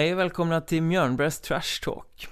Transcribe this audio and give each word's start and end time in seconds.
Hej 0.00 0.12
och 0.12 0.18
välkomna 0.18 0.60
till 0.60 0.82
Mjörnbergs 0.82 1.40
Trash 1.40 1.82
Talk. 1.82 2.28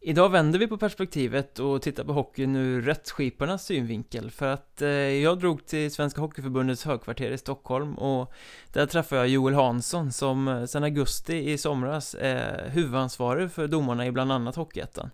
Idag 0.00 0.28
vänder 0.28 0.58
vi 0.58 0.66
på 0.66 0.76
perspektivet 0.76 1.58
och 1.58 1.82
tittar 1.82 2.04
på 2.04 2.12
hockeyn 2.12 2.56
ur 2.56 2.82
rättsskiparnas 2.82 3.64
synvinkel 3.64 4.30
för 4.30 4.46
att 4.46 4.82
eh, 4.82 4.88
jag 4.88 5.38
drog 5.38 5.66
till 5.66 5.90
Svenska 5.94 6.20
Hockeyförbundets 6.20 6.84
högkvarter 6.84 7.30
i 7.30 7.38
Stockholm 7.38 7.94
och 7.94 8.32
där 8.72 8.86
träffade 8.86 9.20
jag 9.20 9.28
Joel 9.28 9.54
Hansson 9.54 10.12
som 10.12 10.48
eh, 10.48 10.64
sedan 10.64 10.84
augusti 10.84 11.52
i 11.52 11.58
somras 11.58 12.16
är 12.20 12.68
huvudansvarig 12.68 13.52
för 13.52 13.68
domarna 13.68 14.06
i 14.06 14.12
bland 14.12 14.32
annat 14.32 14.56
Hockeyettan. 14.56 15.10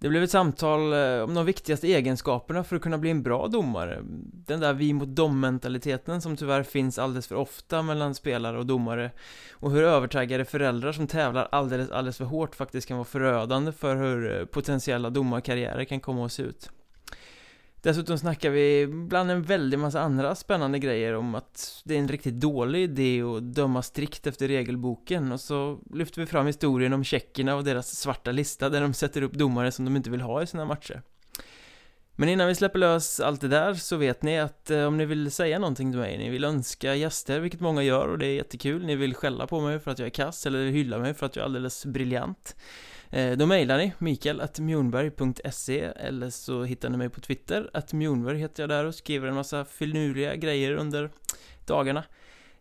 Det 0.00 0.08
blev 0.08 0.22
ett 0.22 0.30
samtal 0.30 0.92
eh, 0.92 1.22
om 1.22 1.34
de 1.34 1.46
viktigaste 1.46 1.86
egenskaperna 1.86 2.64
för 2.64 2.76
att 2.76 2.82
kunna 2.82 2.98
bli 2.98 3.10
en 3.10 3.22
bra 3.22 3.48
domare. 3.48 3.98
Den 4.46 4.60
där 4.60 4.72
vi 4.72 4.92
mot 4.92 5.08
dom-mentaliteten 5.08 6.20
som 6.20 6.36
tyvärr 6.36 6.62
finns 6.62 6.98
alldeles 6.98 7.26
för 7.26 7.34
ofta 7.34 7.82
mellan 7.82 8.14
spelare 8.14 8.58
och 8.58 8.66
domare. 8.66 9.10
Och 9.52 9.70
hur 9.70 9.82
övertaggade 9.82 10.44
föräldrar 10.44 10.92
som 10.92 11.06
tävlar 11.06 11.48
alldeles, 11.52 11.90
alldeles 11.90 12.16
för 12.16 12.24
hårt 12.24 12.54
faktiskt 12.54 12.88
kan 12.88 12.96
vara 12.96 13.04
förödande 13.04 13.72
för 13.72 13.96
hur 13.96 14.38
eh, 14.38 14.44
potentiella 14.44 15.10
domarkarriärer 15.10 15.84
kan 15.84 16.00
komma 16.00 16.26
att 16.26 16.32
se 16.32 16.42
ut. 16.42 16.70
Dessutom 17.82 18.18
snackar 18.18 18.50
vi 18.50 18.86
bland 18.86 19.30
en 19.30 19.42
väldig 19.42 19.78
massa 19.78 20.00
andra 20.00 20.34
spännande 20.34 20.78
grejer 20.78 21.14
om 21.14 21.34
att 21.34 21.82
det 21.84 21.94
är 21.94 21.98
en 21.98 22.08
riktigt 22.08 22.40
dålig 22.40 22.82
idé 22.82 23.22
att 23.22 23.42
döma 23.42 23.82
strikt 23.82 24.26
efter 24.26 24.48
regelboken. 24.48 25.32
Och 25.32 25.40
så 25.40 25.78
lyfter 25.94 26.20
vi 26.20 26.26
fram 26.26 26.46
historien 26.46 26.92
om 26.92 27.04
tjeckerna 27.04 27.54
och 27.54 27.64
deras 27.64 27.96
svarta 27.96 28.32
lista 28.32 28.68
där 28.68 28.80
de 28.80 28.94
sätter 28.94 29.22
upp 29.22 29.32
domare 29.32 29.72
som 29.72 29.84
de 29.84 29.96
inte 29.96 30.10
vill 30.10 30.20
ha 30.20 30.42
i 30.42 30.46
sina 30.46 30.64
matcher. 30.64 31.02
Men 32.20 32.28
innan 32.28 32.48
vi 32.48 32.54
släpper 32.54 32.78
lös 32.78 33.20
allt 33.20 33.40
det 33.40 33.48
där 33.48 33.74
så 33.74 33.96
vet 33.96 34.22
ni 34.22 34.38
att 34.38 34.70
eh, 34.70 34.84
om 34.84 34.96
ni 34.96 35.04
vill 35.04 35.30
säga 35.30 35.58
någonting 35.58 35.92
till 35.92 36.00
mig, 36.00 36.18
ni 36.18 36.30
vill 36.30 36.44
önska 36.44 36.94
gäster, 36.94 37.40
vilket 37.40 37.60
många 37.60 37.82
gör 37.82 38.08
och 38.08 38.18
det 38.18 38.26
är 38.26 38.34
jättekul, 38.34 38.86
ni 38.86 38.96
vill 38.96 39.14
skälla 39.14 39.46
på 39.46 39.60
mig 39.60 39.80
för 39.80 39.90
att 39.90 39.98
jag 39.98 40.06
är 40.06 40.10
kass 40.10 40.46
eller 40.46 40.66
hylla 40.66 40.98
mig 40.98 41.14
för 41.14 41.26
att 41.26 41.36
jag 41.36 41.42
är 41.42 41.44
alldeles 41.44 41.86
briljant. 41.86 42.56
Eh, 43.10 43.36
då 43.36 43.46
mejlar 43.46 43.78
ni 43.78 43.92
mikael.mjornberg.se 43.98 45.80
eller 45.80 46.30
så 46.30 46.64
hittar 46.64 46.88
ni 46.88 46.96
mig 46.96 47.08
på 47.08 47.20
Twitter, 47.20 47.70
att 47.72 47.92
Mjornberg 47.92 48.38
heter 48.38 48.62
jag 48.62 48.70
där 48.70 48.84
och 48.84 48.94
skriver 48.94 49.28
en 49.28 49.34
massa 49.34 49.64
finurliga 49.64 50.36
grejer 50.36 50.72
under 50.72 51.10
dagarna. 51.66 52.04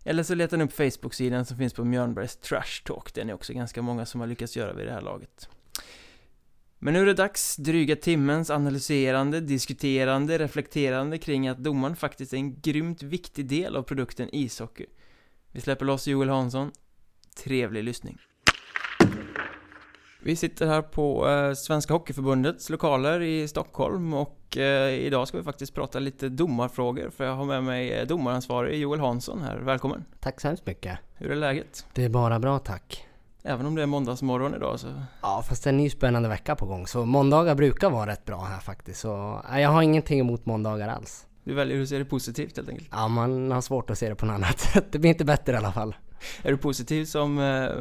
Eller 0.04 0.24
så 0.24 0.36
letar 0.36 0.58
ni 0.58 0.64
upp 0.64 0.74
Facebook-sidan 0.74 1.46
som 1.46 1.58
finns 1.58 1.74
på 1.74 1.86
Mjörnbergs 1.86 2.36
Trash 2.38 2.84
Talk, 2.86 3.14
den 3.14 3.30
är 3.30 3.34
också 3.34 3.54
ganska 3.54 3.82
många 3.82 4.06
som 4.06 4.22
har 4.22 4.28
lyckats 4.28 4.58
göra 4.58 4.74
vid 4.74 4.88
det 4.88 4.94
här 4.94 5.02
laget. 5.02 5.50
Men 6.80 6.94
nu 6.94 7.02
är 7.02 7.06
det 7.06 7.14
dags, 7.14 7.56
dryga 7.56 7.96
timmens 7.96 8.50
analyserande, 8.50 9.40
diskuterande, 9.40 10.38
reflekterande 10.38 11.18
kring 11.18 11.48
att 11.48 11.58
domaren 11.58 11.96
faktiskt 11.96 12.34
är 12.34 12.38
en 12.38 12.62
grymt 12.62 13.04
viktig 13.04 13.46
del 13.46 13.76
av 13.76 13.84
produkten 13.84 14.36
ishockey. 14.36 14.86
Vi 15.52 15.62
släpper 15.62 15.86
loss 15.86 16.08
Joel 16.08 16.30
Hansson. 16.30 16.72
Trevlig 17.44 17.84
lyssning. 17.84 18.18
Vi 20.20 20.36
sitter 20.36 20.68
här 20.68 20.82
på 20.82 21.30
eh, 21.30 21.54
Svenska 21.54 21.94
Hockeyförbundets 21.94 22.70
lokaler 22.70 23.22
i 23.22 23.48
Stockholm 23.48 24.14
och 24.14 24.58
eh, 24.58 24.94
idag 24.94 25.28
ska 25.28 25.38
vi 25.38 25.44
faktiskt 25.44 25.74
prata 25.74 26.00
lite 26.00 26.30
domarfrågor 26.30 27.10
för 27.10 27.26
jag 27.26 27.36
har 27.36 27.46
med 27.46 27.64
mig 27.64 27.92
eh, 27.92 28.08
domaransvarig 28.08 28.80
Joel 28.80 29.00
Hansson 29.00 29.42
här. 29.42 29.58
Välkommen! 29.58 30.06
Tack 30.20 30.42
så 30.42 30.48
hemskt 30.48 30.66
mycket! 30.66 31.00
Hur 31.16 31.32
är 31.32 31.36
läget? 31.36 31.86
Det 31.94 32.04
är 32.04 32.10
bara 32.10 32.40
bra 32.40 32.60
tack! 32.60 33.08
Även 33.44 33.66
om 33.66 33.76
det 33.76 33.82
är 33.82 33.86
måndagsmorgon 33.86 34.56
idag 34.56 34.80
så... 34.80 34.88
Ja, 35.22 35.44
fast 35.50 35.64
det 35.64 35.68
är 35.68 35.72
en 35.72 35.78
ny 35.78 35.90
spännande 35.90 36.30
vecka 36.30 36.56
på 36.56 36.66
gång 36.66 36.88
så 36.88 37.06
måndagar 37.06 37.56
brukar 37.56 37.90
vara 37.90 38.12
rätt 38.12 38.26
bra 38.26 38.44
här 38.44 38.60
faktiskt 38.60 39.00
så 39.00 39.42
jag 39.52 39.70
har 39.70 39.82
ingenting 39.82 40.20
emot 40.20 40.46
måndagar 40.46 40.90
alls. 40.90 41.28
Du 41.44 41.54
väljer 41.54 41.82
att 41.82 41.90
se 41.90 41.98
det 41.98 42.06
positivt 42.06 42.58
helt 42.58 42.70
enkelt? 42.70 42.90
Ja, 42.92 43.08
man 43.08 43.52
har 43.52 43.62
svårt 43.62 43.90
att 43.90 43.98
se 43.98 44.10
det 44.10 44.16
på 44.16 44.26
något 44.26 44.34
annat 44.34 44.60
sätt. 44.74 44.86
Det 44.92 45.00
blir 45.00 45.10
inte 45.10 45.26
bättre 45.26 45.54
i 45.54 45.56
alla 45.56 45.72
fall. 45.72 45.96
Är 46.44 46.52
du 46.52 46.58
positiv 46.58 47.06
som 47.06 47.36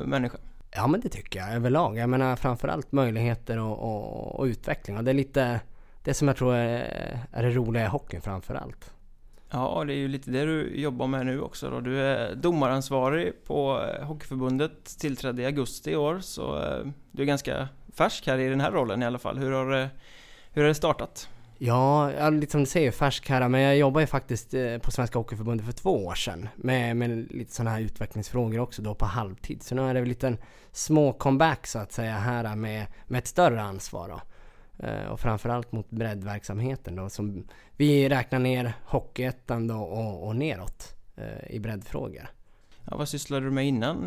människa? 0.07 0.39
Ja 0.77 0.87
men 0.87 1.01
det 1.01 1.09
tycker 1.09 1.39
jag 1.39 1.53
överlag. 1.53 1.97
Jag 1.97 2.09
menar 2.09 2.37
framförallt 2.37 2.93
möjligheter 2.93 3.59
och, 3.59 3.79
och, 3.79 4.41
och 4.41 4.45
utveckling. 4.45 4.97
Och 4.97 5.05
det 5.05 5.11
är 5.11 5.15
lite 5.15 5.61
det 6.05 6.15
som 6.15 6.29
jag 6.29 6.37
tror 6.37 6.55
är, 6.55 7.19
är 7.33 7.43
det 7.43 7.51
roliga 7.51 7.85
i 7.85 7.89
hockeyn 7.89 8.23
framförallt. 8.23 8.93
Ja, 9.51 9.85
det 9.87 9.93
är 9.93 9.97
ju 9.97 10.09
lite 10.09 10.31
det 10.31 10.45
du 10.45 10.81
jobbar 10.81 11.07
med 11.07 11.27
nu 11.27 11.41
också 11.41 11.71
då. 11.71 11.81
Du 11.81 12.01
är 12.01 12.35
domaransvarig 12.35 13.45
på 13.45 13.83
eh, 13.83 14.07
Hockeyförbundet, 14.07 14.99
tillträdde 14.99 15.43
i 15.43 15.47
augusti 15.47 15.91
i 15.91 15.97
år, 15.97 16.21
så 16.21 16.63
eh, 16.63 16.87
du 17.11 17.23
är 17.23 17.27
ganska 17.27 17.69
färsk 17.95 18.27
här 18.27 18.39
i 18.39 18.49
den 18.49 18.61
här 18.61 18.71
rollen 18.71 19.03
i 19.03 19.07
alla 19.07 19.19
fall. 19.19 19.39
Hur 19.39 19.53
har 19.53 19.81
eh, 19.81 19.87
hur 20.51 20.63
har 20.63 20.69
det 20.69 20.75
startat? 20.75 21.29
Ja, 21.59 22.31
lite 22.31 22.53
som 22.53 22.61
du 22.61 22.67
säger 22.67 22.91
färsk 22.91 23.29
här, 23.29 23.49
men 23.49 23.61
jag 23.61 23.77
jobbar 23.77 24.01
ju 24.01 24.07
faktiskt 24.07 24.55
eh, 24.55 24.79
på 24.79 24.91
Svenska 24.91 25.19
Hockeyförbundet 25.19 25.67
för 25.67 25.73
två 25.73 26.07
år 26.07 26.15
sedan 26.15 26.49
med, 26.57 26.97
med 26.97 27.33
lite 27.33 27.53
sådana 27.53 27.71
här 27.71 27.81
utvecklingsfrågor 27.81 28.59
också 28.59 28.83
då 28.83 28.95
på 28.95 29.05
halvtid. 29.05 29.63
Så 29.63 29.75
nu 29.75 29.83
är 29.83 29.95
det 29.95 30.01
väl 30.01 30.09
lite 30.09 30.27
en 30.27 30.39
små 30.73 31.13
comeback 31.13 31.67
så 31.67 31.79
att 31.79 31.93
säga 31.93 32.13
här 32.13 32.57
med, 32.57 32.87
med 33.07 33.19
ett 33.19 33.27
större 33.27 33.63
ansvar 33.63 34.09
då. 34.09 34.21
Eh, 34.87 35.07
och 35.07 35.21
framförallt 35.21 35.73
mot 35.73 35.91
breddverksamheten 35.91 36.97
då 36.97 37.09
som 37.09 37.45
vi 37.77 38.09
räknar 38.09 38.39
ner 38.39 38.73
Hockeyettan 38.85 39.67
då 39.67 39.77
och, 39.77 40.27
och 40.27 40.37
neråt 40.37 40.95
eh, 41.17 41.55
i 41.55 41.61
breddfrågor. 41.61 42.29
Ja, 42.85 42.97
vad 42.97 43.09
sysslade 43.09 43.47
du 43.47 43.51
med 43.51 43.67
innan? 43.67 44.05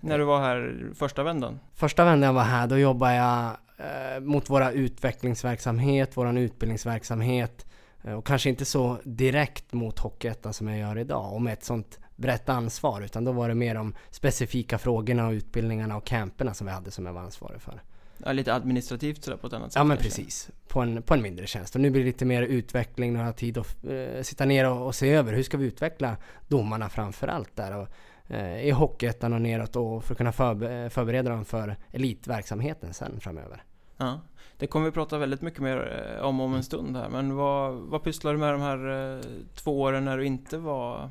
När 0.00 0.18
du 0.18 0.24
var 0.24 0.40
här 0.40 0.90
första 0.94 1.22
vändan? 1.22 1.60
Första 1.74 2.04
vändan 2.04 2.26
jag 2.26 2.34
var 2.34 2.42
här, 2.42 2.66
då 2.66 2.78
jobbade 2.78 3.14
jag 3.14 3.56
eh, 3.82 4.20
mot 4.20 4.50
våra 4.50 4.72
utvecklingsverksamhet, 4.72 6.16
våran 6.16 6.38
utbildningsverksamhet 6.38 7.66
eh, 8.04 8.12
och 8.12 8.26
kanske 8.26 8.48
inte 8.48 8.64
så 8.64 8.98
direkt 9.04 9.72
mot 9.72 9.98
Hockeyettan 9.98 10.52
som 10.52 10.68
jag 10.68 10.78
gör 10.78 10.98
idag 10.98 11.32
och 11.34 11.42
med 11.42 11.52
ett 11.52 11.64
sånt 11.64 11.98
brett 12.16 12.48
ansvar 12.48 13.00
utan 13.00 13.24
då 13.24 13.32
var 13.32 13.48
det 13.48 13.54
mer 13.54 13.74
de 13.74 13.94
specifika 14.10 14.78
frågorna 14.78 15.26
och 15.26 15.32
utbildningarna 15.32 15.96
och 15.96 16.04
camperna 16.04 16.54
som 16.54 16.66
vi 16.66 16.72
hade 16.72 16.90
som 16.90 17.06
jag 17.06 17.12
var 17.12 17.20
ansvarig 17.20 17.60
för. 17.60 17.82
Ja, 18.24 18.32
lite 18.32 18.54
administrativt 18.54 19.24
sådär 19.24 19.36
på 19.36 19.46
ett 19.46 19.52
annat 19.52 19.72
sätt? 19.72 19.80
Ja 19.80 19.84
men 19.84 19.96
kanske. 19.96 20.22
precis, 20.22 20.50
på 20.68 20.80
en, 20.80 21.02
på 21.02 21.14
en 21.14 21.22
mindre 21.22 21.46
tjänst. 21.46 21.74
Och 21.74 21.80
nu 21.80 21.90
blir 21.90 22.02
det 22.02 22.06
lite 22.06 22.24
mer 22.24 22.42
utveckling, 22.42 23.12
nu 23.12 23.18
har 23.18 23.26
jag 23.26 23.36
tid 23.36 23.58
att 23.58 23.84
eh, 23.84 24.22
sitta 24.22 24.44
ner 24.44 24.70
och, 24.70 24.86
och, 24.86 24.94
se 24.94 25.10
över 25.10 25.32
hur 25.32 25.42
ska 25.42 25.56
vi 25.56 25.66
utveckla 25.66 26.16
domarna 26.48 26.88
framför 26.88 27.28
allt 27.28 27.56
där. 27.56 27.76
Och, 27.76 27.88
eh, 28.34 28.64
i 28.64 28.70
Hockeyettan 28.70 29.32
och 29.32 29.40
neråt 29.40 29.76
och 29.76 30.04
för 30.04 30.14
att 30.14 30.18
kunna 30.18 30.32
förbe 30.32 30.90
förbereda 30.90 31.30
dem 31.30 31.44
för 31.44 31.76
elitverksamheten 31.90 32.94
sen 32.94 33.20
framöver. 33.20 33.62
Ja, 34.02 34.20
det 34.58 34.66
kommer 34.66 34.86
vi 34.86 34.92
prata 34.92 35.18
väldigt 35.18 35.42
mycket 35.42 35.60
mer 35.60 36.14
eh, 36.18 36.24
om 36.24 36.40
om 36.40 36.54
en 36.54 36.62
stund 36.62 36.96
här. 36.96 37.08
Men 37.08 37.36
vad, 37.36 37.74
vad 37.74 38.02
pysslar 38.02 38.32
du 38.32 38.38
med 38.38 38.52
de 38.54 38.60
här 38.60 39.14
eh, 39.16 39.20
två 39.54 39.80
åren 39.80 40.04
när 40.04 40.18
du 40.18 40.26
inte 40.26 40.58
var 40.58 41.10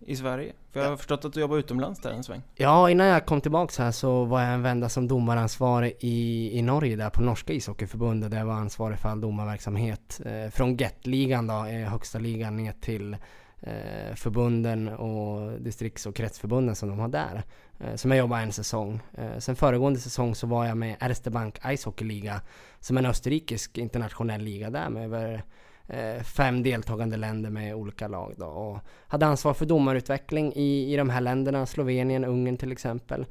i 0.00 0.16
Sverige? 0.16 0.52
För 0.72 0.80
jag 0.80 0.88
har 0.88 0.96
förstått 0.96 1.24
att 1.24 1.32
du 1.32 1.40
jobbar 1.40 1.56
utomlands 1.56 2.00
där 2.00 2.10
en 2.10 2.24
sväng. 2.24 2.42
Ja, 2.54 2.90
innan 2.90 3.06
jag 3.06 3.26
kom 3.26 3.40
tillbaks 3.40 3.78
här 3.78 3.90
så 3.90 4.24
var 4.24 4.42
jag 4.42 4.54
en 4.54 4.62
vända 4.62 4.88
som 4.88 5.08
domaransvarig 5.08 5.96
i, 6.00 6.50
i 6.58 6.62
Norge 6.62 6.96
där 6.96 7.10
på 7.10 7.22
norska 7.22 7.52
ishockeyförbundet 7.52 8.30
där 8.30 8.38
jag 8.38 8.46
var 8.46 8.54
ansvarig 8.54 8.98
för 8.98 9.08
all 9.08 9.20
domarverksamhet 9.20 10.20
eh, 10.24 10.50
från 10.50 10.76
Get-ligan 10.76 11.46
då, 11.46 11.66
eh, 11.66 11.88
högsta 11.88 12.18
ligan 12.18 12.56
ner 12.56 12.72
till 12.80 13.16
eh, 13.60 14.14
förbunden 14.14 14.88
och 14.88 15.60
distrikts 15.60 16.06
och 16.06 16.16
kretsförbunden 16.16 16.76
som 16.76 16.88
de 16.88 16.98
har 16.98 17.08
där. 17.08 17.42
Eh, 17.80 17.94
som 17.94 18.10
jag 18.10 18.18
jobbade 18.18 18.42
en 18.42 18.52
säsong. 18.52 19.00
Eh, 19.14 19.38
sen 19.38 19.56
föregående 19.56 20.00
säsong 20.00 20.34
så 20.34 20.46
var 20.46 20.66
jag 20.66 20.76
med 20.76 20.96
Erste 21.00 21.30
Bank 21.30 21.58
Ice 21.76 21.84
Hockey 21.84 22.04
Liga 22.04 22.40
som 22.80 22.96
är 22.96 23.02
en 23.02 23.10
österrikisk 23.10 23.78
internationell 23.78 24.40
liga 24.40 24.70
där 24.70 24.88
med 24.88 25.04
över 25.04 25.42
eh, 25.86 26.22
fem 26.22 26.62
deltagande 26.62 27.16
länder 27.16 27.50
med 27.50 27.74
olika 27.74 28.08
lag 28.08 28.34
då. 28.36 28.46
Och 28.46 28.78
hade 29.06 29.26
ansvar 29.26 29.54
för 29.54 29.66
domarutveckling 29.66 30.52
i, 30.52 30.92
i 30.92 30.96
de 30.96 31.10
här 31.10 31.20
länderna, 31.20 31.66
Slovenien, 31.66 32.24
Ungern 32.24 32.56
till 32.56 32.72
exempel. 32.72 33.26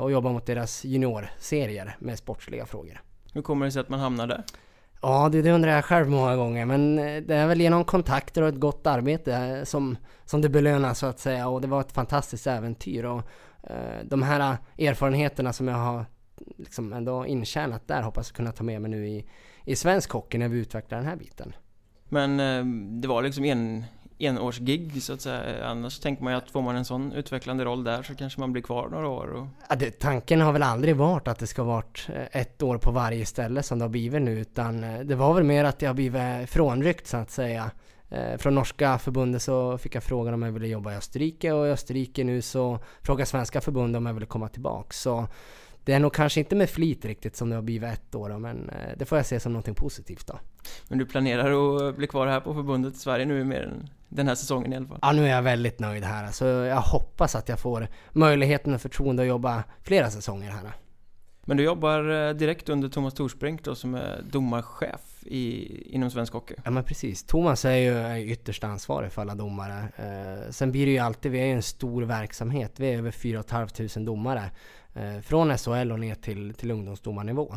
Och 0.00 0.10
jobbade 0.10 0.34
mot 0.34 0.46
deras 0.46 0.84
juniorserier 0.84 1.96
med 1.98 2.18
sportsliga 2.18 2.66
frågor. 2.66 3.00
Hur 3.32 3.42
kommer 3.42 3.66
det 3.66 3.72
sig 3.72 3.80
att 3.80 3.88
man 3.88 4.00
hamnar 4.00 4.26
där? 4.26 4.44
Ja, 5.02 5.28
det, 5.32 5.42
det 5.42 5.52
undrar 5.52 5.70
jag 5.72 5.84
själv 5.84 6.08
många 6.08 6.36
gånger. 6.36 6.64
Men 6.64 6.96
det 6.96 7.34
är 7.34 7.46
väl 7.46 7.60
genom 7.60 7.84
kontakter 7.84 8.42
och 8.42 8.48
ett 8.48 8.60
gott 8.60 8.86
arbete 8.86 9.60
som, 9.64 9.96
som 10.24 10.40
det 10.40 10.48
belönas 10.48 10.98
så 10.98 11.06
att 11.06 11.18
säga. 11.18 11.48
Och 11.48 11.60
det 11.60 11.68
var 11.68 11.80
ett 11.80 11.92
fantastiskt 11.92 12.46
äventyr. 12.46 13.04
Och 13.04 13.22
de 14.04 14.22
här 14.22 14.56
erfarenheterna 14.78 15.52
som 15.52 15.68
jag 15.68 15.76
har 15.76 16.04
liksom 16.56 16.92
ändå 16.92 17.26
intjänat 17.26 17.88
där 17.88 18.02
hoppas 18.02 18.28
jag 18.28 18.36
kunna 18.36 18.52
ta 18.52 18.64
med 18.64 18.82
mig 18.82 18.90
nu 18.90 19.08
i, 19.08 19.26
i 19.64 19.76
svensk 19.76 20.10
hockey 20.10 20.38
när 20.38 20.48
vi 20.48 20.58
utvecklar 20.58 20.98
den 20.98 21.06
här 21.06 21.16
biten. 21.16 21.52
Men 22.08 22.36
det 23.00 23.08
var 23.08 23.22
liksom 23.22 23.44
en, 23.44 23.84
enårsgig 24.18 25.02
så 25.02 25.12
att 25.12 25.20
säga. 25.20 25.66
Annars 25.66 25.98
tänker 25.98 26.24
man 26.24 26.32
ju 26.32 26.38
att 26.38 26.50
får 26.50 26.62
man 26.62 26.76
en 26.76 26.84
sån 26.84 27.12
utvecklande 27.12 27.64
roll 27.64 27.84
där 27.84 28.02
så 28.02 28.14
kanske 28.14 28.40
man 28.40 28.52
blir 28.52 28.62
kvar 28.62 28.88
några 28.88 29.08
år. 29.08 29.26
Och... 29.26 29.46
Ja, 29.68 29.76
det, 29.76 29.90
tanken 29.90 30.40
har 30.40 30.52
väl 30.52 30.62
aldrig 30.62 30.96
varit 30.96 31.28
att 31.28 31.38
det 31.38 31.46
ska 31.46 31.62
varit 31.62 32.08
eh, 32.14 32.40
ett 32.40 32.62
år 32.62 32.78
på 32.78 32.90
varje 32.90 33.26
ställe 33.26 33.62
som 33.62 33.78
det 33.78 33.84
har 33.84 33.90
blivit 33.90 34.22
nu 34.22 34.40
utan 34.40 34.84
eh, 34.84 35.00
det 35.00 35.14
var 35.14 35.34
väl 35.34 35.44
mer 35.44 35.64
att 35.64 35.82
jag 35.82 35.88
har 35.88 35.94
blivit 35.94 36.50
frånryckt 36.50 37.06
så 37.06 37.16
att 37.16 37.30
säga. 37.30 37.70
Eh, 38.10 38.38
från 38.38 38.54
norska 38.54 38.98
förbundet 38.98 39.42
så 39.42 39.78
fick 39.78 39.94
jag 39.94 40.02
frågan 40.02 40.34
om 40.34 40.42
jag 40.42 40.52
ville 40.52 40.68
jobba 40.68 40.92
i 40.92 40.96
Österrike 40.96 41.52
och 41.52 41.66
i 41.66 41.70
Österrike 41.70 42.24
nu 42.24 42.42
så 42.42 42.78
frågar 43.02 43.24
svenska 43.24 43.60
förbundet 43.60 43.98
om 43.98 44.06
jag 44.06 44.14
ville 44.14 44.26
komma 44.26 44.48
tillbaks. 44.48 45.00
Så 45.00 45.28
det 45.84 45.92
är 45.92 46.00
nog 46.00 46.14
kanske 46.14 46.40
inte 46.40 46.56
med 46.56 46.70
flit 46.70 47.04
riktigt 47.04 47.36
som 47.36 47.48
det 47.48 47.54
har 47.54 47.62
blivit 47.62 47.92
ett 47.92 48.14
år 48.14 48.28
då, 48.28 48.38
men 48.38 48.70
det 48.96 49.04
får 49.04 49.18
jag 49.18 49.26
se 49.26 49.40
som 49.40 49.52
någonting 49.52 49.74
positivt 49.74 50.26
då. 50.26 50.38
Men 50.88 50.98
du 50.98 51.06
planerar 51.06 51.88
att 51.88 51.96
bli 51.96 52.06
kvar 52.06 52.26
här 52.26 52.40
på 52.40 52.54
förbundet 52.54 52.94
i 52.94 52.98
Sverige 52.98 53.24
nu 53.26 53.44
mer 53.44 53.62
än 53.62 53.88
den 54.08 54.28
här 54.28 54.34
säsongen 54.34 54.72
i 54.72 54.76
alla 54.76 54.86
fall. 54.86 54.98
Ja, 55.02 55.12
nu 55.12 55.24
är 55.24 55.30
jag 55.30 55.42
väldigt 55.42 55.80
nöjd 55.80 56.04
här. 56.04 56.30
Så 56.30 56.44
jag 56.44 56.80
hoppas 56.80 57.34
att 57.34 57.48
jag 57.48 57.60
får 57.60 57.88
möjligheten 58.12 58.74
och 58.74 58.80
förtroende 58.80 59.22
att 59.22 59.28
jobba 59.28 59.64
flera 59.82 60.10
säsonger 60.10 60.50
här. 60.50 60.72
Men 61.44 61.56
du 61.56 61.62
jobbar 61.62 62.28
eh, 62.28 62.34
direkt 62.34 62.68
under 62.68 62.88
Thomas 62.88 63.14
Torsbrink 63.14 63.64
då 63.64 63.74
som 63.74 63.94
är 63.94 64.22
domarchef 64.30 65.15
i, 65.28 65.82
inom 65.94 66.10
svensk 66.10 66.32
hockey? 66.32 66.54
Ja 66.64 66.70
men 66.70 66.84
precis. 66.84 67.24
Thomas 67.24 67.64
är 67.64 67.76
ju 67.76 68.30
ytterst 68.32 68.64
ansvarig 68.64 69.12
för 69.12 69.22
alla 69.22 69.34
domare. 69.34 69.88
Eh, 69.96 70.50
sen 70.50 70.72
blir 70.72 70.86
det 70.86 70.92
ju 70.92 70.98
alltid, 70.98 71.32
vi 71.32 71.40
är 71.40 71.46
ju 71.46 71.52
en 71.52 71.62
stor 71.62 72.02
verksamhet. 72.02 72.72
Vi 72.76 72.86
är 72.86 72.98
över 72.98 73.10
4 73.10 73.42
500 73.42 74.00
domare. 74.00 74.50
Eh, 74.94 75.20
från 75.20 75.58
SHL 75.58 75.92
och 75.92 76.00
ner 76.00 76.14
till, 76.14 76.54
till 76.54 76.70
ungdomsdomarnivå. 76.70 77.56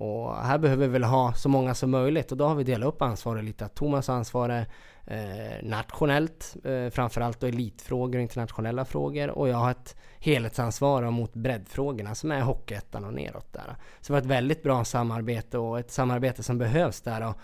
Och 0.00 0.36
här 0.36 0.58
behöver 0.58 0.86
vi 0.86 0.92
väl 0.92 1.04
ha 1.04 1.32
så 1.34 1.48
många 1.48 1.74
som 1.74 1.90
möjligt 1.90 2.32
och 2.32 2.38
då 2.38 2.46
har 2.46 2.54
vi 2.54 2.64
delat 2.64 2.88
upp 2.88 3.02
ansvaret 3.02 3.44
lite. 3.44 3.64
Att 3.64 3.74
Thomas 3.74 4.08
ansvarar 4.08 4.66
eh, 5.10 5.62
nationellt, 5.62 6.56
eh, 6.64 6.90
framförallt 6.90 7.40
då 7.40 7.46
elitfrågor 7.46 8.18
och 8.18 8.22
internationella 8.22 8.84
frågor. 8.84 9.30
Och 9.30 9.48
jag 9.48 9.56
har 9.56 9.70
ett 9.70 9.96
helhetsansvar 10.18 11.10
mot 11.10 11.34
breddfrågorna 11.34 12.14
som 12.14 12.32
är 12.32 12.40
Hockeyettan 12.40 13.04
och 13.04 13.14
neråt 13.14 13.52
där. 13.52 13.76
Så 14.00 14.06
det 14.06 14.12
var 14.12 14.18
ett 14.18 14.26
väldigt 14.26 14.62
bra 14.62 14.84
samarbete 14.84 15.58
och 15.58 15.78
ett 15.78 15.90
samarbete 15.90 16.42
som 16.42 16.58
behövs 16.58 17.00
där. 17.00 17.28
Och, 17.28 17.34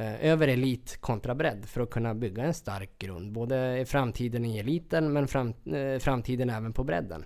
eh, 0.00 0.24
över 0.24 0.48
elit 0.48 0.98
kontra 1.00 1.34
bredd 1.34 1.64
för 1.66 1.80
att 1.80 1.90
kunna 1.90 2.14
bygga 2.14 2.44
en 2.44 2.54
stark 2.54 2.98
grund. 2.98 3.32
Både 3.32 3.78
i 3.78 3.84
framtiden 3.84 4.44
i 4.44 4.58
eliten 4.58 5.12
men 5.12 5.28
fram, 5.28 5.48
eh, 5.48 5.98
framtiden 5.98 6.50
även 6.50 6.72
på 6.72 6.84
bredden. 6.84 7.24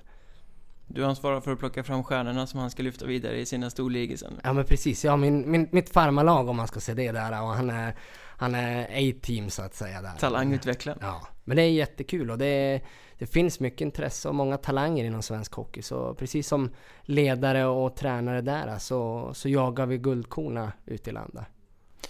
Du 0.90 1.04
ansvarar 1.04 1.40
för 1.40 1.52
att 1.52 1.58
plocka 1.58 1.84
fram 1.84 2.04
stjärnorna 2.04 2.46
som 2.46 2.60
han 2.60 2.70
ska 2.70 2.82
lyfta 2.82 3.06
vidare 3.06 3.40
i 3.40 3.46
sina 3.46 3.70
storligor 3.70 4.16
sen. 4.16 4.40
Ja 4.42 4.52
men 4.52 4.64
precis, 4.64 5.04
ja 5.04 5.16
min, 5.16 5.50
min, 5.50 5.68
mitt 5.72 5.90
farmarlag 5.90 6.48
om 6.48 6.56
man 6.56 6.68
ska 6.68 6.80
se 6.80 6.94
det 6.94 7.12
där 7.12 7.42
och 7.42 7.48
han 7.48 7.70
är 7.70 7.94
han 8.38 8.54
är 8.54 8.84
A-team 8.84 9.50
så 9.50 9.62
att 9.62 9.74
säga 9.74 10.02
där. 10.02 10.12
Talangutvecklare. 10.18 10.98
Ja, 11.00 11.28
men 11.44 11.56
det 11.56 11.62
är 11.62 11.70
jättekul 11.70 12.30
och 12.30 12.38
det, 12.38 12.80
det 13.18 13.26
finns 13.26 13.60
mycket 13.60 13.80
intresse 13.80 14.28
och 14.28 14.34
många 14.34 14.56
talanger 14.56 15.04
inom 15.04 15.22
svensk 15.22 15.52
hockey. 15.52 15.82
Så 15.82 16.14
precis 16.14 16.48
som 16.48 16.70
ledare 17.02 17.66
och 17.66 17.96
tränare 17.96 18.40
där 18.40 18.78
så, 18.78 19.30
så 19.34 19.48
jagar 19.48 19.86
vi 19.86 19.98
guldkorna 19.98 20.72
ute 20.86 21.10
i 21.10 21.12
landet. 21.12 21.44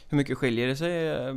Hur 0.08 0.16
mycket 0.16 0.38
skiljer 0.38 0.66
det 0.66 0.76
sig 0.76 1.08
eh, 1.08 1.34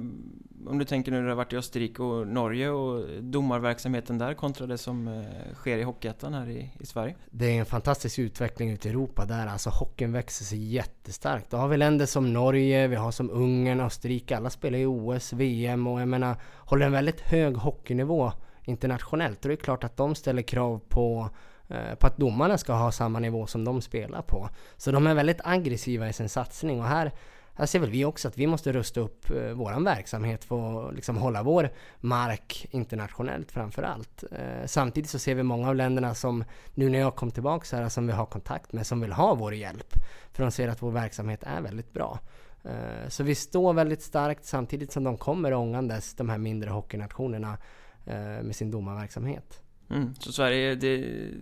om 0.67 0.77
du 0.77 0.85
tänker 0.85 1.11
nu 1.11 1.17
när 1.17 1.23
du 1.23 1.29
har 1.29 1.35
varit 1.35 1.53
i 1.53 1.57
Österrike 1.57 2.03
och 2.03 2.27
Norge 2.27 2.69
och 2.69 3.23
domarverksamheten 3.23 4.17
där 4.17 4.33
kontra 4.33 4.67
det 4.67 4.77
som 4.77 5.07
eh, 5.07 5.53
sker 5.53 5.77
i 5.77 5.83
Hockeyettan 5.83 6.33
här 6.33 6.49
i, 6.49 6.69
i 6.79 6.85
Sverige? 6.85 7.15
Det 7.29 7.45
är 7.45 7.59
en 7.59 7.65
fantastisk 7.65 8.19
utveckling 8.19 8.71
ute 8.71 8.87
i 8.87 8.91
Europa 8.91 9.25
där. 9.25 9.47
Alltså 9.47 9.69
hockeyn 9.69 10.11
växer 10.11 10.45
sig 10.45 10.63
jättestarkt. 10.63 11.49
Då 11.49 11.57
har 11.57 11.67
vi 11.67 11.77
länder 11.77 12.05
som 12.05 12.33
Norge, 12.33 12.87
vi 12.87 12.95
har 12.95 13.11
som 13.11 13.29
Ungern, 13.29 13.79
Österrike. 13.79 14.37
Alla 14.37 14.49
spelar 14.49 14.79
i 14.79 14.85
OS, 14.85 15.33
VM 15.33 15.87
och 15.87 16.01
jag 16.01 16.07
menar 16.07 16.35
håller 16.57 16.85
en 16.85 16.91
väldigt 16.91 17.21
hög 17.21 17.55
hockeynivå 17.55 18.31
internationellt. 18.63 19.45
Och 19.45 19.49
det 19.49 19.53
är 19.53 19.63
klart 19.63 19.83
att 19.83 19.97
de 19.97 20.15
ställer 20.15 20.41
krav 20.41 20.81
på 20.89 21.29
eh, 21.67 21.95
på 21.99 22.07
att 22.07 22.17
domarna 22.17 22.57
ska 22.57 22.73
ha 22.73 22.91
samma 22.91 23.19
nivå 23.19 23.47
som 23.47 23.65
de 23.65 23.81
spelar 23.81 24.21
på. 24.21 24.49
Så 24.77 24.91
de 24.91 25.07
är 25.07 25.13
väldigt 25.13 25.41
aggressiva 25.43 26.09
i 26.09 26.13
sin 26.13 26.29
satsning 26.29 26.79
och 26.79 26.87
här 26.87 27.11
här 27.55 27.65
ser 27.65 27.79
väl 27.79 27.89
vi 27.89 28.05
också 28.05 28.27
att 28.27 28.37
vi 28.37 28.47
måste 28.47 28.71
rusta 28.71 28.99
upp 28.99 29.29
eh, 29.29 29.51
våran 29.51 29.83
verksamhet 29.83 30.43
för 30.43 30.89
att 30.89 30.95
liksom 30.95 31.17
hålla 31.17 31.43
vår 31.43 31.69
mark 31.99 32.67
internationellt 32.71 33.51
framför 33.51 33.83
allt. 33.83 34.23
Eh, 34.31 34.65
samtidigt 34.65 35.09
så 35.09 35.19
ser 35.19 35.35
vi 35.35 35.43
många 35.43 35.69
av 35.69 35.75
länderna 35.75 36.15
som 36.15 36.43
nu 36.73 36.89
när 36.89 36.99
jag 36.99 37.15
kom 37.15 37.31
tillbaka 37.31 37.77
här 37.77 37.89
som 37.89 38.07
vi 38.07 38.13
har 38.13 38.25
kontakt 38.25 38.73
med 38.73 38.87
som 38.87 39.01
vill 39.01 39.11
ha 39.11 39.35
vår 39.35 39.53
hjälp. 39.53 39.93
För 40.31 40.43
de 40.43 40.51
ser 40.51 40.67
att 40.67 40.81
vår 40.81 40.91
verksamhet 40.91 41.43
är 41.43 41.61
väldigt 41.61 41.93
bra. 41.93 42.19
Eh, 42.63 43.07
så 43.07 43.23
vi 43.23 43.35
står 43.35 43.73
väldigt 43.73 44.01
starkt 44.01 44.45
samtidigt 44.45 44.91
som 44.91 45.03
de 45.03 45.17
kommer 45.17 45.53
ångandes, 45.53 46.13
de 46.13 46.29
här 46.29 46.37
mindre 46.37 46.69
hockeynationerna 46.69 47.57
eh, 48.05 48.15
med 48.15 48.55
sin 48.55 48.71
domarverksamhet. 48.71 49.61
Mm, 49.91 50.15
så 50.19 50.31
Sverige, 50.31 50.75
det, 50.75 50.97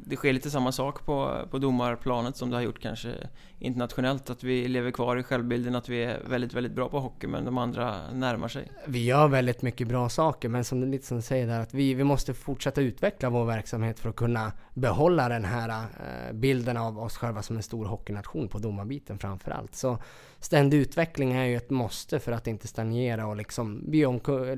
det 0.05 0.15
sker 0.15 0.33
lite 0.33 0.49
samma 0.49 0.71
sak 0.71 1.05
på, 1.05 1.47
på 1.51 1.57
domarplanet 1.57 2.35
som 2.35 2.49
det 2.49 2.55
har 2.55 2.63
gjort 2.63 2.79
kanske 2.79 3.13
internationellt. 3.59 4.29
Att 4.29 4.43
vi 4.43 4.67
lever 4.67 4.91
kvar 4.91 5.17
i 5.17 5.23
självbilden 5.23 5.75
att 5.75 5.89
vi 5.89 6.03
är 6.03 6.21
väldigt, 6.29 6.53
väldigt 6.53 6.73
bra 6.73 6.89
på 6.89 6.99
hockey 6.99 7.27
men 7.27 7.45
de 7.45 7.57
andra 7.57 8.11
närmar 8.11 8.47
sig. 8.47 8.71
Vi 8.87 9.05
gör 9.05 9.27
väldigt 9.27 9.61
mycket 9.61 9.87
bra 9.87 10.09
saker 10.09 10.49
men 10.49 10.63
som 10.63 10.83
lite 10.91 11.05
som 11.05 11.21
säger 11.21 11.47
där 11.47 11.59
att 11.59 11.73
vi, 11.73 11.93
vi 11.93 12.03
måste 12.03 12.33
fortsätta 12.33 12.81
utveckla 12.81 13.29
vår 13.29 13.45
verksamhet 13.45 13.99
för 13.99 14.09
att 14.09 14.15
kunna 14.15 14.51
behålla 14.73 15.29
den 15.29 15.45
här 15.45 15.69
eh, 15.69 16.33
bilden 16.33 16.77
av 16.77 16.99
oss 16.99 17.17
själva 17.17 17.41
som 17.41 17.55
en 17.55 17.63
stor 17.63 17.85
hockeynation 17.85 18.47
på 18.47 18.57
domarbiten 18.57 19.19
framför 19.19 19.51
allt. 19.51 19.75
Så 19.75 19.97
ständig 20.39 20.77
utveckling 20.77 21.33
är 21.33 21.45
ju 21.45 21.57
ett 21.57 21.69
måste 21.69 22.19
för 22.19 22.31
att 22.31 22.47
inte 22.47 22.67
stagnera 22.67 23.27
och 23.27 23.35
liksom, 23.35 23.83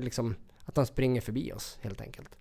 liksom 0.00 0.36
att 0.64 0.74
de 0.74 0.86
springer 0.86 1.20
förbi 1.20 1.52
oss 1.52 1.78
helt 1.82 2.00
enkelt. 2.00 2.38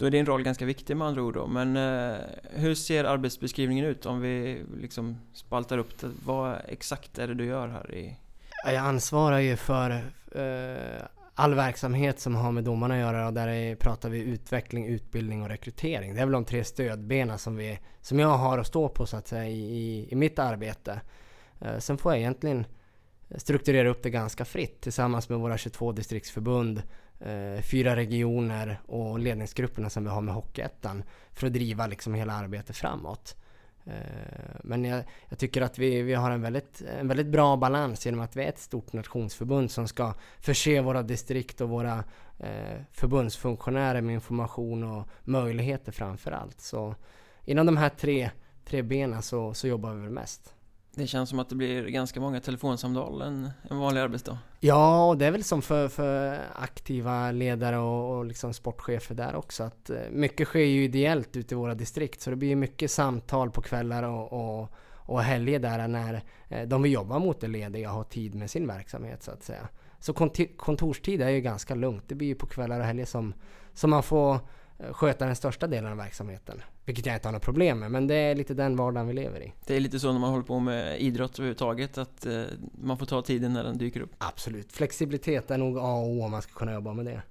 Då 0.00 0.06
är 0.06 0.10
din 0.10 0.26
roll 0.26 0.42
ganska 0.42 0.64
viktig 0.64 0.96
med 0.96 1.08
andra 1.08 1.22
ord 1.22 1.34
då. 1.34 1.46
Men 1.46 1.76
eh, 1.76 2.18
hur 2.50 2.74
ser 2.74 3.04
arbetsbeskrivningen 3.04 3.84
ut 3.84 4.06
om 4.06 4.20
vi 4.20 4.62
liksom 4.80 5.20
spaltar 5.32 5.78
upp 5.78 5.98
det? 6.00 6.10
Vad 6.24 6.56
exakt 6.68 7.18
är 7.18 7.28
det 7.28 7.34
du 7.34 7.44
gör 7.44 7.68
här 7.68 7.94
i? 7.94 8.16
Jag 8.64 8.76
ansvarar 8.76 9.38
ju 9.38 9.56
för 9.56 9.90
eh, 10.34 11.02
all 11.34 11.54
verksamhet 11.54 12.20
som 12.20 12.34
har 12.34 12.52
med 12.52 12.64
domarna 12.64 12.94
att 12.94 13.00
göra 13.00 13.26
och 13.26 13.32
där 13.32 13.48
är, 13.48 13.74
pratar 13.74 14.08
vi 14.08 14.18
utveckling, 14.18 14.86
utbildning 14.86 15.42
och 15.42 15.48
rekrytering. 15.48 16.14
Det 16.14 16.20
är 16.20 16.26
väl 16.26 16.32
de 16.32 16.44
tre 16.44 16.64
stödbenen 16.64 17.38
som, 17.38 17.56
vi, 17.56 17.78
som 18.00 18.18
jag 18.18 18.36
har 18.36 18.58
att 18.58 18.66
stå 18.66 18.88
på 18.88 19.06
så 19.06 19.16
att 19.16 19.28
säga 19.28 19.48
i, 19.48 19.60
i, 19.60 20.08
i 20.12 20.14
mitt 20.14 20.38
arbete. 20.38 21.00
Eh, 21.60 21.78
sen 21.78 21.98
får 21.98 22.12
jag 22.12 22.18
egentligen 22.18 22.66
strukturera 23.36 23.88
upp 23.88 24.02
det 24.02 24.10
ganska 24.10 24.44
fritt 24.44 24.80
tillsammans 24.80 25.28
med 25.28 25.38
våra 25.38 25.58
22 25.58 25.92
distriktsförbund 25.92 26.82
eh, 27.20 27.62
fyra 27.62 27.96
regioner 27.96 28.80
och 28.86 29.18
ledningsgrupperna 29.18 29.90
som 29.90 30.04
vi 30.04 30.10
har 30.10 30.20
med 30.20 30.34
Hockeyettan 30.34 31.02
för 31.32 31.46
att 31.46 31.52
driva 31.52 31.86
liksom 31.86 32.14
hela 32.14 32.32
arbetet 32.32 32.76
framåt. 32.76 33.36
Eh, 33.84 34.60
men 34.62 34.84
jag, 34.84 35.04
jag, 35.28 35.38
tycker 35.38 35.62
att 35.62 35.78
vi, 35.78 36.02
vi 36.02 36.14
har 36.14 36.30
en 36.30 36.42
väldigt, 36.42 36.82
en 37.00 37.08
väldigt 37.08 37.26
bra 37.26 37.56
balans 37.56 38.06
genom 38.06 38.20
att 38.20 38.36
vi 38.36 38.44
är 38.44 38.48
ett 38.48 38.58
stort 38.58 38.92
nationsförbund 38.92 39.70
som 39.70 39.88
ska 39.88 40.14
förse 40.38 40.80
våra 40.80 41.02
distrikt 41.02 41.60
och 41.60 41.68
våra 41.68 42.04
eh, 42.38 42.80
förbundsfunktionärer 42.92 44.00
med 44.00 44.14
information 44.14 44.84
och 44.84 45.08
möjligheter 45.24 45.92
framför 45.92 46.30
allt. 46.30 46.60
Så 46.60 46.94
inom 47.44 47.66
de 47.66 47.76
här 47.76 47.88
tre, 47.88 48.30
tre 48.64 48.82
benen 48.82 49.22
så, 49.22 49.54
så 49.54 49.68
jobbar 49.68 49.94
vi 49.94 50.00
väl 50.00 50.10
mest. 50.10 50.54
Det 50.94 51.06
känns 51.06 51.28
som 51.28 51.38
att 51.38 51.48
det 51.48 51.54
blir 51.54 51.88
ganska 51.88 52.20
många 52.20 52.40
telefonsamtal 52.40 53.22
en, 53.22 53.50
en 53.70 53.78
vanlig 53.78 54.00
arbetsdag. 54.00 54.38
Ja, 54.60 55.08
och 55.08 55.18
det 55.18 55.26
är 55.26 55.30
väl 55.30 55.44
som 55.44 55.62
för, 55.62 55.88
för 55.88 56.38
aktiva 56.54 57.32
ledare 57.32 57.78
och, 57.78 58.16
och 58.16 58.24
liksom 58.24 58.54
sportchefer 58.54 59.14
där 59.14 59.36
också. 59.36 59.62
Att 59.62 59.90
eh, 59.90 59.96
mycket 60.10 60.48
sker 60.48 60.60
ju 60.60 60.84
ideellt 60.84 61.36
ute 61.36 61.54
i 61.54 61.56
våra 61.56 61.74
distrikt. 61.74 62.20
Så 62.20 62.30
det 62.30 62.36
blir 62.36 62.56
mycket 62.56 62.90
samtal 62.90 63.50
på 63.50 63.62
kvällar 63.62 64.02
och, 64.02 64.32
och, 64.32 64.68
och 64.92 65.22
helger 65.22 65.58
där 65.58 65.88
när 65.88 66.22
eh, 66.48 66.68
de 66.68 66.82
vill 66.82 66.92
jobba 66.92 67.18
mot 67.18 67.40
det 67.40 67.48
lediga 67.48 67.90
och 67.90 67.96
ha 67.96 68.04
tid 68.04 68.34
med 68.34 68.50
sin 68.50 68.66
verksamhet 68.66 69.22
så 69.22 69.30
att 69.30 69.42
säga. 69.42 69.68
Så 70.00 70.12
kontorstid 70.56 71.22
är 71.22 71.28
ju 71.28 71.40
ganska 71.40 71.74
lugnt. 71.74 72.04
Det 72.06 72.14
blir 72.14 72.28
ju 72.28 72.34
på 72.34 72.46
kvällar 72.46 72.80
och 72.80 72.86
helger 72.86 73.04
som, 73.04 73.34
som 73.74 73.90
man 73.90 74.02
får 74.02 74.38
sköta 74.92 75.26
den 75.26 75.36
största 75.36 75.66
delen 75.66 75.90
av 75.90 75.96
verksamheten. 75.96 76.62
Vilket 76.84 77.06
jag 77.06 77.14
inte 77.14 77.28
har 77.28 77.32
något 77.32 77.42
problem 77.42 77.78
med, 77.78 77.90
men 77.90 78.06
det 78.06 78.14
är 78.14 78.34
lite 78.34 78.54
den 78.54 78.76
vardagen 78.76 79.08
vi 79.08 79.14
lever 79.14 79.40
i. 79.40 79.52
Det 79.66 79.76
är 79.76 79.80
lite 79.80 80.00
så 80.00 80.12
när 80.12 80.20
man 80.20 80.30
håller 80.30 80.44
på 80.44 80.60
med 80.60 81.00
idrott 81.00 81.38
överhuvudtaget, 81.38 81.98
att 81.98 82.26
eh, 82.26 82.42
man 82.72 82.98
får 82.98 83.06
ta 83.06 83.22
tiden 83.22 83.52
när 83.52 83.64
den 83.64 83.78
dyker 83.78 84.00
upp. 84.00 84.14
Absolut. 84.18 84.72
Flexibilitet 84.72 85.50
är 85.50 85.58
nog 85.58 85.78
A 85.78 85.92
och 85.92 86.08
O 86.08 86.24
om 86.24 86.30
man 86.30 86.42
ska 86.42 86.52
kunna 86.52 86.72
jobba 86.72 86.92
med 86.92 87.04
det. 87.04 87.22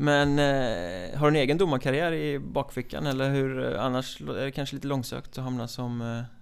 Men 0.00 0.38
eh, 0.38 1.18
har 1.18 1.30
du 1.30 1.36
en 1.36 1.42
egen 1.42 1.58
domarkarriär 1.58 2.12
i 2.12 2.38
bakfickan 2.38 3.06
eller 3.06 3.30
hur? 3.30 3.74
Eh, 3.74 3.84
annars 3.84 4.20
är 4.20 4.44
det 4.44 4.50
kanske 4.50 4.76
lite 4.76 4.86
långsökt 4.86 5.38
att 5.38 5.44
hamna 5.44 5.68
som 5.68 6.00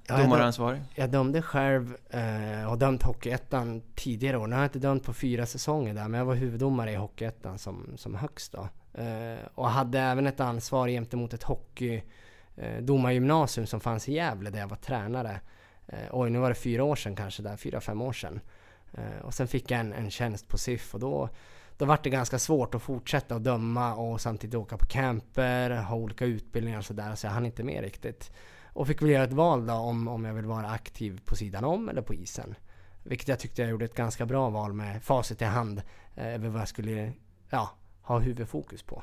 eh, 0.09 0.17
domaransvarig? 0.23 0.81
Jag, 0.95 1.05
jag 1.05 1.11
dömde 1.11 1.43
själv 1.43 1.97
eh, 2.11 2.71
och 2.71 2.79
dömt 2.79 3.03
Hockeyettan 3.03 3.83
tidigare 3.95 4.39
år. 4.39 4.47
Nu 4.47 4.55
har 4.55 4.63
jag 4.63 4.69
inte 4.69 4.79
dömt 4.79 5.05
på 5.05 5.15
fyra 5.15 5.47
säsonger 5.47 5.95
där, 5.95 6.09
men 6.09 6.19
jag 6.19 6.25
var 6.25 6.35
huvuddomare 6.35 6.93
i 6.93 6.97
Hockeyettan 6.97 7.59
som, 7.59 7.93
som 7.97 8.15
högst 8.15 8.53
då. 8.53 8.69
Eh, 8.97 9.47
och 9.55 9.71
hade 9.71 10.01
även 10.01 10.27
ett 10.27 10.41
ansvar 10.41 10.89
gentemot 10.89 11.35
ett 11.35 11.43
hockey 11.43 12.03
eh, 12.57 12.83
domargymnasium 12.83 13.67
som 13.67 13.81
fanns 13.81 14.09
i 14.09 14.13
Gävle 14.13 14.51
där 14.51 14.59
jag 14.59 14.69
var 14.69 14.77
tränare. 14.77 15.41
Eh, 15.87 16.09
oj, 16.11 16.31
nu 16.31 16.39
var 16.39 16.49
det 16.49 16.55
fyra 16.55 16.85
år 16.85 16.97
sedan 16.97 17.17
kanske 17.17 17.43
där, 17.43 17.57
fyra, 17.57 17.81
fem 17.81 18.03
år 18.03 18.13
sedan. 18.13 18.41
Och 19.23 19.35
sen 19.35 19.49
fick 19.49 19.71
jag 19.71 19.81
en, 19.81 19.93
en 19.93 20.11
tjänst 20.11 20.49
på 20.49 20.59
SIF 20.59 20.95
och 20.95 21.01
då, 21.01 21.29
då 21.79 21.85
var 21.85 21.99
det 22.03 22.11
ganska 22.11 22.39
svårt 22.39 22.75
att 22.75 22.83
fortsätta 22.83 23.35
att 23.35 23.45
döma 23.45 23.95
och 23.95 24.21
samtidigt 24.21 24.55
åka 24.55 24.77
på 24.77 24.87
camper, 24.87 25.71
ha 25.71 25.97
olika 25.97 26.25
utbildningar 26.25 26.79
och 26.79 26.85
sådär. 26.85 27.15
Så 27.15 27.27
jag 27.27 27.33
hann 27.33 27.47
inte 27.47 27.65
med 27.65 27.83
riktigt. 27.83 28.33
Och 28.73 28.87
fick 28.87 29.03
väl 29.03 29.11
göra 29.11 29.25
ett 29.25 29.33
val 29.33 29.67
då 29.67 29.73
om, 29.73 30.09
om 30.09 30.25
jag 30.25 30.35
vill 30.35 30.45
vara 30.45 30.71
aktiv 30.71 31.21
på 31.25 31.37
sidan 31.37 31.65
om 31.65 31.89
eller 31.89 32.03
på 32.03 32.15
isen. 32.15 32.55
Vilket 33.03 33.29
jag 33.29 33.39
tyckte 33.39 33.63
jag 33.63 33.71
gjorde 33.71 33.85
ett 33.85 33.95
ganska 33.95 34.27
bra 34.27 34.51
val 34.51 34.73
med 34.73 35.03
facit 35.03 35.43
i 35.43 35.45
hand 35.45 35.83
eh, 36.15 36.35
över 36.35 36.49
vad 36.49 36.61
jag 36.61 36.69
skulle 36.69 37.13
ja, 37.51 37.71
ha 38.07 38.19
huvudfokus 38.19 38.83
på. 38.83 39.03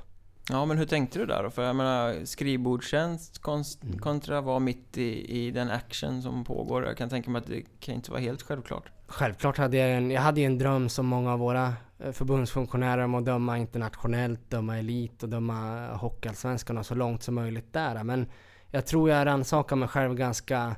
Ja, 0.49 0.65
men 0.65 0.77
hur 0.77 0.85
tänkte 0.85 1.19
du 1.19 1.25
där 1.25 1.43
då? 1.43 1.49
För 1.49 1.63
jag 1.63 1.75
menar, 1.75 2.25
skrivbordstjänst 2.25 3.47
mm. 3.47 3.99
kontra 3.99 4.41
vara 4.41 4.59
mitt 4.59 4.97
i, 4.97 5.37
i 5.39 5.51
den 5.51 5.71
action 5.71 6.21
som 6.21 6.43
pågår. 6.43 6.85
Jag 6.85 6.97
kan 6.97 7.09
tänka 7.09 7.31
mig 7.31 7.39
att 7.39 7.47
det 7.47 7.63
kan 7.79 7.95
inte 7.95 8.11
vara 8.11 8.21
helt 8.21 8.41
självklart. 8.41 8.91
Självklart 9.07 9.57
hade 9.57 9.77
jag 9.77 9.91
en, 9.91 10.11
jag 10.11 10.21
hade 10.21 10.41
en 10.41 10.57
dröm 10.57 10.89
som 10.89 11.05
många 11.05 11.33
av 11.33 11.39
våra 11.39 11.73
eh, 11.99 12.11
förbundsfunktionärer 12.11 13.03
om 13.03 13.15
att 13.15 13.25
döma 13.25 13.57
internationellt, 13.57 14.49
döma 14.49 14.77
elit 14.77 15.23
och 15.23 15.29
döma 15.29 15.87
Hockeyallsvenskan 15.93 16.83
så 16.83 16.95
långt 16.95 17.23
som 17.23 17.35
möjligt 17.35 17.73
där. 17.73 18.03
Men 18.03 18.27
jag 18.71 18.85
tror 18.85 19.09
jag 19.09 19.25
rannsakade 19.25 19.79
mig 19.79 19.87
själv 19.87 20.15
ganska 20.15 20.75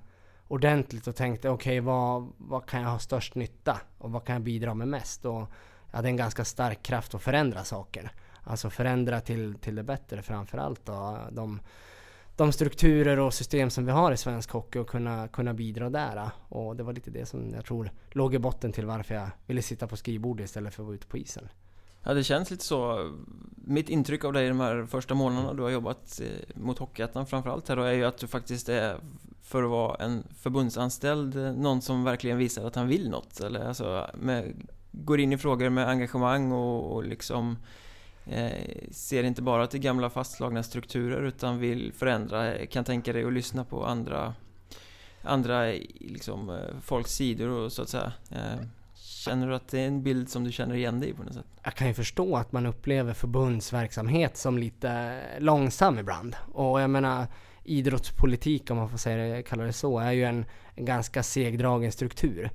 ordentligt 0.47 1.07
och 1.07 1.15
tänkte 1.15 1.49
okej, 1.49 1.79
okay, 1.79 1.85
vad, 1.85 2.33
vad 2.37 2.65
kan 2.65 2.81
jag 2.81 2.89
ha 2.89 2.99
störst 2.99 3.35
nytta? 3.35 3.79
Och 3.97 4.11
vad 4.11 4.25
kan 4.25 4.33
jag 4.33 4.41
bidra 4.41 4.73
med 4.73 4.87
mest? 4.87 5.25
Och 5.25 5.51
hade 5.95 6.07
en 6.07 6.17
ganska 6.17 6.45
stark 6.45 6.83
kraft 6.83 7.15
att 7.15 7.21
förändra 7.21 7.63
saker. 7.63 8.11
Alltså 8.43 8.69
förändra 8.69 9.21
till, 9.21 9.55
till 9.55 9.75
det 9.75 9.83
bättre 9.83 10.21
framförallt 10.21 10.85
då. 10.85 11.19
De, 11.31 11.59
de 12.35 12.51
strukturer 12.51 13.19
och 13.19 13.33
system 13.33 13.69
som 13.69 13.85
vi 13.85 13.91
har 13.91 14.11
i 14.11 14.17
svensk 14.17 14.49
hockey 14.49 14.79
och 14.79 14.89
kunna, 14.89 15.27
kunna 15.27 15.53
bidra 15.53 15.89
där. 15.89 16.29
Och 16.49 16.75
det 16.75 16.83
var 16.83 16.93
lite 16.93 17.11
det 17.11 17.25
som 17.25 17.53
jag 17.53 17.65
tror 17.65 17.91
låg 18.11 18.35
i 18.35 18.39
botten 18.39 18.71
till 18.71 18.85
varför 18.85 19.15
jag 19.15 19.29
ville 19.45 19.61
sitta 19.61 19.87
på 19.87 19.97
skrivbordet 19.97 20.45
istället 20.45 20.73
för 20.73 20.83
att 20.83 20.87
vara 20.87 20.95
ute 20.95 21.07
på 21.07 21.17
isen. 21.17 21.49
Ja, 22.03 22.13
det 22.13 22.23
känns 22.23 22.51
lite 22.51 22.63
så. 22.63 23.11
Mitt 23.55 23.89
intryck 23.89 24.23
av 24.23 24.33
dig 24.33 24.47
de 24.47 24.59
här 24.59 24.85
första 24.85 25.13
månaderna 25.13 25.53
du 25.53 25.63
har 25.63 25.69
jobbat 25.69 26.21
eh, 26.23 26.61
mot 26.61 26.79
Hockeyettan 26.79 27.27
framförallt 27.27 27.69
här 27.69 27.75
då 27.75 27.83
är 27.83 27.93
ju 27.93 28.05
att 28.05 28.17
du 28.17 28.27
faktiskt 28.27 28.69
är, 28.69 28.97
för 29.41 29.63
att 29.63 29.69
vara 29.69 29.95
en 29.95 30.23
förbundsanställd, 30.37 31.35
eh, 31.35 31.53
någon 31.53 31.81
som 31.81 32.03
verkligen 32.03 32.37
visar 32.37 32.67
att 32.67 32.75
han 32.75 32.87
vill 32.87 33.09
något. 33.09 33.39
Eller 33.39 33.65
alltså, 33.65 34.09
med, 34.13 34.67
går 35.03 35.19
in 35.19 35.33
i 35.33 35.37
frågor 35.37 35.69
med 35.69 35.89
engagemang 35.89 36.51
och, 36.51 36.95
och 36.95 37.03
liksom 37.03 37.57
Eh, 38.27 38.89
ser 38.91 39.23
inte 39.23 39.41
bara 39.41 39.67
till 39.67 39.79
gamla 39.79 40.09
fastslagna 40.09 40.63
strukturer 40.63 41.21
utan 41.21 41.59
vill 41.59 41.93
förändra, 41.93 42.65
kan 42.65 42.83
tänka 42.83 43.13
dig 43.13 43.23
att 43.23 43.33
lyssna 43.33 43.63
på 43.63 43.85
andra 43.85 44.33
andra 45.21 45.65
liksom, 45.99 46.49
eh, 46.49 46.79
folks 46.81 47.11
sidor 47.11 47.49
och 47.49 47.71
så 47.71 47.81
att 47.81 47.89
säga. 47.89 48.13
Eh, 48.31 48.65
känner 48.95 49.47
du 49.47 49.55
att 49.55 49.67
det 49.67 49.79
är 49.79 49.87
en 49.87 50.03
bild 50.03 50.29
som 50.29 50.43
du 50.43 50.51
känner 50.51 50.75
igen 50.75 50.99
dig 50.99 51.09
i 51.09 51.13
på 51.13 51.23
något 51.23 51.33
sätt? 51.33 51.45
Jag 51.63 51.75
kan 51.75 51.87
ju 51.87 51.93
förstå 51.93 52.35
att 52.35 52.51
man 52.51 52.65
upplever 52.65 53.13
förbundsverksamhet 53.13 54.37
som 54.37 54.57
lite 54.57 55.21
långsam 55.39 55.99
ibland. 55.99 56.35
Och 56.53 56.81
jag 56.81 56.89
menar 56.89 57.27
idrottspolitik, 57.63 58.71
om 58.71 58.77
man 58.77 58.89
får 58.89 58.97
säga 58.97 59.35
det, 59.35 59.43
kalla 59.43 59.63
det 59.63 59.73
så, 59.73 59.99
är 59.99 60.11
ju 60.11 60.23
en, 60.23 60.45
en 60.75 60.85
ganska 60.85 61.23
segdragen 61.23 61.91
struktur. 61.91 62.49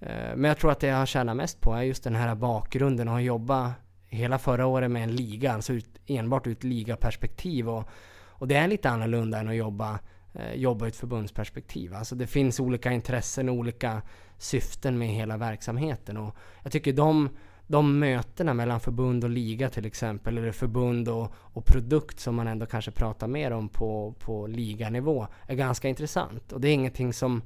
Eh, 0.00 0.36
men 0.36 0.44
jag 0.44 0.58
tror 0.58 0.70
att 0.70 0.80
det 0.80 0.86
jag 0.86 0.96
har 0.96 1.06
tjänat 1.06 1.36
mest 1.36 1.60
på 1.60 1.72
är 1.72 1.82
just 1.82 2.04
den 2.04 2.14
här 2.14 2.34
bakgrunden 2.34 3.08
och 3.08 3.22
jobba 3.22 3.72
hela 4.06 4.38
förra 4.38 4.66
året 4.66 4.90
med 4.90 5.02
en 5.02 5.16
liga, 5.16 5.52
alltså 5.52 5.72
ut, 5.72 5.88
enbart 6.06 6.46
ur 6.46 6.52
ett 6.52 6.64
ligaperspektiv. 6.64 7.68
Och, 7.68 7.88
och 8.26 8.48
det 8.48 8.54
är 8.54 8.68
lite 8.68 8.90
annorlunda 8.90 9.38
än 9.38 9.48
att 9.48 9.54
jobba, 9.54 9.98
eh, 10.34 10.54
jobba 10.54 10.84
ur 10.84 10.88
ett 10.88 10.96
förbundsperspektiv. 10.96 11.94
Alltså 11.94 12.14
det 12.14 12.26
finns 12.26 12.60
olika 12.60 12.92
intressen 12.92 13.48
och 13.48 13.54
olika 13.54 14.02
syften 14.38 14.98
med 14.98 15.08
hela 15.08 15.36
verksamheten. 15.36 16.16
Och 16.16 16.36
jag 16.62 16.72
tycker 16.72 16.92
de, 16.92 17.28
de 17.66 17.98
mötena 17.98 18.54
mellan 18.54 18.80
förbund 18.80 19.24
och 19.24 19.30
liga 19.30 19.70
till 19.70 19.86
exempel, 19.86 20.38
eller 20.38 20.52
förbund 20.52 21.08
och, 21.08 21.34
och 21.34 21.64
produkt 21.64 22.20
som 22.20 22.34
man 22.34 22.48
ändå 22.48 22.66
kanske 22.66 22.90
pratar 22.90 23.28
mer 23.28 23.50
om 23.50 23.68
på, 23.68 24.14
på 24.18 24.46
liganivå, 24.46 25.26
är 25.46 25.54
ganska 25.54 25.88
intressant. 25.88 26.52
Och 26.52 26.60
det 26.60 26.68
är 26.68 26.74
ingenting 26.74 27.12
som 27.12 27.42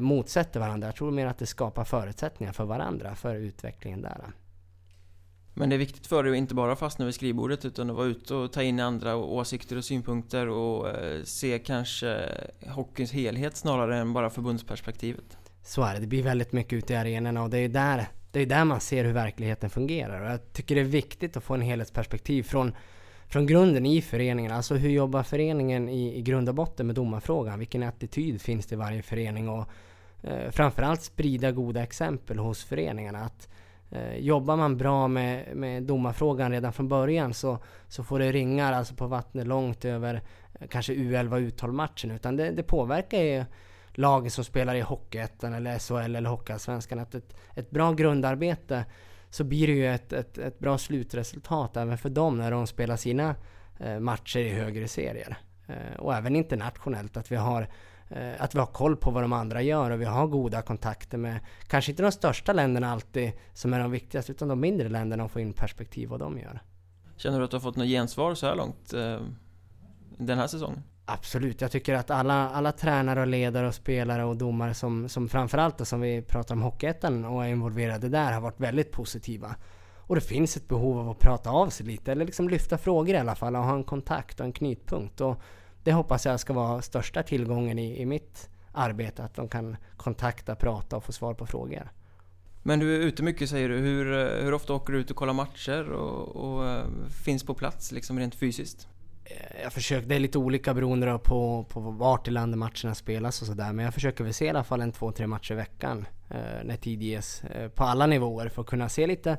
motsätter 0.00 0.60
varandra. 0.60 0.88
Jag 0.88 0.96
tror 0.96 1.10
mer 1.10 1.26
att 1.26 1.38
det 1.38 1.46
skapar 1.46 1.84
förutsättningar 1.84 2.52
för 2.52 2.64
varandra, 2.64 3.14
för 3.14 3.34
utvecklingen 3.34 4.02
där. 4.02 4.32
Men 5.54 5.68
det 5.68 5.76
är 5.76 5.78
viktigt 5.78 6.06
för 6.06 6.22
dig 6.22 6.32
att 6.32 6.38
inte 6.38 6.54
bara 6.54 6.76
fastna 6.76 7.04
vid 7.04 7.14
skrivbordet 7.14 7.64
utan 7.64 7.90
att 7.90 7.96
vara 7.96 8.06
ute 8.06 8.34
och 8.34 8.52
ta 8.52 8.62
in 8.62 8.80
andra 8.80 9.16
åsikter 9.16 9.76
och 9.76 9.84
synpunkter 9.84 10.48
och 10.48 10.88
eh, 10.88 11.22
se 11.24 11.58
kanske 11.58 12.28
hockeyns 12.66 13.12
helhet 13.12 13.56
snarare 13.56 13.98
än 13.98 14.12
bara 14.12 14.30
förbundsperspektivet. 14.30 15.36
Så 15.62 15.82
är 15.82 15.94
det, 15.94 16.00
det 16.00 16.06
blir 16.06 16.22
väldigt 16.22 16.52
mycket 16.52 16.72
ute 16.72 16.92
i 16.92 16.96
arenorna 16.96 17.42
och 17.42 17.50
det 17.50 17.58
är 17.58 17.68
där, 17.68 18.06
det 18.30 18.40
är 18.40 18.46
där 18.46 18.64
man 18.64 18.80
ser 18.80 19.04
hur 19.04 19.12
verkligheten 19.12 19.70
fungerar. 19.70 20.20
Och 20.20 20.30
jag 20.30 20.52
tycker 20.52 20.74
det 20.74 20.80
är 20.80 20.84
viktigt 20.84 21.36
att 21.36 21.44
få 21.44 21.54
en 21.54 21.60
helhetsperspektiv 21.60 22.42
från, 22.42 22.74
från 23.32 23.46
grunden 23.46 23.86
i 23.86 24.02
föreningen. 24.02 24.52
Alltså 24.52 24.74
hur 24.74 24.90
jobbar 24.90 25.22
föreningen 25.22 25.88
i, 25.88 26.18
i 26.18 26.22
grund 26.22 26.48
och 26.48 26.54
botten 26.54 26.86
med 26.86 26.96
domarfrågan? 26.96 27.58
Vilken 27.58 27.82
attityd 27.82 28.40
finns 28.40 28.66
det 28.66 28.74
i 28.74 28.78
varje 28.78 29.02
förening? 29.02 29.48
Och 29.48 29.68
eh, 30.22 30.50
framförallt 30.50 31.02
sprida 31.02 31.52
goda 31.52 31.82
exempel 31.82 32.38
hos 32.38 32.64
föreningarna. 32.64 33.18
Att, 33.18 33.48
Eh, 33.92 34.16
jobbar 34.16 34.56
man 34.56 34.76
bra 34.76 35.08
med, 35.08 35.56
med 35.56 35.82
domarfrågan 35.82 36.52
redan 36.52 36.72
från 36.72 36.88
början 36.88 37.34
så, 37.34 37.58
så 37.88 38.04
får 38.04 38.18
det 38.18 38.32
ringar 38.32 38.72
alltså 38.72 38.94
på 38.94 39.06
vattnet 39.06 39.46
långt 39.46 39.84
över 39.84 40.22
eh, 40.60 40.66
kanske 40.68 40.94
U11 40.94 41.32
och 41.32 41.38
U12-matchen. 41.38 42.10
Utan 42.10 42.36
det, 42.36 42.50
det 42.50 42.62
påverkar 42.62 43.18
ju 43.18 43.44
lagen 43.94 44.30
som 44.30 44.44
spelar 44.44 44.74
i 44.74 44.80
Hockeyettan 44.80 45.54
eller 45.54 45.78
SHL 45.78 46.16
eller 46.16 46.30
Hockeyallsvenskan. 46.30 46.98
Att 46.98 47.14
ett, 47.14 47.36
ett 47.54 47.70
bra 47.70 47.92
grundarbete 47.92 48.84
så 49.32 49.44
blir 49.44 49.66
det 49.66 49.72
ju 49.72 49.86
ett, 49.86 50.12
ett, 50.12 50.38
ett 50.38 50.58
bra 50.58 50.78
slutresultat 50.78 51.76
även 51.76 51.98
för 51.98 52.10
dem 52.10 52.38
när 52.38 52.50
de 52.50 52.66
spelar 52.66 52.96
sina 52.96 53.34
eh, 53.80 54.00
matcher 54.00 54.40
i 54.40 54.48
högre 54.48 54.88
serier. 54.88 55.36
Eh, 55.66 55.98
och 55.98 56.14
även 56.14 56.36
internationellt 56.36 57.16
att 57.16 57.32
vi 57.32 57.36
har 57.36 57.68
Eh, 58.14 58.42
att 58.42 58.54
vi 58.54 58.58
har 58.58 58.66
koll 58.66 58.96
på 58.96 59.10
vad 59.10 59.24
de 59.24 59.32
andra 59.32 59.62
gör 59.62 59.90
och 59.90 60.00
vi 60.00 60.04
har 60.04 60.26
goda 60.26 60.62
kontakter 60.62 61.18
med 61.18 61.40
kanske 61.66 61.92
inte 61.92 62.02
de 62.02 62.12
största 62.12 62.52
länderna 62.52 62.92
alltid 62.92 63.32
som 63.52 63.74
är 63.74 63.78
de 63.80 63.90
viktigaste 63.90 64.32
utan 64.32 64.48
de 64.48 64.60
mindre 64.60 64.88
länderna 64.88 65.24
och 65.24 65.30
få 65.30 65.40
in 65.40 65.52
perspektiv 65.52 66.08
vad 66.08 66.20
de 66.20 66.38
gör. 66.38 66.62
Känner 67.16 67.38
du 67.38 67.44
att 67.44 67.50
du 67.50 67.56
har 67.56 67.60
fått 67.60 67.76
något 67.76 67.86
gensvar 67.86 68.34
så 68.34 68.46
här 68.46 68.56
långt 68.56 68.92
eh, 68.92 69.20
den 70.18 70.38
här 70.38 70.46
säsongen? 70.46 70.82
Absolut, 71.12 71.60
jag 71.60 71.70
tycker 71.70 71.94
att 71.94 72.10
alla, 72.10 72.50
alla 72.50 72.72
tränare 72.72 73.20
och 73.20 73.26
ledare 73.26 73.68
och 73.68 73.74
spelare 73.74 74.24
och 74.24 74.36
domare 74.36 74.74
som, 74.74 75.08
som 75.08 75.28
framförallt 75.28 75.88
som 75.88 76.00
vi 76.00 76.22
pratar 76.22 76.54
om 76.54 76.62
Hockeyettan 76.62 77.24
och 77.24 77.44
är 77.44 77.48
involverade 77.48 78.08
där 78.08 78.32
har 78.32 78.40
varit 78.40 78.60
väldigt 78.60 78.92
positiva. 78.92 79.54
Och 79.96 80.14
det 80.14 80.20
finns 80.20 80.56
ett 80.56 80.68
behov 80.68 80.98
av 80.98 81.10
att 81.10 81.18
prata 81.18 81.50
av 81.50 81.68
sig 81.68 81.86
lite 81.86 82.12
eller 82.12 82.24
liksom 82.24 82.48
lyfta 82.48 82.78
frågor 82.78 83.14
i 83.14 83.18
alla 83.18 83.34
fall 83.34 83.56
och 83.56 83.62
ha 83.62 83.74
en 83.74 83.84
kontakt 83.84 84.40
och 84.40 84.46
en 84.46 84.52
knutpunkt. 84.52 85.20
Och 85.20 85.40
det 85.84 85.92
hoppas 85.92 86.26
jag 86.26 86.40
ska 86.40 86.52
vara 86.52 86.82
största 86.82 87.22
tillgången 87.22 87.78
i, 87.78 88.00
i 88.00 88.06
mitt 88.06 88.50
arbete, 88.72 89.24
att 89.24 89.34
de 89.34 89.48
kan 89.48 89.76
kontakta, 89.96 90.54
prata 90.54 90.96
och 90.96 91.04
få 91.04 91.12
svar 91.12 91.34
på 91.34 91.46
frågor. 91.46 91.92
Men 92.62 92.78
du 92.78 92.96
är 92.96 93.00
ute 93.00 93.22
mycket 93.22 93.50
säger 93.50 93.68
du. 93.68 93.78
Hur, 93.78 94.40
hur 94.42 94.54
ofta 94.54 94.74
åker 94.74 94.92
du 94.92 94.98
ut 94.98 95.10
och 95.10 95.16
kollar 95.16 95.32
matcher 95.32 95.92
och, 95.92 96.36
och 96.36 96.68
eh, 96.68 96.84
finns 97.24 97.44
på 97.44 97.54
plats 97.54 97.92
liksom 97.92 98.18
rent 98.18 98.34
fysiskt? 98.34 98.88
Eh, 99.24 99.62
jag 99.62 99.72
försöker, 99.72 100.08
det 100.08 100.14
är 100.14 100.20
lite 100.20 100.38
olika 100.38 100.74
beroende 100.74 101.18
på, 101.18 101.66
på 101.68 101.80
vart 101.80 102.28
i 102.28 102.30
landet 102.30 102.58
matcherna 102.58 102.94
spelas 102.94 103.40
och 103.40 103.46
sådär. 103.46 103.72
Men 103.72 103.84
jag 103.84 103.94
försöker 103.94 104.24
väl 104.24 104.34
se 104.34 104.44
i 104.44 104.48
alla 104.48 104.64
fall 104.64 104.80
en 104.80 104.92
två, 104.92 105.12
tre 105.12 105.26
matcher 105.26 105.52
i 105.52 105.56
veckan 105.56 106.06
eh, 106.30 106.64
när 106.64 106.76
tid 106.76 107.02
ges. 107.02 107.44
Eh, 107.44 107.68
på 107.68 107.84
alla 107.84 108.06
nivåer 108.06 108.48
för 108.48 108.62
att 108.62 108.68
kunna 108.68 108.88
se 108.88 109.06
lite 109.06 109.36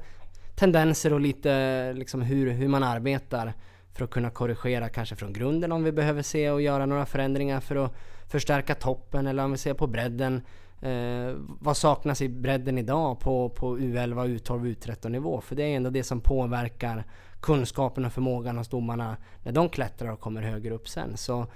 tendenser 0.56 1.14
och 1.14 1.22
lite 1.22 1.94
liksom 1.94 2.22
hur, 2.22 2.52
hur 2.52 2.68
man 2.68 2.84
arbetar 2.84 3.54
för 3.94 4.06
att 4.06 4.12
kunna 4.12 4.30
korrigera 4.30 4.90
kanske 4.90 5.16
från 5.16 5.34
grunden 5.34 5.72
om 5.72 5.84
vi 5.84 5.92
behöver 5.92 6.22
se 6.22 6.52
och 6.52 6.62
göra 6.62 6.86
några 6.86 7.06
förändringar 7.06 7.60
för 7.60 7.76
att 7.76 7.94
förstärka 8.28 8.76
toppen 8.76 9.28
eller 9.28 9.44
om 9.44 9.52
vi 9.52 9.58
ser 9.58 9.74
på 9.74 9.88
bredden. 9.88 10.42
Eh, 10.82 11.36
vad 11.38 11.78
saknas 11.78 12.22
i 12.22 12.30
bredden 12.30 12.78
idag 12.78 13.20
på, 13.20 13.50
på 13.50 13.78
U11, 13.78 14.40
U12, 14.40 14.76
U13 14.76 15.10
nivå? 15.10 15.42
För 15.42 15.56
det 15.56 15.64
är 15.64 15.76
ändå 15.76 15.90
det 15.90 16.04
som 16.04 16.22
påverkar 16.22 17.06
kunskapen 17.44 18.06
och 18.06 18.14
förmågan 18.14 18.58
hos 18.58 18.68
domarna 18.68 19.18
när 19.44 19.52
de 19.52 19.70
klättrar 19.70 20.12
och 20.12 20.20
kommer 20.20 20.42
högre 20.42 20.74
upp 20.74 20.88
sen. 20.88 21.18
Så 21.18 21.48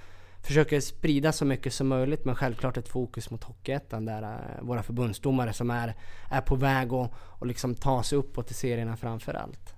försöker 0.41 0.79
sprida 0.79 1.31
så 1.31 1.45
mycket 1.45 1.73
som 1.73 1.87
möjligt 1.87 2.25
men 2.25 2.35
självklart 2.35 2.77
ett 2.77 2.87
fokus 2.87 3.29
mot 3.29 3.43
Hockeyettan 3.43 4.05
där 4.05 4.23
uh, 4.23 4.65
våra 4.67 4.83
förbundsdomare 4.83 5.53
som 5.53 5.69
är, 5.69 5.95
är 6.31 6.41
på 6.41 6.55
väg 6.55 6.93
att 6.93 7.11
och 7.15 7.47
liksom 7.47 7.75
ta 7.75 8.03
sig 8.03 8.17
uppåt 8.17 8.51
i 8.51 8.53
serierna 8.53 8.97
framför 8.97 9.33
allt. 9.33 9.73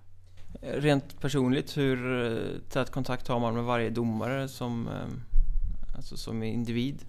Rent 0.61 1.21
personligt, 1.21 1.77
hur 1.77 2.25
eh, 2.25 2.71
tät 2.71 2.91
kontakt 2.91 3.27
har 3.27 3.39
man 3.39 3.53
med 3.53 3.63
varje 3.63 3.89
domare 3.89 4.47
som, 4.47 4.87
eh, 4.87 5.95
alltså 5.95 6.17
som 6.17 6.43
individ? 6.43 7.05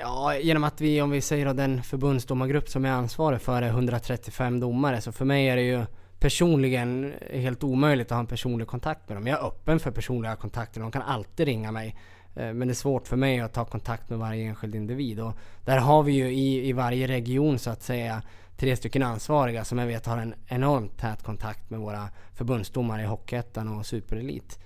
Ja, 0.00 0.38
genom 0.38 0.64
att 0.64 0.80
vi, 0.80 1.02
om 1.02 1.10
vi 1.10 1.20
säger 1.20 1.46
att 1.46 1.56
den 1.56 1.82
förbundsdomargrupp 1.82 2.68
som 2.68 2.84
är 2.84 2.90
ansvarig 2.90 3.40
för 3.40 3.62
är 3.62 3.68
135 3.68 4.60
domare, 4.60 5.00
så 5.00 5.12
för 5.12 5.24
mig 5.24 5.48
är 5.48 5.56
det 5.56 5.62
ju 5.62 5.84
personligen 6.24 7.14
helt 7.30 7.64
omöjligt 7.64 8.06
att 8.06 8.16
ha 8.16 8.20
en 8.20 8.26
personlig 8.26 8.68
kontakt 8.68 9.08
med 9.08 9.16
dem. 9.16 9.26
Jag 9.26 9.40
är 9.40 9.46
öppen 9.46 9.80
för 9.80 9.90
personliga 9.90 10.36
kontakter, 10.36 10.80
de 10.80 10.90
kan 10.90 11.02
alltid 11.02 11.46
ringa 11.46 11.72
mig. 11.72 11.96
Eh, 12.36 12.52
men 12.52 12.68
det 12.68 12.72
är 12.72 12.74
svårt 12.74 13.08
för 13.08 13.16
mig 13.16 13.40
att 13.40 13.52
ta 13.52 13.64
kontakt 13.64 14.10
med 14.10 14.18
varje 14.18 14.44
enskild 14.44 14.74
individ 14.74 15.20
och 15.20 15.32
där 15.64 15.78
har 15.78 16.02
vi 16.02 16.12
ju 16.12 16.32
i, 16.32 16.68
i 16.68 16.72
varje 16.72 17.08
region 17.08 17.58
så 17.58 17.70
att 17.70 17.82
säga 17.82 18.22
tre 18.56 18.76
stycken 18.76 19.02
ansvariga 19.02 19.64
som 19.64 19.78
jag 19.78 19.86
vet 19.86 20.06
har 20.06 20.18
en 20.18 20.34
enormt 20.46 20.98
tät 20.98 21.22
kontakt 21.22 21.70
med 21.70 21.80
våra 21.80 22.08
förbundsdomare 22.34 23.02
i 23.02 23.06
Hockeyettan 23.06 23.78
och 23.78 23.86
Superelit. 23.86 24.58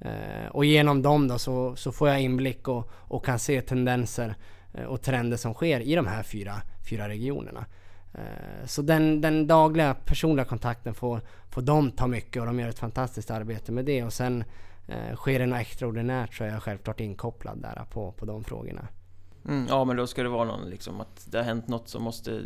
Eh, 0.00 0.48
och 0.50 0.64
genom 0.64 1.02
dem 1.02 1.28
då 1.28 1.38
så, 1.38 1.76
så 1.76 1.92
får 1.92 2.08
jag 2.08 2.20
inblick 2.20 2.68
och, 2.68 2.90
och 2.92 3.24
kan 3.24 3.38
se 3.38 3.60
tendenser 3.60 4.34
eh, 4.74 4.84
och 4.84 5.02
trender 5.02 5.36
som 5.36 5.54
sker 5.54 5.80
i 5.80 5.94
de 5.94 6.06
här 6.06 6.22
fyra, 6.22 6.62
fyra 6.90 7.08
regionerna. 7.08 7.66
Eh, 8.14 8.66
så 8.66 8.82
den, 8.82 9.20
den 9.20 9.46
dagliga 9.46 9.94
personliga 9.94 10.44
kontakten 10.44 10.94
får, 10.94 11.20
får 11.50 11.62
de 11.62 11.90
ta 11.90 12.06
mycket 12.06 12.40
och 12.40 12.46
de 12.46 12.60
gör 12.60 12.68
ett 12.68 12.78
fantastiskt 12.78 13.30
arbete 13.30 13.72
med 13.72 13.84
det. 13.84 14.04
Och 14.04 14.12
sen 14.12 14.44
eh, 14.88 15.16
sker 15.16 15.38
det 15.38 15.46
något 15.46 15.60
extraordinärt 15.60 16.34
så 16.34 16.44
är 16.44 16.48
jag 16.48 16.62
självklart 16.62 17.00
inkopplad 17.00 17.62
där 17.62 17.84
på, 17.90 18.12
på 18.12 18.24
de 18.24 18.44
frågorna. 18.44 18.88
Mm, 19.48 19.66
ja 19.68 19.84
men 19.84 19.96
då 19.96 20.06
ska 20.06 20.22
det 20.22 20.28
vara 20.28 20.44
någon 20.44 20.70
liksom 20.70 21.00
att 21.00 21.26
det 21.30 21.38
har 21.38 21.44
hänt 21.44 21.68
något 21.68 21.88
som 21.88 22.02
måste 22.02 22.42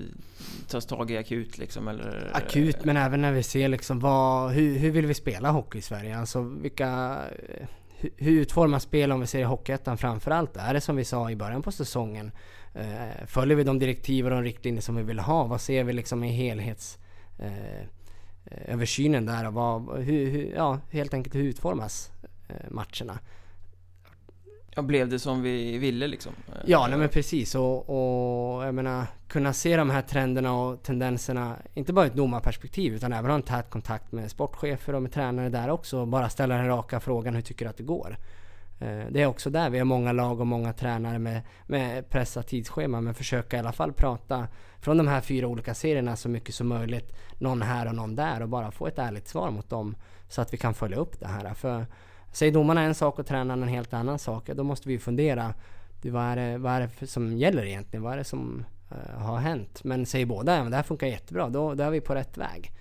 tas 0.69 0.87
tag 0.87 1.11
i 1.11 1.19
akut 1.19 1.59
liksom 1.59 1.89
eller? 1.89 2.31
Akut 2.35 2.85
men 2.85 2.97
även 2.97 3.23
när 3.23 3.33
vi 3.33 3.43
ser 3.43 3.69
liksom 3.69 4.01
vad, 4.01 4.53
hur, 4.53 4.79
hur 4.79 4.91
vill 4.91 5.07
vi 5.07 5.15
spela 5.15 5.51
hockey 5.51 5.79
i 5.79 5.83
Sverige? 5.83 6.19
Alltså 6.19 6.43
vilka 6.43 7.19
hur, 7.97 8.11
hur 8.17 8.41
utformas 8.41 8.83
spel 8.83 9.13
om 9.13 9.21
vi 9.21 9.27
ser 9.27 9.41
i 9.41 9.43
Hockeyettan 9.43 9.99
framförallt? 9.99 10.57
Är 10.57 10.75
det 10.75 10.81
som 10.81 10.97
vi 10.97 11.05
sa 11.05 11.31
i 11.31 11.37
början 11.37 11.63
på 11.63 11.73
säsongen? 11.73 12.31
Eh, 12.78 13.26
följer 13.26 13.56
vi 13.56 13.64
de 13.64 13.78
direktiv 13.78 14.25
och 14.25 14.30
de 14.30 14.42
riktlinjer 14.42 14.83
som 14.83 14.97
vi 14.97 15.02
vill 15.02 15.18
ha? 15.18 15.45
Vad 15.45 15.61
ser 15.61 15.85
vi 15.85 15.92
liksom 15.92 16.25
i 16.25 16.33
helhets 16.33 16.99
eh, 17.38 18.76
där 19.21 19.47
och 19.47 19.52
vad, 19.52 19.99
hur, 19.99 20.30
hur, 20.30 20.52
ja, 20.56 20.80
helt 20.90 21.14
enkelt 21.14 21.35
hur 21.35 21.42
utformas 21.42 22.11
eh, 22.49 22.71
matcherna? 22.71 23.18
Ja, 24.75 24.83
blev 24.83 25.09
det 25.09 25.18
som 25.18 25.42
vi 25.42 25.78
ville 25.78 26.06
liksom? 26.06 26.33
Ja, 26.66 26.87
nej 26.88 26.99
men 26.99 27.09
precis. 27.09 27.54
Och, 27.54 27.78
och 27.78 28.66
jag 28.66 28.75
menar, 28.75 29.06
kunna 29.28 29.52
se 29.52 29.76
de 29.76 29.90
här 29.90 30.02
trenderna 30.02 30.61
och 30.61 30.83
tendenserna, 30.83 31.56
inte 31.75 31.92
bara 31.92 32.04
ur 32.06 32.11
ett 32.11 32.16
domarperspektiv, 32.16 32.95
utan 32.95 33.12
även 33.12 33.30
ha 33.30 33.37
en 33.37 33.42
tät 33.42 33.71
kontakt 33.71 34.12
med 34.12 34.30
sportchefer 34.30 34.95
och 34.95 35.02
med 35.02 35.12
tränare 35.12 35.49
där 35.49 35.71
också. 35.71 35.99
Och 35.99 36.09
bara 36.09 36.28
ställa 36.28 36.56
den 36.56 36.66
raka 36.66 37.00
frågan, 37.00 37.35
hur 37.35 37.42
tycker 37.42 37.64
du 37.64 37.68
att 37.71 37.76
det 37.76 37.83
går? 37.83 38.16
Eh, 38.78 39.04
det 39.11 39.23
är 39.23 39.26
också 39.26 39.50
där 39.50 39.71
vi 39.71 39.78
har 39.78 39.85
många 39.85 40.12
lag 40.12 40.40
och 40.40 40.47
många 40.47 40.73
tränare 40.73 41.18
med, 41.18 41.42
med 41.66 42.11
pressat 42.11 42.47
tidsschema, 42.47 43.00
men 43.00 43.14
försöka 43.14 43.56
i 43.56 43.61
alla 43.61 43.73
fall 43.73 43.92
prata 43.92 44.49
från 44.80 44.97
de 44.97 45.09
här 45.09 45.21
fyra 45.21 45.47
olika 45.47 45.75
serierna 45.75 46.16
så 46.16 46.28
mycket 46.28 46.54
som 46.54 46.68
möjligt. 46.68 47.12
Någon 47.38 47.62
här 47.62 47.88
och 47.88 47.95
någon 47.95 48.16
där 48.16 48.42
och 48.42 48.49
bara 48.49 48.71
få 48.71 48.87
ett 48.87 48.99
ärligt 48.99 49.28
svar 49.28 49.50
mot 49.50 49.71
dem 49.71 49.97
så 50.28 50.40
att 50.42 50.52
vi 50.52 50.56
kan 50.56 50.75
följa 50.75 50.97
upp 50.97 51.21
det 51.21 51.26
här. 51.26 51.54
För 51.54 51.87
Säger 52.37 52.52
domarna 52.52 52.83
en 52.83 52.95
sak 52.95 53.18
och 53.18 53.26
tränaren 53.26 53.62
en 53.62 53.68
helt 53.68 53.95
annan 53.95 54.18
sak, 54.18 54.50
då 54.54 54.64
måste 54.64 54.88
vi 54.88 54.99
fundera. 54.99 55.54
Vad 56.02 56.23
är, 56.23 56.37
det, 56.37 56.59
vad 56.59 56.73
är 56.73 56.90
det 57.00 57.06
som 57.06 57.37
gäller 57.37 57.64
egentligen? 57.64 58.02
Vad 58.02 58.12
är 58.12 58.16
det 58.16 58.25
som 58.25 58.64
uh, 58.92 59.23
har 59.23 59.38
hänt? 59.38 59.85
Men 59.85 60.06
säger 60.06 60.26
båda 60.26 60.59
att 60.59 60.71
det 60.71 60.76
här 60.76 60.83
funkar 60.83 61.06
jättebra, 61.06 61.49
då, 61.49 61.75
då 61.75 61.85
är 61.85 61.90
vi 61.90 62.00
på 62.00 62.14
rätt 62.14 62.38
väg. 62.38 62.73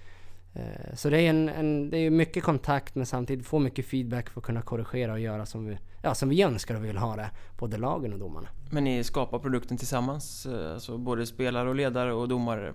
Uh, 0.56 0.96
så 0.96 1.10
det 1.10 1.22
är, 1.22 1.30
en, 1.30 1.50
en, 1.50 1.90
det 1.90 1.98
är 1.98 2.10
mycket 2.10 2.44
kontakt 2.44 2.96
men 2.96 3.06
samtidigt 3.06 3.46
få 3.46 3.60
mycket 3.60 3.86
feedback 3.86 4.30
för 4.30 4.40
att 4.40 4.46
kunna 4.46 4.62
korrigera 4.62 5.14
och 5.14 5.20
göra 5.20 5.46
som 5.46 5.66
vi, 5.66 5.78
ja, 6.02 6.16
som 6.16 6.30
vi 6.30 6.42
önskar 6.42 6.76
och 6.76 6.86
vill 6.86 6.98
ha 6.98 7.16
det, 7.16 7.30
både 7.58 7.78
lagen 7.78 8.14
och 8.14 8.20
domarna. 8.20 8.48
Men 8.70 8.84
ni 8.84 9.04
skapar 9.04 9.40
produkten 9.40 9.78
tillsammans? 9.78 10.46
Eh, 10.46 10.74
alltså 10.74 10.98
både 10.98 11.26
spelare 11.26 11.70
och 11.70 11.76
ledare 11.76 12.14
och 12.14 12.28
domare? 12.28 12.74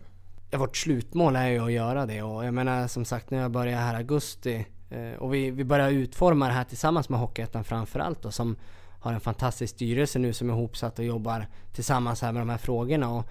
Ja, 0.51 0.59
vårt 0.59 0.77
slutmål 0.77 1.37
är 1.37 1.49
ju 1.49 1.59
att 1.59 1.73
göra 1.73 2.07
det 2.07 2.23
och 2.23 2.45
jag 2.45 2.55
menar 2.55 2.87
som 2.87 3.05
sagt 3.05 3.31
när 3.31 3.39
jag 3.39 3.51
började 3.51 3.83
här 3.83 3.95
i 3.95 3.97
augusti 3.97 4.67
Eh, 4.91 5.19
och 5.19 5.35
vi, 5.35 5.51
vi 5.51 5.65
börjar 5.65 5.91
utforma 5.91 6.47
det 6.47 6.53
här 6.53 6.65
tillsammans 6.65 7.09
med 7.09 7.21
Hockeyettan 7.21 7.65
framförallt 7.65 8.23
då, 8.23 8.31
som 8.31 8.57
har 9.01 9.13
en 9.13 9.21
fantastisk 9.21 9.75
styrelse 9.75 10.19
nu 10.19 10.33
som 10.33 10.51
är 10.51 10.55
ihopsatt 10.55 10.99
och 10.99 11.05
jobbar 11.05 11.47
tillsammans 11.73 12.23
här 12.23 12.33
med 12.33 12.43
de 12.43 12.49
här 12.49 12.59
frågorna. 12.59 13.11
Och 13.11 13.31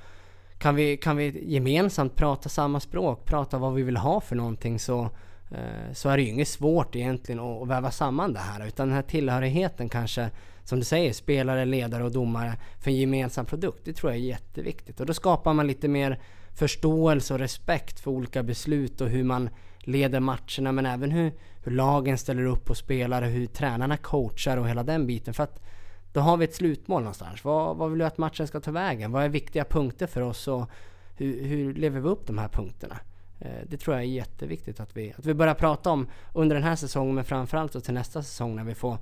kan, 0.60 0.76
vi, 0.76 0.98
kan 0.98 1.18
vi 1.18 1.54
gemensamt 1.54 2.16
prata 2.16 2.50
samma 2.50 2.80
språk, 2.80 3.26
prata 3.26 3.58
vad 3.58 3.74
vi 3.74 3.84
vill 3.84 3.98
ha 3.98 4.22
för 4.22 4.36
någonting 4.36 4.80
så, 4.80 5.10
eh, 5.52 5.94
så 5.94 6.10
är 6.10 6.18
det 6.18 6.24
ju 6.24 6.30
inget 6.30 6.48
svårt 6.48 6.96
egentligen 6.96 7.40
att, 7.40 7.68
väva 7.68 7.92
samman 7.92 8.34
det 8.34 8.40
här. 8.40 8.68
Utan 8.68 8.88
den 8.88 8.96
här 8.96 9.04
tillhörigheten 9.04 9.90
kanske, 9.90 10.30
som 10.64 10.80
du 10.80 10.86
säger, 10.86 11.14
spelare, 11.14 11.66
ledare 11.66 12.04
och 12.04 12.12
domare 12.12 12.54
för 12.80 12.92
en 12.92 12.98
gemensam 12.98 13.46
produkt. 13.46 13.86
Det 13.86 13.94
tror 13.94 14.12
jag 14.12 14.20
är 14.20 14.24
jätteviktigt. 14.24 15.00
Och 15.00 15.06
då 15.06 15.14
skapar 15.14 15.54
man 15.54 15.68
lite 15.68 15.88
mer 15.88 16.20
förståelse 16.56 17.34
och 17.34 17.40
respekt 17.40 18.00
för 18.00 18.12
olika 18.12 18.44
beslut 18.44 19.02
och 19.02 19.10
hur 19.10 19.24
man 19.24 19.50
leder 19.80 20.20
matcherna 20.20 20.72
men 20.72 20.86
även 20.86 21.12
hur, 21.12 21.34
hur 21.64 21.72
lagen 21.72 22.18
ställer 22.18 22.46
upp 22.46 22.70
och 22.70 22.78
spelar, 22.78 23.22
hur 23.22 23.46
tränarna 23.46 23.98
coachar 23.98 24.58
och 24.58 24.70
hela 24.70 24.84
den 24.84 25.08
biten. 25.08 25.34
För 25.34 25.44
att 25.44 25.62
då 26.14 26.20
har 26.20 26.38
vi 26.38 26.46
ett 26.46 26.56
slutmål 26.56 27.02
någonstans. 27.02 27.44
Vad, 27.44 27.78
vad 27.78 27.90
vill 27.90 28.00
du 28.00 28.06
att 28.06 28.18
matchen 28.18 28.48
ska 28.48 28.60
ta 28.60 28.72
vägen? 28.72 29.12
Vad 29.12 29.24
är 29.24 29.30
viktiga 29.30 29.66
punkter 29.66 30.08
för 30.08 30.22
oss 30.22 30.48
och 30.48 30.70
hur, 31.18 31.44
hur 31.44 31.74
lever 31.74 32.00
vi 32.00 32.10
upp 32.10 32.28
de 32.28 32.38
här 32.38 32.48
punkterna? 32.48 33.00
Eh, 33.40 33.52
det 33.68 33.78
tror 33.78 33.96
jag 33.96 34.04
är 34.04 34.08
jätteviktigt 34.08 34.80
att 34.80 34.98
vi, 34.98 35.14
att 35.18 35.26
vi 35.26 35.34
börjar 35.34 35.54
prata 35.54 35.90
om 35.90 36.08
under 36.34 36.56
den 36.56 36.64
här 36.64 36.76
säsongen 36.76 37.16
men 37.16 37.26
framförallt 37.26 37.84
till 37.84 37.94
nästa 37.94 38.24
säsong 38.24 38.56
när 38.56 38.64
vi 38.64 38.76
får 38.76 38.98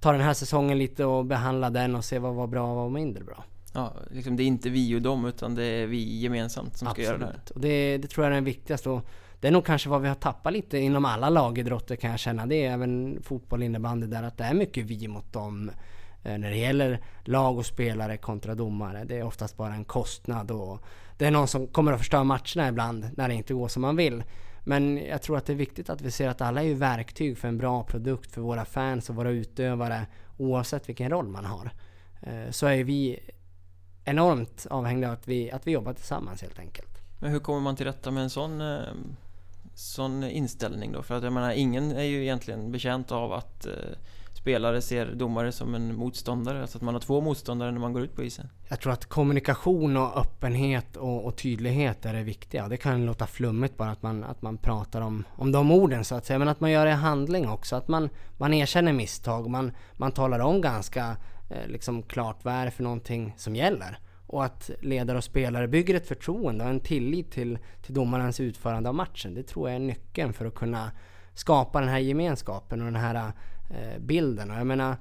ta 0.00 0.12
den 0.12 0.20
här 0.20 0.34
säsongen 0.34 0.78
lite 0.78 1.04
och 1.04 1.24
behandla 1.24 1.70
den 1.70 1.94
och 1.94 2.04
se 2.04 2.18
vad 2.18 2.34
var 2.34 2.46
bra 2.46 2.70
och 2.70 2.76
vad 2.76 2.84
var 2.84 2.90
mindre 2.90 3.24
bra. 3.24 3.44
Ja, 3.72 3.92
liksom 4.10 4.36
det 4.36 4.42
är 4.42 4.46
inte 4.46 4.70
vi 4.70 4.96
och 4.96 5.02
dem 5.02 5.24
utan 5.24 5.54
det 5.54 5.64
är 5.64 5.86
vi 5.86 6.18
gemensamt 6.18 6.76
som 6.76 6.88
Absolut. 6.88 7.08
ska 7.08 7.14
göra 7.14 7.26
det 7.26 7.32
här. 7.32 7.40
Och 7.54 7.60
det, 7.60 7.98
det 7.98 8.08
tror 8.08 8.24
jag 8.24 8.30
är 8.30 8.34
den 8.34 8.44
viktigaste. 8.44 8.90
Och 8.90 9.06
det 9.40 9.48
är 9.48 9.52
nog 9.52 9.64
kanske 9.64 9.88
vad 9.88 10.02
vi 10.02 10.08
har 10.08 10.14
tappat 10.14 10.52
lite 10.52 10.78
inom 10.78 11.04
alla 11.04 11.28
lagidrotter 11.28 11.96
kan 11.96 12.10
jag 12.10 12.18
känna. 12.18 12.46
Det 12.46 12.66
är 12.66 12.72
även 12.72 13.22
fotboll, 13.22 13.62
innebandy 13.62 14.06
där 14.06 14.22
att 14.22 14.38
det 14.38 14.44
är 14.44 14.54
mycket 14.54 14.84
vi 14.84 15.08
mot 15.08 15.32
dem. 15.32 15.70
Eh, 16.26 16.38
när 16.38 16.50
det 16.50 16.56
gäller 16.56 17.00
lag 17.24 17.58
och 17.58 17.66
spelare 17.66 18.16
kontra 18.16 18.54
domare. 18.54 19.04
Det 19.04 19.18
är 19.18 19.22
oftast 19.22 19.56
bara 19.56 19.74
en 19.74 19.84
kostnad 19.84 20.50
och 20.50 20.82
det 21.18 21.26
är 21.26 21.30
någon 21.30 21.48
som 21.48 21.66
kommer 21.66 21.92
att 21.92 21.98
förstöra 21.98 22.24
matcherna 22.24 22.68
ibland 22.68 23.10
när 23.16 23.28
det 23.28 23.34
inte 23.34 23.54
går 23.54 23.68
som 23.68 23.82
man 23.82 23.96
vill. 23.96 24.24
Men 24.64 24.98
jag 24.98 25.22
tror 25.22 25.36
att 25.36 25.46
det 25.46 25.52
är 25.52 25.56
viktigt 25.56 25.90
att 25.90 26.00
vi 26.00 26.10
ser 26.10 26.28
att 26.28 26.40
alla 26.40 26.62
är 26.62 26.74
verktyg 26.74 27.38
för 27.38 27.48
en 27.48 27.58
bra 27.58 27.82
produkt 27.82 28.32
för 28.32 28.40
våra 28.40 28.64
fans 28.64 29.10
och 29.10 29.16
våra 29.16 29.30
utövare 29.30 30.06
oavsett 30.36 30.88
vilken 30.88 31.10
roll 31.10 31.28
man 31.28 31.44
har. 31.44 31.70
Eh, 32.22 32.50
så 32.50 32.66
är 32.66 32.84
vi 32.84 33.18
enormt 34.04 34.66
avhängiga 34.70 35.08
av 35.08 35.14
att 35.14 35.28
vi, 35.28 35.50
att 35.50 35.66
vi 35.66 35.70
jobbar 35.70 35.92
tillsammans 35.92 36.42
helt 36.42 36.58
enkelt. 36.58 37.00
Men 37.20 37.30
hur 37.30 37.38
kommer 37.38 37.60
man 37.60 37.76
till 37.76 37.86
rätta 37.86 38.10
med 38.10 38.22
en 38.22 38.30
sån 38.30 38.60
eh, 38.60 38.78
sån 39.74 40.24
inställning 40.24 40.92
då? 40.92 41.02
För 41.02 41.14
att 41.14 41.24
jag 41.24 41.32
menar, 41.32 41.50
ingen 41.50 41.92
är 41.92 42.04
ju 42.04 42.22
egentligen 42.22 42.72
betjänt 42.72 43.12
av 43.12 43.32
att 43.32 43.66
eh, 43.66 43.72
spelare 44.46 44.82
ser 44.82 45.06
domare 45.06 45.52
som 45.52 45.74
en 45.74 45.96
motståndare, 45.96 46.60
alltså 46.60 46.78
att 46.78 46.82
man 46.82 46.94
har 46.94 47.00
två 47.00 47.20
motståndare 47.20 47.72
när 47.72 47.80
man 47.80 47.92
går 47.92 48.02
ut 48.02 48.14
på 48.14 48.24
isen. 48.24 48.48
Jag 48.68 48.80
tror 48.80 48.92
att 48.92 49.06
kommunikation 49.06 49.96
och 49.96 50.18
öppenhet 50.18 50.96
och, 50.96 51.24
och 51.24 51.36
tydlighet 51.36 52.06
är 52.06 52.14
det 52.14 52.22
viktiga. 52.22 52.68
Det 52.68 52.76
kan 52.76 53.06
låta 53.06 53.26
flummigt 53.26 53.76
bara 53.76 53.90
att 53.90 54.02
man, 54.02 54.24
att 54.24 54.42
man 54.42 54.58
pratar 54.58 55.00
om, 55.00 55.24
om 55.36 55.52
de 55.52 55.70
orden 55.70 56.04
så 56.04 56.14
att 56.14 56.26
säga, 56.26 56.38
men 56.38 56.48
att 56.48 56.60
man 56.60 56.70
gör 56.70 56.86
det 56.86 56.90
i 56.90 56.94
handling 56.94 57.48
också. 57.48 57.76
Att 57.76 57.88
man, 57.88 58.08
man 58.38 58.54
erkänner 58.54 58.92
misstag, 58.92 59.50
man, 59.50 59.72
man 59.96 60.12
talar 60.12 60.38
om 60.38 60.60
ganska 60.60 61.16
eh, 61.50 61.66
liksom 61.66 62.02
klart 62.02 62.44
vad 62.44 62.54
är 62.54 62.64
det 62.64 62.70
för 62.70 62.82
någonting 62.82 63.34
som 63.36 63.56
gäller 63.56 63.98
och 64.26 64.44
att 64.44 64.70
ledare 64.80 65.18
och 65.18 65.24
spelare 65.24 65.68
bygger 65.68 65.94
ett 65.94 66.08
förtroende 66.08 66.64
och 66.64 66.70
en 66.70 66.80
tillit 66.80 67.32
till, 67.32 67.58
till 67.82 67.94
domarens 67.94 68.40
utförande 68.40 68.88
av 68.88 68.94
matchen. 68.94 69.34
Det 69.34 69.42
tror 69.42 69.68
jag 69.68 69.76
är 69.76 69.80
nyckeln 69.80 70.32
för 70.32 70.46
att 70.46 70.54
kunna 70.54 70.90
skapa 71.34 71.80
den 71.80 71.88
här 71.88 71.98
gemenskapen 71.98 72.80
och 72.80 72.86
den 72.86 72.96
här 72.96 73.32
Eh, 73.70 73.98
bilden. 73.98 74.50
Och 74.50 74.56
jag 74.56 74.66
menar, 74.66 74.96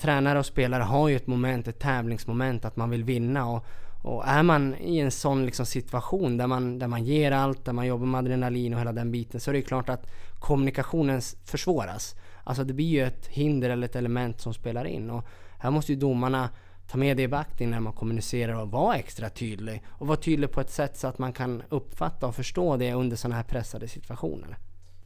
tränare 0.00 0.38
och 0.38 0.46
spelare 0.46 0.82
har 0.82 1.08
ju 1.08 1.16
ett 1.16 1.26
moment, 1.26 1.68
ett 1.68 1.78
tävlingsmoment 1.78 2.64
att 2.64 2.76
man 2.76 2.90
vill 2.90 3.04
vinna. 3.04 3.46
Och, 3.46 3.66
och 4.02 4.28
är 4.28 4.42
man 4.42 4.74
i 4.74 4.98
en 4.98 5.10
sån 5.10 5.46
liksom 5.46 5.66
situation 5.66 6.36
där 6.36 6.46
man, 6.46 6.78
där 6.78 6.86
man 6.86 7.04
ger 7.04 7.32
allt, 7.32 7.64
där 7.64 7.72
man 7.72 7.86
jobbar 7.86 8.06
med 8.06 8.18
adrenalin 8.18 8.74
och 8.74 8.80
hela 8.80 8.92
den 8.92 9.12
biten 9.12 9.40
så 9.40 9.50
är 9.50 9.52
det 9.52 9.58
ju 9.58 9.64
klart 9.64 9.88
att 9.88 10.10
kommunikationen 10.38 11.20
försvåras. 11.44 12.16
Alltså 12.44 12.64
det 12.64 12.74
blir 12.74 12.86
ju 12.86 13.04
ett 13.04 13.26
hinder 13.26 13.70
eller 13.70 13.86
ett 13.86 13.96
element 13.96 14.40
som 14.40 14.54
spelar 14.54 14.84
in. 14.84 15.10
Och 15.10 15.24
här 15.58 15.70
måste 15.70 15.92
ju 15.92 15.98
domarna 15.98 16.48
ta 16.90 16.98
med 16.98 17.16
det 17.16 17.22
i 17.22 17.28
beaktning 17.28 17.70
när 17.70 17.80
man 17.80 17.92
kommunicerar 17.92 18.54
och 18.54 18.70
vara 18.70 18.96
extra 18.96 19.28
tydlig. 19.28 19.82
Och 19.88 20.06
vara 20.06 20.18
tydlig 20.18 20.52
på 20.52 20.60
ett 20.60 20.70
sätt 20.70 20.96
så 20.96 21.06
att 21.06 21.18
man 21.18 21.32
kan 21.32 21.62
uppfatta 21.68 22.26
och 22.26 22.34
förstå 22.34 22.76
det 22.76 22.92
under 22.92 23.16
sådana 23.16 23.36
här 23.36 23.42
pressade 23.42 23.88
situationer. 23.88 24.58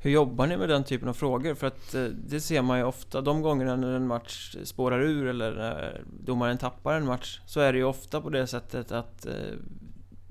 Hur 0.05 0.11
jobbar 0.11 0.47
ni 0.47 0.57
med 0.57 0.69
den 0.69 0.85
typen 0.85 1.09
av 1.09 1.15
frågor? 1.15 1.55
För 1.55 1.67
att 1.67 1.95
eh, 1.95 2.05
det 2.05 2.41
ser 2.41 2.63
man 2.63 2.79
ju 2.79 2.85
ofta, 2.85 3.21
de 3.21 3.43
gångerna 3.43 3.77
när 3.77 3.93
en 3.93 4.07
match 4.07 4.57
spårar 4.65 5.01
ur 5.01 5.27
eller 5.27 5.55
när 5.55 6.05
domaren 6.21 6.59
tappar 6.59 6.95
en 6.95 7.07
match 7.07 7.41
så 7.47 7.61
är 7.61 7.73
det 7.73 7.79
ju 7.79 7.85
ofta 7.85 8.21
på 8.21 8.31
det 8.31 8.47
sättet 8.47 8.93
att 8.93 9.27
eh, 9.27 9.33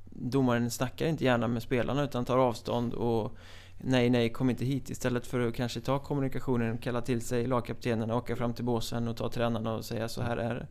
domaren 0.05 0.71
snackar 0.71 1.05
inte 1.05 1.23
gärna 1.23 1.47
med 1.47 1.63
spelarna 1.63 2.03
utan 2.03 2.25
tar 2.25 2.38
avstånd 2.38 2.93
och 2.93 3.38
Nej, 3.84 4.10
nej, 4.10 4.29
kom 4.29 4.49
inte 4.49 4.65
hit 4.65 4.89
istället 4.89 5.27
för 5.27 5.39
att 5.39 5.55
kanske 5.55 5.81
ta 5.81 5.99
kommunikationen, 5.99 6.77
kalla 6.77 7.01
till 7.01 7.21
sig 7.21 7.47
lagkaptenen, 7.47 8.12
åka 8.12 8.36
fram 8.36 8.53
till 8.53 8.65
båsen 8.65 9.07
och 9.07 9.17
ta 9.17 9.29
tränarna 9.29 9.73
och 9.73 9.86
säga 9.86 10.07
så 10.07 10.21
här 10.21 10.38
är 10.38 10.55
det. 10.55 10.67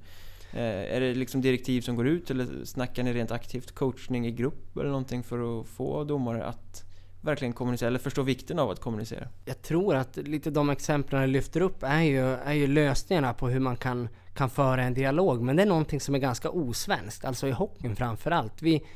Är 0.61 1.01
det 1.01 1.15
liksom 1.15 1.41
direktiv 1.41 1.81
som 1.81 1.97
går 1.97 2.07
ut 2.07 2.31
eller 2.31 2.65
snackar 2.65 3.03
ni 3.03 3.13
rent 3.13 3.31
aktivt 3.31 3.73
coachning 3.75 4.27
i 4.27 4.31
grupp 4.31 4.77
eller 4.77 4.89
någonting 4.89 5.23
för 5.23 5.61
att 5.61 5.67
få 5.67 6.05
domare 6.05 6.45
att 6.45 6.90
verkligen 7.21 7.53
kommunicera 7.53 7.89
eller 7.89 7.99
förstå 7.99 8.23
vikten 8.23 8.59
av 8.59 8.71
att 8.71 8.81
kommunicera? 8.81 9.29
Jag 9.45 9.63
tror 9.63 9.95
att 9.95 10.17
lite 10.17 10.51
de 10.51 10.71
exemplen 10.71 11.21
jag 11.21 11.31
lyfter 11.31 11.61
upp 11.61 11.83
är 11.83 12.01
ju, 12.01 12.35
är 12.35 12.53
ju 12.53 12.67
lösningarna 12.67 13.35
på 13.35 13.49
hur 13.49 13.61
man 13.61 13.77
kan, 13.77 14.09
kan 14.35 14.51
föra 14.51 14.83
en 14.83 14.95
dialog. 14.95 15.43
Men 15.43 15.57
det 15.57 15.63
är 15.63 15.67
någonting 15.67 16.01
som 16.01 16.15
är 16.15 16.19
ganska 16.19 16.51
osvenskt, 16.51 17.25
alltså 17.25 17.49
i 17.49 17.51
hockeyn 17.51 17.97
framförallt. 17.97 18.63
Vi, 18.63 18.87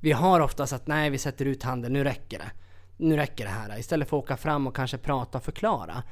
vi 0.00 0.12
har 0.12 0.40
oftast 0.40 0.72
att 0.72 0.86
nej, 0.86 1.10
vi 1.10 1.18
sätter 1.18 1.44
ut 1.44 1.62
handen, 1.62 1.92
nu 1.92 2.04
räcker 2.04 2.38
det. 2.38 2.50
Nu 2.96 3.16
räcker 3.16 3.44
det 3.44 3.50
här. 3.50 3.78
Istället 3.78 4.08
för 4.08 4.18
att 4.18 4.24
åka 4.24 4.36
fram 4.36 4.66
och 4.66 4.76
kanske 4.76 4.98
prata 4.98 5.38
och 5.38 5.44
förklara. 5.44 6.02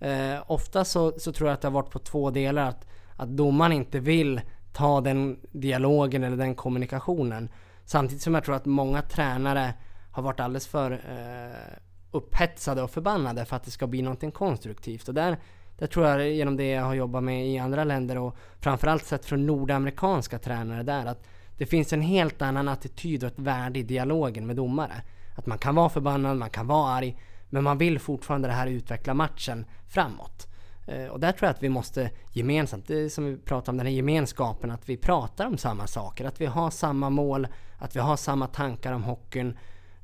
Eh, 0.00 0.42
ofta 0.46 0.84
så, 0.84 1.12
så 1.18 1.32
tror 1.32 1.48
jag 1.48 1.54
att 1.54 1.60
det 1.60 1.68
har 1.68 1.72
varit 1.72 1.90
på 1.90 1.98
två 1.98 2.30
delar. 2.30 2.68
att 2.68 2.86
att 3.16 3.28
domaren 3.28 3.72
inte 3.72 4.00
vill 4.00 4.40
ta 4.72 5.00
den 5.00 5.40
dialogen 5.52 6.24
eller 6.24 6.36
den 6.36 6.54
kommunikationen 6.54 7.48
Samtidigt 7.84 8.22
som 8.22 8.34
jag 8.34 8.44
tror 8.44 8.54
att 8.54 8.66
många 8.66 9.02
tränare 9.02 9.74
har 10.14 10.22
varit 10.22 10.40
alldeles 10.40 10.66
för 10.66 10.90
eh, 10.90 11.78
upphetsade 12.10 12.82
och 12.82 12.90
förbannade 12.90 13.44
för 13.44 13.56
att 13.56 13.64
det 13.64 13.70
ska 13.70 13.86
bli 13.86 14.02
någonting 14.02 14.30
konstruktivt. 14.30 15.08
Och 15.08 15.14
där, 15.14 15.36
där 15.78 15.86
tror 15.86 16.06
jag 16.06 16.30
genom 16.30 16.56
det 16.56 16.68
jag 16.68 16.82
har 16.82 16.94
jobbat 16.94 17.24
med 17.24 17.48
i 17.48 17.58
andra 17.58 17.84
länder 17.84 18.18
och 18.18 18.36
framförallt 18.60 19.04
sett 19.04 19.24
från 19.24 19.46
nordamerikanska 19.46 20.38
tränare 20.38 20.82
där 20.82 21.06
att 21.06 21.26
det 21.58 21.66
finns 21.66 21.92
en 21.92 22.02
helt 22.02 22.42
annan 22.42 22.68
attityd 22.68 23.24
och 23.24 23.30
ett 23.30 23.38
värde 23.38 23.78
i 23.78 23.82
dialogen 23.82 24.46
med 24.46 24.56
domare. 24.56 25.02
Att 25.36 25.46
man 25.46 25.58
kan 25.58 25.74
vara 25.74 25.88
förbannad, 25.88 26.36
man 26.36 26.50
kan 26.50 26.66
vara 26.66 26.90
arg, 26.90 27.20
men 27.50 27.64
man 27.64 27.78
vill 27.78 27.98
fortfarande 27.98 28.48
det 28.48 28.54
här 28.54 28.66
utveckla 28.66 29.14
matchen 29.14 29.66
framåt. 29.88 30.46
Eh, 30.86 31.06
och 31.06 31.20
där 31.20 31.32
tror 31.32 31.46
jag 31.46 31.54
att 31.54 31.62
vi 31.62 31.68
måste 31.68 32.10
gemensamt, 32.32 32.86
det 32.86 33.10
som 33.10 33.24
vi 33.24 33.36
pratar 33.36 33.72
om 33.72 33.76
den 33.76 33.86
här 33.86 33.94
gemenskapen, 33.94 34.70
att 34.70 34.88
vi 34.88 34.96
pratar 34.96 35.46
om 35.46 35.58
samma 35.58 35.86
saker, 35.86 36.24
att 36.24 36.40
vi 36.40 36.46
har 36.46 36.70
samma 36.70 37.10
mål, 37.10 37.46
att 37.78 37.96
vi 37.96 38.00
har 38.00 38.16
samma 38.16 38.46
tankar 38.46 38.92
om 38.92 39.02
hockeyn. 39.02 39.58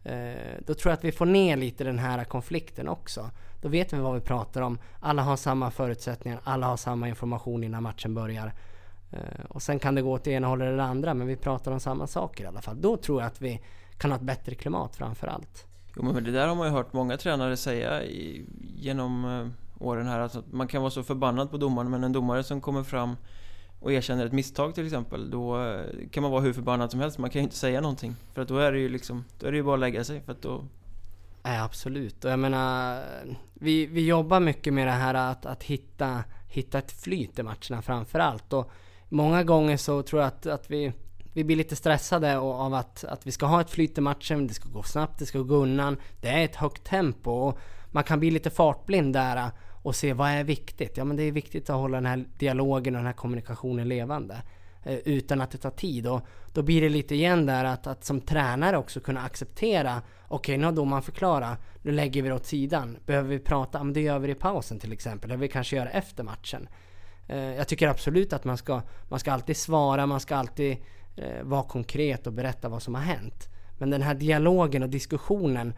Eh, 0.05 0.59
då 0.67 0.75
tror 0.75 0.91
jag 0.91 0.97
att 0.97 1.05
vi 1.05 1.13
får 1.13 1.27
ner 1.27 1.57
lite 1.57 1.85
den 1.85 1.99
här 1.99 2.25
konflikten 2.25 2.89
också. 2.89 3.31
Då 3.63 3.69
vet 3.69 3.93
vi 3.93 3.99
vad 3.99 4.15
vi 4.15 4.21
pratar 4.21 4.63
om. 4.63 4.79
Alla 5.01 5.23
har 5.23 5.37
samma 5.37 5.71
förutsättningar, 5.71 6.41
alla 6.45 6.67
har 6.67 6.77
samma 6.77 7.09
information 7.09 7.65
innan 7.65 7.83
matchen 7.83 8.15
börjar. 8.15 8.53
Eh, 9.11 9.45
och 9.49 9.63
sen 9.63 9.79
kan 9.79 9.95
det 9.95 10.03
gå 10.03 10.13
åt 10.13 10.25
det 10.25 10.31
ena 10.31 10.47
hållet 10.47 10.67
eller 10.67 10.77
det 10.77 10.85
andra, 10.85 11.15
men 11.15 11.27
vi 11.27 11.37
pratar 11.37 11.73
om 11.73 11.81
samma 11.81 12.07
saker 12.07 12.45
i 12.45 12.47
alla 12.47 12.61
fall. 12.61 12.81
Då 12.81 12.97
tror 12.97 13.21
jag 13.21 13.27
att 13.27 13.41
vi 13.41 13.61
kan 13.99 14.11
ha 14.11 14.19
ett 14.19 14.25
bättre 14.25 14.55
klimat 14.55 14.97
framför 14.97 15.27
allt. 15.27 15.67
Jo 15.97 16.03
men 16.03 16.25
det 16.25 16.31
där 16.31 16.47
har 16.47 16.55
man 16.55 16.67
ju 16.67 16.73
hört 16.73 16.93
många 16.93 17.17
tränare 17.17 17.57
säga 17.57 18.03
i, 18.03 18.45
genom 18.77 19.25
eh, 19.25 19.47
åren 19.87 20.07
här. 20.07 20.21
Alltså, 20.21 20.43
man 20.51 20.69
kan 20.69 20.83
vara 20.83 20.91
så 20.91 21.03
förbannad 21.03 21.51
på 21.51 21.57
domaren 21.57 21.91
men 21.91 22.05
en 22.05 22.13
domare 22.13 22.43
som 22.43 22.61
kommer 22.61 22.83
fram 22.83 23.17
och 23.81 23.93
erkänner 23.93 24.27
ett 24.27 24.33
misstag 24.33 24.75
till 24.75 24.85
exempel 24.85 25.31
Då 25.31 25.63
eh, 25.63 26.09
kan 26.11 26.23
man 26.23 26.33
vara 26.33 26.41
hur 26.41 26.53
förbannad 26.53 26.91
som 26.91 27.01
helst. 27.01 27.19
Man 27.19 27.31
kan 27.31 27.41
ju 27.41 27.45
inte 27.45 27.57
säga 27.57 27.81
någonting. 27.81 28.17
För 28.35 28.43
att 28.43 28.49
då 28.49 28.59
är 28.59 28.73
det 28.73 28.79
ju 28.79 28.89
liksom 28.89 29.25
Då 29.39 29.47
är 29.47 29.51
det 29.51 29.57
ju 29.57 29.63
bara 29.63 29.75
att 29.75 29.81
lägga 29.81 30.05
sig. 30.05 30.21
För 30.21 30.33
att 30.33 30.43
då 30.43 30.65
Nej 31.43 31.59
absolut. 31.59 32.25
Och 32.25 32.31
jag 32.31 32.39
menar 32.39 33.03
Vi, 33.55 33.87
vi 33.87 34.07
jobbar 34.07 34.41
mycket 34.41 34.73
med 34.73 34.87
det 34.87 34.93
här 34.93 35.15
att, 35.15 35.47
att 35.47 35.63
hitta 35.63 36.25
Hitta 36.49 36.79
ett 36.79 36.93
flyt 36.93 37.39
i 37.39 37.43
matcherna 37.43 37.83
framförallt. 37.83 38.53
Och 38.53 38.71
Många 39.09 39.45
gånger 39.45 39.77
så 39.77 40.03
tror 40.03 40.23
jag 40.23 40.29
att, 40.29 40.47
att 40.47 40.71
vi 40.71 40.93
vi 41.33 41.45
blir 41.45 41.57
lite 41.57 41.77
stressade 41.77 42.39
av 42.39 42.75
att, 42.75 43.05
att 43.05 43.27
vi 43.27 43.33
ska 43.33 43.47
ha 43.47 43.61
ett 43.61 43.71
flyt 43.71 43.99
i 43.99 44.01
matchen, 44.01 44.47
det 44.47 44.55
ska 44.55 44.69
gå 44.69 44.83
snabbt, 44.83 45.19
det 45.19 45.27
ska 45.27 45.39
gå 45.39 45.55
undan. 45.55 45.97
Det 46.21 46.29
är 46.29 46.45
ett 46.45 46.57
högt 46.57 46.85
tempo 46.85 47.31
och 47.31 47.59
man 47.91 48.05
kan 48.05 48.21
bli 48.21 48.31
lite 48.31 48.51
fartblind 48.51 49.13
där 49.13 49.51
och 49.83 49.97
se 49.97 50.13
vad 50.13 50.29
är 50.29 50.45
viktigt? 50.45 50.97
Ja 50.97 51.05
men 51.05 51.17
det 51.17 51.23
är 51.23 51.33
viktigt 51.33 51.71
att 51.71 51.77
hålla 51.77 51.97
den 51.97 52.07
här 52.07 52.25
dialogen 52.39 52.95
och 52.95 52.99
den 52.99 53.07
här 53.07 53.13
kommunikationen 53.13 53.89
levande. 53.89 54.43
Eh, 54.83 54.99
utan 55.05 55.41
att 55.41 55.51
det 55.51 55.59
tar 55.59 55.71
tid 55.71 56.07
och 56.07 56.21
då 56.53 56.63
blir 56.63 56.81
det 56.81 56.89
lite 56.89 57.15
igen 57.15 57.47
där 57.47 57.65
att, 57.65 57.87
att 57.87 58.05
som 58.05 58.21
tränare 58.21 58.77
också 58.77 59.01
kunna 59.01 59.23
acceptera 59.23 60.03
Okej 60.33 60.53
okay, 60.53 60.59
nu 60.59 60.65
har 60.65 60.73
domaren 60.73 61.03
förklarat, 61.03 61.59
nu 61.83 61.93
lägger 61.93 62.23
vi 62.23 62.29
det 62.29 62.35
åt 62.35 62.47
sidan. 62.47 62.99
Behöver 63.07 63.29
vi 63.29 63.39
prata? 63.39 63.79
Ja 63.79 63.85
men 63.85 63.93
det 63.93 64.01
gör 64.01 64.19
vi 64.19 64.31
i 64.31 64.35
pausen 64.35 64.79
till 64.79 64.93
exempel, 64.93 65.31
eller 65.31 65.41
vi 65.41 65.49
kanske 65.49 65.77
gör 65.77 65.91
efter 65.93 66.25
matchen. 66.25 66.69
Eh, 67.29 67.39
jag 67.39 67.69
tycker 67.69 67.89
absolut 67.89 68.33
att 68.33 68.45
man 68.45 68.57
ska, 68.57 68.83
man 69.09 69.21
ska 69.21 69.33
alltid 69.33 69.57
svara, 69.57 70.07
man 70.07 70.21
ska 70.21 70.37
alltid 70.37 70.77
eh, 71.17 71.43
vara 71.43 71.63
konkret 71.63 72.27
och 72.27 72.33
berätta 72.33 72.69
vad 72.69 72.83
som 72.83 72.95
har 72.95 73.03
hänt. 73.03 73.49
Men 73.79 73.91
den 73.91 74.03
här 74.03 74.15
dialogen 74.15 74.83
och 74.83 74.89
diskussionen 74.89 75.75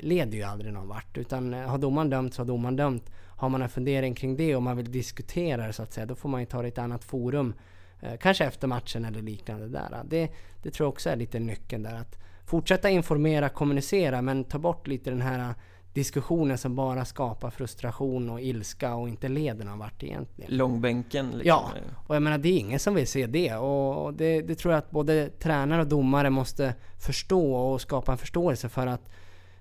leder 0.00 0.36
ju 0.36 0.42
aldrig 0.42 0.72
någon 0.72 0.88
vart. 0.88 1.18
Utan 1.18 1.54
eh, 1.54 1.60
har 1.60 1.78
domaren 1.78 2.10
dömt 2.10 2.34
så 2.34 2.42
har 2.42 2.46
domaren 2.46 2.76
dömt. 2.76 3.10
Har 3.36 3.48
man 3.48 3.62
en 3.62 3.68
fundering 3.68 4.14
kring 4.14 4.36
det 4.36 4.56
och 4.56 4.62
man 4.62 4.76
vill 4.76 4.92
diskutera 4.92 5.66
det 5.66 5.72
så 5.72 5.82
att 5.82 5.92
säga, 5.92 6.06
då 6.06 6.14
får 6.14 6.28
man 6.28 6.40
ju 6.40 6.46
ta 6.46 6.62
det 6.62 6.68
i 6.68 6.70
ett 6.70 6.78
annat 6.78 7.04
forum. 7.04 7.54
Eh, 8.00 8.16
kanske 8.16 8.44
efter 8.44 8.68
matchen 8.68 9.04
eller 9.04 9.22
liknande 9.22 9.68
där. 9.68 10.02
Det, 10.04 10.30
det 10.62 10.70
tror 10.70 10.84
jag 10.84 10.92
också 10.92 11.10
är 11.10 11.16
lite 11.16 11.38
nyckeln 11.38 11.82
där. 11.82 11.94
Att 11.94 12.18
fortsätta 12.46 12.90
informera, 12.90 13.48
kommunicera 13.48 14.22
men 14.22 14.44
ta 14.44 14.58
bort 14.58 14.86
lite 14.86 15.10
den 15.10 15.22
här 15.22 15.54
diskussioner 15.92 16.56
som 16.56 16.76
bara 16.76 17.04
skapar 17.04 17.50
frustration 17.50 18.30
och 18.30 18.40
ilska 18.40 18.94
och 18.94 19.08
inte 19.08 19.28
leder 19.28 19.64
någon 19.64 19.78
vart 19.78 20.02
egentligen. 20.02 20.56
Långbänken 20.56 21.26
liksom. 21.26 21.48
Ja, 21.48 21.70
och 22.06 22.14
jag 22.14 22.22
menar 22.22 22.38
det 22.38 22.48
är 22.48 22.58
ingen 22.58 22.78
som 22.78 22.94
vill 22.94 23.06
se 23.06 23.26
det. 23.26 23.54
Och 23.54 24.14
det, 24.14 24.40
det 24.40 24.54
tror 24.54 24.74
jag 24.74 24.78
att 24.78 24.90
både 24.90 25.28
tränare 25.28 25.80
och 25.80 25.86
domare 25.86 26.30
måste 26.30 26.74
förstå 26.98 27.54
och 27.54 27.80
skapa 27.80 28.12
en 28.12 28.18
förståelse 28.18 28.68
för 28.68 28.86
att 28.86 29.10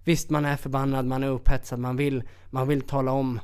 Visst, 0.03 0.29
man 0.29 0.45
är 0.45 0.57
förbannad, 0.57 1.05
man 1.05 1.23
är 1.23 1.27
upphetsad, 1.27 1.79
man 1.79 1.97
vill, 1.97 2.23
man 2.49 2.67
vill 2.67 2.81
tala 2.81 3.11
om 3.11 3.39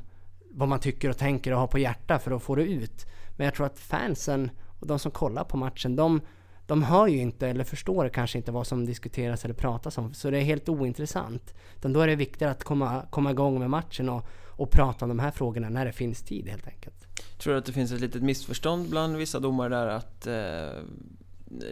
vad 0.50 0.68
man 0.68 0.80
tycker 0.80 1.10
och 1.10 1.18
tänker 1.18 1.52
och 1.52 1.58
har 1.58 1.66
på 1.66 1.78
hjärta 1.78 2.18
för 2.18 2.30
att 2.30 2.42
få 2.42 2.54
det 2.54 2.64
ut. 2.64 3.06
Men 3.36 3.44
jag 3.44 3.54
tror 3.54 3.66
att 3.66 3.78
fansen 3.78 4.50
och 4.80 4.86
de 4.86 4.98
som 4.98 5.10
kollar 5.10 5.44
på 5.44 5.56
matchen, 5.56 5.96
de, 5.96 6.20
de 6.66 6.82
hör 6.82 7.06
ju 7.06 7.18
inte 7.18 7.48
eller 7.48 7.64
förstår 7.64 8.08
kanske 8.08 8.38
inte 8.38 8.52
vad 8.52 8.66
som 8.66 8.86
diskuteras 8.86 9.44
eller 9.44 9.54
pratas 9.54 9.98
om. 9.98 10.14
Så 10.14 10.30
det 10.30 10.38
är 10.38 10.42
helt 10.42 10.68
ointressant. 10.68 11.54
Utan 11.76 11.92
då 11.92 12.00
är 12.00 12.06
det 12.06 12.16
viktigare 12.16 12.52
att 12.52 12.64
komma, 12.64 13.06
komma 13.10 13.30
igång 13.30 13.58
med 13.58 13.70
matchen 13.70 14.08
och, 14.08 14.26
och 14.46 14.70
prata 14.70 15.04
om 15.04 15.08
de 15.08 15.18
här 15.18 15.30
frågorna 15.30 15.68
när 15.68 15.84
det 15.84 15.92
finns 15.92 16.22
tid 16.22 16.48
helt 16.48 16.66
enkelt. 16.66 17.06
Tror 17.38 17.52
du 17.52 17.58
att 17.58 17.66
det 17.66 17.72
finns 17.72 17.92
ett 17.92 18.00
litet 18.00 18.22
missförstånd 18.22 18.90
bland 18.90 19.16
vissa 19.16 19.40
domare 19.40 19.68
där 19.68 19.86
att 19.86 20.26
eh, 20.26 20.82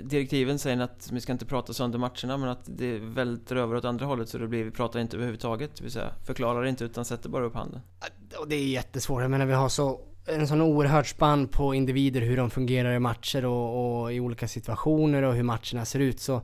direktiven 0.03 0.59
säger 0.59 0.81
att 0.81 1.11
vi 1.13 1.21
ska 1.21 1.33
inte 1.33 1.47
prata 1.47 1.73
sönder 1.73 1.99
matcherna 1.99 2.37
men 2.37 2.49
att 2.49 2.63
det 2.67 2.99
välter 2.99 3.57
över 3.57 3.77
åt 3.77 3.85
andra 3.85 4.07
hållet 4.07 4.29
så 4.29 4.39
det 4.39 4.49
blir 4.49 4.65
vi 4.65 4.71
pratar 4.71 5.01
inte 5.01 5.17
överhuvudtaget. 5.17 5.77
Det 5.77 5.83
vill 5.83 5.93
säga 5.93 6.13
förklarar 6.25 6.65
inte 6.65 6.85
utan 6.85 7.05
sätter 7.05 7.29
bara 7.29 7.45
upp 7.45 7.55
handen. 7.55 7.81
Det 8.49 8.57
är 8.57 8.67
jättesvårt. 8.67 9.23
Jag 9.23 9.31
menar 9.31 9.47
vi 9.47 9.55
har 9.55 9.69
så 9.69 10.01
en 10.27 10.49
sån 10.49 10.61
oerhört 10.61 11.07
spann 11.07 11.49
på 11.49 11.75
individer 11.75 12.21
hur 12.21 12.37
de 12.37 12.51
fungerar 12.51 12.95
i 12.95 12.99
matcher 12.99 13.45
och, 13.45 14.03
och 14.03 14.13
i 14.13 14.21
olika 14.21 14.49
situationer 14.49 15.23
och 15.23 15.35
hur 15.35 15.43
matcherna 15.43 15.85
ser 15.85 16.01
ut 16.01 16.21
så 16.21 16.35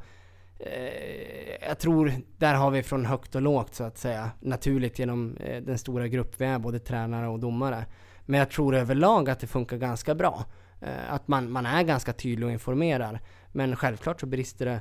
eh, 0.58 1.68
jag 1.68 1.78
tror 1.78 2.12
där 2.38 2.54
har 2.54 2.70
vi 2.70 2.82
från 2.82 3.06
högt 3.06 3.34
och 3.34 3.42
lågt 3.42 3.74
så 3.74 3.84
att 3.84 3.98
säga 3.98 4.30
naturligt 4.40 4.98
genom 4.98 5.36
eh, 5.36 5.62
den 5.62 5.78
stora 5.78 6.08
grupp 6.08 6.34
vi 6.38 6.44
är, 6.44 6.58
både 6.58 6.78
tränare 6.78 7.28
och 7.28 7.38
domare. 7.38 7.86
Men 8.26 8.38
jag 8.38 8.50
tror 8.50 8.74
överlag 8.74 9.30
att 9.30 9.40
det 9.40 9.46
funkar 9.46 9.76
ganska 9.76 10.14
bra. 10.14 10.44
Eh, 10.82 11.14
att 11.14 11.28
man, 11.28 11.50
man 11.50 11.66
är 11.66 11.82
ganska 11.82 12.12
tydlig 12.12 12.46
och 12.46 12.52
informerar. 12.52 13.20
Men 13.52 13.76
självklart 13.76 14.20
så 14.20 14.26
brister 14.26 14.66
det 14.66 14.80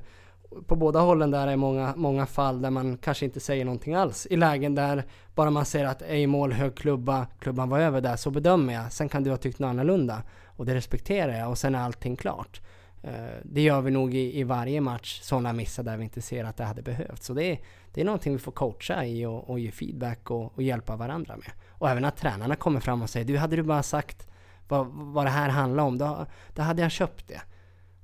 på 0.68 0.76
båda 0.76 1.00
hållen 1.00 1.32
där 1.32 1.48
är 1.48 1.56
många, 1.56 1.94
många 1.96 2.26
fall 2.26 2.62
där 2.62 2.70
man 2.70 2.98
kanske 2.98 3.26
inte 3.26 3.40
säger 3.40 3.66
någonting 3.66 3.96
alls. 3.96 4.28
I 4.30 4.36
lägen 4.36 4.76
där 4.76 5.04
bara 5.36 5.50
man 5.50 5.66
säger 5.66 5.86
att 5.86 6.02
ej 6.02 6.28
mål, 6.28 6.54
hög 6.54 6.76
klubba, 6.76 7.28
klubban 7.40 7.70
var 7.70 7.80
över 7.80 8.02
där, 8.02 8.16
så 8.16 8.32
bedömer 8.32 8.74
jag. 8.74 8.92
Sen 8.92 9.10
kan 9.10 9.24
du 9.24 9.30
ha 9.30 9.38
tyckt 9.38 9.60
något 9.60 9.70
annorlunda. 9.70 10.24
Och 10.46 10.66
det 10.66 10.76
respekterar 10.76 11.38
jag 11.38 11.50
och 11.50 11.58
sen 11.58 11.76
är 11.76 11.80
allting 11.80 12.16
klart. 12.16 12.62
Eh, 13.04 13.12
det 13.44 13.62
gör 13.62 13.82
vi 13.82 13.92
nog 13.92 14.14
i, 14.14 14.40
i 14.40 14.44
varje 14.44 14.82
match, 14.82 15.20
sådana 15.22 15.54
missar 15.54 15.84
där 15.84 15.98
vi 15.98 16.04
inte 16.04 16.22
ser 16.22 16.44
att 16.44 16.58
det 16.58 16.64
hade 16.64 16.82
behövts. 16.82 17.26
Så 17.26 17.34
det 17.34 17.44
är, 17.44 17.60
det 17.94 18.02
är 18.02 18.06
någonting 18.06 18.34
vi 18.34 18.40
får 18.40 18.52
coacha 18.52 19.06
i 19.06 19.26
och, 19.26 19.50
och 19.50 19.60
ge 19.60 19.72
feedback 19.72 20.32
och, 20.32 20.56
och 20.56 20.64
hjälpa 20.64 20.96
varandra 20.96 21.38
med. 21.38 21.52
Och 21.70 21.90
även 21.90 22.06
att 22.06 22.18
tränarna 22.18 22.56
kommer 22.56 22.80
fram 22.80 23.02
och 23.02 23.10
säger 23.10 23.26
du, 23.26 23.38
hade 23.38 23.56
du 23.56 23.64
bara 23.64 23.84
sagt 23.84 24.28
vad, 24.72 24.88
vad 24.88 25.26
det 25.26 25.30
här 25.30 25.50
handlar 25.50 25.84
om, 25.84 25.98
då, 25.98 26.26
då 26.56 26.62
hade 26.62 26.82
jag 26.82 26.92
köpt 26.92 27.28
det. 27.28 27.42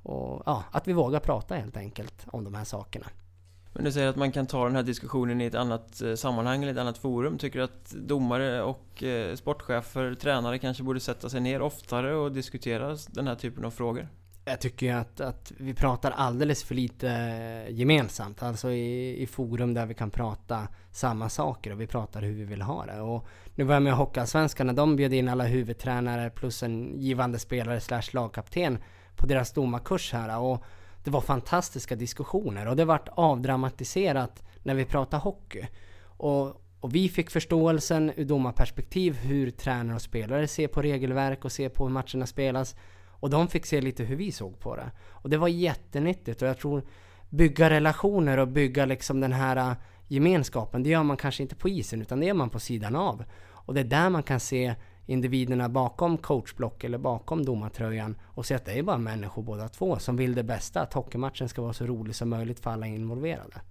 Och 0.04 0.44
ja, 0.46 0.64
att 0.72 0.88
vi 0.88 0.94
vågar 0.94 1.20
prata 1.20 1.56
helt 1.56 1.78
enkelt 1.78 2.26
om 2.28 2.44
de 2.44 2.54
här 2.54 2.64
sakerna. 2.64 3.06
Men 3.74 3.84
du 3.84 3.92
säger 3.92 4.08
att 4.08 4.16
man 4.16 4.32
kan 4.32 4.48
ta 4.48 4.66
den 4.66 4.76
här 4.76 4.84
diskussionen 4.84 5.42
i 5.42 5.46
ett 5.46 5.56
annat 5.56 6.02
eh, 6.02 6.16
sammanhang 6.16 6.64
eller 6.64 6.72
ett 6.74 6.80
annat 6.80 6.98
forum. 6.98 7.38
Tycker 7.38 7.60
du 7.60 7.66
att 7.66 7.90
domare 7.90 8.62
och 8.62 9.04
eh, 9.04 9.36
sportchefer, 9.36 10.16
tränare 10.16 10.60
kanske 10.60 10.84
borde 10.84 11.00
sätta 11.00 11.30
sig 11.30 11.42
ner 11.42 11.62
oftare 11.62 12.16
och 12.16 12.32
diskutera 12.32 12.98
den 13.10 13.28
här 13.28 13.36
typen 13.36 13.66
av 13.66 13.72
frågor? 13.72 14.08
Jag 14.50 14.60
tycker 14.60 14.86
ju 14.86 14.92
att, 14.92 15.22
att 15.22 15.52
vi 15.58 15.74
pratar 15.74 16.12
alldeles 16.12 16.64
för 16.64 16.76
lite 16.76 17.08
gemensamt. 17.70 18.44
Alltså 18.44 18.72
i, 18.72 19.22
i 19.22 19.28
forum 19.28 19.74
där 19.74 19.86
vi 19.86 19.94
kan 19.94 20.12
prata 20.12 20.68
samma 20.92 21.30
saker 21.30 21.72
och 21.72 21.82
vi 21.82 21.88
pratar 21.88 22.22
hur 22.22 22.34
vi 22.34 22.44
vill 22.44 22.62
ha 22.62 22.86
det. 22.86 23.02
Och 23.02 23.28
nu 23.56 23.64
var 23.64 23.74
jag 23.74 23.84
med 23.84 23.94
Hockeyallsvenskan 23.94 24.68
när 24.68 24.74
de 24.74 24.96
bjöd 24.96 25.14
in 25.14 25.30
alla 25.30 25.44
huvudtränare 25.44 26.30
plus 26.30 26.64
en 26.64 27.00
givande 27.00 27.40
spelare 27.40 27.80
slash 27.80 28.04
lagkapten 28.12 28.78
på 29.16 29.26
deras 29.26 29.54
domarkurs 29.54 30.14
här. 30.14 30.40
Och 30.40 30.64
det 31.04 31.12
var 31.12 31.22
fantastiska 31.22 31.96
diskussioner 31.96 32.68
och 32.68 32.76
det 32.76 32.86
vart 32.86 33.10
avdramatiserat 33.12 34.44
när 34.64 34.74
vi 34.74 34.86
pratade 34.86 35.24
hockey. 35.24 35.68
Och, 36.04 36.62
och 36.80 36.96
vi 36.96 37.10
fick 37.10 37.30
förståelsen 37.30 38.12
ur 38.16 38.26
domarperspektiv 38.26 39.16
hur 39.16 39.52
tränare 39.52 39.96
och 39.96 40.02
spelare 40.02 40.48
ser 40.48 40.68
på 40.68 40.82
regelverk 40.82 41.46
och 41.46 41.52
ser 41.52 41.70
på 41.70 41.84
hur 41.84 41.94
matcherna 41.94 42.26
spelas. 42.26 42.76
Och 43.20 43.30
de 43.30 43.48
fick 43.48 43.66
se 43.66 43.82
lite 43.82 44.04
hur 44.04 44.16
vi 44.16 44.32
såg 44.32 44.60
på 44.60 44.76
det. 44.76 44.92
Och 45.10 45.30
det 45.30 45.38
var 45.38 45.48
jättenyttigt 45.48 46.42
och 46.42 46.48
jag 46.48 46.58
tror 46.58 46.84
bygga 47.30 47.70
relationer 47.70 48.38
och 48.38 48.48
bygga 48.48 48.86
liksom 48.86 49.20
den 49.20 49.34
här 49.34 49.56
äh, 49.56 49.78
gemenskapen, 50.08 50.84
det 50.84 50.90
gör 50.90 51.04
man 51.04 51.18
kanske 51.18 51.44
inte 51.44 51.56
på 51.56 51.70
isen 51.70 52.02
utan 52.02 52.20
det 52.20 52.26
gör 52.26 52.34
man 52.34 52.50
på 52.50 52.60
sidan 52.60 52.96
av. 52.96 53.24
Och 53.50 53.74
det 53.74 53.80
är 53.80 53.86
där 53.86 54.10
man 54.10 54.24
kan 54.24 54.40
se 54.40 54.76
individerna 55.06 55.70
bakom 55.70 56.18
coachblock 56.18 56.84
eller 56.84 56.98
bakom 56.98 57.46
domartröjan 57.46 58.18
och 58.26 58.46
se 58.46 58.56
att 58.56 58.66
det 58.66 58.80
är 58.80 58.84
bara 58.84 58.98
människor 58.98 59.44
båda 59.44 59.70
två 59.70 60.00
som 60.00 60.18
vill 60.18 60.36
det 60.36 60.44
bästa, 60.44 60.82
att 60.82 60.94
hockeymatchen 60.94 61.50
ska 61.50 61.62
vara 61.62 61.74
så 61.74 61.86
rolig 61.86 62.16
som 62.16 62.30
möjligt 62.30 62.60
för 62.60 62.72
alla 62.72 62.88
involverade. 62.88 63.62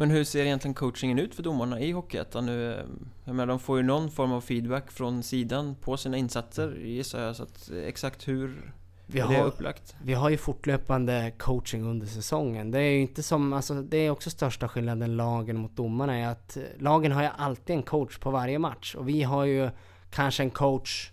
Men 0.00 0.10
hur 0.10 0.24
ser 0.24 0.44
egentligen 0.44 0.74
coachingen 0.74 1.18
ut 1.18 1.34
för 1.34 1.42
domarna 1.42 1.80
i 1.80 1.92
Hockeyettan 1.92 2.46
nu? 2.46 2.86
Jag 3.24 3.34
menar, 3.34 3.46
de 3.46 3.58
får 3.58 3.76
ju 3.76 3.82
någon 3.82 4.10
form 4.10 4.32
av 4.32 4.40
feedback 4.40 4.90
från 4.90 5.22
sidan 5.22 5.74
på 5.74 5.96
sina 5.96 6.16
insatser 6.16 6.76
gissar 6.76 7.22
jag, 7.22 7.36
så 7.36 7.42
att 7.42 7.70
exakt 7.86 8.28
hur, 8.28 8.72
Vi 9.06 9.20
har, 9.20 9.34
det 9.34 9.42
upplagt? 9.42 9.96
Vi 10.02 10.14
har 10.14 10.30
ju 10.30 10.36
fortlöpande 10.36 11.32
coaching 11.38 11.84
under 11.84 12.06
säsongen. 12.06 12.70
Det 12.70 12.78
är 12.78 12.90
ju 12.90 13.00
inte 13.00 13.22
som, 13.22 13.52
alltså 13.52 13.74
det 13.74 13.96
är 13.96 14.10
också 14.10 14.30
största 14.30 14.68
skillnaden 14.68 15.16
lagen 15.16 15.56
mot 15.56 15.76
domarna 15.76 16.16
är 16.16 16.28
att 16.28 16.56
eh, 16.56 16.62
lagen 16.78 17.12
har 17.12 17.22
ju 17.22 17.28
alltid 17.36 17.76
en 17.76 17.82
coach 17.82 18.18
på 18.18 18.30
varje 18.30 18.58
match 18.58 18.94
och 18.94 19.08
vi 19.08 19.22
har 19.22 19.44
ju 19.44 19.70
kanske 20.10 20.42
en 20.42 20.50
coach 20.50 21.10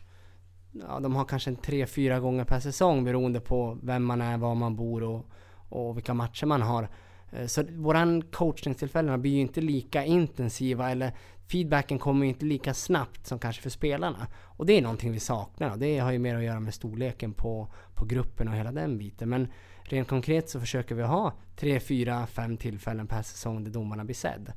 Ja, 0.87 0.99
de 0.99 1.15
har 1.15 1.25
kanske 1.25 1.49
en 1.49 1.55
tre, 1.55 1.85
fyra 1.85 2.19
gånger 2.19 2.43
per 2.43 2.59
säsong 2.59 3.03
beroende 3.03 3.39
på 3.39 3.77
vem 3.83 4.03
man 4.03 4.21
är, 4.21 4.37
var 4.37 4.55
man 4.55 4.75
bor 4.75 5.03
och, 5.03 5.25
och 5.69 5.97
vilka 5.97 6.13
matcher 6.13 6.45
man 6.45 6.61
har. 6.61 6.89
Eh, 7.35 7.45
så 7.45 7.63
våran 7.63 8.21
coachningstillfällena 8.21 9.17
blir 9.17 9.31
ju 9.31 9.41
inte 9.41 9.61
lika 9.61 10.03
intensiva 10.03 10.91
eller 10.91 11.11
feedbacken 11.47 11.99
kommer 11.99 12.25
ju 12.25 12.29
inte 12.29 12.45
lika 12.45 12.73
snabbt 12.73 13.27
som 13.27 13.39
kanske 13.39 13.61
för 13.61 13.69
spelarna. 13.69 14.27
Och 14.43 14.65
det 14.65 14.77
är 14.77 14.81
någonting 14.81 15.11
vi 15.11 15.19
saknar 15.19 15.71
och 15.71 15.77
det 15.77 15.99
har 15.99 16.11
ju 16.11 16.19
mer 16.19 16.35
att 16.35 16.43
göra 16.43 16.59
med 16.59 16.73
storleken 16.73 17.33
på, 17.33 17.67
på 17.95 18.05
gruppen 18.05 18.47
och 18.47 18.53
hela 18.53 18.71
den 18.71 18.97
biten. 18.97 19.29
Men 19.29 19.47
rent 19.83 20.07
konkret 20.07 20.49
så 20.49 20.59
försöker 20.59 20.95
vi 20.95 21.03
ha 21.03 21.33
tre, 21.55 21.79
fyra, 21.79 22.27
fem 22.27 22.57
tillfällen 22.57 23.07
per 23.07 23.21
säsong 23.21 23.63
där 23.63 23.71
domarna 23.71 24.05
blir 24.05 24.15
sedd. 24.15 24.51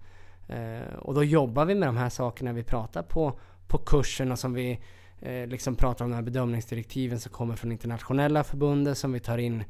Eh, 0.49 0.95
och 0.99 1.15
då 1.15 1.25
jobbar 1.25 1.65
vi 1.65 1.75
med 1.75 1.89
de 1.89 1.97
här 1.97 2.09
sakerna 2.09 2.53
vi 2.53 2.63
pratar 2.63 3.03
på, 3.03 3.39
på 3.67 3.79
kursen 3.79 4.33
och 4.33 4.39
som 4.39 4.55
vi 4.55 4.81
eh, 5.21 5.47
liksom 5.47 5.77
pratar 5.77 6.05
om 6.05 6.11
de 6.11 6.15
här 6.15 6.23
bedömningsdirektiven 6.23 7.21
som 7.21 7.33
kommer 7.33 7.57
från 7.57 7.73
internationella 7.73 8.45
förbundet 8.45 8.99
som 8.99 9.13
vi 9.13 9.21
tar 9.21 9.39
in 9.39 9.65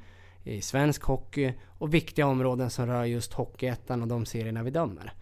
i 0.48 0.62
svensk 0.62 1.02
hockey 1.02 1.54
och 1.66 1.94
viktiga 1.94 2.26
områden 2.26 2.70
som 2.70 2.86
rör 2.86 3.04
just 3.04 3.32
Hockeyettan 3.32 4.02
och 4.02 4.08
de 4.08 4.26
serierna 4.26 4.62
vi 4.62 4.70
dömer. 4.70 5.12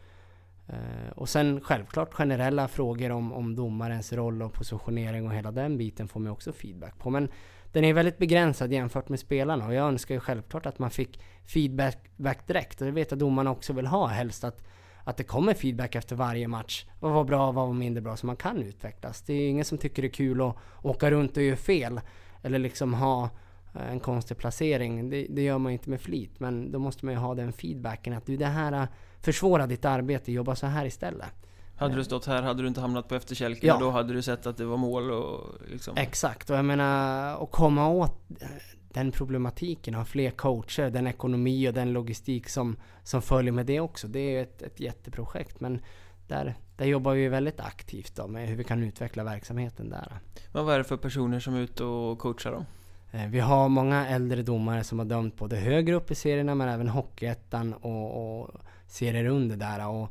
Eh, 0.68 1.10
och 1.14 1.28
sen 1.28 1.60
självklart 1.60 2.14
generella 2.14 2.68
frågor 2.68 3.10
om, 3.10 3.32
om 3.32 3.56
domarens 3.56 4.12
roll 4.12 4.42
och 4.42 4.52
positionering 4.52 5.26
och 5.26 5.34
hela 5.34 5.52
den 5.52 5.78
biten 5.78 6.08
får 6.08 6.20
man 6.20 6.32
också 6.32 6.52
feedback 6.52 6.98
på. 6.98 7.10
Men 7.10 7.28
den 7.72 7.84
är 7.84 7.92
väldigt 7.92 8.18
begränsad 8.18 8.72
jämfört 8.72 9.08
med 9.08 9.20
spelarna 9.20 9.66
och 9.66 9.74
jag 9.74 9.88
önskar 9.88 10.14
ju 10.14 10.20
självklart 10.20 10.66
att 10.66 10.78
man 10.78 10.90
fick 10.90 11.20
feedback 11.44 12.46
direkt. 12.46 12.80
Och 12.80 12.86
det 12.86 12.92
vet 12.92 13.10
jag 13.10 13.18
domarna 13.18 13.50
också 13.50 13.72
vill 13.72 13.86
ha 13.86 14.06
helst 14.06 14.44
att, 14.44 14.64
att 15.04 15.16
det 15.16 15.24
kommer 15.24 15.54
feedback 15.54 15.94
efter 15.94 16.16
varje 16.16 16.48
match. 16.48 16.86
Vad 17.00 17.12
var 17.12 17.24
bra, 17.24 17.52
vad 17.52 17.66
var 17.66 17.74
mindre 17.74 18.02
bra 18.02 18.16
så 18.16 18.26
man 18.26 18.36
kan 18.36 18.62
utvecklas. 18.62 19.22
Det 19.22 19.32
är 19.32 19.48
ingen 19.48 19.64
som 19.64 19.78
tycker 19.78 20.02
det 20.02 20.08
är 20.08 20.12
kul 20.12 20.40
att 20.40 20.56
åka 20.82 21.10
runt 21.10 21.36
och 21.36 21.42
göra 21.42 21.56
fel. 21.56 22.00
Eller 22.42 22.58
liksom 22.58 22.94
ha 22.94 23.30
en 23.76 24.00
konstig 24.00 24.36
placering. 24.36 25.10
Det, 25.10 25.26
det, 25.30 25.42
gör 25.42 25.58
man 25.58 25.72
inte 25.72 25.90
med 25.90 26.00
flit, 26.00 26.40
men 26.40 26.72
då 26.72 26.78
måste 26.78 27.04
man 27.04 27.14
ju 27.14 27.20
ha 27.20 27.34
den 27.34 27.52
feedbacken 27.52 28.12
att 28.12 28.26
du 28.26 28.36
det 28.36 28.46
här 28.46 28.72
eh, 28.72 28.88
försvårar 29.20 29.66
ditt 29.66 29.84
arbete, 29.84 30.32
jobba 30.32 30.56
så 30.56 30.66
här 30.66 30.84
istället. 30.84 31.46
Hade 31.76 31.94
du 31.94 32.04
stått 32.04 32.26
här 32.26 32.42
hade 32.42 32.62
du 32.62 32.68
inte 32.68 32.80
hamnat 32.80 33.08
på 33.08 33.14
efterkälken 33.14 33.68
ja. 33.68 33.74
och 33.74 33.80
då 33.80 33.90
hade 33.90 34.12
du 34.12 34.22
sett 34.22 34.46
att 34.46 34.56
det 34.56 34.64
var 34.64 34.76
mål 34.76 35.10
och 35.10 35.54
liksom... 35.70 35.96
Exakt, 35.96 36.50
och 36.50 36.56
jag 36.56 36.64
menar 36.64 37.42
att 37.42 37.50
komma 37.50 37.88
åt 37.88 38.30
eh, 38.40 38.48
den 38.88 39.12
problematiken, 39.12 39.94
ha 39.94 40.04
fler 40.04 40.30
coacher, 40.30 40.90
den 40.90 41.06
ekonomi 41.06 41.68
och 41.68 41.72
den 41.72 41.92
logistik 41.92 42.48
som, 42.48 42.76
som 43.02 43.22
följer 43.22 43.52
med 43.52 43.66
det 43.66 43.80
också. 43.80 44.08
Det 44.08 44.18
är 44.20 44.42
ett, 44.42 44.62
ett 44.62 44.80
jätteprojekt 44.80 45.60
men 45.60 45.80
där, 46.28 46.54
där 46.76 46.86
jobbar 46.86 47.14
vi 47.14 47.28
väldigt 47.28 47.60
aktivt 47.60 48.16
då 48.16 48.26
med 48.26 48.48
hur 48.48 48.56
vi 48.56 48.64
kan 48.64 48.82
utveckla 48.82 49.24
verksamheten 49.24 49.90
där. 49.90 50.18
Men 50.52 50.64
vad 50.64 50.74
är 50.74 50.78
det 50.78 50.84
för 50.84 50.96
personer 50.96 51.40
som 51.40 51.54
är 51.54 51.60
ute 51.60 51.84
och 51.84 52.18
coachar 52.18 52.52
då? 52.52 52.64
Eh, 53.12 53.26
vi 53.26 53.40
har 53.40 53.68
många 53.68 54.08
äldre 54.08 54.42
domare 54.42 54.84
som 54.84 54.98
har 54.98 55.06
dömt 55.06 55.36
både 55.36 55.56
högre 55.56 55.94
upp 55.94 56.10
i 56.10 56.14
serierna 56.14 56.54
men 56.54 56.68
även 56.68 56.88
Hockeyettan 56.88 57.72
och, 57.72 58.40
och 58.40 58.50
serier 58.86 59.26
under 59.26 59.56
där. 59.56 59.88
Och, 59.88 60.08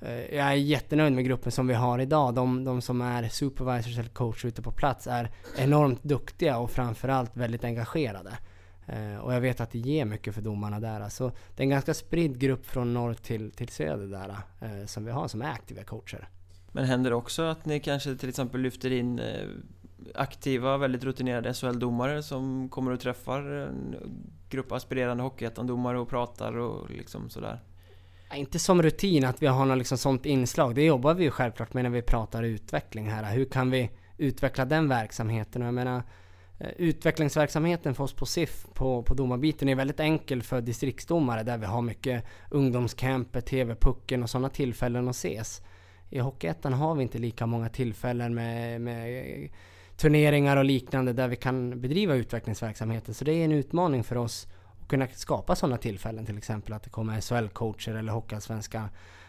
eh, 0.00 0.36
jag 0.36 0.46
är 0.46 0.52
jättenöjd 0.54 1.12
med 1.12 1.24
gruppen 1.24 1.52
som 1.52 1.66
vi 1.66 1.74
har 1.74 1.98
idag. 1.98 2.34
De, 2.34 2.64
de 2.64 2.80
som 2.80 3.00
är 3.00 3.28
supervisors 3.28 3.98
eller 3.98 4.08
coacher 4.08 4.46
ute 4.46 4.62
på 4.62 4.70
plats 4.70 5.06
är 5.06 5.30
enormt 5.58 6.02
duktiga 6.02 6.58
och 6.58 6.70
framförallt 6.70 7.36
väldigt 7.36 7.64
engagerade. 7.64 8.38
Eh, 8.86 9.16
och 9.16 9.34
jag 9.34 9.40
vet 9.40 9.60
att 9.60 9.70
det 9.70 9.78
ger 9.78 10.04
mycket 10.04 10.34
för 10.34 10.42
domarna 10.42 10.80
där. 10.80 11.08
Så 11.08 11.28
det 11.28 11.62
är 11.62 11.64
en 11.64 11.70
ganska 11.70 11.94
spridd 11.94 12.38
grupp 12.38 12.66
från 12.66 12.94
norr 12.94 13.14
till, 13.14 13.50
till 13.50 13.68
söder 13.68 14.06
där 14.06 14.36
eh, 14.60 14.86
som 14.86 15.04
vi 15.04 15.10
har 15.10 15.28
som 15.28 15.42
är 15.42 15.50
aktiva 15.50 15.84
coacher. 15.84 16.28
Men 16.72 16.84
händer 16.84 17.10
det 17.10 17.16
också 17.16 17.42
att 17.42 17.66
ni 17.66 17.80
kanske 17.80 18.16
till 18.16 18.28
exempel 18.28 18.60
lyfter 18.60 18.92
in 18.92 19.18
eh, 19.18 19.48
aktiva, 20.14 20.76
väldigt 20.78 21.04
rutinerade 21.04 21.54
SHL-domare 21.54 22.22
som 22.22 22.68
kommer 22.68 22.90
och 22.90 23.00
träffar 23.00 23.40
en 23.40 23.96
grupp 24.48 24.72
aspirerande 24.72 25.22
Hockeyettan-domare 25.22 25.98
och 25.98 26.08
pratar 26.08 26.56
och 26.56 26.90
liksom 26.90 27.30
sådär? 27.30 27.60
Inte 28.34 28.58
som 28.58 28.82
rutin 28.82 29.24
att 29.24 29.42
vi 29.42 29.46
har 29.46 29.66
något 29.66 29.78
liksom 29.78 29.98
sånt 29.98 30.26
inslag. 30.26 30.74
Det 30.74 30.84
jobbar 30.84 31.14
vi 31.14 31.24
ju 31.24 31.30
självklart 31.30 31.74
med 31.74 31.82
när 31.82 31.90
vi 31.90 32.02
pratar 32.02 32.42
utveckling 32.42 33.10
här. 33.10 33.34
Hur 33.34 33.44
kan 33.44 33.70
vi 33.70 33.90
utveckla 34.18 34.64
den 34.64 34.88
verksamheten? 34.88 35.62
Och 35.62 35.68
jag 35.68 35.74
menar, 35.74 36.02
eh, 36.58 36.68
utvecklingsverksamheten 36.76 37.94
för 37.94 38.04
oss 38.04 38.12
på 38.12 38.26
SIF 38.26 38.66
på, 38.74 39.02
på 39.02 39.14
domarbiten 39.14 39.68
är 39.68 39.74
väldigt 39.74 40.00
enkel 40.00 40.42
för 40.42 40.60
distriktsdomare 40.60 41.42
där 41.42 41.58
vi 41.58 41.66
har 41.66 41.82
mycket 41.82 42.24
ungdomscamper, 42.50 43.40
TV-pucken 43.40 44.22
och 44.22 44.30
sådana 44.30 44.48
tillfällen 44.48 45.08
att 45.08 45.14
ses. 45.16 45.62
I 46.10 46.18
Hockeyettan 46.18 46.72
har 46.72 46.94
vi 46.94 47.02
inte 47.02 47.18
lika 47.18 47.46
många 47.46 47.68
tillfällen 47.68 48.34
med, 48.34 48.80
med 48.80 49.48
turneringar 49.96 50.56
och 50.56 50.64
liknande 50.64 51.12
där 51.12 51.28
vi 51.28 51.36
kan 51.36 51.80
bedriva 51.80 52.14
utvecklingsverksamheter. 52.14 53.12
Så 53.12 53.24
det 53.24 53.32
är 53.32 53.44
en 53.44 53.52
utmaning 53.52 54.04
för 54.04 54.16
oss 54.16 54.46
att 54.80 54.88
kunna 54.88 55.06
skapa 55.14 55.56
sådana 55.56 55.76
tillfällen. 55.76 56.26
Till 56.26 56.38
exempel 56.38 56.72
att 56.72 56.82
det 56.82 56.90
kommer 56.90 57.20
SHL-coacher 57.20 57.98
eller 57.98 58.12
Hockeyallsvenska 58.12 58.88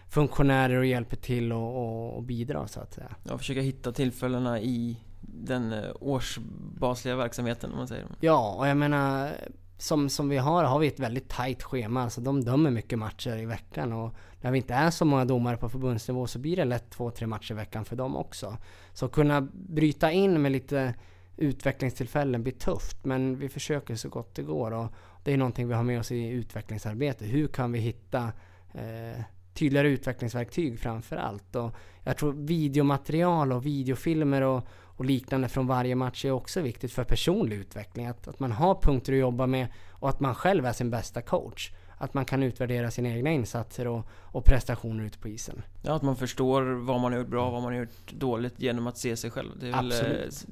funktionärer 0.10 0.78
och 0.78 0.86
hjälper 0.86 1.18
till 1.18 1.54
och, 1.54 1.76
och, 1.76 2.16
och 2.16 2.24
bidrar 2.24 2.68
så 2.68 2.80
att 2.80 2.94
säga. 2.94 3.16
Ja, 3.24 3.38
försöka 3.38 3.62
hitta 3.62 3.92
tillfällena 3.92 4.60
i 4.60 4.98
den 5.22 5.74
eh, 5.74 5.84
årsbasliga 6.00 7.16
verksamheten 7.16 7.72
om 7.72 7.78
man 7.78 7.88
säger. 7.88 8.08
Ja, 8.20 8.56
och 8.60 8.68
jag 8.68 8.78
menar 8.78 9.32
som, 9.78 10.10
som 10.10 10.30
vi 10.30 10.38
har, 10.38 10.64
har 10.64 10.80
vi 10.80 10.88
ett 10.88 11.00
väldigt 11.00 11.30
tajt 11.30 11.64
schema. 11.64 12.04
Alltså 12.04 12.22
de 12.22 12.44
dömer 12.44 12.72
mycket 12.72 13.00
matcher 13.00 13.38
i 13.38 13.46
veckan 13.46 13.94
och 13.94 14.14
när 14.46 14.52
vi 14.52 14.58
inte 14.58 14.74
är 14.74 14.90
så 14.90 15.06
många 15.06 15.26
domare 15.26 15.58
på 15.58 15.70
förbundsnivå 15.70 16.28
så 16.28 16.40
blir 16.40 16.56
det 16.56 16.66
lätt 16.66 16.90
två, 16.90 17.12
tre 17.12 17.28
matcher 17.28 17.52
i 17.52 17.56
veckan 17.56 17.86
för 17.86 17.96
dem 17.96 18.16
också. 18.16 18.58
Så 18.94 19.08
kunna 19.08 19.42
bryta 19.52 20.12
in 20.12 20.42
med 20.42 20.52
lite 20.52 20.94
utvecklingstillfällen 21.38 22.44
blir 22.44 22.54
tufft 22.54 23.06
men 23.06 23.38
vi 23.38 23.50
försöker 23.50 23.96
så 23.96 24.10
gott 24.10 24.36
det 24.36 24.42
går 24.42 24.72
och 24.72 24.88
det 25.24 25.34
är 25.34 25.38
någonting 25.38 25.68
vi 25.68 25.74
har 25.74 25.84
med 25.84 26.00
oss 26.00 26.12
i 26.12 26.28
utvecklingsarbete. 26.28 27.26
Hur 27.26 27.48
kan 27.48 27.72
vi 27.72 27.80
hitta 27.80 28.32
eh, 28.74 29.22
tydligare 29.54 29.90
utvecklingsverktyg 29.90 30.80
framför 30.80 31.16
allt? 31.16 31.56
Och 31.56 31.76
jag 32.04 32.18
tror 32.18 32.34
videomaterial 32.34 33.52
och 33.52 33.66
videofilmer 33.66 34.42
och, 34.42 34.68
och 34.84 35.06
liknande 35.06 35.50
från 35.50 35.68
varje 35.68 35.96
match 35.96 36.26
är 36.26 36.32
också 36.32 36.62
viktigt 36.62 36.92
för 36.92 37.04
personlig 37.04 37.58
utveckling. 37.58 38.06
Att, 38.06 38.28
att 38.28 38.40
man 38.40 38.52
har 38.52 38.76
punkter 38.82 39.14
att 39.14 39.20
jobba 39.20 39.48
med 39.48 39.68
och 39.92 40.10
att 40.10 40.20
man 40.20 40.36
själv 40.36 40.66
är 40.66 40.74
sin 40.74 40.90
bästa 40.90 41.22
coach 41.22 41.72
att 41.98 42.14
man 42.14 42.26
kan 42.26 42.44
utvärdera 42.44 42.92
sina 42.92 43.10
egna 43.10 43.32
insatser 43.32 43.88
och, 43.88 44.08
och, 44.12 44.46
prestationer 44.46 45.04
ute 45.04 45.18
på 45.18 45.28
isen. 45.28 45.62
Ja, 45.82 45.96
att 45.96 46.02
man 46.02 46.16
förstår 46.16 46.64
vad 46.64 47.02
man 47.02 47.12
har 47.12 47.20
gjort 47.20 47.28
bra 47.28 47.46
och 47.46 47.52
vad 47.52 47.62
man 47.62 47.74
har 47.74 47.80
gjort 47.80 48.12
dåligt 48.12 48.60
genom 48.60 48.88
att 48.88 48.98
se 48.98 49.18
sig 49.18 49.32
själv. 49.32 49.52
Det 49.60 49.68
är 49.68 49.72
väl 49.72 49.92
eh, 49.92 49.98
Absolut. 49.98 50.46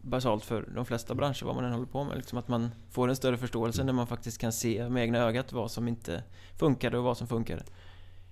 basalt 0.00 0.44
för 0.44 0.68
de 0.74 0.86
flesta 0.86 1.14
branscher, 1.14 1.44
vad 1.44 1.54
man 1.54 1.64
än 1.64 1.72
håller 1.72 1.86
på 1.86 2.04
med. 2.04 2.16
Liksom 2.16 2.38
att 2.38 2.48
man 2.48 2.70
får 2.90 3.08
en 3.08 3.16
större 3.16 3.36
förståelse 3.36 3.84
när 3.84 3.92
man 3.92 4.06
faktiskt 4.06 4.38
kan 4.38 4.52
se 4.52 4.88
med 4.88 5.02
egna 5.02 5.18
ögat 5.18 5.52
vad 5.52 5.70
som 5.70 5.88
inte 5.88 6.22
funkade 6.58 6.98
och 6.98 7.04
vad 7.04 7.16
som 7.16 7.26
funkade. 7.26 7.62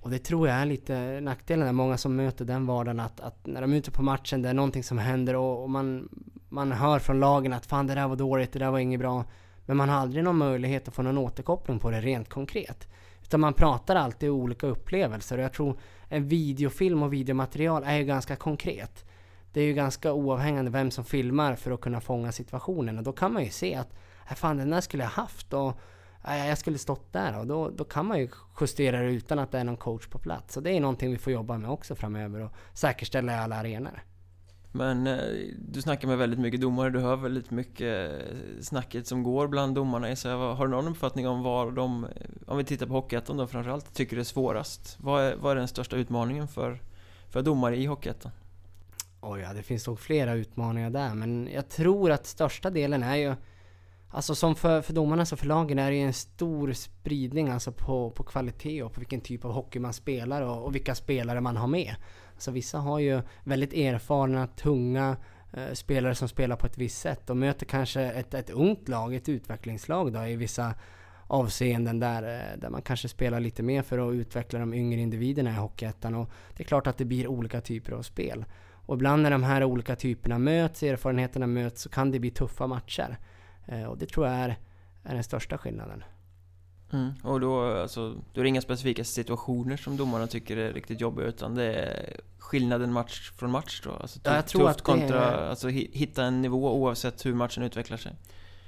Och 0.01 0.11
det 0.11 0.19
tror 0.19 0.49
jag 0.49 0.57
är 0.57 0.67
lite 0.67 1.21
nackdelen 1.21 1.67
där 1.67 1.73
många 1.73 1.97
som 1.97 2.17
möter 2.17 2.45
den 2.45 2.67
vardagen 2.67 3.01
att, 3.01 3.21
att 3.21 3.47
när 3.47 3.61
de 3.61 3.73
är 3.73 3.77
ute 3.77 3.91
på 3.91 4.03
matchen, 4.03 4.43
det 4.43 4.49
är 4.49 4.55
någonting 4.55 4.85
som 4.85 4.99
händer 4.99 5.37
och, 5.37 5.63
och 5.63 5.71
man, 5.71 6.09
man 6.49 6.73
hör 6.73 6.99
från 6.99 7.21
lagen 7.21 7.53
att 7.53 7.67
fan 7.67 7.87
det 7.87 7.95
där 7.95 8.09
var 8.09 8.17
dåligt, 8.17 8.53
det 8.53 8.59
där 8.59 8.71
var 8.71 8.79
inget 8.79 9.01
bra. 9.01 9.25
Men 9.69 9.77
man 9.77 9.89
har 9.89 9.97
aldrig 9.97 10.25
någon 10.25 10.37
möjlighet 10.37 10.89
att 10.89 10.95
få 10.95 11.03
någon 11.03 11.19
återkoppling 11.19 11.79
på 11.79 11.91
det 11.91 12.01
rent 12.01 12.29
konkret. 12.29 12.89
Utan 13.23 13.41
man 13.41 13.55
pratar 13.55 13.97
alltid 13.97 14.31
olika 14.31 14.67
upplevelser 14.67 15.39
och 15.39 15.45
jag 15.45 15.53
tror 15.53 15.79
en 16.09 16.29
videofilm 16.29 17.03
och 17.03 17.13
videomaterial 17.13 17.83
är 17.87 17.97
ju 17.97 18.05
ganska 18.05 18.37
konkret. 18.37 19.05
Det 19.53 19.61
är 19.61 19.65
ju 19.65 19.73
ganska 19.73 20.13
oavhängande 20.13 20.71
vem 20.71 20.91
som 20.91 21.05
filmar 21.05 21.55
för 21.55 21.71
att 21.71 21.81
kunna 21.81 22.01
fånga 22.01 22.33
situationen 22.33 22.99
och 22.99 23.05
då 23.05 23.13
kan 23.13 23.33
man 23.33 23.45
ju 23.45 23.51
se 23.51 23.75
att 23.75 23.95
äh, 24.31 24.35
fan 24.35 24.57
den 24.57 24.71
där 24.71 24.81
skulle 24.81 25.03
jag 25.03 25.11
haft 25.11 25.53
och 25.53 25.81
äh, 26.29 26.49
jag 26.49 26.59
skulle 26.59 26.79
stått 26.79 27.13
där 27.13 27.39
och 27.39 27.47
då, 27.47 27.71
då 27.71 27.85
kan 27.85 28.07
man 28.07 28.19
ju 28.19 28.29
justera 28.61 29.01
det 29.01 29.11
utan 29.11 29.39
att 29.39 29.53
det 29.53 29.59
är 29.59 29.65
någon 29.65 29.77
coach 29.77 30.07
på 30.07 30.19
plats. 30.19 30.55
Så 30.55 30.61
det 30.61 30.71
är 30.71 30.81
någonting 30.81 31.11
vi 31.11 31.19
får 31.19 31.33
jobba 31.33 31.59
med 31.59 31.71
också 31.71 31.95
framöver 31.95 32.41
och 32.41 32.53
säkerställa 32.75 33.33
i 33.33 33.37
alla 33.37 33.57
arenor. 33.57 34.03
Men 34.79 35.07
eh, 35.07 35.19
du 35.59 35.83
snackar 35.83 36.09
med 36.09 36.19
väldigt 36.19 36.41
mycket 36.41 36.61
domare, 36.61 36.91
du 36.91 37.01
hör 37.01 37.17
väldigt 37.17 37.51
mycket 37.51 38.13
eh, 38.13 38.61
snacket 38.61 39.07
som 39.07 39.23
går 39.23 39.49
bland 39.49 39.75
domarna. 39.75 40.17
Så 40.17 40.29
har 40.29 40.67
du 40.67 40.71
någon 40.71 40.89
uppfattning 40.89 41.29
om 41.29 41.43
vad 41.43 41.75
de, 41.75 42.05
eh, 42.05 42.11
om 42.47 42.59
vi 42.59 42.65
tittar 42.65 42.87
på 42.87 42.93
Hockeyettan 42.93 43.37
då 43.37 43.47
framförallt, 43.47 43.95
tycker 43.95 44.17
är 44.17 44.25
svårast? 44.25 44.97
Vad 45.01 45.23
är, 45.23 45.37
vad 45.37 45.53
är 45.53 45.57
den 45.57 45.69
största 45.69 45.97
utmaningen 45.97 46.49
för, 46.49 46.83
för 47.31 47.43
domare 47.43 47.77
i 47.77 47.87
Hockeyettan? 47.87 48.33
Oj, 49.21 49.41
ja, 49.41 49.53
det 49.53 49.63
finns 49.63 49.87
nog 49.87 50.01
flera 50.01 50.35
utmaningar 50.35 50.91
där, 50.91 51.15
men 51.15 51.49
jag 51.53 51.69
tror 51.69 52.11
att 52.11 52.27
största 52.27 52.71
delen 52.71 53.03
är 53.03 53.17
ju 53.17 53.35
Alltså 54.11 54.35
som 54.35 54.55
för, 54.55 54.83
för 54.83 54.93
domarna 54.93 55.27
så 55.27 55.37
för 55.37 55.47
lagen 55.47 55.79
är 55.79 55.91
det 55.91 55.97
ju 55.97 56.03
en 56.03 56.13
stor 56.13 56.73
spridning 56.73 57.49
alltså 57.49 57.73
på, 57.73 58.11
på 58.11 58.23
kvalitet 58.23 58.83
och 58.83 58.93
på 58.93 59.01
vilken 59.01 59.21
typ 59.21 59.45
av 59.45 59.53
hockey 59.53 59.79
man 59.79 59.93
spelar 59.93 60.43
och, 60.43 60.65
och 60.65 60.75
vilka 60.75 60.95
spelare 60.95 61.41
man 61.41 61.57
har 61.57 61.67
med. 61.67 61.95
Så 62.39 62.51
vissa 62.51 62.79
har 62.79 62.99
ju 62.99 63.23
väldigt 63.45 63.73
erfarna, 63.73 64.47
tunga 64.47 65.17
eh, 65.53 65.73
spelare 65.73 66.15
som 66.15 66.29
spelar 66.29 66.57
på 66.57 66.67
ett 66.67 66.79
visst 66.79 67.01
sätt 67.01 67.31
och 67.31 67.37
möter 67.37 67.67
kanske 67.67 68.03
ett, 68.03 68.35
ett 68.35 68.51
ungt 68.51 68.89
lag, 68.89 69.15
ett 69.15 69.29
utvecklingslag 69.29 70.13
då 70.13 70.27
i 70.27 70.37
vissa 70.37 70.75
avseenden 71.27 72.01
där, 72.01 72.23
eh, 72.23 72.59
där 72.59 72.71
man 72.71 72.83
kanske 72.83 73.09
spelar 73.09 73.41
lite 73.41 73.63
mer 73.63 73.83
för 73.83 74.09
att 74.09 74.15
utveckla 74.15 74.59
de 74.59 74.75
yngre 74.75 75.01
individerna 75.01 75.51
i 75.51 75.55
Hockeyettan. 75.55 76.15
Och 76.15 76.31
det 76.57 76.63
är 76.63 76.67
klart 76.67 76.87
att 76.87 76.99
det 76.99 77.05
blir 77.05 77.27
olika 77.27 77.61
typer 77.61 77.93
av 77.93 78.03
spel. 78.03 78.45
Och 78.89 78.95
ibland 78.95 79.23
när 79.23 79.31
de 79.31 79.43
här 79.43 79.65
olika 79.65 79.97
typerna 79.97 80.39
möts, 80.39 80.83
erfarenheterna 80.83 81.47
möts, 81.47 81.83
så 81.83 81.89
kan 81.89 82.11
det 82.11 82.21
bli 82.21 82.31
tuffa 82.31 82.67
matcher. 82.67 83.19
Eh, 83.67 83.85
och 83.85 83.99
det 83.99 84.07
tror 84.07 84.27
jag 84.27 84.37
är, 84.37 84.59
är 85.03 85.15
den 85.15 85.25
största 85.25 85.59
skillnaden. 85.59 86.05
Mm. 86.93 87.13
Och 87.23 87.41
då, 87.41 87.63
alltså, 87.63 88.15
då 88.33 88.41
är 88.41 88.43
det 88.43 88.49
inga 88.49 88.61
specifika 88.61 89.05
situationer 89.05 89.77
som 89.77 89.97
domarna 89.97 90.27
tycker 90.27 90.57
är 90.57 90.73
riktigt 90.73 91.01
jobbiga 91.01 91.27
utan 91.27 91.55
det 91.55 91.75
är 91.75 92.17
skillnaden 92.39 92.93
match 92.93 93.33
från 93.37 93.51
match 93.51 93.81
då? 93.85 93.91
Alltså, 93.91 94.21
ja, 94.23 94.35
jag 94.35 94.47
tror 94.47 94.69
att 94.69 94.83
kontra, 94.83 95.25
är... 95.25 95.49
alltså 95.49 95.69
hitta 95.69 96.25
en 96.25 96.43
nivå 96.43 96.73
oavsett 96.73 97.27
hur 97.27 97.35
matchen 97.35 97.63
utvecklar 97.63 97.97
sig? 97.97 98.13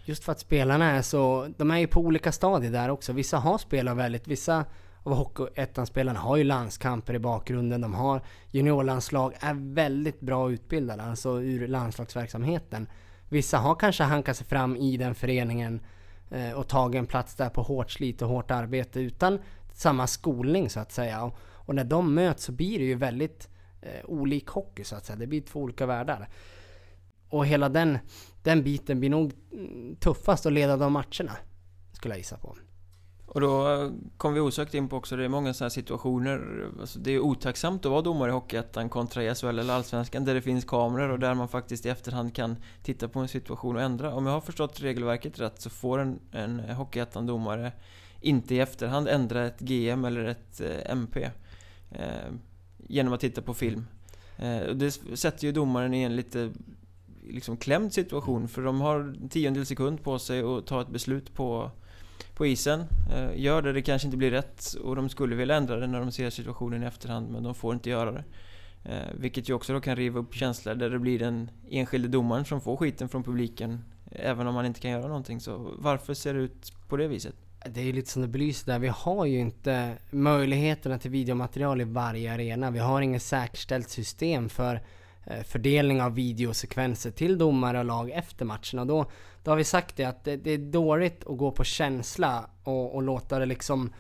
Just 0.05 0.25
för 0.25 0.33
att 0.33 0.41
spelarna 0.41 0.91
är 0.91 1.03
så, 1.03 1.49
de 1.57 1.71
är 1.71 1.79
ju 1.79 1.87
på 1.87 2.01
olika 2.01 2.33
stadier 2.33 2.73
där 2.73 2.89
också. 2.89 3.13
Vissa 3.13 3.39
har 3.39 3.59
spelat 3.59 3.97
väldigt, 3.97 4.29
vissa 4.29 4.65
av 5.03 5.15
Hockeyettan-spelarna 5.15 6.19
har 6.19 6.37
ju 6.37 6.45
landskamper 6.45 7.15
i 7.15 7.19
bakgrunden. 7.19 7.81
De 7.81 7.95
har 7.95 8.23
juniorlandslag, 8.51 9.35
är 9.41 9.75
väldigt 9.75 10.21
bra 10.21 10.51
utbildade, 10.51 11.03
alltså 11.03 11.43
ur 11.43 11.69
landslagsverksamheten. 11.69 12.89
Vissa 13.29 13.59
har 13.59 13.75
kanske 13.75 14.03
hankat 14.03 14.37
sig 14.37 14.47
fram 14.47 14.77
i 14.77 14.97
den 14.97 15.15
föreningen 15.15 15.81
Eh, 16.31 16.53
och 16.53 16.69
tagit 16.69 16.99
en 16.99 17.07
plats 17.07 17.35
där 17.35 17.49
på 17.49 17.62
hårt 17.62 17.90
slit 17.90 18.23
och 18.23 18.29
hårt 18.29 18.51
arbete 18.51 19.01
utan 19.01 19.38
samma 19.73 20.07
skolning 20.07 20.71
så 20.71 20.81
att 20.81 20.93
säga. 20.93 21.25
Och, 21.25 21.38
och 21.43 21.75
när 21.75 21.85
de 21.85 22.14
möts 22.14 22.45
så 22.45 22.53
blir 22.53 22.79
det 22.79 22.85
ju 22.85 22.95
väldigt 22.95 23.49
eh, 23.81 24.05
olik 24.05 24.49
hockey 24.49 24.85
så 24.85 24.97
att 24.97 25.07
säga. 25.07 25.16
Det 25.16 25.27
blir 25.27 25.40
två 25.40 25.61
olika 25.61 25.87
världar. 25.87 26.29
Och 27.29 27.47
hela 27.47 27.69
den, 27.69 27.99
den 28.43 28.62
biten 28.62 29.01
blir 29.01 29.11
nog 29.11 29.33
mm, 29.53 29.97
tuffast 29.97 30.47
att 30.47 30.53
leda 30.53 30.77
de 30.77 30.93
matcherna. 30.93 31.37
Skulle 31.93 32.14
jag 32.14 32.19
gissa 32.19 32.37
på. 32.37 32.57
Och 33.33 33.40
då 33.40 33.90
kom 34.16 34.35
vi 34.35 34.40
osökt 34.40 34.75
in 34.75 34.88
på 34.88 34.97
också, 34.97 35.16
det 35.16 35.25
är 35.25 35.29
många 35.29 35.55
sådana 35.55 35.66
här 35.66 35.71
situationer 35.71 36.66
alltså 36.81 36.99
Det 36.99 37.11
är 37.11 37.19
otacksamt 37.19 37.85
att 37.87 37.90
vara 37.90 38.03
domare 38.03 38.31
i 38.31 38.33
Hockeyettan 38.33 38.88
kontra 38.88 39.35
SHL 39.35 39.47
eller 39.59 39.75
Allsvenskan 39.75 40.25
där 40.25 40.35
det 40.35 40.43
finns 40.43 40.64
kameror 40.64 41.09
och 41.09 41.19
där 41.19 41.35
man 41.35 41.49
faktiskt 41.49 41.87
i 41.87 41.88
efterhand 41.88 42.35
kan 42.35 42.57
titta 42.83 43.09
på 43.09 43.19
en 43.21 43.29
situation 43.29 43.77
och 43.77 43.83
ändra. 43.83 44.14
Om 44.14 44.27
jag 44.27 44.33
har 44.33 44.40
förstått 44.40 44.81
regelverket 44.81 45.40
rätt 45.40 45.61
så 45.61 45.71
får 45.71 45.99
en, 45.99 46.19
en 46.33 46.61
Hockeyettan-domare 46.61 47.73
inte 48.21 48.55
i 48.55 48.61
efterhand 48.61 49.09
ändra 49.09 49.47
ett 49.47 49.61
GM 49.61 50.05
eller 50.05 50.25
ett 50.25 50.61
eh, 50.61 50.90
MP 50.90 51.31
eh, 51.90 52.33
genom 52.79 53.12
att 53.12 53.21
titta 53.21 53.43
på 53.43 53.55
film. 53.55 53.87
Eh, 54.37 54.61
det 54.75 54.90
sätter 55.14 55.47
ju 55.47 55.53
domaren 55.53 55.95
i 55.95 56.03
en 56.03 56.16
lite 56.16 56.53
liksom 57.29 57.57
klämd 57.57 57.93
situation 57.93 58.49
för 58.49 58.62
de 58.62 58.81
har 58.81 59.29
tiondel 59.29 59.66
sekund 59.66 60.03
på 60.03 60.19
sig 60.19 60.43
att 60.43 60.66
ta 60.66 60.81
ett 60.81 60.88
beslut 60.88 61.35
på, 61.35 61.71
på 62.35 62.47
isen. 62.47 62.85
Eh, 63.13 63.41
gör 63.41 63.63
det, 63.63 63.73
det 63.73 63.83
kanske 63.83 64.07
inte 64.07 64.17
blir 64.17 64.31
rätt 64.31 64.75
och 64.83 64.97
de 64.97 65.09
skulle 65.09 65.37
vilja 65.37 65.57
ändra 65.57 65.77
det 65.77 65.87
när 65.87 66.01
de 66.01 66.13
ser 66.13 66.31
situationen 66.31 66.83
i 66.83 66.87
efterhand 66.87 67.31
men 67.31 67.43
de 67.43 67.55
får 67.55 67.75
inte 67.75 67.91
göra 67.91 68.13
det. 68.13 68.25
Eh, 68.85 69.15
vilket 69.15 69.49
ju 69.49 69.55
också 69.55 69.73
då 69.73 69.81
kan 69.81 69.97
riva 69.97 70.21
upp 70.21 70.35
känslor 70.35 70.75
där 70.75 70.91
det 70.91 70.99
blir 70.99 71.19
den 71.19 71.51
enskilde 71.71 72.09
domaren 72.09 72.45
som 72.45 72.61
får 72.61 72.77
skiten 72.77 73.09
från 73.09 73.23
publiken 73.23 73.85
även 74.11 74.47
om 74.47 74.55
man 74.55 74.67
inte 74.67 74.81
kan 74.81 74.91
göra 74.91 75.07
någonting. 75.07 75.41
Så 75.41 75.75
varför 75.79 76.15
ser 76.15 76.35
det 76.35 76.41
ut 76.41 76.73
på 76.89 76.97
det 76.97 77.09
viset? 77.09 77.35
Det 77.67 77.81
är 77.81 77.85
ju 77.85 77.93
lite 77.93 78.11
som 78.11 78.23
det 78.23 78.29
belyser 78.29 78.73
där. 78.73 78.79
Vi 78.79 78.89
har 78.89 79.27
ju 79.27 79.39
inte 79.39 79.97
möjligheterna 80.11 80.99
till 80.99 81.11
videomaterial 81.11 81.81
i 81.81 81.85
varje 81.85 82.33
arena. 82.33 82.71
Vi 82.71 82.79
har 82.79 83.01
inget 83.01 83.23
säkerställt 83.23 83.91
system 83.91 84.49
för 84.49 84.83
eh, 85.25 85.43
fördelning 85.43 86.03
av 86.03 86.15
videosekvenser 86.15 87.11
till 87.11 87.39
domare 87.39 87.79
och 87.79 87.85
lag 87.85 88.11
efter 88.11 88.45
matchen. 88.45 88.79
Och 88.79 88.87
då, 88.87 89.11
då 89.42 89.50
har 89.50 89.57
vi 89.57 89.64
sagt 89.64 89.96
det 89.96 90.05
att 90.05 90.24
det, 90.24 90.37
det 90.37 90.50
är 90.50 90.59
dåligt 90.59 91.26
att 91.26 91.38
gå 91.38 91.50
på 91.50 91.64
känsla 91.64 92.50
och, 92.62 92.94
och, 92.94 93.03
låta 93.03 93.38
det 93.38 93.46
liksom 93.46 93.92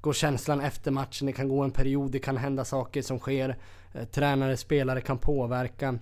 gå 0.00 0.12
känslan 0.12 0.60
efter 0.60 0.90
matchen. 0.90 1.26
Det 1.26 1.32
kan 1.32 1.48
gå 1.48 1.62
en 1.62 1.70
period, 1.70 2.10
det 2.10 2.18
kan 2.18 2.36
hända 2.36 2.64
saker 2.64 3.02
som 3.02 3.18
sker. 3.18 3.56
Eh, 3.92 4.04
tränare, 4.04 4.56
spelare 4.56 5.00
kan 5.00 5.18
påverka. 5.18 5.98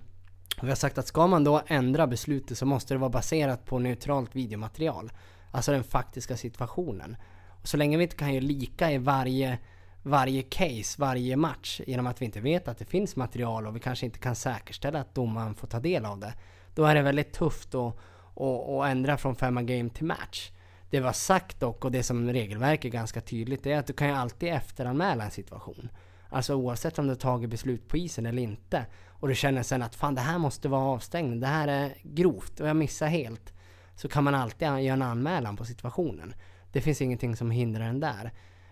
Vi 0.61 0.69
har 0.69 0.75
sagt 0.75 0.97
att 0.97 1.07
ska 1.07 1.27
man 1.27 1.43
då 1.43 1.61
ändra 1.67 2.07
beslutet 2.07 2.57
så 2.57 2.65
måste 2.65 2.93
det 2.93 2.97
vara 2.97 3.09
baserat 3.09 3.65
på 3.65 3.79
neutralt 3.79 4.35
videomaterial. 4.35 5.11
Alltså 5.51 5.71
den 5.71 5.83
faktiska 5.83 6.37
situationen. 6.37 7.17
Och 7.61 7.67
så 7.67 7.77
länge 7.77 7.97
vi 7.97 8.03
inte 8.03 8.15
kan 8.15 8.33
göra 8.33 8.45
lika 8.45 8.91
i 8.91 8.97
varje 8.97 9.59
varje 10.07 10.41
case, 10.41 11.01
varje 11.01 11.35
match 11.35 11.81
genom 11.87 12.07
att 12.07 12.21
vi 12.21 12.25
inte 12.25 12.39
vet 12.39 12.67
att 12.67 12.77
det 12.77 12.85
finns 12.85 13.15
material 13.15 13.67
och 13.67 13.75
vi 13.75 13.79
kanske 13.79 14.05
inte 14.05 14.19
kan 14.19 14.35
säkerställa 14.35 14.99
att 14.99 15.15
domaren 15.15 15.55
får 15.55 15.67
ta 15.67 15.79
del 15.79 16.05
av 16.05 16.19
det. 16.19 16.33
Då 16.75 16.85
är 16.85 16.95
det 16.95 17.01
väldigt 17.01 17.33
tufft 17.33 17.75
att, 17.75 17.97
och, 18.37 18.77
och 18.77 18.87
ändra 18.87 19.17
från 19.17 19.35
femma 19.35 19.61
game 19.61 19.89
till 19.89 20.05
match. 20.05 20.51
Det 20.89 20.99
vi 20.99 21.05
har 21.05 21.13
sagt 21.13 21.59
dock 21.59 21.85
och 21.85 21.91
det 21.91 22.03
som 22.03 22.29
regelverket 22.29 22.85
är 22.85 22.89
ganska 22.89 23.21
tydligt 23.21 23.65
är 23.65 23.77
att 23.77 23.87
du 23.87 23.93
kan 23.93 24.07
ju 24.07 24.13
alltid 24.13 24.49
efteranmäla 24.49 25.23
en 25.23 25.31
situation. 25.31 25.89
Alltså 26.29 26.55
oavsett 26.55 26.99
om 26.99 27.05
du 27.05 27.11
har 27.11 27.15
tagit 27.15 27.49
beslut 27.49 27.87
på 27.87 27.97
isen 27.97 28.25
eller 28.25 28.41
inte. 28.41 28.85
Och 29.07 29.27
du 29.27 29.35
känner 29.35 29.63
sen 29.63 29.81
att 29.81 29.95
fan 29.95 30.15
det 30.15 30.21
här 30.21 30.37
måste 30.37 30.69
vara 30.69 30.81
avstängning, 30.81 31.39
det 31.39 31.47
här 31.47 31.67
är 31.67 31.93
grovt 32.03 32.59
och 32.59 32.67
jag 32.67 32.75
missar 32.75 33.07
helt. 33.07 33.53
Så 33.95 34.09
kan 34.09 34.23
man 34.23 34.35
alltid 34.35 34.67
göra 34.67 34.77
en 34.77 35.01
anmälan 35.01 35.57
på 35.57 35.65
situationen. 35.65 36.33
Det 36.71 36.81
finns 36.81 37.01
ingenting 37.01 37.35
som 37.35 37.51
hindrar 37.51 37.85
den 37.85 37.99
där. 37.99 38.31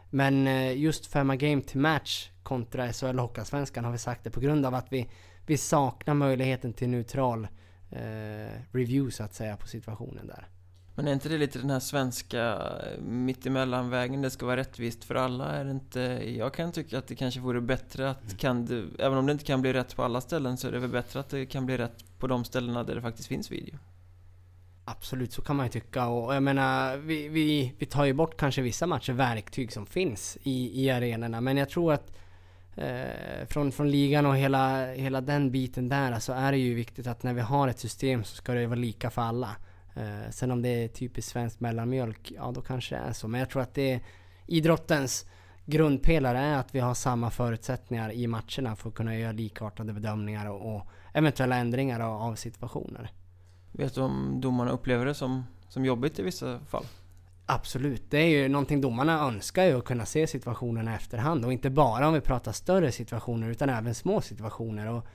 Men 0.10 0.48
eh, 0.48 0.78
just 0.78 1.06
femma 1.06 1.36
game 1.36 1.62
till 1.62 1.80
match 1.80 2.30
kontra 2.44 2.94
SHL 2.94 3.20
Hockeyallsvenskan 3.20 3.86
har 3.86 3.92
vi 3.92 3.98
sagt 3.98 4.24
det 4.24 4.32
på 4.32 4.40
grund 4.40 4.66
av 4.66 4.76
att 4.76 4.88
vi, 4.90 5.10
vi 5.46 5.58
saknar 5.58 6.14
möjligheten 6.14 6.74
till 6.74 6.90
neutral 6.90 7.48
eh, 7.96 8.62
review 8.72 9.12
så 9.12 9.24
att 9.24 9.34
säga 9.34 9.58
på 9.58 9.68
situationen 9.68 10.28
där. 10.28 10.48
Men 10.96 11.08
är 11.08 11.14
inte 11.14 11.30
det 11.30 11.38
lite 11.38 11.60
den 11.60 11.70
här 11.70 11.80
svenska 11.80 12.44
eh, 12.44 13.02
mittemellanvägen? 13.02 14.22
Det 14.22 14.30
ska 14.30 14.46
vara 14.46 14.58
rättvist 14.58 15.04
för 15.04 15.16
alla, 15.16 15.46
är 15.46 15.66
det 15.66 15.72
inte? 15.72 16.00
Jag 16.38 16.54
kan 16.54 16.72
tycka 16.72 16.98
att 16.98 17.08
det 17.08 17.16
kanske 17.16 17.40
vore 17.40 17.62
bättre 17.62 18.10
att 18.10 18.24
mm. 18.24 18.38
kan 18.38 18.66
det, 18.66 18.86
även 19.00 19.18
om 19.18 19.26
det 19.26 19.32
inte 19.32 19.46
kan 19.46 19.62
bli 19.62 19.74
rätt 19.74 19.96
på 19.96 20.04
alla 20.04 20.22
ställen 20.22 20.58
så 20.58 20.68
är 20.68 20.72
det 20.72 20.80
väl 20.80 20.90
bättre 20.90 21.20
att 21.20 21.30
det 21.30 21.46
kan 21.46 21.66
bli 21.66 21.78
rätt 21.78 22.20
på 22.20 22.28
de 22.28 22.46
ställena 22.46 22.84
där 22.84 22.96
det 22.96 23.02
faktiskt 23.02 23.28
finns 23.28 23.52
video. 23.52 23.78
Absolut, 24.86 25.34
så 25.34 25.42
kan 25.42 25.56
man 25.56 25.66
ju 25.66 25.72
tycka. 25.72 26.08
Och 26.08 26.36
jag 26.36 26.44
menar, 26.44 26.98
vi, 26.98 27.28
vi, 27.28 27.76
vi 27.78 27.86
tar 27.86 28.06
ju 28.06 28.14
bort 28.14 28.38
kanske 28.38 28.62
vissa 28.62 28.88
matcher 28.88 29.14
verktyg 29.14 29.74
som 29.74 29.86
finns 29.86 30.38
i, 30.44 30.84
i 30.84 30.90
arenorna. 30.90 31.42
Men 31.42 31.58
jag 31.58 31.70
tror 31.70 31.94
att 31.94 32.12
eh, 32.76 33.48
från, 33.48 33.72
från 33.72 33.92
ligan 33.92 34.26
och 34.26 34.38
hela, 34.38 34.86
hela 34.86 35.22
den 35.22 35.52
biten 35.52 35.90
där 35.90 36.20
så 36.20 36.34
är 36.34 36.52
det 36.52 36.58
ju 36.58 36.74
viktigt 36.74 37.08
att 37.08 37.24
när 37.24 37.34
vi 37.34 37.42
har 37.42 37.68
ett 37.68 37.80
system 37.80 38.24
så 38.24 38.36
ska 38.36 38.54
det 38.54 38.68
vara 38.68 38.80
lika 38.80 39.10
för 39.10 39.22
alla. 39.22 39.56
Eh, 39.96 40.30
sen 40.32 40.52
om 40.52 40.62
det 40.62 40.70
är 40.70 40.88
typiskt 40.88 41.32
svensk 41.32 41.60
mellanmjölk, 41.60 42.32
ja 42.36 42.52
då 42.52 42.62
kanske 42.62 42.96
det 42.96 43.02
är 43.02 43.14
så. 43.14 43.28
Men 43.28 43.40
jag 43.40 43.50
tror 43.50 43.62
att 43.62 43.74
det 43.74 43.92
är 43.92 44.00
idrottens 44.48 45.26
grundpelare 45.66 46.40
är 46.40 46.58
att 46.58 46.76
vi 46.76 46.80
har 46.80 46.94
samma 46.94 47.30
förutsättningar 47.30 48.12
i 48.12 48.28
matcherna 48.28 48.76
för 48.76 48.90
att 48.90 48.96
kunna 48.96 49.18
göra 49.18 49.32
likartade 49.32 49.94
bedömningar 49.94 50.50
och, 50.50 50.76
och 50.76 50.88
eventuella 51.14 51.56
ändringar 51.56 52.00
av, 52.00 52.22
av 52.22 52.36
situationer. 52.36 53.12
Vet 53.72 53.96
du 53.96 54.02
om 54.02 54.42
domarna 54.42 54.72
upplever 54.72 55.06
det 55.06 55.14
som, 55.14 55.44
som 55.70 55.86
jobbigt 55.86 56.20
i 56.20 56.24
vissa 56.24 56.60
fall? 56.60 56.86
Absolut, 57.48 58.12
det 58.12 58.18
är 58.18 58.28
ju 58.28 58.50
någonting 58.50 58.82
domarna 58.82 59.28
önskar 59.28 59.64
ju 59.64 59.78
att 59.78 59.86
kunna 59.86 60.06
se 60.06 60.28
situationerna 60.28 60.92
i 60.92 60.96
efterhand 60.96 61.46
och 61.46 61.54
inte 61.54 61.70
bara 61.70 62.08
om 62.08 62.14
vi 62.14 62.22
pratar 62.22 62.52
större 62.52 62.92
situationer 62.92 63.50
utan 63.50 63.70
även 63.70 63.96
små 63.96 64.22
situationer 64.22 64.90
och 64.90 65.06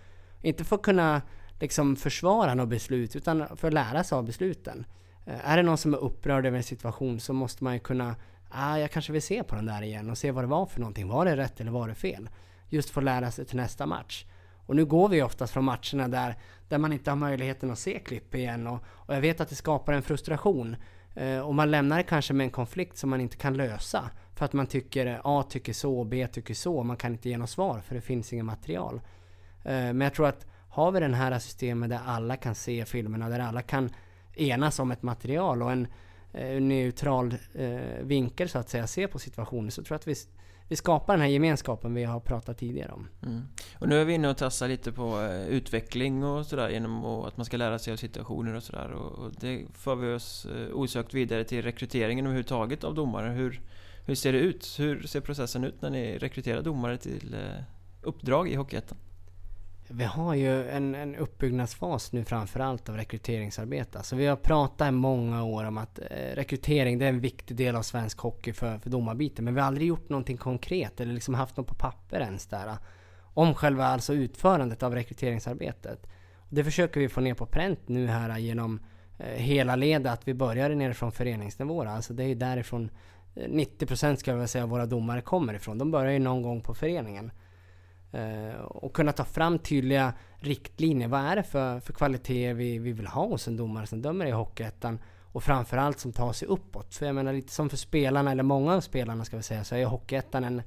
inte 0.42 0.64
för 0.64 0.76
att 0.76 0.82
kunna 0.82 1.22
liksom 1.60 1.96
försvara 1.96 2.54
något 2.54 2.68
beslut 2.68 3.16
utan 3.16 3.56
för 3.56 3.68
att 3.68 3.74
lära 3.74 4.04
sig 4.04 4.16
av 4.16 4.24
besluten. 4.24 4.86
Eh, 5.26 5.50
är 5.50 5.56
det 5.56 5.62
någon 5.62 5.78
som 5.78 5.94
är 5.94 5.98
upprörd 5.98 6.46
över 6.46 6.56
en 6.56 6.62
situation 6.62 7.20
så 7.20 7.32
måste 7.32 7.64
man 7.64 7.74
ju 7.74 7.80
kunna, 7.80 8.16
ah, 8.50 8.76
jag 8.78 8.90
kanske 8.90 9.12
vill 9.12 9.22
se 9.22 9.42
på 9.42 9.54
den 9.54 9.66
där 9.66 9.82
igen 9.82 10.10
och 10.10 10.18
se 10.18 10.30
vad 10.30 10.44
det 10.44 10.48
var 10.48 10.66
för 10.66 10.80
någonting. 10.80 11.08
Var 11.08 11.24
det 11.24 11.36
rätt 11.36 11.60
eller 11.60 11.70
var 11.70 11.88
det 11.88 11.94
fel? 11.94 12.28
Just 12.68 12.90
för 12.90 13.00
att 13.00 13.04
lära 13.04 13.30
sig 13.30 13.44
till 13.44 13.56
nästa 13.56 13.86
match. 13.86 14.24
Och 14.66 14.76
nu 14.76 14.84
går 14.84 15.08
vi 15.08 15.22
oftast 15.22 15.52
från 15.52 15.64
matcherna 15.64 16.08
där, 16.08 16.36
där 16.68 16.78
man 16.78 16.92
inte 16.92 17.10
har 17.10 17.16
möjligheten 17.16 17.70
att 17.70 17.78
se 17.78 17.98
klipp 17.98 18.34
igen 18.34 18.66
och, 18.66 18.84
och 18.86 19.14
jag 19.14 19.20
vet 19.20 19.40
att 19.40 19.48
det 19.48 19.54
skapar 19.54 19.92
en 19.92 20.02
frustration. 20.02 20.76
Eh, 21.14 21.38
och 21.38 21.54
man 21.54 21.70
lämnar 21.70 21.96
det 21.96 22.02
kanske 22.02 22.34
med 22.34 22.44
en 22.44 22.50
konflikt 22.50 22.96
som 22.96 23.10
man 23.10 23.20
inte 23.20 23.36
kan 23.36 23.54
lösa. 23.54 24.10
För 24.34 24.44
att 24.44 24.52
man 24.52 24.66
tycker 24.66 25.06
eh, 25.06 25.20
A 25.24 25.44
tycker 25.50 25.72
så 25.72 26.04
B 26.04 26.26
tycker 26.26 26.54
så. 26.54 26.82
Man 26.82 26.96
kan 26.96 27.12
inte 27.12 27.28
ge 27.28 27.38
något 27.38 27.50
svar 27.50 27.80
för 27.80 27.94
det 27.94 28.00
finns 28.00 28.32
inget 28.32 28.44
material. 28.44 29.00
Eh, 29.64 29.72
men 29.72 30.00
jag 30.00 30.14
tror 30.14 30.28
att 30.28 30.46
har 30.68 30.92
vi 30.92 31.00
det 31.00 31.16
här 31.16 31.38
systemet 31.38 31.90
där 31.90 32.00
alla 32.06 32.36
kan 32.36 32.54
se 32.54 32.84
filmerna, 32.84 33.28
där 33.28 33.40
alla 33.40 33.62
kan 33.62 33.90
enas 34.34 34.78
om 34.78 34.90
ett 34.90 35.02
material 35.02 35.62
och 35.62 35.72
en 35.72 35.88
neutral 36.68 37.34
vinkel 38.02 38.48
så 38.48 38.58
att 38.58 38.68
säga, 38.68 38.86
se 38.86 39.08
på 39.08 39.18
situationen 39.18 39.70
så 39.70 39.82
tror 39.82 39.94
jag 39.94 39.98
att 39.98 40.06
vi 40.06 40.14
vi 40.70 40.76
skapar 40.76 41.14
den 41.14 41.20
här 41.20 41.28
gemenskapen 41.28 41.94
vi 41.94 42.04
har 42.04 42.20
pratat 42.20 42.58
tidigare 42.58 42.92
om. 42.92 43.08
Mm. 43.22 43.42
Och 43.78 43.88
nu 43.88 44.00
är 44.00 44.04
vi 44.04 44.12
inne 44.12 44.28
och 44.28 44.36
tassar 44.36 44.68
lite 44.68 44.92
på 44.92 45.20
eh, 45.20 45.48
utveckling 45.48 46.24
och 46.24 46.46
sådär 46.46 46.68
genom 46.68 47.04
att 47.04 47.36
man 47.36 47.46
ska 47.46 47.56
lära 47.56 47.78
sig 47.78 47.92
av 47.92 47.96
situationer 47.96 48.54
och 48.54 48.62
sådär. 48.62 48.90
Och 48.90 49.32
det 49.40 49.66
för 49.74 49.94
vi 49.94 50.14
oss 50.14 50.46
eh, 50.46 50.74
osökt 50.74 51.14
vidare 51.14 51.44
till 51.44 51.62
rekryteringen 51.62 52.26
överhuvudtaget 52.26 52.84
av 52.84 52.94
domare. 52.94 53.30
Hur, 53.30 53.60
hur 54.06 54.14
ser 54.14 54.32
det 54.32 54.38
ut? 54.38 54.76
Hur 54.78 55.02
ser 55.02 55.20
processen 55.20 55.64
ut 55.64 55.82
när 55.82 55.90
ni 55.90 56.18
rekryterar 56.18 56.62
domare 56.62 56.98
till 56.98 57.34
eh, 57.34 57.62
uppdrag 58.02 58.48
i 58.48 58.54
Hockeyettan? 58.54 58.98
Vi 59.92 60.04
har 60.04 60.34
ju 60.34 60.68
en, 60.70 60.94
en 60.94 61.16
uppbyggnadsfas 61.16 62.12
nu 62.12 62.24
framförallt 62.24 62.88
av 62.88 62.96
rekryteringsarbete. 62.96 63.98
Alltså 63.98 64.16
vi 64.16 64.26
har 64.26 64.36
pratat 64.36 64.88
i 64.88 64.90
många 64.90 65.44
år 65.44 65.64
om 65.64 65.78
att 65.78 65.98
eh, 65.98 66.34
rekrytering 66.34 66.98
det 66.98 67.04
är 67.04 67.08
en 67.08 67.20
viktig 67.20 67.56
del 67.56 67.76
av 67.76 67.82
svensk 67.82 68.18
hockey 68.18 68.52
för, 68.52 68.78
för 68.78 68.90
domarbiten. 68.90 69.44
Men 69.44 69.54
vi 69.54 69.60
har 69.60 69.66
aldrig 69.66 69.88
gjort 69.88 70.08
någonting 70.08 70.36
konkret 70.36 71.00
eller 71.00 71.12
liksom 71.12 71.34
haft 71.34 71.56
något 71.56 71.66
på 71.66 71.74
papper 71.74 72.20
ens 72.20 72.46
där. 72.46 72.66
Eh, 72.66 72.74
om 73.34 73.54
själva 73.54 73.86
alltså 73.86 74.14
utförandet 74.14 74.82
av 74.82 74.94
rekryteringsarbetet. 74.94 76.06
Det 76.48 76.64
försöker 76.64 77.00
vi 77.00 77.08
få 77.08 77.20
ner 77.20 77.34
på 77.34 77.46
pränt 77.46 77.88
nu 77.88 78.06
här 78.06 78.30
eh, 78.30 78.38
genom 78.38 78.80
hela 79.18 79.76
ledet. 79.76 80.12
Att 80.12 80.28
vi 80.28 80.34
börjar 80.34 80.70
nerifrån 80.70 81.12
föreningsnivå. 81.12 81.82
Alltså 81.82 82.14
det 82.14 82.24
är 82.24 82.34
därifrån 82.34 82.90
90% 83.34 84.16
ska 84.16 84.30
jag 84.30 84.38
väl 84.38 84.48
säga 84.48 84.66
våra 84.66 84.86
domare 84.86 85.20
kommer 85.20 85.54
ifrån. 85.54 85.78
De 85.78 85.90
börjar 85.90 86.12
ju 86.12 86.18
någon 86.18 86.42
gång 86.42 86.60
på 86.60 86.74
föreningen. 86.74 87.30
Eh, 88.12 88.60
och 88.60 88.92
kunna 88.92 89.12
ta 89.12 89.24
fram 89.24 89.58
tydliga 89.58 90.12
riktlinjer. 90.36 91.08
Vad 91.08 91.20
är 91.20 91.36
det 91.36 91.42
för, 91.42 91.80
för 91.80 91.92
kvalitet 91.92 92.52
vi, 92.52 92.78
vi 92.78 92.92
vill 92.92 93.06
ha 93.06 93.26
hos 93.26 93.48
en 93.48 93.56
domare 93.56 93.86
som 93.86 94.02
dömer 94.02 94.26
i 94.26 94.30
Hockeyettan? 94.30 94.98
Och 95.32 95.42
framförallt 95.42 95.98
som 95.98 96.12
tar 96.12 96.32
sig 96.32 96.48
uppåt. 96.48 96.94
För 96.94 97.06
jag 97.06 97.14
menar 97.14 97.32
lite 97.32 97.52
som 97.52 97.70
för 97.70 97.76
spelarna, 97.76 98.30
eller 98.30 98.42
många 98.42 98.74
av 98.74 98.80
spelarna 98.80 99.24
ska 99.24 99.36
vi 99.36 99.42
säga, 99.42 99.64
så 99.64 99.74
är 99.74 99.84
Hockeyettan 99.84 100.44
en, 100.44 100.62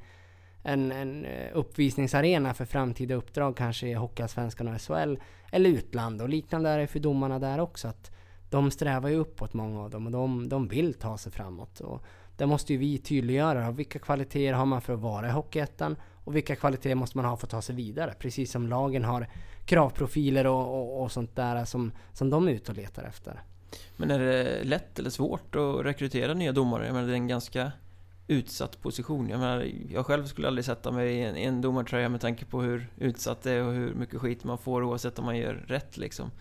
en, 0.63 0.91
en 0.91 1.25
eh, 1.25 1.49
uppvisningsarena 1.53 2.53
för 2.53 2.65
framtida 2.65 3.15
uppdrag 3.15 3.57
kanske 3.57 3.87
i 3.87 3.93
Hockeyallsvenskan 3.93 4.67
och 4.67 4.81
SHL. 4.81 5.15
Eller 5.51 5.69
utland. 5.69 6.21
Och 6.21 6.29
liknande 6.29 6.69
är 6.69 6.77
det 6.77 6.87
för 6.87 6.99
domarna 6.99 7.39
där 7.39 7.59
också. 7.59 7.87
Att 7.87 8.11
de 8.49 8.71
strävar 8.71 9.09
ju 9.09 9.15
uppåt 9.15 9.53
många 9.53 9.81
av 9.81 9.89
dem 9.89 10.05
och 10.05 10.11
de, 10.11 10.49
de 10.49 10.67
vill 10.67 10.93
ta 10.93 11.17
sig 11.17 11.31
framåt. 11.31 11.79
Och 11.79 12.03
där 12.37 12.45
måste 12.45 12.73
ju 12.73 12.79
vi 12.79 12.97
tydliggöra 12.97 13.71
vilka 13.71 13.99
kvaliteter 13.99 14.53
har 14.53 14.65
man 14.65 14.81
för 14.81 14.93
att 14.93 14.99
vara 14.99 15.27
i 15.27 15.31
Hockeyettan 15.31 15.95
och 16.23 16.35
vilka 16.35 16.55
kvaliteter 16.55 16.95
måste 16.95 17.17
man 17.17 17.25
ha 17.25 17.37
för 17.37 17.47
att 17.47 17.51
ta 17.51 17.61
sig 17.61 17.75
vidare? 17.75 18.13
Precis 18.19 18.51
som 18.51 18.67
lagen 18.67 19.03
har 19.03 19.27
kravprofiler 19.65 20.47
och, 20.47 20.79
och, 20.79 21.01
och 21.01 21.11
sånt 21.11 21.35
där 21.35 21.65
som, 21.65 21.91
som 22.13 22.29
de 22.29 22.47
är 22.47 22.51
ute 22.51 22.71
och 22.71 22.77
letar 22.77 23.03
efter. 23.03 23.41
Men 23.97 24.11
är 24.11 24.19
det 24.19 24.63
lätt 24.63 24.99
eller 24.99 25.09
svårt 25.09 25.55
att 25.55 25.85
rekrytera 25.85 26.33
nya 26.33 26.51
domare? 26.51 26.85
Jag 26.85 26.93
menar, 26.93 27.07
det 27.07 27.13
är 27.13 27.17
en 27.17 27.27
ganska 27.27 27.71
utsatt 28.27 28.81
position. 28.81 29.29
Jag 29.29 29.39
menar, 29.39 29.67
jag 29.89 30.05
själv 30.05 30.25
skulle 30.25 30.47
aldrig 30.47 30.65
sätta 30.65 30.91
mig 30.91 31.13
i 31.13 31.23
en, 31.23 31.35
en 31.35 31.61
domartröja 31.61 32.09
med 32.09 32.21
tanke 32.21 32.45
på 32.45 32.61
hur 32.61 32.87
utsatt 32.97 33.41
det 33.41 33.51
är 33.51 33.63
och 33.63 33.73
hur 33.73 33.93
mycket 33.93 34.19
skit 34.19 34.43
man 34.43 34.57
får 34.57 34.83
oavsett 34.83 35.19
om 35.19 35.25
man 35.25 35.37
gör 35.37 35.53
rätt 35.53 35.97
liksom. 35.97 36.31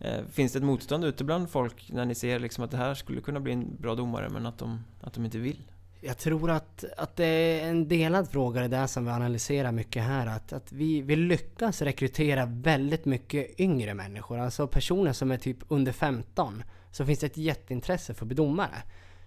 Eh, 0.00 0.24
finns 0.32 0.52
det 0.52 0.58
ett 0.58 0.64
motstånd 0.64 1.04
ute 1.04 1.24
bland 1.24 1.50
folk 1.50 1.90
när 1.92 2.04
ni 2.04 2.14
ser 2.14 2.38
liksom 2.38 2.64
att 2.64 2.70
det 2.70 2.76
här 2.76 2.94
skulle 2.94 3.20
kunna 3.20 3.40
bli 3.40 3.52
en 3.52 3.76
bra 3.76 3.94
domare 3.94 4.28
men 4.28 4.46
att 4.46 4.58
de, 4.58 4.84
att 5.00 5.14
de 5.14 5.24
inte 5.24 5.38
vill? 5.38 5.62
Jag 6.06 6.18
tror 6.18 6.50
att, 6.50 6.84
att 6.96 7.16
det 7.16 7.26
är 7.26 7.68
en 7.68 7.88
delad 7.88 8.30
fråga 8.30 8.60
det 8.60 8.68
där 8.68 8.86
som 8.86 9.04
vi 9.04 9.10
analyserar 9.10 9.72
mycket 9.72 10.02
här. 10.02 10.26
Att, 10.26 10.52
att 10.52 10.72
vi, 10.72 11.00
vi 11.00 11.16
lyckas 11.16 11.82
rekrytera 11.82 12.46
väldigt 12.46 13.04
mycket 13.04 13.60
yngre 13.60 13.94
människor. 13.94 14.38
Alltså 14.38 14.66
personer 14.66 15.12
som 15.12 15.30
är 15.30 15.36
typ 15.36 15.58
under 15.68 15.92
15. 15.92 16.62
Så 16.90 17.06
finns 17.06 17.18
det 17.18 17.26
ett 17.26 17.36
jätteintresse 17.36 18.14
för 18.14 18.24
att 18.24 18.28
bli 18.28 18.36
domare. 18.36 18.82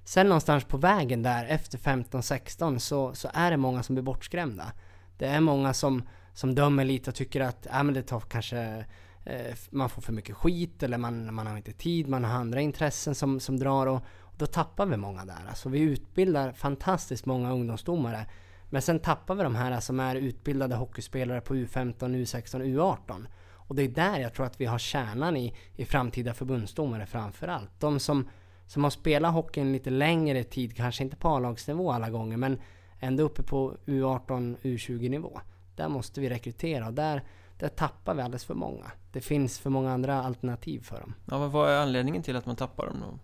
Sen 0.05 0.28
någonstans 0.28 0.63
på 0.63 0.78
vägen 0.78 1.23
där 1.23 1.45
efter 1.45 1.78
15-16 1.78 2.80
så, 2.80 3.13
så 3.13 3.30
är 3.34 3.51
det 3.51 3.57
många 3.57 3.84
som 3.84 3.95
blir 3.95 4.03
bortskrämda. 4.03 4.71
Det 5.17 5.25
är 5.25 5.39
många 5.39 5.73
som, 5.73 6.03
som 6.34 6.55
dömer 6.55 6.86
lite 6.86 7.09
och 7.09 7.15
tycker 7.15 7.41
att 7.41 7.65
äh, 7.65 7.84
men 7.84 7.93
det 7.93 8.03
tar 8.03 8.19
kanske 8.19 8.86
eh, 9.25 9.55
man 9.69 9.89
får 9.89 10.01
för 10.01 10.13
mycket 10.13 10.36
skit 10.36 10.84
eller 10.84 10.97
man, 10.97 11.34
man 11.34 11.47
har 11.47 11.57
inte 11.57 11.73
tid, 11.73 12.07
man 12.07 12.23
har 12.23 12.39
andra 12.39 12.61
intressen 12.61 13.15
som, 13.15 13.39
som 13.39 13.59
drar 13.59 13.88
och, 13.88 14.01
då 14.38 14.45
tappar 14.45 14.85
vi 14.85 14.97
många 14.97 15.25
där. 15.25 15.45
Alltså 15.49 15.69
vi 15.69 15.79
utbildar 15.79 16.51
fantastiskt 16.51 17.25
många 17.25 17.51
ungdomsdomare. 17.51 18.25
Men 18.69 18.81
sen 18.81 18.99
tappar 18.99 19.35
vi 19.35 19.43
de 19.43 19.55
här 19.55 19.79
som 19.79 19.99
är 19.99 20.15
utbildade 20.15 20.75
hockeyspelare 20.75 21.41
på 21.41 21.55
U15, 21.55 21.95
U16, 21.97 22.63
U18. 22.63 23.27
Och 23.67 23.75
det 23.75 23.83
är 23.83 23.88
där 23.88 24.19
jag 24.19 24.33
tror 24.33 24.45
att 24.45 24.61
vi 24.61 24.65
har 24.65 24.79
kärnan 24.79 25.38
i, 25.38 25.55
i 25.75 25.85
framtida 25.85 26.33
förbundsdomare 26.33 27.05
framför 27.05 27.47
allt. 27.47 27.71
De 27.79 27.99
som, 27.99 28.29
som 28.67 28.83
har 28.83 28.91
spelat 28.91 29.33
hockey 29.33 29.61
en 29.61 29.73
lite 29.73 29.89
längre 29.89 30.43
tid, 30.43 30.75
kanske 30.75 31.03
inte 31.03 31.15
på 31.15 31.29
A-lagsnivå 31.29 31.91
alla 31.91 32.09
gånger, 32.09 32.38
men 32.38 32.59
ändå 32.99 33.23
uppe 33.23 33.43
på 33.43 33.77
U18, 33.85 34.57
U20 34.61 35.09
nivå. 35.09 35.41
Där 35.75 35.89
måste 35.89 36.21
vi 36.21 36.29
rekrytera 36.29 36.88
och 36.88 36.93
där, 36.93 37.23
där 37.59 37.67
tappar 37.69 38.15
vi 38.15 38.21
alldeles 38.21 38.45
för 38.45 38.53
många. 38.53 38.91
Det 39.11 39.21
finns 39.21 39.59
för 39.59 39.69
många 39.69 39.91
andra 39.91 40.23
alternativ 40.23 40.79
för 40.79 40.99
dem. 40.99 41.13
Ja, 41.25 41.39
men 41.39 41.51
vad 41.51 41.69
är 41.69 41.77
anledningen 41.81 42.23
till 42.23 42.35
att 42.35 42.45
man 42.45 42.55
tappar 42.55 42.85
dem 42.85 42.97
då? 43.01 43.19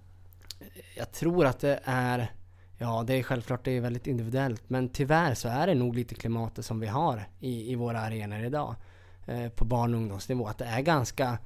Jag 0.97 1.11
tror 1.11 1.45
att 1.45 1.59
det 1.59 1.79
är 1.83 2.31
Ja, 2.77 3.03
det 3.07 3.13
är 3.13 3.23
självklart 3.23 3.65
det 3.65 3.71
är 3.71 3.81
väldigt 3.81 4.07
individuellt. 4.07 4.63
Men 4.67 4.89
tyvärr 4.89 5.33
så 5.33 5.47
är 5.47 5.67
det 5.67 5.75
nog 5.75 5.95
lite 5.95 6.15
klimatet 6.15 6.65
som 6.65 6.79
vi 6.79 6.87
har 6.87 7.27
i, 7.39 7.71
i 7.71 7.75
våra 7.75 7.99
arenor 7.99 8.43
idag. 8.43 8.75
Eh, 9.25 9.49
på 9.49 9.65
barn 9.65 9.93
och 9.93 9.99
ungdomsnivå. 9.99 10.47
Att 10.47 10.57
det 10.57 10.65
är 10.65 10.81
ganska 10.81 11.37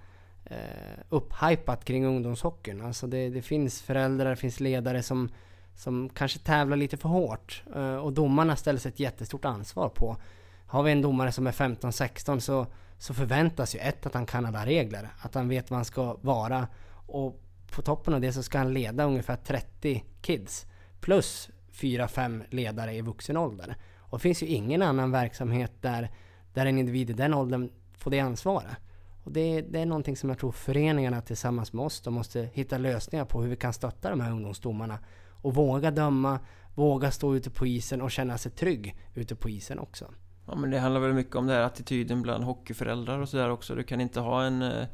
eh, 0.46 1.00
upphypat 1.10 1.86
kring 1.86 2.06
ungdomshockeyn. 2.06 2.82
Alltså 2.82 3.08
det, 3.08 3.30
det 3.30 3.42
finns 3.42 3.82
föräldrar, 3.82 4.30
det 4.30 4.36
finns 4.36 4.60
ledare 4.60 5.04
som, 5.04 5.30
som 5.76 6.10
kanske 6.10 6.40
tävlar 6.40 6.78
lite 6.78 6.98
för 6.98 7.10
hårt. 7.10 7.64
Eh, 7.76 7.96
och 7.96 8.14
domarna 8.14 8.56
ställs 8.56 8.86
ett 8.86 9.00
jättestort 9.00 9.46
ansvar 9.46 9.90
på. 9.90 10.18
Har 10.66 10.84
vi 10.84 10.92
en 10.92 11.02
domare 11.02 11.32
som 11.32 11.48
är 11.48 11.52
15-16 11.52 12.40
så, 12.40 12.68
så 12.98 13.14
förväntas 13.14 13.76
ju 13.76 13.80
ett 13.80 14.06
att 14.06 14.14
han 14.14 14.26
kan 14.26 14.46
alla 14.46 14.66
regler. 14.66 15.10
Att 15.22 15.36
han 15.36 15.50
vet 15.50 15.70
vad 15.70 15.78
han 15.78 15.86
ska 15.86 16.18
vara. 16.22 16.68
Och 17.08 17.42
på 17.72 17.82
toppen 17.82 18.14
av 18.14 18.22
det 18.22 18.34
så 18.34 18.44
ska 18.44 18.58
han 18.58 18.74
leda 18.74 19.04
ungefär 19.04 19.36
30 19.36 20.04
kids. 20.22 20.66
Plus 21.00 21.50
4-5 21.74 22.44
ledare 22.50 22.94
i 22.94 23.02
vuxen 23.02 23.38
ålder. 23.38 23.76
Och 24.00 24.18
det 24.18 24.22
finns 24.22 24.44
ju 24.44 24.48
ingen 24.48 24.82
annan 24.82 25.12
verksamhet 25.12 25.72
där, 25.82 26.12
där 26.54 26.66
en 26.66 26.78
individ 26.78 27.10
i 27.10 27.14
den 27.14 27.34
åldern 27.34 27.70
får 27.98 28.12
det 28.12 28.20
ansvaret. 28.20 28.78
Och 29.24 29.32
det, 29.32 29.62
det 29.62 29.80
är 29.80 29.86
någonting 29.86 30.18
som 30.18 30.30
jag 30.30 30.40
tror 30.40 30.52
föreningarna 30.52 31.22
tillsammans 31.22 31.74
med 31.74 31.86
oss, 31.86 32.02
de 32.02 32.14
måste 32.14 32.50
hitta 32.54 32.78
lösningar 32.78 33.26
på 33.26 33.42
hur 33.42 33.50
vi 33.50 33.56
kan 33.56 33.74
stötta 33.74 34.10
de 34.10 34.22
här 34.22 34.32
ungdomsdomarna. 34.32 35.00
Och 35.42 35.56
våga 35.56 35.92
döma, 35.92 36.40
våga 36.76 37.12
stå 37.12 37.36
ute 37.36 37.50
på 37.50 37.68
isen 37.68 38.02
och 38.02 38.12
känna 38.12 38.38
sig 38.38 38.52
trygg 38.52 38.96
ute 39.16 39.36
på 39.36 39.50
isen 39.50 39.80
också. 39.80 40.14
Ja 40.48 40.56
men 40.56 40.72
det 40.72 40.80
handlar 40.80 41.02
väl 41.02 41.14
mycket 41.14 41.36
om 41.36 41.48
den 41.48 41.56
här 41.56 41.64
attityden 41.64 42.22
bland 42.22 42.44
hockeyföräldrar 42.44 43.20
och 43.20 43.30
sådär 43.30 43.50
också. 43.50 43.76
Du 43.76 43.84
kan 43.84 44.02
inte 44.02 44.20
ha 44.20 44.44
en 44.44 44.62
eh, 44.62 44.88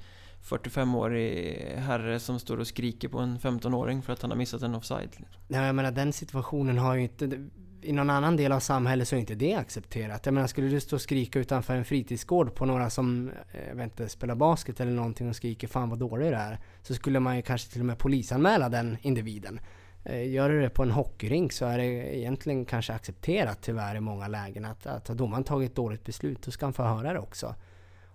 45-årig 0.43 1.57
herre 1.77 2.19
som 2.19 2.39
står 2.39 2.59
och 2.59 2.67
skriker 2.67 3.07
på 3.07 3.19
en 3.19 3.39
15-åring 3.39 4.01
för 4.01 4.13
att 4.13 4.21
han 4.21 4.31
har 4.31 4.37
missat 4.37 4.61
en 4.61 4.75
offside. 4.75 5.09
Nej, 5.47 5.65
jag 5.65 5.75
menar 5.75 5.91
den 5.91 6.13
situationen 6.13 6.77
har 6.77 6.95
ju 6.95 7.01
inte... 7.01 7.49
I 7.81 7.91
någon 7.91 8.09
annan 8.09 8.37
del 8.37 8.51
av 8.51 8.59
samhället 8.59 9.07
så 9.07 9.15
är 9.15 9.19
inte 9.19 9.35
det 9.35 9.55
accepterat. 9.55 10.25
Jag 10.25 10.33
menar, 10.33 10.47
skulle 10.47 10.67
du 10.67 10.79
stå 10.79 10.95
och 10.95 11.01
skrika 11.01 11.39
utanför 11.39 11.75
en 11.75 11.85
fritidsgård 11.85 12.55
på 12.55 12.65
några 12.65 12.89
som, 12.89 13.29
eh, 13.29 13.67
jag 13.67 13.75
vet 13.75 13.83
inte, 13.83 14.09
spelar 14.09 14.35
basket 14.35 14.79
eller 14.79 14.91
någonting 14.91 15.29
och 15.29 15.35
skriker 15.35 15.67
'Fan 15.67 15.89
vad 15.89 15.99
dålig 15.99 16.31
du 16.31 16.35
är' 16.35 16.59
Så 16.81 16.93
skulle 16.93 17.19
man 17.19 17.35
ju 17.35 17.41
kanske 17.41 17.71
till 17.71 17.81
och 17.81 17.85
med 17.85 17.97
polisanmäla 17.97 18.69
den 18.69 18.97
individen. 19.01 19.59
Eh, 20.05 20.31
gör 20.31 20.49
du 20.49 20.61
det 20.61 20.69
på 20.69 20.83
en 20.83 20.91
hockeyrink 20.91 21.53
så 21.53 21.65
är 21.65 21.77
det 21.77 22.17
egentligen 22.17 22.65
kanske 22.65 22.93
accepterat 22.93 23.61
tyvärr 23.61 23.95
i 23.95 23.99
många 23.99 24.27
lägen 24.27 24.65
att, 24.65 24.85
att 24.85 25.07
har 25.07 25.15
domaren 25.15 25.43
tagit 25.43 25.69
ett 25.69 25.75
dåligt 25.75 26.03
beslut, 26.03 26.41
då 26.41 26.51
ska 26.51 26.65
han 26.65 26.73
få 26.73 26.83
höra 26.83 27.13
det 27.13 27.19
också. 27.19 27.55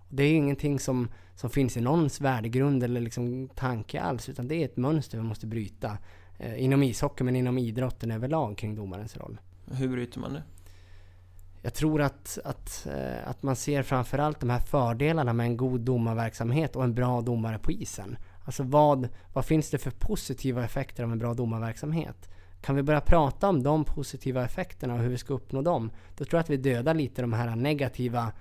Det 0.09 0.23
är 0.23 0.33
ingenting 0.33 0.79
som, 0.79 1.07
som 1.35 1.49
finns 1.49 1.77
i 1.77 1.81
någons 1.81 2.21
värdegrund 2.21 2.83
eller 2.83 3.01
liksom 3.01 3.49
tanke 3.55 4.01
alls, 4.01 4.29
utan 4.29 4.47
det 4.47 4.55
är 4.55 4.65
ett 4.65 4.77
mönster 4.77 5.17
vi 5.17 5.23
måste 5.23 5.47
bryta. 5.47 5.97
Eh, 6.37 6.63
inom 6.63 6.83
ishockey, 6.83 7.23
men 7.23 7.35
inom 7.35 7.57
idrotten 7.57 8.11
överlag 8.11 8.57
kring 8.57 8.75
domarens 8.75 9.17
roll. 9.17 9.39
Hur 9.71 9.87
bryter 9.87 10.19
man 10.19 10.33
det? 10.33 10.43
Jag 11.61 11.73
tror 11.73 12.01
att, 12.01 12.39
att, 12.43 12.87
eh, 12.87 13.29
att 13.29 13.43
man 13.43 13.55
ser 13.55 13.83
framförallt 13.83 14.39
de 14.39 14.49
här 14.49 14.59
fördelarna 14.59 15.33
med 15.33 15.45
en 15.45 15.57
god 15.57 15.81
domarverksamhet 15.81 16.75
och 16.75 16.83
en 16.83 16.93
bra 16.93 17.21
domare 17.21 17.59
på 17.59 17.71
isen. 17.71 18.17
Alltså 18.45 18.63
vad, 18.63 19.09
vad 19.33 19.45
finns 19.45 19.69
det 19.69 19.77
för 19.77 19.91
positiva 19.91 20.65
effekter 20.65 21.03
av 21.03 21.11
en 21.11 21.19
bra 21.19 21.33
domarverksamhet? 21.33 22.29
Kan 22.61 22.75
vi 22.75 22.83
börja 22.83 23.01
prata 23.01 23.49
om 23.49 23.63
de 23.63 23.83
positiva 23.83 24.45
effekterna 24.45 24.93
och 24.93 24.99
hur 24.99 25.09
vi 25.09 25.17
ska 25.17 25.33
uppnå 25.33 25.61
dem? 25.61 25.91
Då 26.17 26.25
tror 26.25 26.37
jag 26.37 26.43
att 26.43 26.49
vi 26.49 26.57
dödar 26.57 26.93
lite 26.93 27.21
de 27.21 27.33
här 27.33 27.55
negativa 27.55 28.31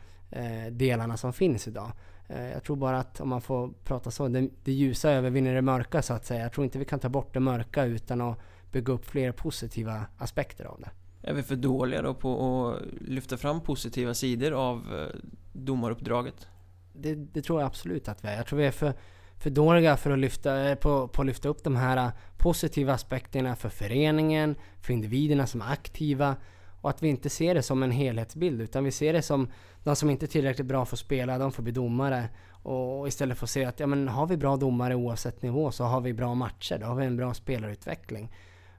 delarna 0.70 1.16
som 1.16 1.33
finns 1.33 1.68
idag. 1.68 1.93
Eh, 2.29 2.53
jag 2.53 2.64
tror 2.64 2.76
bara 2.76 2.99
att 2.99 3.20
om 3.20 3.29
man 3.29 3.41
får 3.41 3.70
prata 3.85 4.11
så, 4.11 4.29
det, 4.29 4.49
det 4.64 4.72
ljusa 4.72 5.11
övervinner 5.11 5.55
det 5.55 5.62
mörka 5.62 6.03
så 6.03 6.14
att 6.14 6.26
säga. 6.26 6.43
Jag 6.43 6.53
tror 6.53 6.64
inte 6.64 6.79
vi 6.79 6.85
kan 6.85 6.99
ta 6.99 7.09
bort 7.09 7.35
det 7.35 7.41
mörka 7.41 7.85
utan 7.85 8.20
att 8.20 8.39
bygga 8.72 8.93
upp 8.93 9.05
fler 9.05 9.33
positiva 9.33 10.07
aspekter 10.18 10.64
av 10.64 10.81
det. 10.81 10.91
Är 11.22 11.35
vi 11.35 11.43
för 11.43 11.57
dåliga 11.57 12.03
då 12.03 12.14
på 12.14 12.68
att 12.68 12.83
lyfta 13.01 13.37
fram 13.37 13.61
positiva 13.61 14.14
sidor 14.14 14.53
av 14.53 14.76
eh, 14.76 15.20
domaruppdraget? 15.53 16.49
Det, 16.93 17.14
det, 17.14 17.43
tror 17.43 17.61
jag 17.61 17.66
absolut 17.66 18.09
att 18.09 18.24
vi 18.24 18.29
är. 18.29 18.37
Jag 18.37 18.47
tror 18.47 18.59
vi 18.59 18.66
är 18.66 18.70
för, 18.70 18.95
för 19.39 19.51
dåliga 19.51 19.97
för 19.97 20.11
att 20.11 20.18
lyfta, 20.18 20.68
eh, 20.68 20.74
på, 20.74 21.09
på 21.09 21.22
att 21.22 21.26
lyfta 21.26 21.49
upp 21.49 21.64
de 21.64 21.76
här 21.76 22.11
positiva 22.37 22.93
aspekterna 22.93 23.57
för 23.57 23.68
föreningen, 23.68 24.57
för 24.81 24.93
individerna 24.93 25.47
som 25.47 25.62
är 25.62 25.72
aktiva 25.72 26.37
och 26.81 26.91
att 26.91 27.03
vi 27.03 27.09
inte 27.09 27.31
ser 27.31 27.55
det 27.55 27.62
som 27.62 27.83
en 27.83 27.91
helhetsbild 27.91 28.61
utan 28.61 28.85
vi 28.85 28.91
ser 28.91 29.12
det 29.12 29.22
som 29.22 29.49
de 29.89 29.97
som 29.97 30.11
inte 30.11 30.24
är 30.24 30.28
tillräckligt 30.28 30.66
bra 30.66 30.84
för 30.84 30.97
att 30.97 31.01
spela, 31.01 31.39
de 31.39 31.53
får 31.53 31.62
bli 31.62 31.72
domare. 31.72 32.28
Och 32.62 33.09
istället 33.09 33.39
för 33.39 33.47
att 33.47 33.51
se 33.51 33.64
att 33.64 33.80
ja, 33.80 33.86
men 33.86 34.09
har 34.09 34.26
vi 34.26 34.36
bra 34.36 34.57
domare 34.57 34.95
oavsett 34.95 35.43
nivå 35.43 35.70
så 35.70 35.84
har 35.84 36.01
vi 36.01 36.12
bra 36.12 36.34
matcher, 36.34 36.78
då 36.78 36.86
har 36.86 36.95
vi 36.95 37.07
en 37.07 37.16
bra 37.16 37.34
spelarutveckling. 37.34 38.32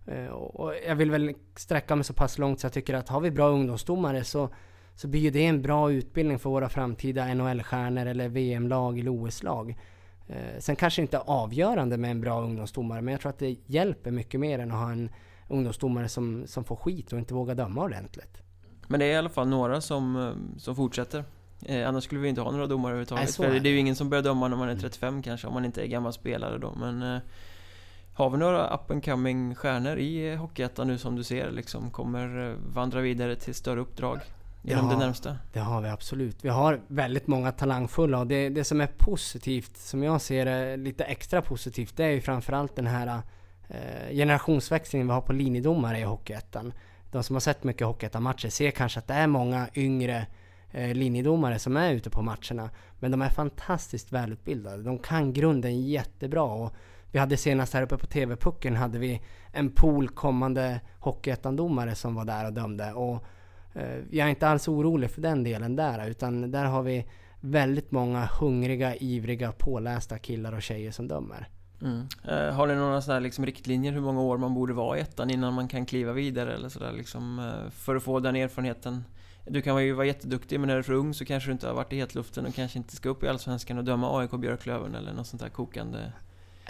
Eh, 0.06 0.26
och 0.26 0.74
jag 0.88 0.96
vill 0.96 1.12
väl 1.12 1.34
sträcka 1.56 1.96
mig 1.96 2.04
så 2.04 2.14
pass 2.14 2.38
långt 2.38 2.60
så 2.60 2.66
jag 2.66 2.74
tycker 2.74 2.94
att 2.94 3.10
har 3.10 3.22
vi 3.22 3.32
bra 3.32 3.48
ungdomsdomare 3.48 4.24
så, 4.24 4.50
så 4.96 5.08
blir 5.08 5.22
ju 5.22 5.30
det 5.30 5.46
en 5.46 5.62
bra 5.62 5.92
utbildning 5.92 6.40
för 6.40 6.50
våra 6.50 6.70
framtida 6.70 7.34
NHL-stjärnor 7.34 8.06
eller 8.06 8.30
VM-lag 8.30 9.00
eller 9.00 9.12
OS-lag. 9.12 9.78
Eh, 10.28 10.60
sen 10.60 10.76
kanske 10.76 11.02
inte 11.02 11.20
avgörande 11.20 11.98
med 11.98 12.12
en 12.12 12.22
bra 12.22 12.42
ungdomsdomare, 12.42 13.02
men 13.02 13.12
jag 13.12 13.22
tror 13.22 13.30
att 13.30 13.40
det 13.40 13.58
hjälper 13.66 14.12
mycket 14.12 14.40
mer 14.40 14.60
än 14.60 14.72
att 14.72 14.78
ha 14.78 14.92
en 14.92 15.10
ungdomsdomare 15.48 16.10
som, 16.10 16.48
som 16.48 16.64
får 16.64 16.76
skit 16.76 17.14
och 17.14 17.20
inte 17.20 17.34
vågar 17.34 17.56
döma 17.56 17.84
ordentligt. 17.84 18.42
Men 18.90 19.00
det 19.00 19.06
är 19.06 19.12
i 19.12 19.16
alla 19.16 19.30
fall 19.30 19.48
några 19.48 19.82
som, 19.82 20.16
eh, 20.16 20.60
som 20.60 20.76
fortsätter. 20.76 21.24
Eh, 21.66 21.88
annars 21.88 22.04
skulle 22.04 22.22
vi 22.22 22.30
inte 22.30 22.42
ha 22.42 22.52
några 22.52 22.68
domare 22.68 22.92
överhuvudtaget. 22.92 23.40
Nej, 23.40 23.50
för 23.50 23.60
det 23.60 23.70
är 23.70 23.72
ju 23.72 23.80
ingen 23.80 23.96
som 23.96 24.10
börjar 24.10 24.24
döma 24.24 24.48
när 24.48 24.58
man 24.58 24.70
är 24.70 24.76
35 24.76 25.10
mm. 25.10 25.24
kanske, 25.24 25.48
om 25.48 25.54
man 25.54 25.66
inte 25.66 25.82
är 25.82 25.88
gammal 25.88 26.14
spelare 26.14 26.58
då. 26.58 26.74
Men 26.76 27.02
eh, 27.02 27.22
har 28.14 28.30
vi 28.30 28.38
några 28.38 28.74
up 28.74 28.92
and 28.92 29.06
coming 29.06 29.56
stjärnor 29.56 29.98
i 29.98 30.36
Hockeyettan 30.36 30.88
nu 30.88 30.98
som 30.98 31.16
du 31.16 31.24
ser 31.24 31.52
liksom 31.52 31.92
kommer 31.92 32.50
eh, 32.50 32.56
vandra 32.74 33.02
vidare 33.02 33.36
till 33.36 33.56
större 33.56 33.80
uppdrag? 33.80 34.20
Genom 34.62 34.86
ja, 34.86 34.92
det 34.92 35.06
närmsta? 35.06 35.38
Det 35.54 35.60
har 35.60 35.82
vi 35.82 35.90
absolut. 35.90 36.46
Vi 36.46 36.50
har 36.50 36.82
väldigt 36.88 37.28
många 37.28 37.52
talangfulla 37.52 38.20
och 38.20 38.28
det, 38.28 38.50
det 38.50 38.64
som 38.64 38.82
är 38.82 38.90
positivt, 38.98 39.78
som 39.78 40.04
jag 40.04 40.22
ser 40.22 40.46
det 40.46 40.78
lite 40.78 41.04
extra 41.04 41.42
positivt, 41.42 41.98
det 41.98 42.04
är 42.04 42.10
ju 42.10 42.22
framförallt 42.22 42.76
den 42.76 42.88
här 42.88 43.22
eh, 43.68 44.12
generationsväxlingen 44.12 45.08
vi 45.08 45.14
har 45.14 45.22
på 45.22 45.34
linjedomare 45.34 46.00
i 46.00 46.04
Hockeyettan. 46.04 46.74
De 47.12 47.24
som 47.24 47.36
har 47.36 47.40
sett 47.40 47.64
mycket 47.64 47.88
Hockeyettan-matcher 47.88 48.50
ser 48.50 48.72
kanske 48.72 49.00
att 49.00 49.08
det 49.08 49.14
är 49.14 49.28
många 49.28 49.70
yngre 49.76 50.28
eh, 50.72 50.94
linjedomare 50.94 51.60
som 51.60 51.78
är 51.78 51.94
ute 51.94 52.10
på 52.10 52.22
matcherna. 52.22 52.70
Men 53.00 53.12
de 53.12 53.22
är 53.22 53.30
fantastiskt 53.30 54.12
välutbildade. 54.12 54.84
De 54.84 55.00
kan 55.00 55.34
grunden 55.34 55.82
jättebra. 55.82 56.44
Och 56.44 56.74
vi 57.12 57.20
hade 57.20 57.38
senast 57.38 57.74
här 57.74 57.82
uppe 57.82 57.98
på 57.98 58.06
TV-pucken 58.06 58.76
hade 58.76 59.00
vi 59.00 59.22
en 59.52 59.72
pool 59.72 60.10
kommande 60.10 60.82
Hockeyettan-domare 61.00 61.96
som 61.96 62.16
var 62.16 62.26
där 62.26 62.46
och 62.46 62.54
dömde. 62.54 62.94
Och 62.94 63.26
eh, 63.74 64.00
jag 64.12 64.26
är 64.26 64.30
inte 64.30 64.48
alls 64.48 64.68
orolig 64.68 65.12
för 65.12 65.22
den 65.22 65.44
delen 65.44 65.76
där. 65.76 66.10
Utan 66.10 66.52
där 66.52 66.66
har 66.66 66.84
vi 66.84 67.06
väldigt 67.40 67.92
många 67.92 68.26
hungriga, 68.26 68.96
ivriga, 68.96 69.52
pålästa 69.52 70.18
killar 70.18 70.54
och 70.54 70.62
tjejer 70.62 70.92
som 70.92 71.08
dömer. 71.08 71.48
Mm. 71.82 72.08
Uh, 72.30 72.56
har 72.56 72.68
ni 72.68 72.76
några 72.76 73.02
sådana 73.02 73.20
liksom 73.20 73.46
riktlinjer 73.46 73.92
hur 73.92 74.02
många 74.02 74.22
år 74.22 74.38
man 74.38 74.54
borde 74.54 74.74
vara 74.74 74.98
i 74.98 75.02
ettan 75.02 75.30
innan 75.30 75.54
man 75.54 75.68
kan 75.68 75.86
kliva 75.86 76.14
vidare 76.14 76.54
eller 76.54 76.70
sådär 76.70 76.92
liksom 76.92 77.40
uh, 77.40 77.70
För 77.70 77.96
att 77.96 78.04
få 78.04 78.20
den 78.20 78.36
erfarenheten? 78.36 79.04
Du 79.46 79.62
kan 79.62 79.86
ju 79.86 79.94
vara 79.94 80.06
jätteduktig 80.06 80.60
men 80.60 80.68
när 80.68 80.74
du 80.74 80.80
är 80.80 80.84
för 80.84 80.94
ung 80.94 81.14
så 81.14 81.26
kanske 81.26 81.50
du 81.50 81.52
inte 81.52 81.68
har 81.68 81.74
varit 81.74 81.94
i 81.94 81.98
hetluften 81.98 82.46
och 82.46 82.56
kanske 82.56 82.78
inte 82.78 82.96
ska 82.96 83.10
upp 83.10 83.24
i 83.24 83.28
Allsvenskan 83.28 83.78
och 83.78 83.84
döma 83.84 84.20
AIK 84.20 84.32
Björklöven 84.32 84.96
eller 84.96 85.14
något 85.14 85.28
sånt 85.28 85.42
där 85.42 85.50
kokande. 85.50 86.12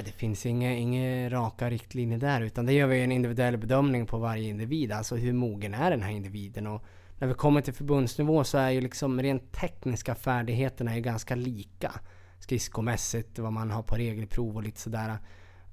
Det 0.05 0.12
finns 0.12 0.45
inga, 0.45 0.74
inga 0.74 1.30
raka 1.30 1.70
riktlinjer 1.70 2.18
där 2.18 2.41
utan 2.41 2.66
det 2.66 2.74
gör 2.74 2.88
vi 2.88 3.03
en 3.03 3.12
individuell 3.12 3.57
bedömning 3.57 4.05
på 4.05 4.18
varje 4.18 4.49
individ. 4.49 4.91
Alltså 4.91 5.16
hur 5.16 5.34
mogen 5.34 5.74
är 5.74 5.91
den 5.91 6.01
här 6.01 6.12
individen? 6.12 6.68
Och 6.68 6.84
när 7.18 7.28
vi 7.28 7.34
kommer 7.34 7.62
till 7.62 7.74
förbundsnivå 7.74 8.43
så 8.43 8.57
är 8.57 8.70
ju 8.70 8.82
liksom 8.82 9.22
rent 9.22 9.51
tekniska 9.51 10.16
färdigheterna 10.16 10.95
är 10.95 10.99
ganska 10.99 11.36
lika 11.36 11.91
skridskomässigt, 12.40 13.40
vad 13.40 13.54
man 13.54 13.72
har 13.72 13.84
på 13.84 13.96
regelprov 13.96 14.56
och 14.56 14.64
lite 14.64 14.80
sådär. 14.80 15.18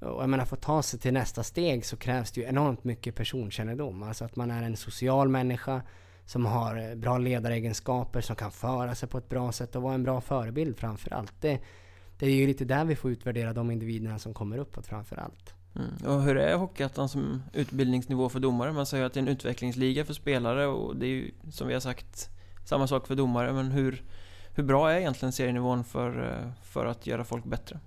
Och 0.01 0.23
jag 0.23 0.29
menar, 0.29 0.45
för 0.45 0.57
att 0.57 0.62
ta 0.62 0.83
sig 0.83 1.01
till 1.01 1.12
nästa 1.12 1.43
steg 1.43 1.87
så 1.87 1.97
krävs 1.97 2.33
det 2.33 2.41
ju 2.41 2.47
enormt 2.47 2.85
mycket 2.85 3.14
personkännedom. 3.14 4.03
Alltså 4.03 4.25
att 4.25 4.37
man 4.37 4.51
är 4.51 4.62
en 4.62 4.77
social 4.77 5.29
människa 5.29 5.83
som 6.27 6.47
har 6.47 6.95
bra 6.95 7.19
ledaregenskaper, 7.19 8.21
som 8.21 8.37
kan 8.37 8.53
föra 8.53 8.95
sig 8.95 9.09
på 9.09 9.19
ett 9.19 9.29
bra 9.29 9.53
sätt 9.53 9.77
och 9.77 9.83
vara 9.83 9.95
en 9.95 10.03
bra 10.03 10.21
förebild 10.21 10.79
framför 10.79 11.14
allt. 11.14 11.33
Det, 11.41 11.61
det 12.19 12.27
är 12.27 12.31
ju 12.31 12.47
lite 12.47 12.64
där 12.64 12.85
vi 12.85 12.97
får 12.97 13.11
utvärdera 13.11 13.53
de 13.53 13.71
individerna 13.71 14.19
som 14.19 14.35
kommer 14.35 14.59
uppåt 14.59 14.87
framför 14.87 15.17
allt. 15.17 15.55
Mm. 15.77 16.17
Och 16.17 16.23
hur 16.23 16.37
är 16.37 16.57
Hockeyettan 16.57 17.09
som 17.09 17.43
utbildningsnivå 17.53 18.29
för 18.29 18.41
domare? 18.41 18.73
Man 18.73 18.87
säger 18.87 19.05
att 19.05 19.12
det 19.12 19.21
är 19.21 19.23
en 19.23 19.29
utvecklingsliga 19.29 20.05
för 20.05 20.14
spelare 20.14 20.67
och 20.67 20.97
det 20.97 21.07
är 21.07 21.11
ju 21.11 21.31
som 21.51 21.69
vi 21.69 21.75
har 21.75 21.81
sagt 21.81 22.31
samma 22.64 22.87
sak 22.87 23.07
för 23.07 23.14
domare, 23.14 23.53
men 23.53 23.71
hur, 23.71 24.03
hur 24.57 24.65
bra 24.65 24.91
är 24.91 24.99
egentligen 24.99 25.33
serienivån 25.33 25.85
för, 25.85 26.33
eh, 26.33 26.53
för 26.63 26.87
att 26.87 27.07
göra 27.07 27.25
folk 27.25 27.45
bättre? 27.45 27.79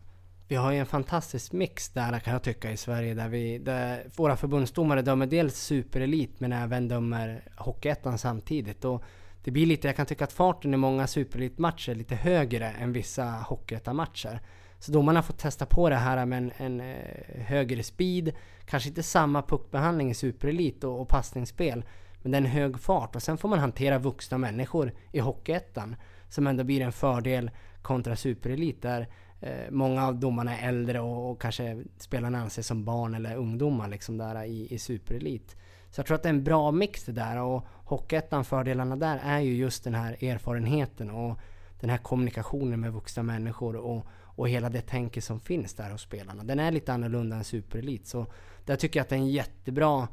Vi 0.48 0.56
har 0.56 0.72
ju 0.72 0.78
en 0.78 0.86
fantastisk 0.86 1.52
mix 1.52 1.90
där 1.90 2.20
kan 2.20 2.34
jag 2.34 2.44
tycka 2.44 2.72
i 2.72 2.78
Sverige 2.78 3.14
där, 3.14 3.30
vi, 3.30 3.58
där 3.58 4.04
våra 4.16 4.36
förbundsdomare 4.36 5.02
dömer 5.02 5.28
dels 5.28 5.60
superelit 5.60 6.40
men 6.40 6.54
även 6.54 6.88
dömer 6.88 7.44
Hockeyettan 7.58 8.18
samtidigt. 8.18 8.86
Och 8.86 9.04
det 9.44 9.52
blir 9.52 9.66
lite, 9.66 9.88
jag 9.88 9.96
kan 9.96 10.06
tycka 10.06 10.24
att 10.24 10.32
farten 10.32 10.74
i 10.74 10.78
många 10.78 11.08
superelitmatcher 11.08 11.92
är 11.92 11.96
lite 11.96 12.16
högre 12.16 12.70
än 12.70 12.94
vissa 12.94 13.24
Hockeyettan-matcher. 13.24 14.42
Så 14.80 14.92
domarna 14.92 15.24
får 15.24 15.34
testa 15.34 15.66
på 15.66 15.90
det 15.90 15.96
här 15.96 16.26
med 16.26 16.38
en, 16.38 16.52
en 16.58 16.82
eh, 16.82 17.46
högre 17.46 17.84
speed, 17.84 18.32
kanske 18.66 18.90
inte 18.90 19.04
samma 19.04 19.42
puckbehandling 19.42 20.12
i 20.12 20.14
superelit 20.14 20.84
och, 20.84 21.02
och 21.02 21.08
passningsspel, 21.08 21.84
men 22.22 22.32
det 22.32 22.38
är 22.38 22.42
en 22.42 22.48
hög 22.48 22.80
fart 22.80 23.16
och 23.16 23.24
sen 23.24 23.38
får 23.38 23.50
man 23.50 23.60
hantera 23.60 23.98
vuxna 23.98 24.38
människor 24.38 24.94
i 25.12 25.20
Hockeyettan 25.20 25.96
som 26.30 26.48
ändå 26.48 26.64
blir 26.64 26.82
en 26.82 26.92
fördel 26.92 27.52
kontra 27.82 28.16
superelit 28.16 28.82
där 28.82 29.08
eh, 29.40 29.72
många 29.72 30.08
av 30.08 30.20
domarna 30.20 30.58
är 30.58 30.70
äldre 30.70 31.00
och, 31.00 31.32
och, 31.32 31.42
kanske 31.42 31.84
spelarna 31.98 32.40
anses 32.40 32.68
som 32.68 32.86
barn 32.86 33.16
eller 33.16 33.36
ungdomar 33.36 33.88
liksom 33.88 34.18
där 34.18 34.44
i, 34.44 34.74
i 34.74 34.80
superelit. 34.80 35.56
Så 35.92 36.00
jag 36.00 36.06
tror 36.06 36.16
att 36.16 36.24
det 36.24 36.30
är 36.30 36.34
en 36.34 36.44
bra 36.44 36.72
mix 36.72 37.04
det 37.04 37.12
där 37.12 37.42
och 37.42 37.66
Hockeyettan, 37.86 38.46
fördelarna 38.46 38.96
där 38.96 39.20
är 39.24 39.40
ju 39.40 39.56
just 39.56 39.84
den 39.84 39.96
här 39.96 40.24
erfarenheten 40.24 41.10
och 41.10 41.40
den 41.80 41.90
här 41.90 41.98
kommunikationen 41.98 42.80
med 42.80 42.94
vuxna 42.94 43.24
människor 43.24 43.76
och, 43.76 44.06
och 44.12 44.50
hela 44.50 44.70
det 44.70 44.82
tänket 44.82 45.24
som 45.24 45.40
finns 45.40 45.74
där 45.74 45.92
hos 45.92 46.02
spelarna. 46.02 46.44
Den 46.44 46.60
är 46.60 46.72
lite 46.72 46.94
annorlunda 46.94 47.36
än 47.36 47.44
superelit 47.44 48.08
så 48.08 48.26
där 48.66 48.76
tycker 48.76 49.00
jag 49.00 49.04
att 49.04 49.10
det 49.10 49.16
är 49.16 49.20
en 49.20 49.30
jättebra 49.30 50.08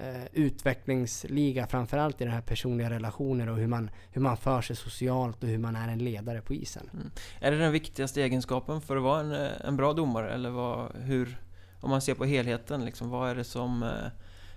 eh, 0.00 0.24
utvecklingsliga 0.32 1.66
framförallt 1.66 2.20
i 2.20 2.24
den 2.24 2.32
här 2.32 2.40
personliga 2.40 2.90
relationer 2.90 3.48
och 3.48 3.56
hur 3.56 3.66
man, 3.66 3.90
hur 4.10 4.20
man 4.20 4.36
för 4.36 4.62
sig 4.62 4.76
socialt 4.76 5.42
och 5.42 5.48
hur 5.48 5.58
man 5.58 5.76
är 5.76 5.88
en 5.88 5.98
ledare 5.98 6.40
på 6.40 6.54
isen. 6.54 6.90
Mm. 6.92 7.10
Är 7.40 7.50
det 7.50 7.58
den 7.58 7.72
viktigaste 7.72 8.22
egenskapen 8.22 8.80
för 8.80 8.96
att 8.96 9.02
vara 9.02 9.20
en, 9.20 9.32
eh, 9.32 9.50
en 9.64 9.76
bra 9.76 9.92
domare? 9.92 10.32
Eller 10.34 10.50
vad, 10.50 10.96
hur, 10.96 11.40
om 11.80 11.90
man 11.90 12.00
ser 12.00 12.14
på 12.14 12.24
helheten, 12.24 12.84
liksom, 12.84 13.10
vad 13.10 13.30
är 13.30 13.34
det 13.34 13.44
som, 13.44 13.82
eh, 13.82 13.88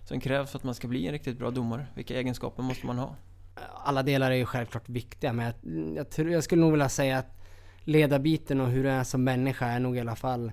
som 0.04 0.20
krävs 0.20 0.52
för 0.52 0.58
att 0.58 0.64
man 0.64 0.76
ska 0.76 0.88
bli 0.88 1.06
en 1.06 1.12
riktigt 1.12 1.40
bra 1.40 1.52
domare? 1.52 1.86
Vilka 1.96 2.16
egenskaper 2.20 2.64
måste 2.64 2.86
man 2.86 2.98
ha? 2.98 3.16
Alla 3.74 4.04
delar 4.04 4.32
är 4.32 4.36
ju 4.36 4.46
självklart 4.46 4.90
viktiga 4.90 5.34
men 5.34 5.46
jag, 5.46 5.56
jag, 5.96 6.10
tror, 6.10 6.30
jag 6.30 6.44
skulle 6.44 6.62
nog 6.62 6.72
vilja 6.72 6.90
säga 6.90 7.18
att 7.18 7.40
ledarbiten 7.84 8.62
och 8.62 8.68
hur 8.68 8.84
du 8.84 8.90
är 8.90 9.04
som 9.04 9.24
människa 9.24 9.66
är 9.66 9.80
nog 9.80 9.98
i 9.98 10.00
alla 10.00 10.16
fall 10.16 10.52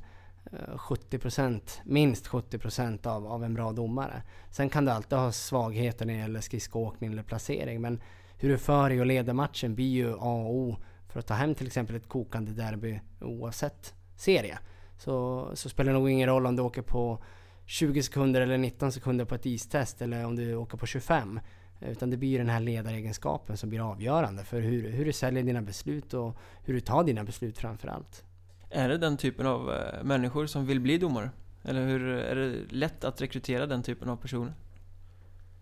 Eh, 0.52 0.76
70% 0.76 1.80
minst 1.84 2.26
70% 2.28 3.06
av, 3.06 3.26
av 3.26 3.44
en 3.44 3.54
bra 3.54 3.72
domare. 3.72 4.22
Sen 4.50 4.68
kan 4.68 4.84
du 4.84 4.90
alltid 4.90 5.18
ha 5.18 5.32
svagheter 5.32 6.06
när 6.06 6.14
det 6.14 6.20
gäller 6.20 6.40
skridskoåkning 6.40 7.12
eller 7.12 7.22
placering 7.22 7.80
men 7.80 8.00
hur 8.38 8.48
du 8.48 8.58
för 8.58 8.88
dig 8.88 9.00
och 9.00 9.06
leder 9.06 9.32
matchen 9.32 9.74
blir 9.74 9.90
ju 9.90 10.12
A 10.12 10.44
och 10.44 10.54
O 10.54 10.76
för 11.08 11.20
att 11.20 11.26
ta 11.26 11.34
hem 11.34 11.54
till 11.54 11.66
exempel 11.66 11.96
ett 11.96 12.08
kokande 12.08 12.52
derby 12.52 13.00
oavsett 13.20 13.94
serie. 14.16 14.58
Så, 14.98 15.48
så 15.54 15.68
spelar 15.68 15.92
det 15.92 15.98
nog 15.98 16.10
ingen 16.10 16.28
roll 16.28 16.46
om 16.46 16.56
du 16.56 16.62
åker 16.62 16.82
på 16.82 17.22
20 17.66 18.02
sekunder 18.02 18.40
eller 18.40 18.58
19 18.58 18.92
sekunder 18.92 19.24
på 19.24 19.34
ett 19.34 19.46
istest 19.46 20.02
eller 20.02 20.26
om 20.26 20.36
du 20.36 20.54
åker 20.54 20.78
på 20.78 20.86
25. 20.86 21.40
Utan 21.80 22.10
det 22.10 22.16
blir 22.16 22.28
ju 22.28 22.38
den 22.38 22.48
här 22.48 22.60
ledaregenskapen 22.60 23.56
som 23.56 23.68
blir 23.68 23.90
avgörande 23.90 24.44
för 24.44 24.60
hur, 24.60 24.90
hur 24.90 25.04
du 25.04 25.12
säljer 25.12 25.42
dina 25.42 25.62
beslut 25.62 26.14
och 26.14 26.36
hur 26.64 26.74
du 26.74 26.80
tar 26.80 27.04
dina 27.04 27.24
beslut 27.24 27.58
framförallt. 27.58 28.24
Är 28.70 28.88
det 28.88 28.98
den 28.98 29.16
typen 29.16 29.46
av 29.46 29.72
eh, 29.72 30.02
människor 30.02 30.46
som 30.46 30.66
vill 30.66 30.80
bli 30.80 30.98
domare? 30.98 31.30
Eller 31.62 31.86
hur, 31.86 32.08
är 32.08 32.36
det 32.36 32.72
lätt 32.72 33.04
att 33.04 33.20
rekrytera 33.20 33.66
den 33.66 33.82
typen 33.82 34.08
av 34.08 34.16
personer? 34.16 34.52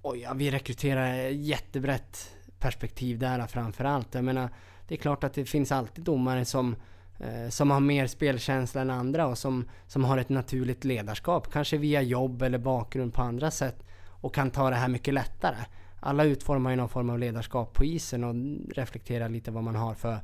Oj, 0.03 0.19
ja, 0.19 0.35
vi 0.35 0.51
rekryterar 0.51 1.15
jättebrett 1.29 2.35
perspektiv 2.59 3.19
där 3.19 3.47
framförallt. 3.47 4.15
Jag 4.15 4.25
menar, 4.25 4.49
det 4.89 4.95
är 4.95 4.99
klart 4.99 5.25
att 5.25 5.33
det 5.33 5.45
finns 5.45 5.73
alltid 5.73 6.05
domare 6.05 6.45
som, 6.45 6.77
eh, 7.19 7.49
som 7.49 7.71
har 7.71 7.81
mer 7.81 8.07
spelkänsla 8.07 8.81
än 8.81 8.91
andra 8.91 9.27
och 9.27 9.39
som, 9.39 9.69
som 9.87 10.05
har 10.05 10.19
ett 10.19 10.29
naturligt 10.29 10.85
ledarskap. 10.85 11.53
Kanske 11.53 11.77
via 11.77 12.03
jobb 12.03 12.43
eller 12.43 12.59
bakgrund 12.59 13.15
på 13.15 13.23
andra 13.23 13.51
sätt 13.51 13.85
och 14.07 14.35
kan 14.35 14.51
ta 14.51 14.71
det 14.71 14.77
här 14.77 14.89
mycket 14.89 15.15
lättare. 15.15 15.57
Alla 16.01 16.25
utformar 16.25 16.71
ju 16.71 16.77
någon 16.77 16.89
form 16.89 17.11
av 17.11 17.19
ledarskap 17.19 17.75
på 17.75 17.85
isen 17.85 18.25
och 18.25 18.35
reflekterar 18.77 19.29
lite 19.29 19.51
vad 19.51 19.65
man 19.65 19.77
har 19.77 19.95
för 19.95 20.19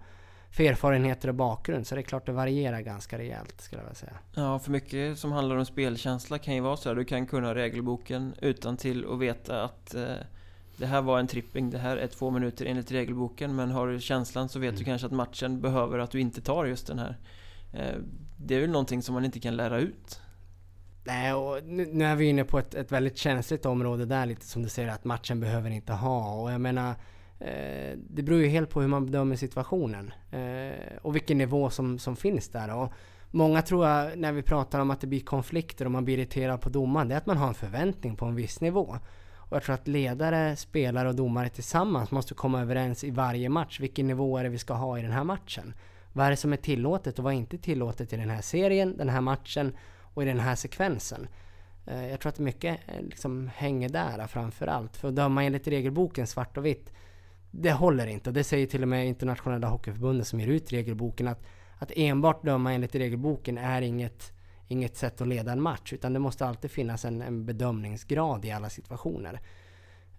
för 0.54 0.64
erfarenheter 0.64 1.28
och 1.28 1.34
bakgrund. 1.34 1.86
Så 1.86 1.94
det 1.94 2.00
är 2.00 2.02
klart 2.02 2.26
det 2.26 2.32
varierar 2.32 2.80
ganska 2.80 3.18
rejält 3.18 3.60
skulle 3.60 3.80
jag 3.80 3.84
vilja 3.84 3.94
säga. 3.94 4.12
Ja, 4.34 4.58
för 4.58 4.70
mycket 4.70 5.18
som 5.18 5.32
handlar 5.32 5.56
om 5.56 5.66
spelkänsla 5.66 6.38
kan 6.38 6.54
ju 6.54 6.60
vara 6.60 6.76
så 6.76 6.88
här. 6.88 6.96
Du 6.96 7.04
kan 7.04 7.26
kunna 7.26 7.54
regelboken 7.54 8.34
utan 8.40 8.76
till 8.76 9.04
och 9.04 9.22
veta 9.22 9.64
att 9.64 9.94
eh, 9.94 10.02
det 10.76 10.86
här 10.86 11.02
var 11.02 11.18
en 11.18 11.26
tripping, 11.26 11.70
det 11.70 11.78
här 11.78 11.96
är 11.96 12.06
två 12.06 12.30
minuter 12.30 12.66
enligt 12.66 12.90
regelboken. 12.90 13.56
Men 13.56 13.70
har 13.70 13.88
du 13.88 14.00
känslan 14.00 14.48
så 14.48 14.58
vet 14.58 14.68
mm. 14.68 14.78
du 14.78 14.84
kanske 14.84 15.06
att 15.06 15.12
matchen 15.12 15.60
behöver 15.60 15.98
att 15.98 16.10
du 16.10 16.20
inte 16.20 16.40
tar 16.40 16.64
just 16.64 16.86
den 16.86 16.98
här. 16.98 17.18
Eh, 17.72 18.00
det 18.36 18.54
är 18.54 18.60
väl 18.60 18.70
någonting 18.70 19.02
som 19.02 19.14
man 19.14 19.24
inte 19.24 19.40
kan 19.40 19.56
lära 19.56 19.78
ut. 19.78 20.20
Nej, 21.04 21.34
och 21.34 21.64
nu, 21.64 21.86
nu 21.92 22.04
är 22.04 22.16
vi 22.16 22.24
inne 22.24 22.44
på 22.44 22.58
ett, 22.58 22.74
ett 22.74 22.92
väldigt 22.92 23.18
känsligt 23.18 23.66
område 23.66 24.06
där 24.06 24.26
lite 24.26 24.46
som 24.46 24.62
du 24.62 24.68
säger 24.68 24.88
att 24.88 25.04
matchen 25.04 25.40
behöver 25.40 25.70
inte 25.70 25.92
ha. 25.92 26.42
Och 26.42 26.52
jag 26.52 26.60
menar 26.60 26.94
Eh, 27.38 27.96
det 27.96 28.22
beror 28.22 28.40
ju 28.40 28.46
helt 28.46 28.70
på 28.70 28.80
hur 28.80 28.88
man 28.88 29.06
bedömer 29.06 29.36
situationen 29.36 30.12
eh, 30.30 30.96
och 31.02 31.14
vilken 31.14 31.38
nivå 31.38 31.70
som, 31.70 31.98
som 31.98 32.16
finns 32.16 32.48
där. 32.48 32.74
Och 32.74 32.92
många 33.30 33.62
tror 33.62 33.86
jag, 33.86 34.18
när 34.18 34.32
vi 34.32 34.42
pratar 34.42 34.80
om 34.80 34.90
att 34.90 35.00
det 35.00 35.06
blir 35.06 35.20
konflikter 35.20 35.84
och 35.84 35.90
man 35.90 36.04
blir 36.04 36.18
irriterad 36.18 36.60
på 36.60 36.68
domaren, 36.68 37.08
det 37.08 37.14
är 37.14 37.18
att 37.18 37.26
man 37.26 37.36
har 37.36 37.48
en 37.48 37.54
förväntning 37.54 38.16
på 38.16 38.24
en 38.24 38.34
viss 38.34 38.60
nivå. 38.60 38.98
Och 39.36 39.56
jag 39.56 39.62
tror 39.62 39.74
att 39.74 39.88
ledare, 39.88 40.56
spelare 40.56 41.08
och 41.08 41.14
domare 41.14 41.48
tillsammans 41.48 42.10
måste 42.10 42.34
komma 42.34 42.60
överens 42.60 43.04
i 43.04 43.10
varje 43.10 43.48
match. 43.48 43.80
Vilken 43.80 44.06
nivå 44.06 44.38
är 44.38 44.44
det 44.44 44.50
vi 44.50 44.58
ska 44.58 44.74
ha 44.74 44.98
i 44.98 45.02
den 45.02 45.12
här 45.12 45.24
matchen? 45.24 45.74
Vad 46.12 46.26
är 46.26 46.30
det 46.30 46.36
som 46.36 46.52
är 46.52 46.56
tillåtet 46.56 47.18
och 47.18 47.24
vad 47.24 47.32
är 47.32 47.36
inte 47.36 47.58
tillåtet 47.58 48.12
i 48.12 48.16
den 48.16 48.30
här 48.30 48.42
serien, 48.42 48.96
den 48.96 49.08
här 49.08 49.20
matchen 49.20 49.76
och 50.14 50.22
i 50.22 50.26
den 50.26 50.40
här 50.40 50.54
sekvensen? 50.54 51.28
Eh, 51.86 52.08
jag 52.08 52.20
tror 52.20 52.32
att 52.32 52.38
mycket 52.38 52.80
eh, 52.86 53.02
liksom 53.02 53.50
hänger 53.54 53.88
där 53.88 54.26
framför 54.26 54.66
allt. 54.66 54.96
För 54.96 55.08
att 55.08 55.16
döma 55.16 55.44
enligt 55.44 55.68
regelboken 55.68 56.26
svart 56.26 56.56
och 56.56 56.66
vitt, 56.66 56.92
det 57.56 57.72
håller 57.72 58.06
inte. 58.06 58.30
Det 58.30 58.44
säger 58.44 58.66
till 58.66 58.82
och 58.82 58.88
med 58.88 59.06
internationella 59.06 59.68
hockeyförbundet 59.68 60.26
som 60.26 60.40
ger 60.40 60.48
ut 60.48 60.72
regelboken 60.72 61.28
att, 61.28 61.42
att 61.78 61.92
enbart 61.96 62.44
döma 62.44 62.72
enligt 62.72 62.94
regelboken 62.94 63.58
är 63.58 63.82
inget, 63.82 64.32
inget 64.68 64.96
sätt 64.96 65.20
att 65.20 65.28
leda 65.28 65.52
en 65.52 65.62
match. 65.62 65.92
Utan 65.92 66.12
det 66.12 66.18
måste 66.18 66.46
alltid 66.46 66.70
finnas 66.70 67.04
en, 67.04 67.22
en 67.22 67.46
bedömningsgrad 67.46 68.44
i 68.44 68.50
alla 68.50 68.70
situationer. 68.70 69.40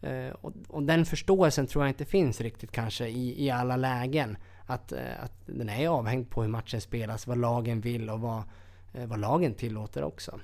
Eh, 0.02 0.30
och, 0.42 0.54
och, 0.68 0.84
den 0.84 1.06
förståelsen 1.06 1.68
tror 1.68 1.84
jag 1.84 1.90
inte 1.90 2.06
finns 2.06 2.42
riktigt 2.42 2.72
kanske 2.72 3.08
i, 3.08 3.46
i 3.46 3.50
alla 3.50 3.76
lägen. 3.76 4.38
Att, 4.66 4.92
eh, 4.92 5.24
att 5.24 5.34
den 5.46 5.70
är 5.70 5.88
avhängd 5.88 6.30
på 6.30 6.42
hur 6.42 6.50
matchen 6.50 6.82
spelas, 6.82 7.28
vad 7.28 7.38
lagen 7.38 7.82
vill 7.82 8.10
och 8.10 8.20
vad, 8.20 8.44
eh, 8.94 9.06
vad 9.06 9.20
lagen 9.20 9.54
tillåter 9.54 10.04
också. 10.04 10.40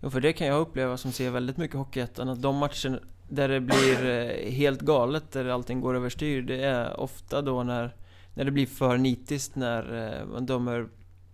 Jo, 0.00 0.10
för 0.10 0.20
det 0.20 0.32
kan 0.32 0.46
jag 0.46 0.60
uppleva 0.60 0.96
som 0.96 1.12
ser 1.12 1.30
väldigt 1.30 1.56
mycket 1.56 1.76
Hockeyettan, 1.76 2.28
att 2.28 2.42
de 2.42 2.56
matcher 2.56 3.02
där 3.28 3.48
det 3.48 3.60
blir 3.60 4.06
eh, 4.06 4.50
helt 4.50 4.80
galet, 4.80 5.32
där 5.32 5.48
allting 5.48 5.80
går 5.80 5.94
överstyr, 5.96 6.42
det 6.42 6.64
är 6.64 7.00
ofta 7.00 7.42
då 7.42 7.62
när, 7.62 7.96
när 8.34 8.44
det 8.44 8.50
blir 8.50 8.66
för 8.66 8.96
nitiskt, 8.96 9.56
när 9.56 10.12
eh, 10.20 10.26
man 10.26 10.46
dömer, 10.46 10.88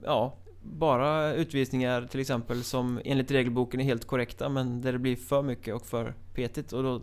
ja, 0.05 0.37
bara 0.63 1.35
utvisningar 1.35 2.07
till 2.07 2.21
exempel 2.21 2.65
som 2.65 3.01
enligt 3.05 3.31
regelboken 3.31 3.81
är 3.81 3.85
helt 3.85 4.07
korrekta, 4.07 4.49
men 4.49 4.81
där 4.81 4.93
det 4.93 4.99
blir 4.99 5.17
för 5.17 5.43
mycket 5.43 5.75
och 5.75 5.87
för 5.87 6.15
petigt 6.35 6.73
och 6.73 6.83
då 6.83 7.03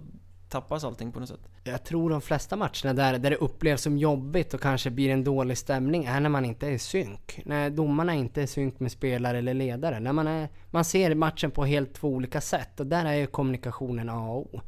tappas 0.49 0.83
allting 0.83 1.11
på 1.11 1.19
något 1.19 1.29
sätt. 1.29 1.49
Jag 1.63 1.83
tror 1.83 2.09
de 2.09 2.21
flesta 2.21 2.55
matcherna 2.55 2.93
där, 2.93 3.19
där 3.19 3.29
det 3.29 3.35
upplevs 3.35 3.81
som 3.81 3.97
jobbigt 3.97 4.53
och 4.53 4.61
kanske 4.61 4.89
blir 4.89 5.09
en 5.09 5.23
dålig 5.23 5.57
stämning 5.57 6.05
är 6.05 6.19
när 6.19 6.29
man 6.29 6.45
inte 6.45 6.67
är 6.67 6.71
i 6.71 6.79
synk. 6.79 7.41
När 7.45 7.69
domarna 7.69 8.15
inte 8.15 8.41
är 8.41 8.43
i 8.43 8.47
synk 8.47 8.79
med 8.79 8.91
spelare 8.91 9.37
eller 9.37 9.53
ledare. 9.53 9.99
När 9.99 10.13
man, 10.13 10.27
är, 10.27 10.49
man 10.71 10.85
ser 10.85 11.15
matchen 11.15 11.51
på 11.51 11.65
helt 11.65 11.93
två 11.93 12.07
olika 12.07 12.41
sätt 12.41 12.79
och 12.79 12.87
där 12.87 13.05
är 13.05 13.13
ju 13.13 13.27
kommunikationen 13.27 14.09
A 14.09 14.29
och 14.29 14.55
O. 14.55 14.61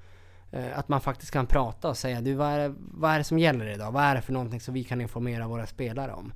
Eh, 0.52 0.80
att 0.80 0.90
man 0.90 1.02
faktiskt 1.02 1.32
kan 1.32 1.46
prata 1.46 1.90
och 1.90 1.98
säga 1.98 2.22
du 2.22 2.34
vad 2.34 2.48
är, 2.48 2.60
det, 2.60 2.76
vad 2.78 3.12
är 3.12 3.18
det 3.18 3.24
som 3.24 3.40
gäller 3.40 3.66
idag? 3.66 3.92
Vad 3.92 4.04
är 4.04 4.16
det 4.16 4.22
för 4.22 4.34
någonting 4.34 4.60
som 4.60 4.74
vi 4.74 4.84
kan 4.84 5.02
informera 5.02 5.48
våra 5.48 5.68
spelare 5.68 6.14
om? 6.14 6.34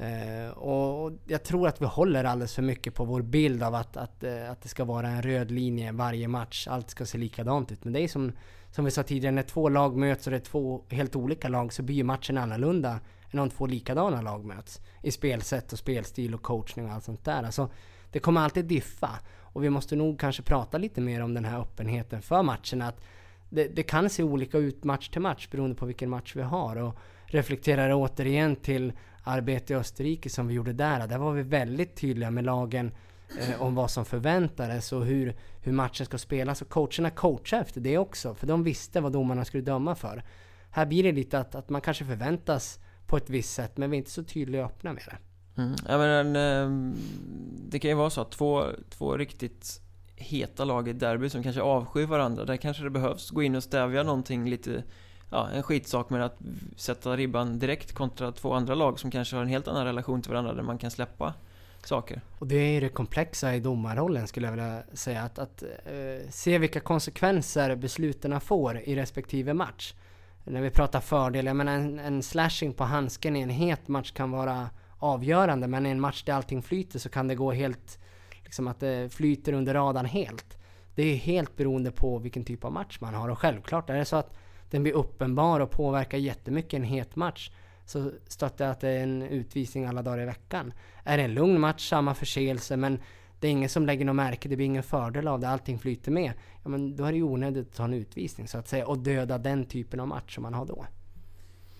Uh, 0.00 0.50
och 0.50 1.12
jag 1.26 1.42
tror 1.42 1.68
att 1.68 1.82
vi 1.82 1.86
håller 1.86 2.24
alldeles 2.24 2.54
för 2.54 2.62
mycket 2.62 2.94
på 2.94 3.04
vår 3.04 3.22
bild 3.22 3.62
av 3.62 3.74
att, 3.74 3.96
att, 3.96 4.24
uh, 4.24 4.50
att 4.50 4.62
det 4.62 4.68
ska 4.68 4.84
vara 4.84 5.08
en 5.08 5.22
röd 5.22 5.50
linje 5.50 5.92
varje 5.92 6.28
match. 6.28 6.68
Allt 6.68 6.90
ska 6.90 7.06
se 7.06 7.18
likadant 7.18 7.72
ut. 7.72 7.84
Men 7.84 7.92
det 7.92 8.00
är 8.00 8.08
som, 8.08 8.32
som 8.70 8.84
vi 8.84 8.90
sa 8.90 9.02
tidigare, 9.02 9.34
när 9.34 9.42
två 9.42 9.68
lag 9.68 9.96
möts 9.96 10.26
och 10.26 10.30
det 10.30 10.36
är 10.36 10.40
två 10.40 10.84
helt 10.88 11.16
olika 11.16 11.48
lag 11.48 11.72
så 11.72 11.82
blir 11.82 11.96
ju 11.96 12.04
matchen 12.04 12.38
annorlunda 12.38 13.00
än 13.30 13.38
om 13.38 13.50
två 13.50 13.66
likadana 13.66 14.22
lag 14.22 14.44
möts. 14.44 14.80
I 15.02 15.10
spelsätt 15.10 15.72
och 15.72 15.78
spelstil 15.78 16.34
och 16.34 16.42
coachning 16.42 16.86
och 16.86 16.92
allt 16.92 17.04
sånt 17.04 17.24
där. 17.24 17.42
Alltså, 17.42 17.70
det 18.12 18.18
kommer 18.18 18.40
alltid 18.40 18.64
diffa. 18.64 19.10
Och 19.38 19.64
vi 19.64 19.70
måste 19.70 19.96
nog 19.96 20.20
kanske 20.20 20.42
prata 20.42 20.78
lite 20.78 21.00
mer 21.00 21.22
om 21.22 21.34
den 21.34 21.44
här 21.44 21.60
öppenheten 21.60 22.22
för 22.22 22.42
matcherna. 22.42 22.88
Att 22.88 23.00
det, 23.52 23.68
det 23.68 23.82
kan 23.82 24.10
se 24.10 24.22
olika 24.22 24.58
ut 24.58 24.84
match 24.84 25.08
till 25.08 25.20
match 25.20 25.48
beroende 25.50 25.76
på 25.76 25.86
vilken 25.86 26.10
match 26.10 26.36
vi 26.36 26.42
har. 26.42 26.76
Och 26.76 26.98
reflekterar 27.26 27.92
återigen 27.92 28.56
till 28.56 28.92
arbete 29.24 29.72
i 29.72 29.76
Österrike 29.76 30.30
som 30.30 30.46
vi 30.48 30.54
gjorde 30.54 30.72
där. 30.72 31.06
Där 31.06 31.18
var 31.18 31.32
vi 31.32 31.42
väldigt 31.42 31.96
tydliga 31.96 32.30
med 32.30 32.44
lagen 32.44 32.92
eh, 33.40 33.62
om 33.62 33.74
vad 33.74 33.90
som 33.90 34.04
förväntades 34.04 34.92
och 34.92 35.04
hur, 35.04 35.36
hur 35.60 35.72
matchen 35.72 36.06
ska 36.06 36.18
spelas. 36.18 36.62
Och 36.62 36.68
coacherna 36.68 37.10
coachade 37.10 37.62
efter 37.62 37.80
det 37.80 37.98
också, 37.98 38.34
för 38.34 38.46
de 38.46 38.64
visste 38.64 39.00
vad 39.00 39.12
domarna 39.12 39.44
skulle 39.44 39.62
döma 39.62 39.94
för. 39.94 40.24
Här 40.70 40.86
blir 40.86 41.02
det 41.02 41.12
lite 41.12 41.38
att, 41.38 41.54
att 41.54 41.68
man 41.68 41.80
kanske 41.80 42.04
förväntas 42.04 42.78
på 43.06 43.16
ett 43.16 43.30
visst 43.30 43.54
sätt, 43.54 43.76
men 43.76 43.90
vi 43.90 43.96
är 43.96 43.98
inte 43.98 44.10
så 44.10 44.24
tydliga 44.24 44.64
och 44.64 44.70
öppna 44.70 44.92
med 44.92 45.02
det. 45.06 45.18
Mm. 45.62 45.74
Ja, 45.88 45.98
men, 45.98 46.36
ehm, 46.36 46.94
det 47.68 47.78
kan 47.78 47.90
ju 47.90 47.96
vara 47.96 48.10
så 48.10 48.20
att 48.20 48.30
två, 48.30 48.64
två 48.90 49.16
riktigt 49.16 49.81
heta 50.22 50.64
lag 50.64 50.88
i 50.88 50.92
derby 50.92 51.28
som 51.28 51.42
kanske 51.42 51.62
avskyr 51.62 52.06
varandra, 52.06 52.44
där 52.44 52.56
kanske 52.56 52.82
det 52.82 52.90
behövs 52.90 53.30
gå 53.30 53.42
in 53.42 53.54
och 53.54 53.62
stävja 53.62 54.02
någonting 54.02 54.50
lite 54.50 54.82
ja, 55.30 55.48
en 55.48 55.62
skitsak 55.62 56.10
med 56.10 56.24
att 56.24 56.38
sätta 56.76 57.16
ribban 57.16 57.58
direkt 57.58 57.92
kontra 57.92 58.32
två 58.32 58.52
andra 58.52 58.74
lag 58.74 59.00
som 59.00 59.10
kanske 59.10 59.36
har 59.36 59.42
en 59.42 59.48
helt 59.48 59.68
annan 59.68 59.84
relation 59.84 60.22
till 60.22 60.30
varandra 60.30 60.54
där 60.54 60.62
man 60.62 60.78
kan 60.78 60.90
släppa 60.90 61.34
saker. 61.86 62.20
Och 62.38 62.46
det 62.46 62.56
är 62.56 62.72
ju 62.72 62.80
det 62.80 62.88
komplexa 62.88 63.54
i 63.54 63.60
domarrollen 63.60 64.28
skulle 64.28 64.46
jag 64.46 64.52
vilja 64.52 64.82
säga. 64.92 65.22
Att, 65.22 65.38
att 65.38 65.62
eh, 65.62 66.30
se 66.30 66.58
vilka 66.58 66.80
konsekvenser 66.80 67.76
besluten 67.76 68.40
får 68.40 68.78
i 68.78 68.96
respektive 68.96 69.54
match. 69.54 69.94
När 70.44 70.60
vi 70.60 70.70
pratar 70.70 71.00
fördel, 71.00 71.46
jag 71.46 71.56
menar 71.56 71.72
en, 71.72 71.98
en 71.98 72.22
slashing 72.22 72.72
på 72.72 72.84
handsken 72.84 73.36
i 73.36 73.40
en 73.40 73.50
het 73.50 73.88
match 73.88 74.12
kan 74.12 74.30
vara 74.30 74.70
avgörande. 74.98 75.68
Men 75.68 75.86
i 75.86 75.90
en 75.90 76.00
match 76.00 76.22
där 76.22 76.32
allting 76.32 76.62
flyter 76.62 76.98
så 76.98 77.08
kan 77.08 77.28
det 77.28 77.34
gå 77.34 77.52
helt, 77.52 77.98
liksom 78.52 78.68
att 78.68 78.80
det 78.80 79.14
flyter 79.14 79.52
under 79.52 79.74
radarn 79.74 80.06
helt. 80.06 80.58
Det 80.94 81.02
är 81.02 81.16
helt 81.16 81.56
beroende 81.56 81.90
på 81.90 82.18
vilken 82.18 82.44
typ 82.44 82.64
av 82.64 82.72
match 82.72 82.98
man 83.00 83.14
har. 83.14 83.28
Och 83.28 83.38
självklart 83.38 83.90
är 83.90 83.94
det 83.94 84.04
så 84.04 84.16
att 84.16 84.34
den 84.70 84.82
blir 84.82 84.92
uppenbar 84.92 85.60
och 85.60 85.70
påverkar 85.70 86.18
jättemycket 86.18 86.72
en 86.72 86.82
het 86.82 87.16
match 87.16 87.50
så 87.86 88.10
stöttar 88.26 88.64
jag 88.64 88.72
att 88.72 88.80
det 88.80 88.88
är 88.88 89.02
en 89.02 89.22
utvisning 89.22 89.84
alla 89.84 90.02
dagar 90.02 90.22
i 90.22 90.24
veckan. 90.24 90.72
Är 91.04 91.16
det 91.16 91.24
en 91.24 91.34
lugn 91.34 91.60
match, 91.60 91.88
samma 91.88 92.14
förseelse, 92.14 92.76
men 92.76 92.98
det 93.40 93.46
är 93.46 93.50
ingen 93.50 93.68
som 93.68 93.86
lägger 93.86 94.04
något 94.04 94.16
märke, 94.16 94.48
det 94.48 94.56
blir 94.56 94.66
ingen 94.66 94.82
fördel 94.82 95.28
av 95.28 95.40
det, 95.40 95.48
allting 95.48 95.78
flyter 95.78 96.10
med. 96.10 96.32
Ja 96.62 96.68
men 96.68 96.96
då 96.96 97.04
är 97.04 97.12
det 97.12 97.18
ju 97.18 97.24
onödigt 97.24 97.68
att 97.68 97.76
ta 97.76 97.84
en 97.84 97.94
utvisning 97.94 98.48
så 98.48 98.58
att 98.58 98.68
säga 98.68 98.86
och 98.86 98.98
döda 98.98 99.38
den 99.38 99.64
typen 99.64 100.00
av 100.00 100.08
match 100.08 100.34
som 100.34 100.42
man 100.42 100.54
har 100.54 100.66
då. 100.66 100.86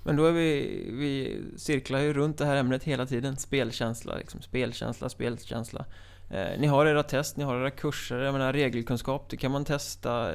Men 0.03 0.17
då 0.17 0.25
är 0.25 0.33
vi, 0.33 0.87
vi 0.93 1.43
cirklar 1.57 1.99
ju 1.99 2.13
runt 2.13 2.39
det 2.39 2.47
här 2.47 2.57
ämnet 2.57 2.85
hela 2.85 3.07
tiden, 3.07 3.37
spelkänsla, 3.37 4.17
liksom, 4.17 4.43
spelkänsla, 4.43 5.09
spelkänsla. 5.09 5.85
Eh, 6.33 6.61
ni 6.61 6.67
har 6.67 6.87
era 6.87 7.03
test, 7.03 7.37
ni 7.37 7.45
har 7.45 7.61
era 7.61 7.71
kurser, 7.71 8.19
jag 8.19 8.33
menar 8.33 8.53
regelkunskap, 8.53 9.31
det 9.31 9.37
kan 9.37 9.53
man 9.53 9.65
testa. 9.65 10.33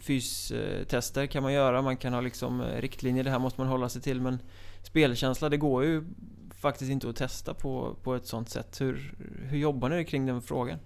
Fystester 0.00 1.26
kan 1.26 1.42
man 1.42 1.52
göra, 1.52 1.82
man 1.82 1.96
kan 1.96 2.12
ha 2.12 2.20
liksom 2.20 2.60
eh, 2.60 2.80
riktlinjer, 2.80 3.24
det 3.24 3.30
här 3.30 3.38
måste 3.38 3.60
man 3.60 3.68
hålla 3.68 3.88
sig 3.88 4.02
till. 4.02 4.20
Men 4.20 4.38
spelkänsla, 4.82 5.48
det 5.48 5.56
går 5.56 5.84
ju 5.84 6.04
faktiskt 6.54 6.90
inte 6.90 7.08
att 7.08 7.16
testa 7.16 7.54
på, 7.54 7.96
på 8.02 8.14
ett 8.14 8.26
sånt 8.26 8.48
sätt. 8.48 8.80
Hur, 8.80 9.14
hur 9.48 9.58
jobbar 9.58 9.88
ni 9.88 10.04
kring 10.04 10.26
den 10.26 10.42
frågan? 10.42 10.78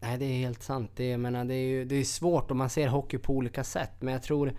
Nej, 0.00 0.18
det 0.18 0.24
är 0.24 0.38
helt 0.38 0.62
sant. 0.62 0.90
Det, 0.96 1.08
jag 1.08 1.20
menar, 1.20 1.44
det, 1.44 1.54
är 1.54 1.68
ju, 1.68 1.84
det 1.84 1.96
är 1.96 2.04
svårt 2.04 2.50
om 2.50 2.58
man 2.58 2.70
ser 2.70 2.88
hockey 2.88 3.18
på 3.18 3.32
olika 3.32 3.64
sätt. 3.64 3.92
Men 4.00 4.12
jag 4.12 4.22
tror, 4.22 4.54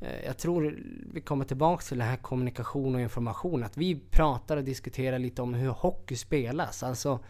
eh, 0.00 0.24
jag 0.26 0.38
tror 0.38 0.78
vi 1.12 1.20
kommer 1.20 1.44
tillbaka 1.44 1.82
till 1.82 1.98
det 1.98 2.04
här 2.04 2.16
kommunikation 2.16 2.94
och 2.94 3.00
information. 3.00 3.64
Att 3.64 3.76
vi 3.76 4.00
pratar 4.10 4.56
och 4.56 4.64
diskuterar 4.64 5.18
lite 5.18 5.42
om 5.42 5.54
hur 5.54 5.70
hockey 5.70 6.16
spelas. 6.16 6.82
Alltså 6.82 7.20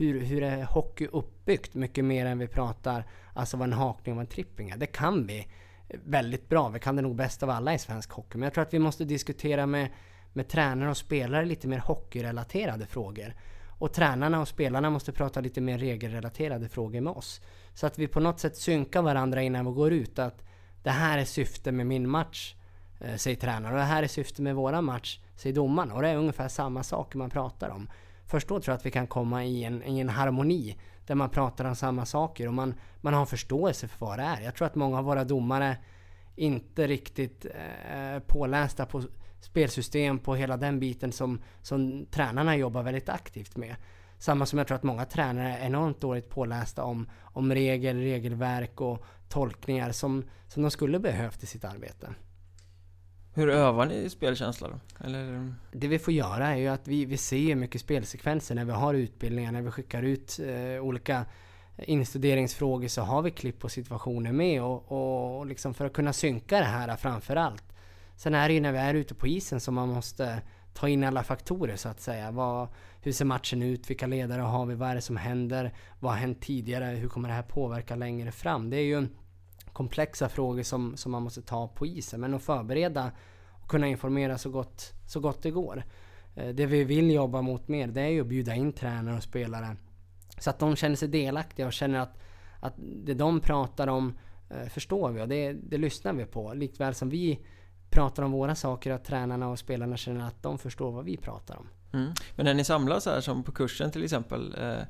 hur, 0.00 0.20
hur 0.20 0.42
är 0.42 0.64
hockey 0.64 1.06
uppbyggt? 1.06 1.74
Mycket 1.74 2.04
mer 2.04 2.26
än 2.26 2.38
vi 2.38 2.46
pratar 2.46 3.04
alltså 3.34 3.56
vad 3.56 3.68
en 3.68 3.72
hakning 3.72 4.12
och 4.12 4.16
vad 4.16 4.26
en 4.26 4.30
tripping 4.30 4.70
är. 4.70 4.76
Det 4.76 4.86
kan 4.86 5.26
vi 5.26 5.48
väldigt 5.88 6.48
bra. 6.48 6.68
Vi 6.68 6.80
kan 6.80 6.96
det 6.96 7.02
nog 7.02 7.16
bäst 7.16 7.42
av 7.42 7.50
alla 7.50 7.74
i 7.74 7.78
svensk 7.78 8.10
hockey. 8.10 8.38
Men 8.38 8.42
jag 8.42 8.54
tror 8.54 8.62
att 8.62 8.74
vi 8.74 8.78
måste 8.78 9.04
diskutera 9.04 9.66
med, 9.66 9.88
med 10.32 10.48
tränare 10.48 10.90
och 10.90 10.96
spelare 10.96 11.44
lite 11.44 11.68
mer 11.68 11.78
hockeyrelaterade 11.78 12.86
frågor. 12.86 13.34
Och 13.78 13.92
tränarna 13.92 14.40
och 14.40 14.48
spelarna 14.48 14.90
måste 14.90 15.12
prata 15.12 15.40
lite 15.40 15.60
mer 15.60 15.78
regelrelaterade 15.78 16.68
frågor 16.68 17.00
med 17.00 17.12
oss. 17.12 17.40
Så 17.74 17.86
att 17.86 17.98
vi 17.98 18.08
på 18.08 18.20
något 18.20 18.40
sätt 18.40 18.56
synkar 18.56 19.02
varandra 19.02 19.42
innan 19.42 19.66
vi 19.66 19.72
går 19.72 19.92
ut. 19.92 20.18
Att 20.18 20.44
det 20.82 20.90
här 20.90 21.18
är 21.18 21.24
syftet 21.24 21.74
med 21.74 21.86
min 21.86 22.10
match, 22.10 22.54
eh, 23.00 23.16
säger 23.16 23.36
tränaren. 23.36 23.74
Och 23.74 23.80
det 23.80 23.84
här 23.84 24.02
är 24.02 24.06
syftet 24.06 24.38
med 24.38 24.54
våra 24.54 24.82
match, 24.82 25.20
säger 25.36 25.54
domaren. 25.56 25.92
Och 25.92 26.02
det 26.02 26.08
är 26.08 26.16
ungefär 26.16 26.48
samma 26.48 26.82
saker 26.82 27.18
man 27.18 27.30
pratar 27.30 27.68
om. 27.68 27.88
Först 28.28 28.48
då 28.48 28.60
tror 28.60 28.72
jag 28.72 28.78
att 28.78 28.86
vi 28.86 28.90
kan 28.90 29.06
komma 29.06 29.44
i 29.44 29.64
en, 29.64 29.82
i 29.82 29.98
en 29.98 30.08
harmoni 30.08 30.76
där 31.06 31.14
man 31.14 31.30
pratar 31.30 31.64
om 31.64 31.76
samma 31.76 32.06
saker 32.06 32.46
och 32.46 32.54
man, 32.54 32.74
man 33.00 33.14
har 33.14 33.26
förståelse 33.26 33.88
för 33.88 34.06
vad 34.06 34.18
det 34.18 34.22
är. 34.22 34.40
Jag 34.40 34.54
tror 34.54 34.66
att 34.66 34.74
många 34.74 34.98
av 34.98 35.04
våra 35.04 35.24
domare 35.24 35.76
inte 36.36 36.86
riktigt 36.86 37.44
eh, 37.44 38.18
pålästa 38.26 38.86
på 38.86 39.02
spelsystem, 39.40 40.18
på 40.18 40.34
hela 40.34 40.56
den 40.56 40.80
biten 40.80 41.12
som, 41.12 41.42
som 41.62 42.06
tränarna 42.10 42.56
jobbar 42.56 42.82
väldigt 42.82 43.08
aktivt 43.08 43.56
med. 43.56 43.76
Samma 44.18 44.46
som 44.46 44.58
jag 44.58 44.66
tror 44.66 44.76
att 44.76 44.82
många 44.82 45.04
tränare 45.04 45.56
är 45.56 45.66
enormt 45.66 46.00
dåligt 46.00 46.30
pålästa 46.30 46.84
om, 46.84 47.10
om 47.20 47.54
regel, 47.54 47.96
regelverk 47.96 48.80
och 48.80 49.04
tolkningar 49.28 49.92
som, 49.92 50.24
som 50.48 50.62
de 50.62 50.70
skulle 50.70 50.98
behövt 50.98 51.42
i 51.42 51.46
sitt 51.46 51.64
arbete. 51.64 52.08
Hur 53.38 53.48
övar 53.48 53.86
ni 53.86 54.10
spelkänsla 54.10 54.68
då? 54.68 55.04
Eller? 55.04 55.54
Det 55.72 55.88
vi 55.88 55.98
får 55.98 56.14
göra 56.14 56.48
är 56.48 56.56
ju 56.56 56.68
att 56.68 56.88
vi, 56.88 57.04
vi 57.04 57.16
ser 57.16 57.54
mycket 57.54 57.80
spelsekvenser 57.80 58.54
när 58.54 58.64
vi 58.64 58.72
har 58.72 58.94
utbildningar, 58.94 59.52
när 59.52 59.62
vi 59.62 59.70
skickar 59.70 60.02
ut 60.02 60.40
eh, 60.46 60.82
olika 60.82 61.24
instuderingsfrågor 61.76 62.88
så 62.88 63.02
har 63.02 63.22
vi 63.22 63.30
klipp 63.30 63.64
och 63.64 63.72
situationer 63.72 64.32
med 64.32 64.62
och, 64.62 64.92
och, 64.92 65.38
och 65.38 65.46
liksom 65.46 65.74
för 65.74 65.84
att 65.84 65.92
kunna 65.92 66.12
synka 66.12 66.58
det 66.58 66.64
här 66.64 66.96
framför 66.96 67.36
allt. 67.36 67.64
Sen 68.16 68.34
är 68.34 68.48
det 68.48 68.54
ju 68.54 68.60
när 68.60 68.72
vi 68.72 68.78
är 68.78 68.94
ute 68.94 69.14
på 69.14 69.26
isen 69.26 69.60
som 69.60 69.74
man 69.74 69.88
måste 69.88 70.42
ta 70.74 70.88
in 70.88 71.04
alla 71.04 71.22
faktorer 71.22 71.76
så 71.76 71.88
att 71.88 72.00
säga. 72.00 72.30
Vad, 72.30 72.68
hur 73.02 73.12
ser 73.12 73.24
matchen 73.24 73.62
ut? 73.62 73.90
Vilka 73.90 74.06
ledare 74.06 74.42
har 74.42 74.66
vi? 74.66 74.74
Vad 74.74 74.90
är 74.90 74.94
det 74.94 75.00
som 75.00 75.16
händer? 75.16 75.74
Vad 76.00 76.12
har 76.12 76.18
hänt 76.18 76.40
tidigare? 76.40 76.84
Hur 76.84 77.08
kommer 77.08 77.28
det 77.28 77.34
här 77.34 77.42
påverka 77.42 77.96
längre 77.96 78.32
fram? 78.32 78.70
Det 78.70 78.76
är 78.76 78.84
ju 78.84 79.06
komplexa 79.78 80.28
frågor 80.28 80.62
som, 80.62 80.96
som 80.96 81.12
man 81.12 81.22
måste 81.22 81.42
ta 81.42 81.68
på 81.68 81.86
isen. 81.86 82.20
Men 82.20 82.34
att 82.34 82.42
förbereda 82.42 83.12
och 83.62 83.70
kunna 83.70 83.86
informera 83.86 84.38
så 84.38 84.50
gott, 84.50 84.92
så 85.06 85.20
gott 85.20 85.42
det 85.42 85.50
går. 85.50 85.84
Eh, 86.34 86.48
det 86.48 86.66
vi 86.66 86.84
vill 86.84 87.10
jobba 87.10 87.42
mot 87.42 87.68
mer, 87.68 87.86
det 87.86 88.00
är 88.00 88.08
ju 88.08 88.20
att 88.20 88.26
bjuda 88.26 88.54
in 88.54 88.72
tränare 88.72 89.16
och 89.16 89.22
spelare. 89.22 89.76
Så 90.38 90.50
att 90.50 90.58
de 90.58 90.76
känner 90.76 90.96
sig 90.96 91.08
delaktiga 91.08 91.66
och 91.66 91.72
känner 91.72 91.98
att, 91.98 92.18
att 92.60 92.74
det 92.76 93.14
de 93.14 93.40
pratar 93.40 93.86
om 93.86 94.18
eh, 94.50 94.68
förstår 94.68 95.10
vi 95.10 95.22
och 95.22 95.28
det, 95.28 95.52
det 95.52 95.78
lyssnar 95.78 96.12
vi 96.12 96.24
på. 96.24 96.54
Likväl 96.54 96.94
som 96.94 97.08
vi 97.08 97.46
pratar 97.90 98.22
om 98.22 98.32
våra 98.32 98.54
saker, 98.54 98.92
att 98.92 99.04
tränarna 99.04 99.48
och 99.48 99.58
spelarna 99.58 99.96
känner 99.96 100.26
att 100.26 100.42
de 100.42 100.58
förstår 100.58 100.92
vad 100.92 101.04
vi 101.04 101.16
pratar 101.16 101.56
om. 101.56 101.68
Mm. 101.92 102.12
Men 102.36 102.46
när 102.46 102.54
ni 102.54 102.64
samlas 102.64 103.06
här 103.06 103.20
som 103.20 103.42
på 103.42 103.52
kursen 103.52 103.90
till 103.90 104.04
exempel 104.04 104.54
eh, 104.58 104.82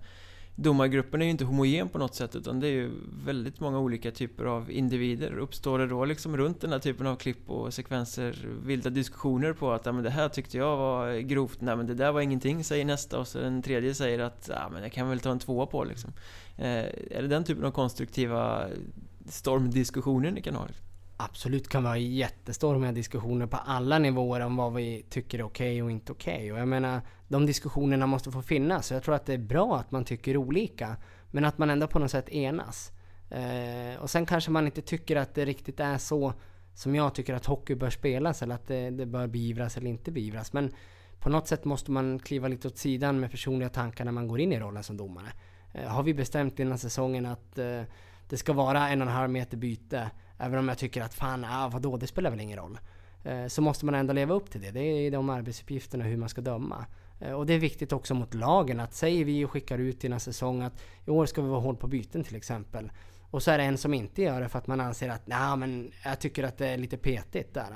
Domargruppen 0.61 1.21
är 1.23 1.25
ju 1.25 1.31
inte 1.31 1.45
homogen 1.45 1.89
på 1.89 1.99
något 1.99 2.15
sätt 2.15 2.37
utan 2.37 2.61
det 2.61 2.67
är 2.67 2.73
ju 2.73 2.91
väldigt 3.25 3.61
många 3.61 3.79
olika 3.79 4.11
typer 4.11 4.45
av 4.45 4.71
individer. 4.71 5.39
Uppstår 5.39 5.79
det 5.79 5.87
då 5.87 6.05
liksom 6.05 6.37
runt 6.37 6.61
den 6.61 6.73
här 6.73 6.79
typen 6.79 7.07
av 7.07 7.17
klipp 7.17 7.51
och 7.51 7.75
sekvenser 7.75 8.49
vilda 8.63 8.91
diskussioner 8.91 9.53
på 9.53 9.73
att 9.73 9.87
ja, 9.87 9.93
men 9.93 10.05
det 10.05 10.11
här 10.11 10.29
tyckte 10.29 10.59
jag 10.59 10.77
var 10.77 11.19
grovt, 11.19 11.61
nej 11.61 11.77
men 11.77 11.87
det 11.87 11.95
där 11.95 12.13
var 12.13 12.21
ingenting 12.21 12.65
säger 12.65 12.85
nästa 12.85 13.19
och 13.19 13.29
så 13.29 13.39
den 13.39 13.63
tredje 13.63 13.95
säger 13.95 14.19
att 14.19 14.51
ja, 14.53 14.69
men 14.73 14.83
jag 14.83 14.93
kan 14.93 15.09
väl 15.09 15.21
ta 15.21 15.31
en 15.31 15.39
tvåa 15.39 15.67
på 15.67 15.85
liksom. 15.85 16.13
Eh, 16.57 16.85
är 17.11 17.23
det 17.23 17.29
den 17.29 17.45
typen 17.45 17.65
av 17.65 17.71
konstruktiva 17.71 18.67
stormdiskussioner 19.29 20.31
ni 20.31 20.43
kan 20.43 20.55
ha? 20.55 20.67
Liksom? 20.67 20.88
Absolut 21.19 21.69
kan 21.69 21.83
vi 21.83 21.89
ha 21.89 21.97
jättestormiga 21.97 22.93
diskussioner 22.93 23.47
på 23.47 23.57
alla 23.57 23.99
nivåer 23.99 24.41
om 24.41 24.57
vad 24.57 24.75
vi 24.75 25.07
tycker 25.11 25.39
är 25.39 25.43
okej 25.43 25.73
okay 25.73 25.83
och 25.83 25.91
inte 25.91 26.13
okej. 26.13 26.35
Okay. 26.35 26.53
Och 26.53 26.59
jag 26.59 26.69
menar, 26.69 27.01
de 27.29 27.47
diskussionerna 27.47 28.07
måste 28.07 28.31
få 28.31 28.43
finnas. 28.43 28.91
Jag 28.91 29.03
tror 29.03 29.15
att 29.15 29.27
det 29.27 29.35
är 29.35 29.39
bra 29.39 29.77
att 29.77 29.91
man 29.91 30.05
tycker 30.05 30.37
olika. 30.37 30.97
Men 31.31 31.45
att 31.45 31.59
man 31.59 31.71
ändå 31.71 31.87
på 31.87 31.99
något 31.99 32.11
sätt 32.11 32.29
enas. 32.29 32.93
Eh, 33.31 34.01
och 34.01 34.11
sen 34.11 34.27
kanske 34.27 34.51
man 34.51 34.67
inte 34.67 34.83
tycker 34.83 35.17
att 35.17 35.35
det 35.35 35.45
riktigt 35.45 35.81
är 35.81 35.99
så 35.99 36.33
som 36.75 36.95
jag 36.95 37.15
tycker 37.15 37.35
att 37.35 37.47
hockey 37.47 37.75
bör 37.75 37.91
spelas 37.91 38.43
eller 38.43 38.55
att 38.55 38.67
det, 38.67 38.91
det 38.91 39.07
bör 39.07 39.27
beivras 39.27 39.77
eller 39.77 39.91
inte 39.91 40.11
beivras. 40.11 40.53
Men 40.53 40.73
på 41.21 41.31
något 41.31 41.49
sätt 41.49 41.65
måste 41.65 41.91
man 41.91 42.19
kliva 42.19 42.49
lite 42.49 42.69
åt 42.69 42.79
sidan 42.79 43.21
med 43.21 43.31
personliga 43.31 43.69
tankar 43.69 44.05
när 44.05 44.13
man 44.13 44.29
går 44.29 44.41
in 44.41 44.53
i 44.53 44.61
rollen 44.61 44.83
som 44.83 44.97
domare. 44.97 45.33
Eh, 45.73 45.89
har 45.89 46.03
vi 46.03 46.15
bestämt 46.15 46.59
innan 46.59 46.79
säsongen 46.79 47.27
att 47.27 47.59
eh, 47.59 47.83
det 48.29 48.37
ska 48.37 48.53
vara 48.53 48.89
en 48.89 49.03
och 49.03 49.09
en 49.09 49.15
halv 49.15 49.31
meter 49.31 49.57
byte 49.57 50.11
Även 50.39 50.59
om 50.59 50.69
jag 50.69 50.79
tycker 50.79 51.03
att 51.03 51.15
fan, 51.15 51.45
ah, 51.45 51.69
vadå, 51.69 51.97
det 51.97 52.07
spelar 52.07 52.31
väl 52.31 52.41
ingen 52.41 52.59
roll. 52.59 52.79
Eh, 53.25 53.47
så 53.47 53.63
måste 53.63 53.85
man 53.87 53.95
ändå 53.95 54.13
leva 54.13 54.35
upp 54.35 54.51
till 54.51 54.61
det. 54.61 54.71
Det 54.71 54.81
är 54.81 55.11
de 55.11 55.31
arbetsuppgifterna 55.31 56.05
hur 56.05 56.17
man 56.17 56.29
ska 56.29 56.41
döma. 56.41 56.87
Eh, 57.21 57.33
och 57.33 57.47
det 57.47 57.55
är 57.55 57.59
viktigt 57.59 57.93
också 57.93 58.15
mot 58.15 58.35
lagen 58.35 58.81
att 58.81 58.95
säger 58.95 59.25
vi 59.25 59.45
och 59.45 59.51
skickar 59.51 59.79
ut 59.79 60.05
innan 60.05 60.17
en 60.17 60.21
säsong 60.21 60.63
att 60.63 60.83
i 61.07 61.11
år 61.11 61.27
ska 61.27 61.43
vi 61.43 61.49
vara 61.49 61.61
hård 61.61 61.81
på 61.81 61.87
byten 61.87 62.25
till 62.25 62.37
exempel. 62.37 62.93
Och 63.31 63.43
så 63.43 63.51
är 63.51 63.59
det 63.59 63.65
en 63.65 63.79
som 63.79 63.95
inte 63.95 64.23
gör 64.23 64.41
det 64.41 64.49
för 64.49 64.59
att 64.59 64.67
man 64.67 64.81
anser 64.81 65.09
att 65.09 65.27
nej 65.27 65.57
men 65.57 65.91
jag 66.05 66.21
tycker 66.21 66.45
att 66.45 66.59
det 66.59 66.69
är 66.69 66.79
lite 66.79 66.97
petigt 66.97 67.55
där. 67.55 67.67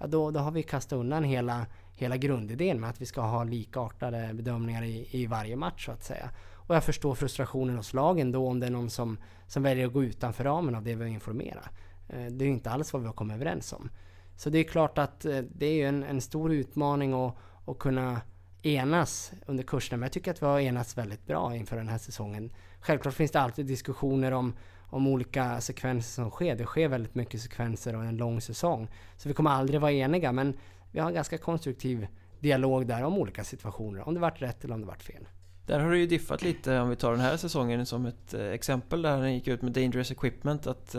Ja 0.00 0.06
då, 0.06 0.30
då 0.30 0.40
har 0.40 0.50
vi 0.50 0.62
kastat 0.62 0.96
undan 0.96 1.24
hela, 1.24 1.66
hela 1.96 2.16
grundidén 2.16 2.80
med 2.80 2.90
att 2.90 3.00
vi 3.00 3.06
ska 3.06 3.20
ha 3.20 3.44
likartade 3.44 4.30
bedömningar 4.34 4.82
i, 4.82 5.08
i 5.10 5.26
varje 5.26 5.56
match 5.56 5.86
så 5.86 5.92
att 5.92 6.04
säga. 6.04 6.30
Och 6.54 6.74
jag 6.74 6.84
förstår 6.84 7.14
frustrationen 7.14 7.76
hos 7.76 7.94
lagen 7.94 8.32
då 8.32 8.48
om 8.48 8.60
det 8.60 8.66
är 8.66 8.70
någon 8.70 8.90
som, 8.90 9.18
som 9.46 9.62
väljer 9.62 9.86
att 9.86 9.92
gå 9.92 10.04
utanför 10.04 10.44
ramen 10.44 10.74
av 10.74 10.82
det 10.82 10.94
vi 10.94 11.02
har 11.02 11.10
informerat. 11.10 11.70
Eh, 12.12 12.32
det 12.32 12.44
är 12.44 12.46
ju 12.46 12.52
inte 12.52 12.70
alls 12.70 12.92
vad 12.92 13.02
vi 13.02 13.08
har 13.08 13.14
kommit 13.14 13.34
överens 13.34 13.72
om. 13.72 13.90
Så 14.36 14.50
det 14.50 14.58
är 14.58 14.64
klart 14.64 14.98
att 14.98 15.24
eh, 15.24 15.38
det 15.38 15.66
är 15.66 15.88
en, 15.88 16.02
en 16.02 16.20
stor 16.20 16.52
utmaning 16.52 17.12
att, 17.12 17.36
att 17.66 17.78
kunna 17.78 18.20
enas 18.62 19.32
under 19.46 19.64
kurserna. 19.64 19.96
Men 19.96 20.06
jag 20.06 20.12
tycker 20.12 20.30
att 20.30 20.42
vi 20.42 20.46
har 20.46 20.60
enats 20.60 20.98
väldigt 20.98 21.26
bra 21.26 21.56
inför 21.56 21.76
den 21.76 21.88
här 21.88 21.98
säsongen. 21.98 22.52
Självklart 22.80 23.14
finns 23.14 23.30
det 23.30 23.40
alltid 23.40 23.66
diskussioner 23.66 24.32
om, 24.32 24.54
om 24.90 25.06
olika 25.06 25.60
sekvenser 25.60 26.22
som 26.22 26.30
sker. 26.30 26.56
Det 26.56 26.64
sker 26.64 26.88
väldigt 26.88 27.14
mycket 27.14 27.40
sekvenser 27.40 27.96
och 27.96 28.04
en 28.04 28.16
lång 28.16 28.40
säsong. 28.40 28.88
Så 29.16 29.28
vi 29.28 29.34
kommer 29.34 29.50
aldrig 29.50 29.80
vara 29.80 29.92
eniga 29.92 30.32
men 30.32 30.56
vi 30.92 31.00
har 31.00 31.08
en 31.08 31.14
ganska 31.14 31.38
konstruktiv 31.38 32.06
dialog 32.40 32.86
där 32.86 33.02
om 33.04 33.18
olika 33.18 33.44
situationer. 33.44 34.08
Om 34.08 34.14
det 34.14 34.20
varit 34.20 34.42
rätt 34.42 34.64
eller 34.64 34.74
om 34.74 34.80
det 34.80 34.86
varit 34.86 35.02
fel. 35.02 35.28
Där 35.66 35.80
har 35.80 35.90
det 35.90 35.98
ju 35.98 36.06
diffat 36.06 36.42
lite 36.42 36.78
om 36.78 36.90
vi 36.90 36.96
tar 36.96 37.10
den 37.10 37.20
här 37.20 37.36
säsongen 37.36 37.86
som 37.86 38.06
ett 38.06 38.34
eh, 38.34 38.46
exempel 38.46 39.02
där 39.02 39.20
den 39.20 39.34
gick 39.34 39.48
ut 39.48 39.62
med 39.62 39.72
Dangerous 39.72 40.10
Equipment 40.10 40.66
att 40.66 40.94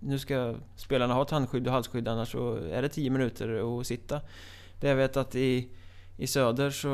nu 0.00 0.18
ska 0.18 0.54
spelarna 0.76 1.14
ha 1.14 1.24
tandskydd 1.24 1.66
och 1.66 1.72
halsskydd 1.72 2.08
annars 2.08 2.32
så 2.32 2.54
är 2.54 2.82
det 2.82 2.88
10 2.88 3.10
minuter 3.10 3.80
att 3.80 3.86
sitta. 3.86 4.20
Det 4.80 4.88
jag 4.88 4.96
vet 4.96 5.16
att 5.16 5.34
i, 5.34 5.68
i 6.16 6.26
Söder 6.26 6.70
så 6.70 6.88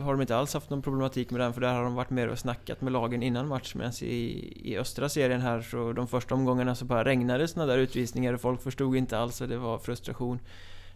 har 0.00 0.12
de 0.12 0.20
inte 0.20 0.36
alls 0.36 0.54
haft 0.54 0.70
någon 0.70 0.82
problematik 0.82 1.30
med 1.30 1.40
den 1.40 1.52
för 1.52 1.60
där 1.60 1.74
har 1.74 1.84
de 1.84 1.94
varit 1.94 2.10
med 2.10 2.28
och 2.28 2.38
snackat 2.38 2.80
med 2.80 2.92
lagen 2.92 3.22
innan 3.22 3.48
match 3.48 3.74
medan 3.74 3.92
i, 4.00 4.52
i 4.72 4.78
östra 4.78 5.08
serien 5.08 5.40
här 5.40 5.60
så 5.60 5.92
de 5.92 6.08
första 6.08 6.34
omgångarna 6.34 6.74
så 6.74 6.84
bara 6.84 7.04
regnade 7.04 7.48
sådana 7.48 7.72
där 7.72 7.78
utvisningar 7.78 8.32
och 8.32 8.40
folk 8.40 8.62
förstod 8.62 8.96
inte 8.96 9.18
alls 9.18 9.40
och 9.40 9.48
det 9.48 9.58
var 9.58 9.78
frustration. 9.78 10.38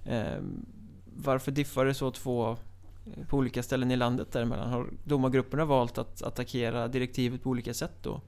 Eh, 0.04 0.38
varför 1.16 1.52
diffar 1.52 1.84
det 1.84 1.94
så 1.94 2.10
två 2.10 2.56
på 3.28 3.36
olika 3.36 3.62
ställen 3.62 3.90
i 3.90 3.96
landet 3.96 4.32
däremellan? 4.32 4.70
Har 4.70 4.86
domargrupperna 5.04 5.64
valt 5.64 5.98
att 5.98 6.22
attackera 6.22 6.88
direktivet 6.88 7.42
på 7.42 7.50
olika 7.50 7.74
sätt 7.74 7.94
då? 8.02 8.20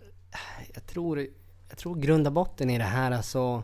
Jag 0.75 0.87
tror 0.87 1.27
jag 1.69 1.79
tror 1.79 1.95
grund 1.95 2.27
och 2.27 2.33
botten 2.33 2.71
i 2.71 2.79
det 2.79 2.85
här 2.85 3.11
alltså 3.11 3.63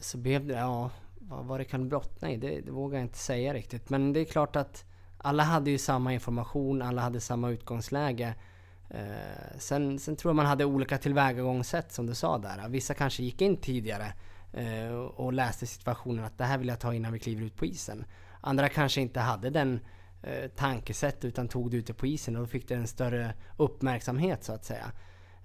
så 0.00 0.18
blev 0.18 0.46
det, 0.46 0.54
ja, 0.54 0.90
vad, 1.14 1.44
vad 1.44 1.60
det 1.60 1.64
kan 1.64 1.88
brottna 1.88 2.30
i, 2.30 2.36
det, 2.36 2.60
det 2.60 2.70
vågar 2.70 2.98
jag 2.98 3.04
inte 3.04 3.18
säga 3.18 3.54
riktigt. 3.54 3.90
Men 3.90 4.12
det 4.12 4.20
är 4.20 4.24
klart 4.24 4.56
att 4.56 4.84
alla 5.18 5.42
hade 5.42 5.70
ju 5.70 5.78
samma 5.78 6.12
information, 6.12 6.82
alla 6.82 7.02
hade 7.02 7.20
samma 7.20 7.50
utgångsläge. 7.50 8.34
Eh, 8.90 9.58
sen, 9.58 9.98
sen 9.98 10.16
tror 10.16 10.30
jag 10.30 10.36
man 10.36 10.46
hade 10.46 10.64
olika 10.64 10.98
tillvägagångssätt 10.98 11.92
som 11.92 12.06
du 12.06 12.14
sa 12.14 12.38
där. 12.38 12.68
Vissa 12.68 12.94
kanske 12.94 13.22
gick 13.22 13.40
in 13.40 13.56
tidigare 13.56 14.12
eh, 14.52 14.92
och 14.94 15.32
läste 15.32 15.66
situationen 15.66 16.24
att 16.24 16.38
det 16.38 16.44
här 16.44 16.58
vill 16.58 16.68
jag 16.68 16.80
ta 16.80 16.94
innan 16.94 17.12
vi 17.12 17.18
kliver 17.18 17.42
ut 17.44 17.56
på 17.56 17.66
isen. 17.66 18.04
Andra 18.40 18.68
kanske 18.68 19.00
inte 19.00 19.20
hade 19.20 19.50
den 19.50 19.80
eh, 20.22 20.50
tankesätt 20.56 21.24
utan 21.24 21.48
tog 21.48 21.70
det 21.70 21.76
ute 21.76 21.94
på 21.94 22.06
isen 22.06 22.36
och 22.36 22.42
då 22.42 22.46
fick 22.46 22.68
det 22.68 22.74
en 22.74 22.86
större 22.86 23.34
uppmärksamhet 23.56 24.44
så 24.44 24.52
att 24.52 24.64
säga. 24.64 24.92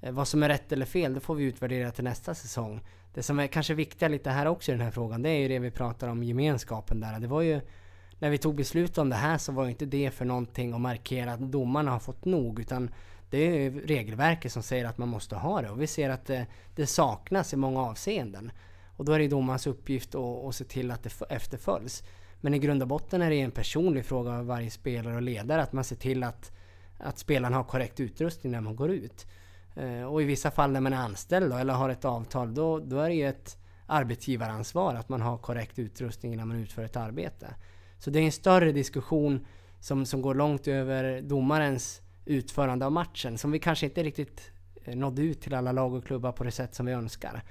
Eh, 0.04 0.12
vad 0.12 0.28
som 0.28 0.43
är 0.43 0.49
rätt 0.49 0.72
eller 0.72 0.86
fel, 0.86 1.14
det 1.14 1.20
får 1.20 1.36
vi 1.36 1.43
utvärdera 1.43 1.91
till 1.91 2.04
nästa 2.04 2.36
säsong. 2.36 2.82
Det 3.14 3.24
som 3.24 3.39
är 3.39 3.47
kanske 3.47 3.74
viktiga 3.74 4.10
lite 4.10 4.30
här 4.30 4.45
också 4.45 4.72
i 4.72 4.76
den 4.76 4.84
här 4.84 4.91
frågan, 4.91 5.22
det 5.22 5.30
är 5.30 5.39
ju 5.39 5.47
det 5.47 5.60
vi 5.60 5.72
pratar 5.72 6.08
om 6.08 6.24
gemenskapen 6.24 6.99
där. 6.99 7.20
Det 7.20 7.28
var 7.28 7.41
ju 7.41 7.62
när 8.20 8.30
vi 8.30 8.38
tog 8.38 8.56
beslut 8.56 8.97
om 8.97 9.10
det 9.10 9.16
här 9.16 9.38
så 9.38 9.51
var 9.51 9.68
inte 9.68 9.86
det 9.86 10.12
för 10.12 10.26
någonting 10.26 10.74
att 10.74 10.82
markera 10.82 11.34
att 11.34 11.51
domarna 11.51 11.91
har 11.91 11.99
fått 11.99 12.26
nog 12.26 12.60
utan 12.60 12.89
det 13.30 13.38
är 13.38 13.60
ju 13.60 13.86
regelverket 13.86 14.51
som 14.51 14.64
säger 14.64 14.86
att 14.86 14.97
man 14.97 15.10
måste 15.10 15.36
ha 15.36 15.62
det 15.62 15.70
och 15.70 15.82
vi 15.82 15.88
ser 15.88 16.10
att 16.10 16.26
det, 16.26 16.45
det 16.76 16.88
saknas 16.88 17.54
i 17.54 17.58
många 17.58 17.82
avseenden. 17.82 18.51
Och 18.97 19.06
då 19.06 19.12
är 19.12 19.20
det 19.20 19.28
domarens 19.28 19.68
uppgift 19.68 20.16
att, 20.16 20.45
att 20.45 20.56
se 20.56 20.64
till 20.64 20.91
att 20.91 21.04
det 21.04 21.22
efterföljs. 21.30 22.04
Men 22.41 22.54
i 22.54 22.60
grund 22.60 22.82
och 22.82 22.88
botten 22.88 23.22
är 23.22 23.30
det 23.30 23.41
en 23.41 23.51
personlig 23.51 24.06
fråga 24.06 24.32
av 24.32 24.45
varje 24.45 24.72
spelare 24.72 25.16
och 25.16 25.22
ledare 25.22 25.62
att 25.62 25.74
man 25.74 25.84
ser 25.84 25.95
till 25.95 26.24
att, 26.24 26.51
att 26.97 27.18
spelarna 27.18 27.58
har 27.58 27.64
korrekt 27.64 27.99
utrustning 27.99 28.51
när 28.51 28.62
man 28.62 28.76
går 28.76 28.91
ut. 28.91 29.26
Eh, 29.76 30.04
och 30.04 30.22
i 30.22 30.26
vissa 30.26 30.52
fall 30.52 30.72
när 30.72 30.82
man 30.82 30.94
är 30.94 30.98
anställd 30.98 31.52
då, 31.52 31.58
eller 31.58 31.74
har 31.74 31.90
ett 31.90 32.06
avtal, 32.06 32.54
då, 32.54 32.80
då 32.80 33.00
är 33.00 33.10
det 33.10 33.16
ju 33.16 33.28
ett 33.28 33.58
arbetsgivaransvar 33.86 34.96
att 34.96 35.10
man 35.10 35.22
har 35.22 35.38
korrekt 35.38 35.80
utrustning 35.80 36.38
när 36.38 36.46
man 36.46 36.58
utför 36.58 36.84
ett 36.84 36.96
arbete. 36.96 37.56
Så 37.98 38.10
det 38.10 38.20
är 38.20 38.24
en 38.24 38.32
större 38.32 38.72
diskussion 38.72 39.46
som, 39.80 40.06
som 40.06 40.22
går 40.22 40.36
långt 40.36 40.68
över 40.68 41.22
domarens 41.22 42.02
utförande 42.26 42.86
av 42.86 42.92
matchen, 42.92 43.38
som 43.38 43.52
vi 43.52 43.60
kanske 43.60 43.86
inte 43.86 44.04
riktigt 44.04 44.52
eh, 44.84 44.96
nådde 44.96 45.22
ut 45.22 45.42
till 45.42 45.54
alla 45.54 45.72
lag 45.72 45.94
och 45.94 46.06
klubbar 46.06 46.32
på 46.32 46.44
det 46.44 46.52
sätt 46.52 46.76
som 46.76 46.86
vi 46.86 46.92
önskar. 46.92 47.44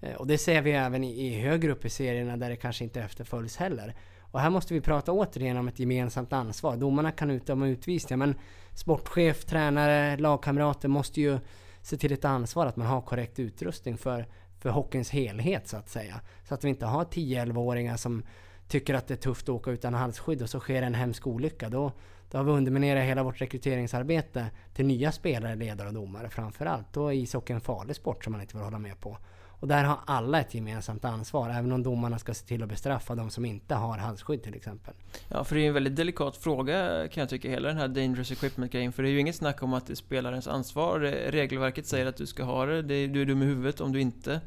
Eh, 0.00 0.14
och 0.14 0.26
det 0.26 0.38
ser 0.38 0.62
vi 0.62 0.72
även 0.72 1.04
i, 1.04 1.26
i 1.26 1.40
högre 1.40 1.72
upp 1.72 1.84
i 1.84 1.90
serierna 1.90 2.36
där 2.36 2.50
det 2.50 2.56
kanske 2.56 2.84
inte 2.84 3.00
efterföljs 3.00 3.56
heller. 3.56 3.94
Och 4.30 4.40
här 4.40 4.50
måste 4.50 4.74
vi 4.74 4.80
prata 4.80 5.12
återigen 5.12 5.56
om 5.56 5.68
ett 5.68 5.78
gemensamt 5.78 6.32
ansvar. 6.32 6.76
Domarna 6.76 7.12
kan 7.12 7.30
utdöma 7.30 7.66
utvisningar 7.66 8.16
men 8.16 8.34
sportchef, 8.78 9.44
tränare, 9.44 10.16
lagkamrater 10.16 10.88
måste 10.88 11.20
ju 11.20 11.38
se 11.82 11.96
till 11.96 12.12
ett 12.12 12.24
ansvar 12.24 12.66
att 12.66 12.76
man 12.76 12.86
har 12.86 13.00
korrekt 13.00 13.38
utrustning 13.38 13.98
för, 13.98 14.26
för 14.58 14.70
hockeyns 14.70 15.10
helhet 15.10 15.68
så 15.68 15.76
att 15.76 15.88
säga. 15.88 16.20
Så 16.48 16.54
att 16.54 16.64
vi 16.64 16.68
inte 16.68 16.86
har 16.86 17.04
10-11-åringar 17.04 17.96
som 17.96 18.22
tycker 18.68 18.94
att 18.94 19.06
det 19.06 19.14
är 19.14 19.18
tufft 19.18 19.42
att 19.42 19.48
åka 19.48 19.70
utan 19.70 19.94
halsskydd 19.94 20.42
och 20.42 20.50
så 20.50 20.60
sker 20.60 20.82
en 20.82 20.94
hemsk 20.94 21.26
olycka. 21.26 21.68
Då, 21.68 21.92
då 22.30 22.38
har 22.38 22.44
vi 22.44 22.50
underminerat 22.50 23.04
hela 23.04 23.22
vårt 23.22 23.40
rekryteringsarbete 23.40 24.46
till 24.74 24.86
nya 24.86 25.12
spelare, 25.12 25.54
ledare 25.54 25.88
och 25.88 25.94
domare 25.94 26.30
framförallt. 26.30 26.92
Då 26.92 27.08
är 27.08 27.12
ishockey 27.12 27.52
en 27.52 27.60
farlig 27.60 27.96
sport 27.96 28.24
som 28.24 28.32
man 28.32 28.40
inte 28.40 28.56
vill 28.56 28.64
hålla 28.64 28.78
med 28.78 29.00
på. 29.00 29.18
Och 29.60 29.68
där 29.68 29.84
har 29.84 29.98
alla 30.06 30.40
ett 30.40 30.54
gemensamt 30.54 31.04
ansvar, 31.04 31.50
även 31.50 31.72
om 31.72 31.82
domarna 31.82 32.18
ska 32.18 32.34
se 32.34 32.46
till 32.46 32.62
att 32.62 32.68
bestraffa 32.68 33.14
de 33.14 33.30
som 33.30 33.44
inte 33.44 33.74
har 33.74 33.98
halsskydd 33.98 34.42
till 34.42 34.54
exempel. 34.54 34.94
Ja, 35.28 35.44
för 35.44 35.56
det 35.56 35.62
är 35.62 35.68
en 35.68 35.74
väldigt 35.74 35.96
delikat 35.96 36.36
fråga 36.36 37.08
kan 37.08 37.20
jag 37.20 37.28
tycka, 37.28 37.50
hela 37.50 37.68
den 37.68 37.76
här 37.76 37.88
Dangerous 37.88 38.32
Equipment-grejen. 38.32 38.92
För 38.92 39.02
det 39.02 39.08
är 39.08 39.10
ju 39.10 39.20
inget 39.20 39.36
snack 39.36 39.62
om 39.62 39.74
att 39.74 39.86
det 39.86 39.92
är 39.92 39.94
spelarens 39.94 40.48
ansvar. 40.48 41.04
Eh, 41.04 41.30
regelverket 41.30 41.86
säger 41.86 42.06
att 42.06 42.16
du 42.16 42.26
ska 42.26 42.44
ha 42.44 42.66
det, 42.66 42.82
du 42.82 43.22
är 43.22 43.26
dum 43.26 43.42
i 43.42 43.46
huvudet 43.46 43.80
om 43.80 43.92
du 43.92 44.00
inte 44.00 44.40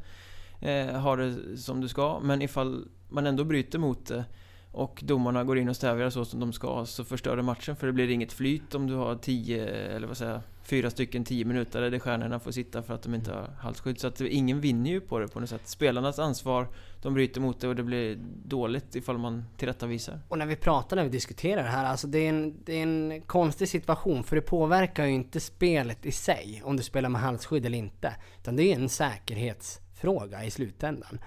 eh, 0.60 0.86
har 0.86 1.16
det 1.16 1.56
som 1.58 1.80
du 1.80 1.88
ska. 1.88 2.20
Men 2.22 2.42
ifall 2.42 2.88
man 3.08 3.26
ändå 3.26 3.44
bryter 3.44 3.78
mot 3.78 4.06
det 4.06 4.24
och 4.72 5.00
domarna 5.04 5.44
går 5.44 5.58
in 5.58 5.68
och 5.68 5.76
stävjar 5.76 6.10
så 6.10 6.24
som 6.24 6.40
de 6.40 6.52
ska 6.52 6.86
så 6.86 7.04
förstör 7.04 7.36
det 7.36 7.42
matchen 7.42 7.76
för 7.76 7.86
det 7.86 7.92
blir 7.92 8.10
inget 8.10 8.32
flyt 8.32 8.74
om 8.74 8.86
du 8.86 8.94
har 8.94 9.16
10, 9.16 9.66
eller 9.66 10.06
vad 10.06 10.16
säger 10.16 10.32
jag? 10.32 10.40
Fyra 10.62 10.90
stycken 10.90 11.24
tio 11.24 11.44
minuter 11.44 11.90
där 11.90 11.98
stjärnorna 11.98 12.40
får 12.40 12.50
sitta 12.50 12.82
för 12.82 12.94
att 12.94 13.02
de 13.02 13.14
inte 13.14 13.32
har 13.32 13.50
halsskydd. 13.60 14.00
Så 14.00 14.06
att 14.06 14.20
ingen 14.20 14.60
vinner 14.60 14.90
ju 14.90 15.00
på 15.00 15.18
det 15.18 15.28
på 15.28 15.40
något 15.40 15.48
sätt. 15.48 15.68
Spelarnas 15.68 16.18
ansvar, 16.18 16.68
de 17.02 17.14
bryter 17.14 17.40
mot 17.40 17.60
det 17.60 17.68
och 17.68 17.76
det 17.76 17.82
blir 17.82 18.18
dåligt 18.44 18.96
ifall 18.96 19.18
man 19.18 19.44
tillrättavisar. 19.56 20.20
Och 20.28 20.38
när 20.38 20.46
vi 20.46 20.56
pratar, 20.56 20.96
när 20.96 21.04
vi 21.04 21.10
diskuterar 21.10 21.62
det 21.62 21.68
här, 21.68 21.84
alltså 21.84 22.06
det 22.06 22.18
är, 22.18 22.28
en, 22.28 22.64
det 22.64 22.72
är 22.78 22.82
en 22.82 23.22
konstig 23.26 23.68
situation 23.68 24.24
för 24.24 24.36
det 24.36 24.42
påverkar 24.42 25.04
ju 25.04 25.12
inte 25.12 25.40
spelet 25.40 26.06
i 26.06 26.12
sig 26.12 26.62
om 26.64 26.76
du 26.76 26.82
spelar 26.82 27.08
med 27.08 27.20
halsskydd 27.20 27.66
eller 27.66 27.78
inte. 27.78 28.16
Utan 28.40 28.56
det 28.56 28.62
är 28.62 28.76
en 28.76 28.88
säkerhetsfråga 28.88 30.44
i 30.44 30.50
slutändan. 30.50 31.18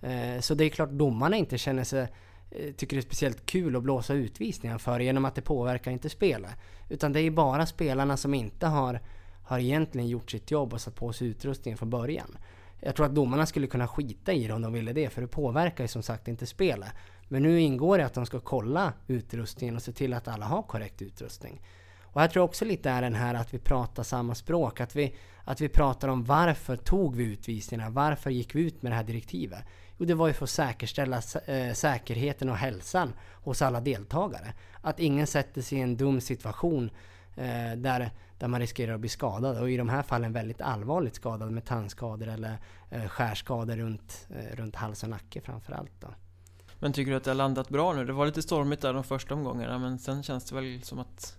Eh, 0.00 0.40
så 0.40 0.54
det 0.54 0.64
är 0.64 0.68
klart 0.68 0.90
domarna 0.90 1.36
inte 1.36 1.58
känner 1.58 1.84
sig 1.84 2.08
Eh, 2.54 2.72
tycker 2.72 2.96
det 2.96 3.00
är 3.00 3.02
speciellt 3.02 3.46
kul 3.46 3.76
att 3.76 3.82
blåsa 3.82 4.14
utvisningar 4.14 4.78
för 4.78 5.00
genom 5.00 5.24
att 5.24 5.34
det 5.34 5.42
påverkar 5.42 5.90
inte 5.90 6.10
spelet. 6.10 6.50
Utan 6.88 7.12
det 7.12 7.20
är 7.20 7.30
bara 7.30 7.66
spelarna 7.66 8.16
som 8.16 8.34
inte 8.34 8.66
har, 8.66 9.00
har 9.42 9.58
egentligen 9.58 10.08
gjort 10.08 10.30
sitt 10.30 10.50
jobb 10.50 10.72
och 10.72 10.80
satt 10.80 10.94
på 10.94 11.12
sig 11.12 11.28
utrustningen 11.28 11.78
från 11.78 11.90
början. 11.90 12.38
Jag 12.80 12.96
tror 12.96 13.06
att 13.06 13.14
domarna 13.14 13.46
skulle 13.46 13.66
kunna 13.66 13.88
skita 13.88 14.32
i 14.32 14.46
det 14.46 14.52
om 14.52 14.62
de 14.62 14.72
ville 14.72 14.92
det, 14.92 15.10
för 15.10 15.22
det 15.22 15.28
påverkar 15.28 15.84
ju 15.84 15.88
som 15.88 16.02
sagt 16.02 16.28
inte 16.28 16.46
spelet. 16.46 16.92
Men 17.28 17.42
nu 17.42 17.60
ingår 17.60 17.98
det 17.98 18.06
att 18.06 18.14
de 18.14 18.26
ska 18.26 18.40
kolla 18.40 18.92
utrustningen 19.06 19.76
och 19.76 19.82
se 19.82 19.92
till 19.92 20.14
att 20.14 20.28
alla 20.28 20.46
har 20.46 20.62
korrekt 20.62 21.02
utrustning. 21.02 21.60
Och 22.02 22.20
här 22.20 22.28
tror 22.28 22.40
jag 22.40 22.48
också 22.48 22.64
lite 22.64 22.90
är 22.90 23.02
den 23.02 23.14
här 23.14 23.34
att 23.34 23.54
vi 23.54 23.58
pratar 23.58 24.02
samma 24.02 24.34
språk, 24.34 24.80
att 24.80 24.96
vi, 24.96 25.16
att 25.44 25.60
vi 25.60 25.68
pratar 25.68 26.08
om 26.08 26.24
varför 26.24 26.76
tog 26.76 27.16
vi 27.16 27.24
utvisningarna, 27.24 27.90
varför 27.90 28.30
gick 28.30 28.54
vi 28.54 28.62
ut 28.62 28.82
med 28.82 28.92
det 28.92 28.96
här 28.96 29.04
direktivet? 29.04 29.64
Jo, 29.98 30.06
det 30.06 30.14
var 30.14 30.26
ju 30.26 30.32
för 30.32 30.44
att 30.44 30.50
säkerställa 30.50 31.22
äh, 31.46 31.72
säkerheten 31.72 32.48
och 32.48 32.56
hälsan 32.56 33.12
hos 33.32 33.62
alla 33.62 33.80
deltagare. 33.80 34.52
Att 34.80 35.00
ingen 35.00 35.26
sätter 35.26 35.62
sig 35.62 35.78
i 35.78 35.80
en 35.80 35.96
dum 35.96 36.20
situation 36.20 36.90
äh, 37.36 37.72
där, 37.76 38.10
där 38.38 38.48
man 38.48 38.60
riskerar 38.60 38.94
att 38.94 39.00
bli 39.00 39.08
skadad. 39.08 39.58
Och 39.58 39.70
i 39.70 39.76
de 39.76 39.88
här 39.88 40.02
fallen 40.02 40.32
väldigt 40.32 40.60
allvarligt 40.60 41.14
skadad 41.14 41.52
med 41.52 41.64
tandskador 41.64 42.28
eller 42.28 42.58
äh, 42.90 43.08
skärskador 43.08 43.76
runt, 43.76 44.28
runt 44.52 44.76
hals 44.76 45.02
och 45.02 45.08
nacke 45.08 45.40
framförallt. 45.40 46.00
Då. 46.00 46.08
Men 46.78 46.92
tycker 46.92 47.10
du 47.10 47.16
att 47.16 47.24
det 47.24 47.30
har 47.30 47.36
landat 47.36 47.68
bra 47.68 47.92
nu? 47.92 48.04
Det 48.04 48.12
var 48.12 48.26
lite 48.26 48.42
stormigt 48.42 48.82
där 48.82 48.92
de 48.92 49.04
första 49.04 49.34
omgångarna 49.34 49.78
men 49.78 49.98
sen 49.98 50.22
känns 50.22 50.44
det 50.44 50.54
väl 50.54 50.82
som 50.82 50.98
att 50.98 51.36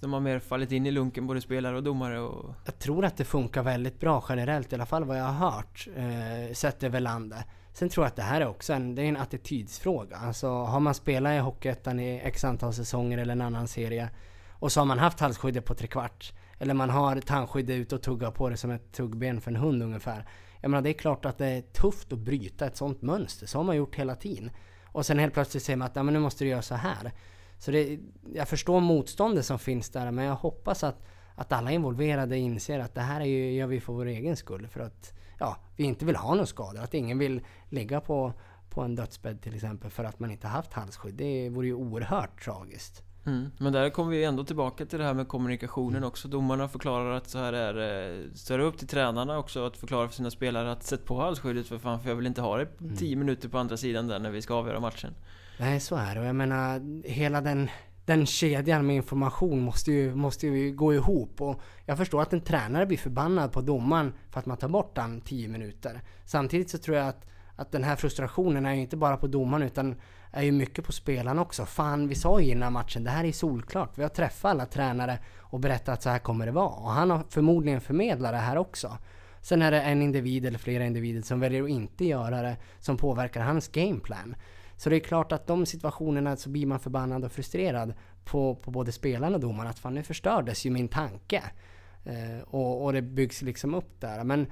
de 0.00 0.12
har 0.12 0.20
mer 0.20 0.38
fallit 0.38 0.72
in 0.72 0.86
i 0.86 0.90
lunken, 0.90 1.26
både 1.26 1.40
spelare 1.40 1.76
och 1.76 1.82
domare 1.82 2.20
och... 2.20 2.54
Jag 2.64 2.78
tror 2.78 3.04
att 3.04 3.16
det 3.16 3.24
funkar 3.24 3.62
väldigt 3.62 4.00
bra 4.00 4.24
generellt, 4.28 4.72
i 4.72 4.74
alla 4.74 4.86
fall 4.86 5.04
vad 5.04 5.18
jag 5.18 5.24
har 5.24 5.50
hört, 5.50 5.88
eh, 5.96 6.54
sett 6.54 6.82
över 6.82 7.00
landet. 7.00 7.46
Sen 7.78 7.88
tror 7.88 8.04
jag 8.04 8.08
att 8.08 8.16
det 8.16 8.22
här 8.22 8.40
är 8.40 8.48
också 8.48 8.72
en, 8.72 8.94
det 8.94 9.02
är 9.02 9.06
en 9.06 9.16
attitydsfråga. 9.16 10.16
Alltså 10.16 10.48
har 10.48 10.80
man 10.80 10.94
spelat 10.94 11.32
i 11.32 11.38
Hockeyettan 11.38 12.00
i 12.00 12.20
x 12.24 12.44
antal 12.44 12.72
säsonger 12.72 13.18
eller 13.18 13.32
en 13.32 13.40
annan 13.40 13.68
serie 13.68 14.10
och 14.50 14.72
så 14.72 14.80
har 14.80 14.84
man 14.84 14.98
haft 14.98 15.20
halsskyddet 15.20 15.64
på 15.64 15.74
trekvart 15.74 16.32
eller 16.58 16.74
man 16.74 16.90
har 16.90 17.20
tandskyddet 17.20 17.76
ute 17.76 17.94
och 17.94 18.02
tuggar 18.02 18.30
på 18.30 18.48
det 18.48 18.56
som 18.56 18.70
ett 18.70 18.92
tuggben 18.92 19.40
för 19.40 19.50
en 19.50 19.56
hund 19.56 19.82
ungefär. 19.82 20.28
Jag 20.60 20.70
menar 20.70 20.82
det 20.82 20.90
är 20.90 20.98
klart 20.98 21.24
att 21.24 21.38
det 21.38 21.46
är 21.46 21.60
tufft 21.60 22.12
att 22.12 22.18
bryta 22.18 22.66
ett 22.66 22.76
sånt 22.76 23.02
mönster. 23.02 23.46
Så 23.46 23.58
har 23.58 23.64
man 23.64 23.76
gjort 23.76 23.94
hela 23.94 24.14
tiden. 24.14 24.50
Och 24.84 25.06
sen 25.06 25.18
helt 25.18 25.34
plötsligt 25.34 25.62
säger 25.62 25.76
man 25.76 25.86
att 25.86 25.96
ja, 25.96 26.02
men 26.02 26.14
nu 26.14 26.20
måste 26.20 26.44
du 26.44 26.50
göra 26.50 26.62
så 26.62 26.74
här. 26.74 27.12
Så 27.58 27.70
det, 27.70 27.98
jag 28.34 28.48
förstår 28.48 28.80
motståndet 28.80 29.46
som 29.46 29.58
finns 29.58 29.90
där 29.90 30.10
men 30.10 30.24
jag 30.24 30.34
hoppas 30.34 30.84
att, 30.84 31.06
att 31.38 31.52
alla 31.52 31.70
involverade 31.70 32.38
inser 32.38 32.78
att 32.78 32.94
det 32.94 33.00
här 33.00 33.20
är 33.20 33.24
ju, 33.24 33.52
gör 33.52 33.66
vi 33.66 33.80
för 33.80 33.92
vår 33.92 34.06
egen 34.06 34.36
skull. 34.36 34.66
För 34.66 34.80
att 34.80 35.12
ja, 35.38 35.56
vi 35.76 35.84
inte 35.84 36.04
vill 36.04 36.16
ha 36.16 36.34
någon 36.34 36.46
skada. 36.46 36.82
Att 36.82 36.94
ingen 36.94 37.18
vill 37.18 37.40
ligga 37.68 38.00
på, 38.00 38.32
på 38.70 38.80
en 38.82 38.94
dödsbädd 38.94 39.42
till 39.42 39.54
exempel 39.54 39.90
för 39.90 40.04
att 40.04 40.20
man 40.20 40.30
inte 40.30 40.46
haft 40.46 40.72
halsskydd. 40.72 41.14
Det 41.14 41.48
vore 41.48 41.66
ju 41.66 41.74
oerhört 41.74 42.44
tragiskt. 42.44 43.02
Mm. 43.26 43.50
Men 43.58 43.72
där 43.72 43.90
kommer 43.90 44.10
vi 44.10 44.24
ändå 44.24 44.44
tillbaka 44.44 44.86
till 44.86 44.98
det 44.98 45.04
här 45.04 45.14
med 45.14 45.28
kommunikationen 45.28 45.96
mm. 45.96 46.08
också. 46.08 46.28
Domarna 46.28 46.68
förklarar 46.68 47.10
att 47.10 47.28
så 47.28 47.38
här 47.38 47.52
är 47.52 47.74
det. 47.74 48.24
Så 48.34 48.54
är 48.54 48.58
det 48.58 48.64
upp 48.64 48.78
till 48.78 48.88
tränarna 48.88 49.38
också 49.38 49.66
att 49.66 49.76
förklara 49.76 50.08
för 50.08 50.14
sina 50.14 50.30
spelare 50.30 50.72
att 50.72 50.82
sätt 50.82 51.04
på 51.04 51.20
halsskyddet 51.20 51.66
för 51.66 51.78
fan 51.78 52.00
för 52.00 52.08
jag 52.08 52.16
vill 52.16 52.26
inte 52.26 52.40
ha 52.40 52.56
det 52.56 52.66
10 52.96 53.12
mm. 53.12 53.18
minuter 53.18 53.48
på 53.48 53.58
andra 53.58 53.76
sidan 53.76 54.06
där 54.06 54.18
när 54.18 54.30
vi 54.30 54.42
ska 54.42 54.54
avgöra 54.54 54.80
matchen. 54.80 55.14
Nej, 55.60 55.80
så 55.80 55.96
är 55.96 56.14
det. 56.14 56.20
Och 56.20 56.26
jag 56.26 56.36
menar, 56.36 57.02
hela 57.08 57.40
den, 57.40 57.68
den 58.08 58.26
kedjan 58.26 58.86
med 58.86 58.96
information 58.96 59.60
måste 59.60 59.92
ju, 59.92 60.14
måste 60.14 60.46
ju 60.46 60.72
gå 60.72 60.94
ihop. 60.94 61.40
Och 61.40 61.60
jag 61.86 61.98
förstår 61.98 62.22
att 62.22 62.32
en 62.32 62.40
tränare 62.40 62.86
blir 62.86 62.98
förbannad 62.98 63.52
på 63.52 63.60
domaren 63.60 64.12
för 64.30 64.40
att 64.40 64.46
man 64.46 64.56
tar 64.56 64.68
bort 64.68 64.94
den 64.94 65.20
10 65.20 65.48
minuter. 65.48 66.02
Samtidigt 66.24 66.70
så 66.70 66.78
tror 66.78 66.96
jag 66.96 67.08
att, 67.08 67.26
att 67.56 67.72
den 67.72 67.84
här 67.84 67.96
frustrationen 67.96 68.66
är 68.66 68.74
ju 68.74 68.80
inte 68.80 68.96
bara 68.96 69.16
på 69.16 69.26
domaren 69.26 69.62
utan 69.62 69.96
är 70.30 70.42
ju 70.42 70.52
mycket 70.52 70.84
på 70.84 70.92
spelarna 70.92 71.42
också. 71.42 71.64
Fan, 71.64 72.08
vi 72.08 72.14
sa 72.14 72.40
ju 72.40 72.50
innan 72.50 72.72
matchen, 72.72 73.04
det 73.04 73.10
här 73.10 73.24
är 73.24 73.32
solklart. 73.32 73.98
Vi 73.98 74.02
har 74.02 74.10
träffat 74.10 74.50
alla 74.50 74.66
tränare 74.66 75.18
och 75.38 75.60
berättat 75.60 75.88
att 75.88 76.02
så 76.02 76.10
här 76.10 76.18
kommer 76.18 76.46
det 76.46 76.52
vara. 76.52 76.68
Och 76.68 76.90
han 76.90 77.10
har 77.10 77.22
förmodligen 77.28 77.80
förmedlat 77.80 78.32
det 78.32 78.38
här 78.38 78.58
också. 78.58 78.98
Sen 79.40 79.62
är 79.62 79.70
det 79.70 79.80
en 79.80 80.02
individ 80.02 80.46
eller 80.46 80.58
flera 80.58 80.84
individer 80.84 81.22
som 81.22 81.40
väljer 81.40 81.62
att 81.62 81.68
inte 81.70 82.04
göra 82.04 82.42
det 82.42 82.56
som 82.78 82.96
påverkar 82.96 83.40
hans 83.40 83.68
gameplan. 83.68 84.34
Så 84.78 84.90
det 84.90 84.96
är 84.96 85.00
klart 85.00 85.32
att 85.32 85.46
de 85.46 85.66
situationerna 85.66 86.36
så 86.36 86.48
blir 86.50 86.66
man 86.66 86.80
förbannad 86.80 87.24
och 87.24 87.32
frustrerad 87.32 87.94
på, 88.24 88.54
på 88.54 88.70
både 88.70 88.92
spelarna 88.92 89.34
och 89.34 89.40
domarna. 89.40 89.70
Att 89.70 89.78
fan 89.78 89.94
nu 89.94 90.02
förstördes 90.02 90.66
ju 90.66 90.70
min 90.70 90.88
tanke. 90.88 91.42
Eh, 92.04 92.40
och, 92.44 92.84
och 92.84 92.92
det 92.92 93.02
byggs 93.02 93.42
liksom 93.42 93.74
upp 93.74 94.00
där. 94.00 94.24
Men 94.24 94.46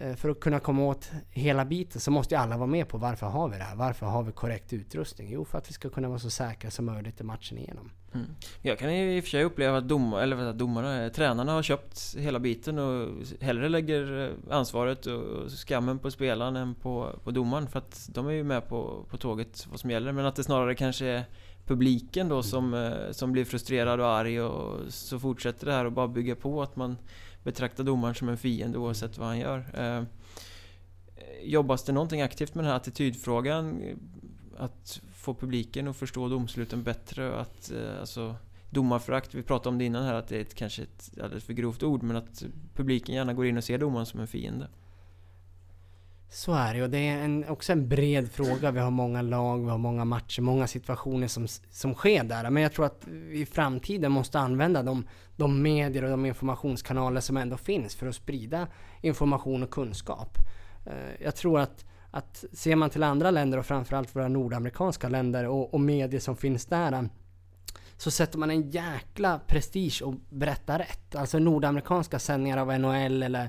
eh, 0.00 0.14
för 0.14 0.28
att 0.28 0.40
kunna 0.40 0.60
komma 0.60 0.82
åt 0.82 1.10
hela 1.30 1.64
biten 1.64 2.00
så 2.00 2.10
måste 2.10 2.34
ju 2.34 2.40
alla 2.40 2.56
vara 2.56 2.66
med 2.66 2.88
på 2.88 2.98
varför 2.98 3.26
har 3.26 3.48
vi 3.48 3.58
det 3.58 3.64
här? 3.64 3.76
Varför 3.76 4.06
har 4.06 4.22
vi 4.22 4.32
korrekt 4.32 4.72
utrustning? 4.72 5.28
Jo, 5.32 5.44
för 5.44 5.58
att 5.58 5.68
vi 5.68 5.72
ska 5.72 5.90
kunna 5.90 6.08
vara 6.08 6.18
så 6.18 6.30
säkra 6.30 6.70
som 6.70 6.84
möjligt 6.84 7.20
i 7.20 7.24
matchen 7.24 7.58
igenom. 7.58 7.90
Mm. 8.14 8.26
Jag 8.62 8.78
kan 8.78 8.90
i 8.90 9.20
och 9.20 9.24
för 9.24 9.30
sig 9.30 9.44
uppleva 9.44 9.78
att 9.78 9.88
dom, 9.88 10.14
eller 10.14 10.52
domarna, 10.52 11.10
tränarna 11.10 11.52
har 11.52 11.62
köpt 11.62 12.16
hela 12.18 12.38
biten 12.38 12.78
och 12.78 13.08
hellre 13.40 13.68
lägger 13.68 14.28
eh, 14.28 14.56
ansvaret 14.56 15.06
och 15.06 15.50
skammen 15.50 15.98
på 15.98 16.10
spelaren 16.10 16.56
än 16.56 16.74
på, 16.74 17.20
på 17.24 17.30
domaren 17.30 17.66
för 17.66 17.78
att 17.78 18.08
de 18.12 18.26
är 18.26 18.32
ju 18.32 18.44
med 18.44 18.68
på, 18.68 19.04
på 19.10 19.16
tåget 19.16 19.66
vad 19.70 19.80
som 19.80 19.90
gäller 19.90 20.12
men 20.12 20.26
att 20.26 20.36
det 20.36 20.44
snarare 20.44 20.74
kanske 20.74 21.06
är 21.06 21.24
publiken 21.66 22.28
då 22.28 22.42
som, 22.42 22.74
eh, 22.74 23.10
som 23.10 23.32
blir 23.32 23.44
frustrerad 23.44 24.00
och 24.00 24.08
arg 24.08 24.40
och 24.40 24.92
så 24.92 25.18
fortsätter 25.18 25.66
det 25.66 25.72
här 25.72 25.84
och 25.84 25.92
bara 25.92 26.08
bygga 26.08 26.36
på 26.36 26.62
att 26.62 26.76
man 26.76 26.96
betraktar 27.42 27.84
domaren 27.84 28.14
som 28.14 28.28
en 28.28 28.38
fiende 28.38 28.78
oavsett 28.78 29.18
vad 29.18 29.28
han 29.28 29.38
gör. 29.38 29.64
Eh, 29.74 30.02
jobbas 31.42 31.84
det 31.84 31.92
någonting 31.92 32.22
aktivt 32.22 32.54
med 32.54 32.64
den 32.64 32.70
här 32.70 32.76
attitydfrågan? 32.76 33.82
Att 34.58 35.00
få 35.20 35.34
publiken 35.34 35.88
att 35.88 35.96
förstå 35.96 36.28
domsluten 36.28 36.82
bättre 36.82 37.40
att 37.40 37.70
eh, 37.70 38.00
alltså 38.00 38.36
domarförakt, 38.70 39.34
vi 39.34 39.42
pratade 39.42 39.68
om 39.68 39.78
det 39.78 39.84
innan 39.84 40.04
här 40.04 40.14
att 40.14 40.28
det 40.28 40.36
är 40.36 40.40
ett, 40.40 40.54
kanske 40.54 40.82
ett 40.82 41.10
alldeles 41.22 41.44
för 41.44 41.52
grovt 41.52 41.82
ord 41.82 42.02
men 42.02 42.16
att 42.16 42.44
publiken 42.74 43.14
gärna 43.14 43.34
går 43.34 43.46
in 43.46 43.56
och 43.56 43.64
ser 43.64 43.78
domaren 43.78 44.06
som 44.06 44.20
en 44.20 44.26
fiende. 44.26 44.68
Så 46.32 46.52
är 46.52 46.74
det 46.74 46.82
och 46.82 46.90
det 46.90 46.98
är 46.98 47.24
en, 47.24 47.48
också 47.48 47.72
en 47.72 47.88
bred 47.88 48.30
fråga. 48.30 48.70
Vi 48.70 48.80
har 48.80 48.90
många 48.90 49.22
lag, 49.22 49.64
vi 49.64 49.70
har 49.70 49.78
många 49.78 50.04
matcher, 50.04 50.42
många 50.42 50.66
situationer 50.66 51.28
som, 51.28 51.48
som 51.70 51.94
sker 51.94 52.24
där. 52.24 52.50
Men 52.50 52.62
jag 52.62 52.72
tror 52.72 52.86
att 52.86 53.06
vi 53.06 53.40
i 53.40 53.46
framtiden 53.46 54.12
måste 54.12 54.38
använda 54.38 54.82
de, 54.82 55.06
de 55.36 55.62
medier 55.62 56.04
och 56.04 56.10
de 56.10 56.26
informationskanaler 56.26 57.20
som 57.20 57.36
ändå 57.36 57.56
finns 57.56 57.94
för 57.96 58.06
att 58.06 58.14
sprida 58.14 58.68
information 59.00 59.62
och 59.62 59.70
kunskap. 59.70 60.38
Eh, 60.86 61.24
jag 61.24 61.36
tror 61.36 61.60
att, 61.60 61.84
att 62.10 62.44
ser 62.52 62.76
man 62.76 62.90
till 62.90 63.02
andra 63.02 63.30
länder 63.30 63.58
och 63.58 63.66
framförallt 63.66 64.16
våra 64.16 64.28
nordamerikanska 64.28 65.08
länder 65.08 65.46
och, 65.46 65.74
och 65.74 65.80
medier 65.80 66.20
som 66.20 66.36
finns 66.36 66.66
där 66.66 67.08
så 67.96 68.10
sätter 68.10 68.38
man 68.38 68.50
en 68.50 68.70
jäkla 68.70 69.40
prestige 69.46 70.02
och 70.04 70.14
berättar 70.30 70.78
rätt. 70.78 71.14
Alltså 71.14 71.38
nordamerikanska 71.38 72.18
sändningar 72.18 72.58
av 72.58 72.78
NHL 72.78 73.22
eller 73.22 73.48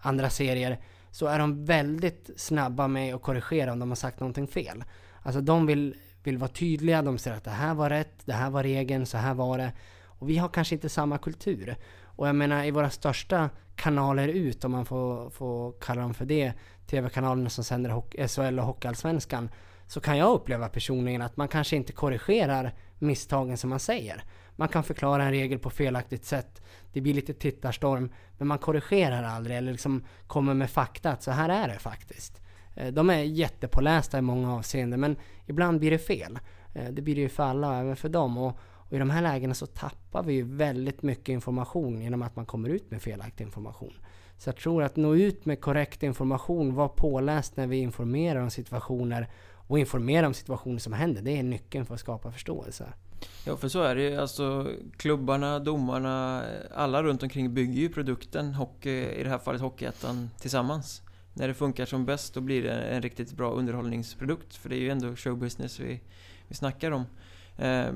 andra 0.00 0.30
serier 0.30 0.80
så 1.10 1.26
är 1.26 1.38
de 1.38 1.64
väldigt 1.64 2.30
snabba 2.36 2.88
med 2.88 3.14
att 3.14 3.22
korrigera 3.22 3.72
om 3.72 3.78
de 3.78 3.88
har 3.88 3.96
sagt 3.96 4.20
någonting 4.20 4.46
fel. 4.46 4.84
Alltså 5.22 5.40
de 5.40 5.66
vill, 5.66 5.96
vill 6.22 6.38
vara 6.38 6.50
tydliga, 6.50 7.02
de 7.02 7.18
säger 7.18 7.36
att 7.36 7.44
det 7.44 7.50
här 7.50 7.74
var 7.74 7.90
rätt, 7.90 8.14
det 8.24 8.32
här 8.32 8.50
var 8.50 8.62
regeln, 8.62 9.06
så 9.06 9.18
här 9.18 9.34
var 9.34 9.58
det. 9.58 9.72
Och 10.04 10.30
vi 10.30 10.38
har 10.38 10.48
kanske 10.48 10.74
inte 10.74 10.88
samma 10.88 11.18
kultur. 11.18 11.76
Och 12.02 12.28
jag 12.28 12.34
menar 12.36 12.64
i 12.64 12.70
våra 12.70 12.90
största 12.90 13.50
kanaler 13.76 14.28
ut, 14.28 14.64
om 14.64 14.72
man 14.72 14.86
får, 14.86 15.30
får 15.30 15.72
kalla 15.80 16.02
dem 16.02 16.14
för 16.14 16.24
det, 16.24 16.52
TV-kanalerna 16.90 17.50
som 17.50 17.64
sänder 17.64 18.02
SHL 18.28 18.58
och 18.58 18.66
Hockeyallsvenskan, 18.66 19.50
så 19.86 20.00
kan 20.00 20.18
jag 20.18 20.34
uppleva 20.34 20.68
personligen 20.68 21.22
att 21.22 21.36
man 21.36 21.48
kanske 21.48 21.76
inte 21.76 21.92
korrigerar 21.92 22.74
misstagen 22.98 23.56
som 23.56 23.70
man 23.70 23.80
säger. 23.80 24.24
Man 24.56 24.68
kan 24.68 24.84
förklara 24.84 25.24
en 25.24 25.30
regel 25.30 25.58
på 25.58 25.70
felaktigt 25.70 26.24
sätt. 26.24 26.62
Det 26.92 27.00
blir 27.00 27.14
lite 27.14 27.34
tittarstorm. 27.34 28.12
Men 28.38 28.48
man 28.48 28.58
korrigerar 28.58 29.22
aldrig 29.22 29.56
eller 29.56 29.72
liksom 29.72 30.04
kommer 30.26 30.54
med 30.54 30.70
fakta 30.70 31.10
att 31.10 31.22
så 31.22 31.30
här 31.30 31.48
är 31.48 31.68
det 31.68 31.78
faktiskt. 31.78 32.40
Eh, 32.74 32.92
de 32.92 33.10
är 33.10 33.18
jättepålästa 33.18 34.18
i 34.18 34.22
många 34.22 34.54
avseenden 34.54 35.00
men 35.00 35.16
ibland 35.46 35.78
blir 35.80 35.90
det 35.90 35.98
fel. 35.98 36.38
Eh, 36.74 36.88
det 36.90 37.02
blir 37.02 37.14
det 37.14 37.20
ju 37.20 37.28
för 37.28 37.42
alla 37.42 37.68
och 37.68 37.74
även 37.74 37.96
för 37.96 38.08
dem. 38.08 38.38
Och, 38.38 38.58
och 38.60 38.92
i 38.92 38.98
de 38.98 39.10
här 39.10 39.22
lägena 39.22 39.54
så 39.54 39.66
tappar 39.66 40.22
vi 40.22 40.32
ju 40.32 40.42
väldigt 40.42 41.02
mycket 41.02 41.28
information 41.28 42.00
genom 42.00 42.22
att 42.22 42.36
man 42.36 42.46
kommer 42.46 42.68
ut 42.68 42.90
med 42.90 43.02
felaktig 43.02 43.44
information. 43.44 43.94
Så 44.40 44.48
jag 44.48 44.56
tror 44.56 44.82
att 44.82 44.96
nå 44.96 45.14
ut 45.14 45.44
med 45.44 45.60
korrekt 45.60 46.02
information, 46.02 46.74
var 46.74 46.88
påläst 46.88 47.56
när 47.56 47.66
vi 47.66 47.76
informerar 47.76 48.40
om 48.40 48.50
situationer 48.50 49.28
och 49.52 49.78
informera 49.78 50.26
om 50.26 50.34
situationer 50.34 50.78
som 50.78 50.92
händer. 50.92 51.22
Det 51.22 51.38
är 51.38 51.42
nyckeln 51.42 51.86
för 51.86 51.94
att 51.94 52.00
skapa 52.00 52.32
förståelse. 52.32 52.92
Ja, 53.46 53.56
för 53.56 53.68
så 53.68 53.82
är 53.82 53.94
det 53.94 54.02
ju. 54.02 54.16
Alltså 54.16 54.70
klubbarna, 54.96 55.58
domarna, 55.58 56.44
alla 56.74 57.02
runt 57.02 57.22
omkring 57.22 57.54
bygger 57.54 57.80
ju 57.80 57.88
produkten 57.88 58.54
hockey, 58.54 59.20
i 59.20 59.22
det 59.22 59.28
här 59.28 59.38
fallet 59.38 59.60
Hockeyettan, 59.60 60.30
tillsammans. 60.40 61.02
När 61.34 61.48
det 61.48 61.54
funkar 61.54 61.86
som 61.86 62.04
bäst 62.04 62.34
då 62.34 62.40
blir 62.40 62.62
det 62.62 62.72
en 62.72 63.02
riktigt 63.02 63.32
bra 63.32 63.52
underhållningsprodukt. 63.52 64.54
För 64.54 64.68
det 64.68 64.76
är 64.76 64.80
ju 64.80 64.90
ändå 64.90 65.16
showbusiness 65.16 65.80
vi, 65.80 66.00
vi 66.48 66.54
snackar 66.54 66.90
om. 66.90 67.04
Eh, 67.56 67.86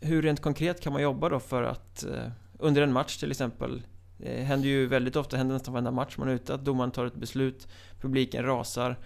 hur 0.00 0.22
rent 0.22 0.40
konkret 0.40 0.80
kan 0.80 0.92
man 0.92 1.02
jobba 1.02 1.28
då 1.28 1.40
för 1.40 1.62
att 1.62 2.04
eh, 2.04 2.30
under 2.58 2.82
en 2.82 2.92
match 2.92 3.16
till 3.16 3.30
exempel 3.30 3.82
det 4.22 4.42
händer 4.42 4.68
ju 4.68 4.86
väldigt 4.86 5.16
ofta, 5.16 5.36
händer 5.36 5.54
nästan 5.54 5.74
varenda 5.74 5.90
match 5.90 6.14
man 6.18 6.28
är 6.28 6.32
ute, 6.32 6.54
att 6.54 6.64
domaren 6.64 6.90
tar 6.90 7.06
ett 7.06 7.14
beslut, 7.14 7.68
publiken 8.00 8.44
rasar 8.44 8.96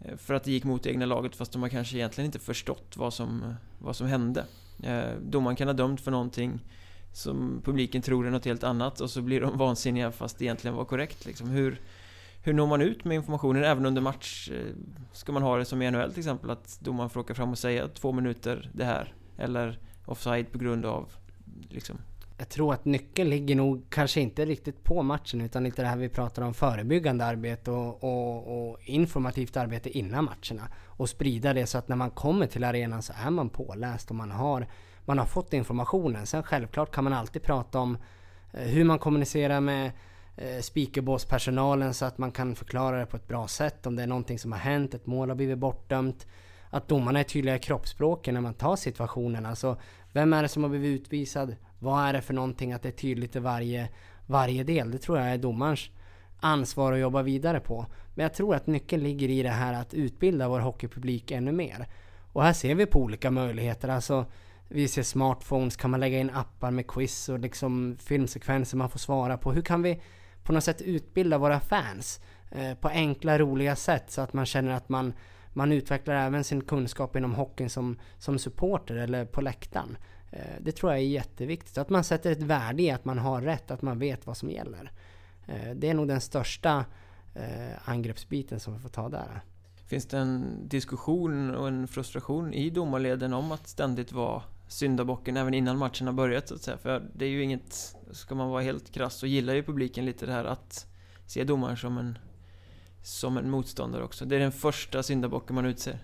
eh, 0.00 0.16
för 0.16 0.34
att 0.34 0.44
det 0.44 0.52
gick 0.52 0.64
mot 0.64 0.82
det 0.82 0.90
egna 0.90 1.06
laget 1.06 1.36
fast 1.36 1.52
de 1.52 1.62
har 1.62 1.68
kanske 1.68 1.96
egentligen 1.96 2.26
inte 2.26 2.38
förstått 2.38 2.96
vad 2.96 3.14
som, 3.14 3.54
vad 3.78 3.96
som 3.96 4.06
hände. 4.06 4.44
Eh, 4.82 5.10
domaren 5.22 5.56
kan 5.56 5.68
ha 5.68 5.74
dömt 5.74 6.00
för 6.00 6.10
någonting 6.10 6.60
som 7.12 7.62
publiken 7.64 8.02
tror 8.02 8.26
är 8.26 8.30
något 8.30 8.44
helt 8.44 8.64
annat 8.64 9.00
och 9.00 9.10
så 9.10 9.22
blir 9.22 9.40
de 9.40 9.58
vansinniga 9.58 10.12
fast 10.12 10.38
det 10.38 10.44
egentligen 10.44 10.76
var 10.76 10.84
korrekt. 10.84 11.26
Liksom. 11.26 11.48
Hur, 11.50 11.80
hur 12.42 12.52
når 12.52 12.66
man 12.66 12.80
ut 12.80 13.04
med 13.04 13.14
informationen 13.14 13.64
även 13.64 13.86
under 13.86 14.02
match? 14.02 14.50
Ska 15.12 15.32
man 15.32 15.42
ha 15.42 15.56
det 15.56 15.64
som 15.64 15.82
i 15.82 15.90
NHL 15.90 16.10
till 16.10 16.20
exempel, 16.20 16.50
att 16.50 16.78
domaren 16.80 17.10
får 17.10 17.20
åka 17.20 17.34
fram 17.34 17.50
och 17.50 17.58
säga 17.58 17.88
två 17.88 18.12
minuter 18.12 18.70
det 18.74 18.84
här? 18.84 19.14
Eller 19.38 19.78
offside 20.06 20.52
på 20.52 20.58
grund 20.58 20.86
av 20.86 21.12
liksom, 21.68 21.98
jag 22.40 22.48
tror 22.48 22.74
att 22.74 22.84
nyckeln 22.84 23.30
ligger 23.30 23.56
nog 23.56 23.90
kanske 23.90 24.20
inte 24.20 24.44
riktigt 24.44 24.84
på 24.84 25.02
matchen 25.02 25.40
utan 25.40 25.64
lite 25.64 25.82
det 25.82 25.88
här 25.88 25.96
vi 25.96 26.08
pratar 26.08 26.42
om 26.42 26.54
förebyggande 26.54 27.24
arbete 27.24 27.70
och, 27.70 28.04
och, 28.04 28.70
och, 28.70 28.78
informativt 28.84 29.56
arbete 29.56 29.98
innan 29.98 30.24
matcherna. 30.24 30.68
Och 30.84 31.08
sprida 31.08 31.54
det 31.54 31.66
så 31.66 31.78
att 31.78 31.88
när 31.88 31.96
man 31.96 32.10
kommer 32.10 32.46
till 32.46 32.64
arenan 32.64 33.02
så 33.02 33.12
är 33.26 33.30
man 33.30 33.48
påläst 33.48 34.10
och 34.10 34.16
man 34.16 34.30
har, 34.30 34.66
man 35.04 35.18
har 35.18 35.26
fått 35.26 35.52
informationen. 35.52 36.26
Sen 36.26 36.42
självklart 36.42 36.94
kan 36.94 37.04
man 37.04 37.12
alltid 37.12 37.42
prata 37.42 37.78
om 37.78 37.98
eh, 38.52 38.60
hur 38.60 38.84
man 38.84 38.98
kommunicerar 38.98 39.60
med 39.60 39.92
eh, 40.36 40.60
speakerbåspersonalen 40.60 41.94
så 41.94 42.04
att 42.04 42.18
man 42.18 42.32
kan 42.32 42.54
förklara 42.54 42.98
det 42.98 43.06
på 43.06 43.16
ett 43.16 43.28
bra 43.28 43.48
sätt. 43.48 43.86
Om 43.86 43.96
det 43.96 44.02
är 44.02 44.06
någonting 44.06 44.38
som 44.38 44.52
har 44.52 44.58
hänt, 44.58 44.94
ett 44.94 45.06
mål 45.06 45.28
har 45.28 45.36
blivit 45.36 45.58
bortdömt. 45.58 46.26
Att 46.70 46.88
domarna 46.88 47.20
är 47.20 47.24
tydliga 47.24 47.56
i 47.56 47.58
kroppsspråket 47.58 48.34
när 48.34 48.40
man 48.40 48.54
tar 48.54 48.76
situationen. 48.76 49.46
Alltså, 49.46 49.76
vem 50.12 50.32
är 50.32 50.42
det 50.42 50.48
som 50.48 50.62
har 50.62 50.70
blivit 50.70 51.00
utvisad? 51.00 51.56
Vad 51.80 52.08
är 52.08 52.12
det 52.12 52.20
för 52.20 52.34
någonting? 52.34 52.72
Att 52.72 52.82
det 52.82 52.88
är 52.88 52.92
tydligt 52.92 53.36
i 53.36 53.38
varje, 53.38 53.88
varje 54.26 54.64
del. 54.64 54.90
Det 54.90 54.98
tror 54.98 55.18
jag 55.18 55.30
är 55.30 55.38
domarens 55.38 55.90
ansvar 56.40 56.92
att 56.92 56.98
jobba 56.98 57.22
vidare 57.22 57.60
på. 57.60 57.86
Men 58.14 58.22
jag 58.22 58.34
tror 58.34 58.54
att 58.54 58.66
nyckeln 58.66 59.02
ligger 59.02 59.28
i 59.28 59.42
det 59.42 59.48
här 59.48 59.74
att 59.74 59.94
utbilda 59.94 60.48
vår 60.48 60.60
hockeypublik 60.60 61.30
ännu 61.30 61.52
mer. 61.52 61.86
Och 62.32 62.42
här 62.42 62.52
ser 62.52 62.74
vi 62.74 62.86
på 62.86 63.00
olika 63.00 63.30
möjligheter. 63.30 63.88
Alltså, 63.88 64.26
vi 64.68 64.88
ser 64.88 65.02
smartphones, 65.02 65.76
kan 65.76 65.90
man 65.90 66.00
lägga 66.00 66.18
in 66.18 66.30
appar 66.30 66.70
med 66.70 66.86
quiz 66.86 67.28
och 67.28 67.38
liksom 67.38 67.96
filmsekvenser 68.00 68.76
man 68.76 68.90
får 68.90 68.98
svara 68.98 69.38
på. 69.38 69.52
Hur 69.52 69.62
kan 69.62 69.82
vi 69.82 70.00
på 70.42 70.52
något 70.52 70.64
sätt 70.64 70.82
utbilda 70.82 71.38
våra 71.38 71.60
fans 71.60 72.20
eh, 72.50 72.74
på 72.74 72.88
enkla, 72.88 73.38
roliga 73.38 73.76
sätt 73.76 74.10
så 74.10 74.20
att 74.20 74.32
man 74.32 74.46
känner 74.46 74.70
att 74.70 74.88
man, 74.88 75.12
man 75.52 75.72
utvecklar 75.72 76.14
även 76.14 76.44
sin 76.44 76.60
kunskap 76.60 77.16
inom 77.16 77.34
hockeyn 77.34 77.70
som, 77.70 77.98
som 78.18 78.38
supporter 78.38 78.96
eller 78.96 79.24
på 79.24 79.40
läktaren. 79.40 79.96
Eh, 80.30 80.56
det 80.60 80.72
tror 80.72 80.92
jag 80.92 81.00
är 81.00 81.06
jätteviktigt. 81.06 81.78
Att 81.78 81.90
man 81.90 82.04
sätter 82.04 82.32
ett 82.32 82.42
värde 82.42 82.82
i 82.82 82.90
att 82.90 83.04
man 83.04 83.18
har 83.18 83.42
rätt, 83.42 83.70
att 83.70 83.82
man 83.82 83.98
vet 83.98 84.26
vad 84.26 84.36
som 84.36 84.50
gäller. 84.50 84.92
Eh, 85.46 85.74
det 85.74 85.88
är 85.88 85.94
nog 85.94 86.08
den 86.08 86.20
största 86.20 86.84
eh, 87.34 87.88
angreppsbiten 87.88 88.60
som 88.60 88.72
vi 88.74 88.78
får 88.78 88.88
ta 88.88 89.08
där. 89.08 89.40
Finns 89.86 90.06
det 90.06 90.18
en 90.18 90.68
diskussion 90.68 91.54
och 91.54 91.68
en 91.68 91.88
frustration 91.88 92.54
i 92.54 92.70
domarleden 92.70 93.32
om 93.32 93.52
att 93.52 93.68
ständigt 93.68 94.12
vara 94.12 94.42
syndabocken 94.68 95.36
även 95.36 95.54
innan 95.54 95.78
matchen 95.78 96.06
har 96.06 96.14
börjat 96.14 96.48
så 96.48 96.54
att 96.54 96.62
säga? 96.62 96.76
För 96.76 97.10
det 97.14 97.24
är 97.24 97.28
ju 97.28 97.42
inget, 97.42 97.96
ska 98.10 98.34
man 98.34 98.48
vara 98.48 98.62
helt 98.62 98.92
krass 98.92 99.14
så 99.14 99.26
gillar 99.26 99.54
ju 99.54 99.62
publiken 99.62 100.04
lite 100.04 100.26
det 100.26 100.32
här 100.32 100.44
att 100.44 100.86
se 101.26 101.44
domaren 101.44 101.76
som 101.76 101.98
en, 101.98 102.18
som 103.02 103.36
en 103.36 103.50
motståndare 103.50 104.04
också. 104.04 104.24
Det 104.24 104.36
är 104.36 104.40
den 104.40 104.52
första 104.52 105.02
syndabocken 105.02 105.54
man 105.54 105.66
utser 105.66 105.98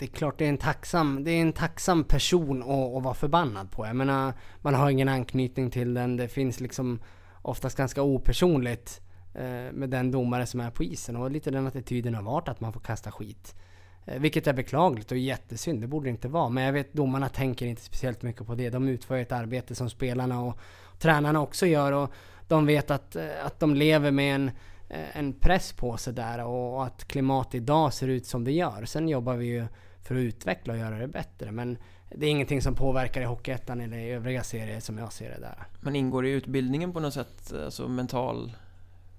det 0.00 0.06
är 0.06 0.10
klart 0.10 0.38
det 0.38 0.44
är 0.44 0.48
en 0.48 0.58
tacksam, 0.58 1.24
det 1.24 1.30
är 1.30 1.42
en 1.42 1.52
tacksam 1.52 2.04
person 2.04 2.62
att, 2.62 2.96
att 2.96 3.02
vara 3.02 3.14
förbannad 3.14 3.70
på. 3.70 3.86
Jag 3.86 3.96
menar, 3.96 4.32
man 4.60 4.74
har 4.74 4.90
ingen 4.90 5.08
anknytning 5.08 5.70
till 5.70 5.94
den. 5.94 6.16
Det 6.16 6.28
finns 6.28 6.60
liksom 6.60 7.00
oftast 7.42 7.76
ganska 7.76 8.02
opersonligt 8.02 9.00
eh, 9.34 9.72
med 9.72 9.90
den 9.90 10.10
domare 10.10 10.46
som 10.46 10.60
är 10.60 10.70
på 10.70 10.84
isen. 10.84 11.16
Och 11.16 11.30
lite 11.30 11.50
den 11.50 11.66
attityden 11.66 12.14
har 12.14 12.22
varit 12.22 12.48
att 12.48 12.60
man 12.60 12.72
får 12.72 12.80
kasta 12.80 13.12
skit. 13.12 13.54
Eh, 14.04 14.20
vilket 14.20 14.46
är 14.46 14.52
beklagligt 14.52 15.12
och 15.12 15.18
jättesynd, 15.18 15.80
det 15.80 15.86
borde 15.86 16.06
det 16.06 16.10
inte 16.10 16.28
vara. 16.28 16.48
Men 16.48 16.64
jag 16.64 16.72
vet 16.72 16.92
domarna 16.92 17.28
tänker 17.28 17.66
inte 17.66 17.82
speciellt 17.82 18.22
mycket 18.22 18.46
på 18.46 18.54
det. 18.54 18.70
De 18.70 18.88
utför 18.88 19.18
ett 19.18 19.32
arbete 19.32 19.74
som 19.74 19.90
spelarna 19.90 20.42
och 20.42 20.58
tränarna 20.98 21.40
också 21.40 21.66
gör. 21.66 21.92
Och 21.92 22.12
de 22.48 22.66
vet 22.66 22.90
att, 22.90 23.16
eh, 23.16 23.46
att 23.46 23.60
de 23.60 23.74
lever 23.74 24.10
med 24.10 24.34
en 24.34 24.50
eh, 24.90 25.16
en 25.16 25.32
press 25.32 25.72
på 25.72 25.96
sig 25.96 26.12
där 26.12 26.44
och 26.44 26.86
att 26.86 27.08
klimatet 27.08 27.54
idag 27.54 27.92
ser 27.92 28.08
ut 28.08 28.26
som 28.26 28.44
det 28.44 28.52
gör. 28.52 28.84
Sen 28.84 29.08
jobbar 29.08 29.36
vi 29.36 29.46
ju 29.46 29.66
för 30.10 30.16
att 30.16 30.20
utveckla 30.20 30.72
och 30.72 30.78
göra 30.78 30.98
det 30.98 31.08
bättre. 31.08 31.52
Men 31.52 31.78
det 32.08 32.26
är 32.26 32.30
ingenting 32.30 32.62
som 32.62 32.74
påverkar 32.74 33.20
i 33.20 33.24
Hockeyettan 33.24 33.80
eller 33.80 33.98
i 33.98 34.10
övriga 34.10 34.42
serier 34.42 34.80
som 34.80 34.98
jag 34.98 35.12
ser 35.12 35.30
det 35.30 35.40
där. 35.40 35.66
Men 35.80 35.96
ingår 35.96 36.22
det 36.22 36.28
i 36.28 36.32
utbildningen 36.32 36.92
på 36.92 37.00
något 37.00 37.14
sätt, 37.14 37.52
alltså 37.64 37.88
mental, 37.88 38.52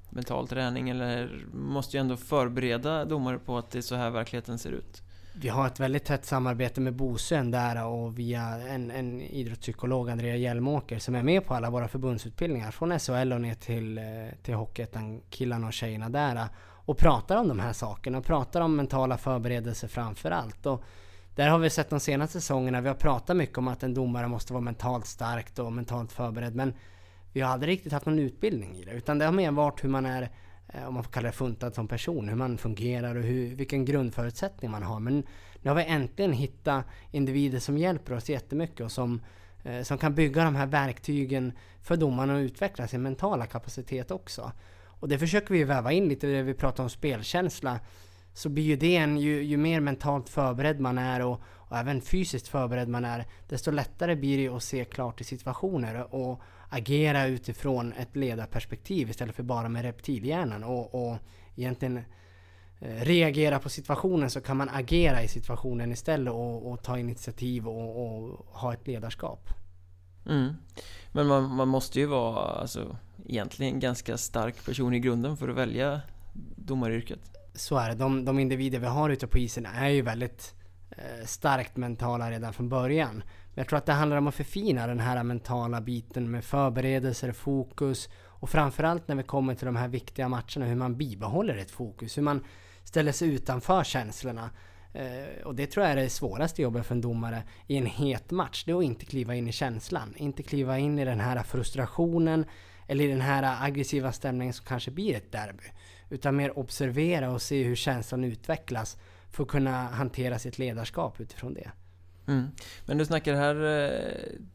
mental 0.10 0.48
träning 0.48 0.90
eller 0.90 1.46
måste 1.54 1.98
ju 1.98 2.02
ändå 2.02 2.18
förbereda 2.18 3.06
domare 3.06 3.40
på 3.40 3.58
att 3.58 3.72
det 3.72 3.78
är 3.78 3.82
så 3.82 3.96
här 3.96 4.10
verkligheten 4.10 4.60
ser 4.60 4.72
ut? 4.72 5.02
Vi 5.34 5.50
har 5.50 5.68
ett 5.68 5.80
väldigt 5.80 6.06
tätt 6.06 6.26
samarbete 6.26 6.82
med 6.82 6.94
Bosön 6.94 7.52
där 7.52 7.86
och 7.86 8.20
via 8.20 8.42
en, 8.42 8.92
en 8.92 9.22
idrottspsykolog, 9.22 10.10
Andrea 10.10 10.36
Hjelmåker, 10.36 11.00
som 11.00 11.16
är 11.16 11.24
med 11.24 11.46
på 11.46 11.54
alla 11.54 11.70
våra 11.70 11.88
förbundsutbildningar. 11.88 12.72
Från 12.72 13.00
SHL 13.00 13.34
och 13.34 13.42
ner 13.42 13.56
till, 13.56 13.98
eh, 13.98 14.04
till 14.44 14.54
Hockeyettan, 14.54 15.22
killarna 15.30 15.68
och 15.68 15.74
tjejerna 15.74 16.10
där 16.10 16.48
och 16.86 16.98
pratar 16.98 17.38
om 17.38 17.48
de 17.48 17.60
här 17.60 17.74
sakerna 17.74 18.18
och 18.18 18.26
pratar 18.26 18.62
om 18.62 18.76
mentala 18.76 19.18
förberedelser 19.18 19.88
framför 19.88 20.32
allt. 20.32 20.66
Och 20.66 20.84
där 21.36 21.50
har 21.50 21.60
vi 21.60 21.70
sett 21.70 21.90
de 21.90 22.00
senaste 22.00 22.42
säsongerna, 22.42 22.82
vi 22.82 22.88
har 22.88 22.96
pratat 22.96 23.38
mycket 23.38 23.58
om 23.58 23.68
att 23.68 23.84
en 23.84 23.94
domare 23.94 24.28
måste 24.28 24.54
vara 24.54 24.62
mentalt 24.62 25.06
starkt 25.06 25.60
och 25.60 25.74
mentalt 25.74 26.12
förberedd 26.12 26.56
men 26.56 26.74
vi 27.34 27.42
har 27.42 27.54
aldrig 27.54 27.74
riktigt 27.74 27.92
haft 27.92 28.06
någon 28.06 28.20
utbildning 28.20 28.76
i 28.76 28.84
det 28.84 28.92
utan 28.92 29.20
det 29.20 29.26
har 29.26 29.32
mer 29.32 29.52
varit 29.52 29.84
hur 29.84 29.90
man 29.90 30.06
är, 30.06 30.30
eh, 30.68 30.88
om 30.88 30.94
man 30.94 31.04
får 31.04 31.12
kalla 31.12 31.28
det 31.28 31.34
funtad 31.34 31.76
som 31.76 31.88
person, 31.88 32.30
hur 32.30 32.36
man 32.36 32.58
fungerar 32.58 33.16
och 33.16 33.24
hur, 33.24 33.56
vilken 33.56 33.86
grundförutsättning 33.86 34.72
man 34.72 34.84
har. 34.84 35.00
Men 35.00 35.24
nu 35.62 35.70
har 35.70 35.76
vi 35.76 35.86
äntligen 35.86 36.34
hittat 36.34 36.86
individer 37.12 37.60
som 37.60 37.78
hjälper 37.78 38.14
oss 38.14 38.30
jättemycket 38.30 38.82
och 38.82 38.92
som, 38.92 39.22
eh, 39.64 39.82
som 39.82 39.98
kan 39.98 40.16
bygga 40.16 40.44
de 40.44 40.56
här 40.56 40.66
verktygen 40.66 41.54
för 41.82 41.98
domarna 41.98 42.36
att 42.36 42.42
utveckla 42.42 42.88
sin 42.88 43.02
mentala 43.02 43.46
kapacitet 43.46 44.12
också. 44.12 44.52
Och 45.02 45.08
det 45.08 45.20
försöker 45.20 45.54
vi 45.54 45.64
väva 45.64 45.92
in 45.92 46.10
lite, 46.10 46.28
när 46.28 46.44
vi 46.44 46.54
pratar 46.54 46.84
om 46.84 46.90
spelkänsla. 46.90 47.80
Så 48.34 48.50
blir 48.50 48.64
ju 48.64 48.76
det 48.76 48.96
en, 48.96 49.18
ju, 49.18 49.44
ju 49.44 49.58
mer 49.58 49.80
mentalt 49.80 50.30
förberedd 50.30 50.80
man 50.80 50.98
är 50.98 51.26
och, 51.26 51.42
och, 51.46 51.78
även 51.78 52.02
fysiskt 52.02 52.48
förberedd 52.48 52.88
man 52.88 53.06
är, 53.06 53.26
desto 53.50 53.72
lättare 53.72 54.16
blir 54.16 54.38
det 54.38 54.56
att 54.56 54.64
se 54.64 54.86
klart 54.86 55.22
i 55.22 55.24
situationer 55.24 56.16
och 56.16 56.42
agera 56.70 57.26
utifrån 57.26 57.94
ett 57.94 58.16
ledarperspektiv 58.16 59.10
istället 59.10 59.36
för 59.36 59.44
bara 59.44 59.70
med 59.70 59.82
reptilhjärnan 59.82 60.64
och, 60.64 60.96
och 60.96 61.18
egentligen 61.56 61.98
eh, 62.80 63.02
reagera 63.02 63.60
på 63.60 63.70
situationen 63.70 64.30
så 64.30 64.42
kan 64.42 64.58
man 64.58 64.70
agera 64.70 65.24
i 65.24 65.28
situationen 65.28 65.92
istället 65.92 66.34
och, 66.34 66.72
och 66.72 66.84
ta 66.84 67.00
initiativ 67.00 67.68
och, 67.68 68.06
och, 68.06 68.46
ha 68.52 68.74
ett 68.74 68.88
ledarskap. 68.88 69.61
Mm. 70.26 70.54
Men 71.12 71.28
man, 71.28 71.56
man 71.56 71.68
måste 71.68 72.00
ju 72.00 72.06
vara 72.06 72.46
alltså, 72.46 72.98
egentligen 73.26 73.80
ganska 73.80 74.18
stark 74.18 74.66
person 74.66 74.94
i 74.94 75.00
grunden 75.00 75.38
för 75.38 75.50
att 75.50 75.56
välja 75.56 76.02
domaryrket. 76.56 77.20
Så 77.54 77.78
är 77.78 77.90
det. 77.90 77.96
De, 77.96 78.26
de 78.26 78.40
individer 78.40 78.80
vi 78.80 78.86
har 78.86 79.10
ute 79.10 79.28
på 79.28 79.38
isen 79.38 79.66
är 79.66 79.90
ju 79.90 80.02
väldigt 80.02 80.56
eh, 80.90 81.26
starkt 81.26 81.78
mentala 81.78 82.32
redan 82.32 82.54
från 82.54 82.70
början. 82.70 83.16
Men 83.54 83.62
jag 83.62 83.68
tror 83.68 83.78
att 83.78 83.86
det 83.86 83.94
handlar 83.94 84.18
om 84.18 84.28
att 84.28 84.36
förfina 84.36 84.88
den 84.88 85.00
här 85.00 85.24
mentala 85.24 85.82
biten 85.82 86.32
med 86.32 86.44
förberedelser, 86.44 87.32
fokus 87.32 88.10
och 88.26 88.50
framförallt 88.50 89.08
när 89.08 89.16
vi 89.16 89.24
kommer 89.24 89.56
till 89.56 89.66
de 89.66 89.76
här 89.76 89.88
viktiga 89.88 90.30
matcherna 90.30 90.66
hur 90.66 90.76
man 90.76 90.98
bibehåller 90.98 91.56
ett 91.56 91.72
fokus, 91.72 92.18
hur 92.18 92.24
man 92.24 92.44
ställer 92.84 93.12
sig 93.12 93.30
utanför 93.30 93.84
känslorna. 93.84 94.50
Eh, 94.94 95.44
och 95.44 95.56
det 95.56 95.68
tror 95.68 95.86
jag 95.86 95.92
är 95.92 96.04
det 96.04 96.10
svåraste 96.10 96.62
jobbet 96.62 96.86
för 96.86 96.96
en 96.96 97.02
domare 97.02 97.44
i 97.68 97.78
en 97.78 97.86
het 97.86 98.32
match. 98.32 98.64
Det 98.66 98.72
är 98.72 98.78
att 98.78 98.84
inte 98.84 99.06
kliva 99.06 99.36
in 99.36 99.48
i 99.48 99.52
känslan, 99.52 100.14
inte 100.18 100.44
kliva 100.44 100.78
in 100.78 101.00
i 101.00 101.06
den 101.06 101.20
här 101.20 101.44
frustrationen 101.44 102.46
eller 102.88 103.04
i 103.04 103.08
den 103.08 103.22
här 103.22 103.66
aggressiva 103.66 104.12
stämningen 104.12 104.54
som 104.54 104.66
kanske 104.66 104.92
blir 104.92 105.16
ett 105.16 105.32
derby. 105.32 105.64
Utan 106.10 106.36
mer 106.36 106.60
observera 106.60 107.32
och 107.32 107.42
se 107.42 107.64
hur 107.64 107.76
känslan 107.76 108.24
utvecklas 108.24 108.98
för 109.32 109.44
att 109.44 109.50
kunna 109.50 109.88
hantera 109.88 110.40
sitt 110.40 110.58
ledarskap 110.58 111.20
utifrån 111.20 111.54
det. 111.54 111.72
Mm. 112.28 112.48
Men 112.86 112.98
du 112.98 113.06
snackade 113.06 113.38
här 113.38 113.86
eh, 113.86 114.10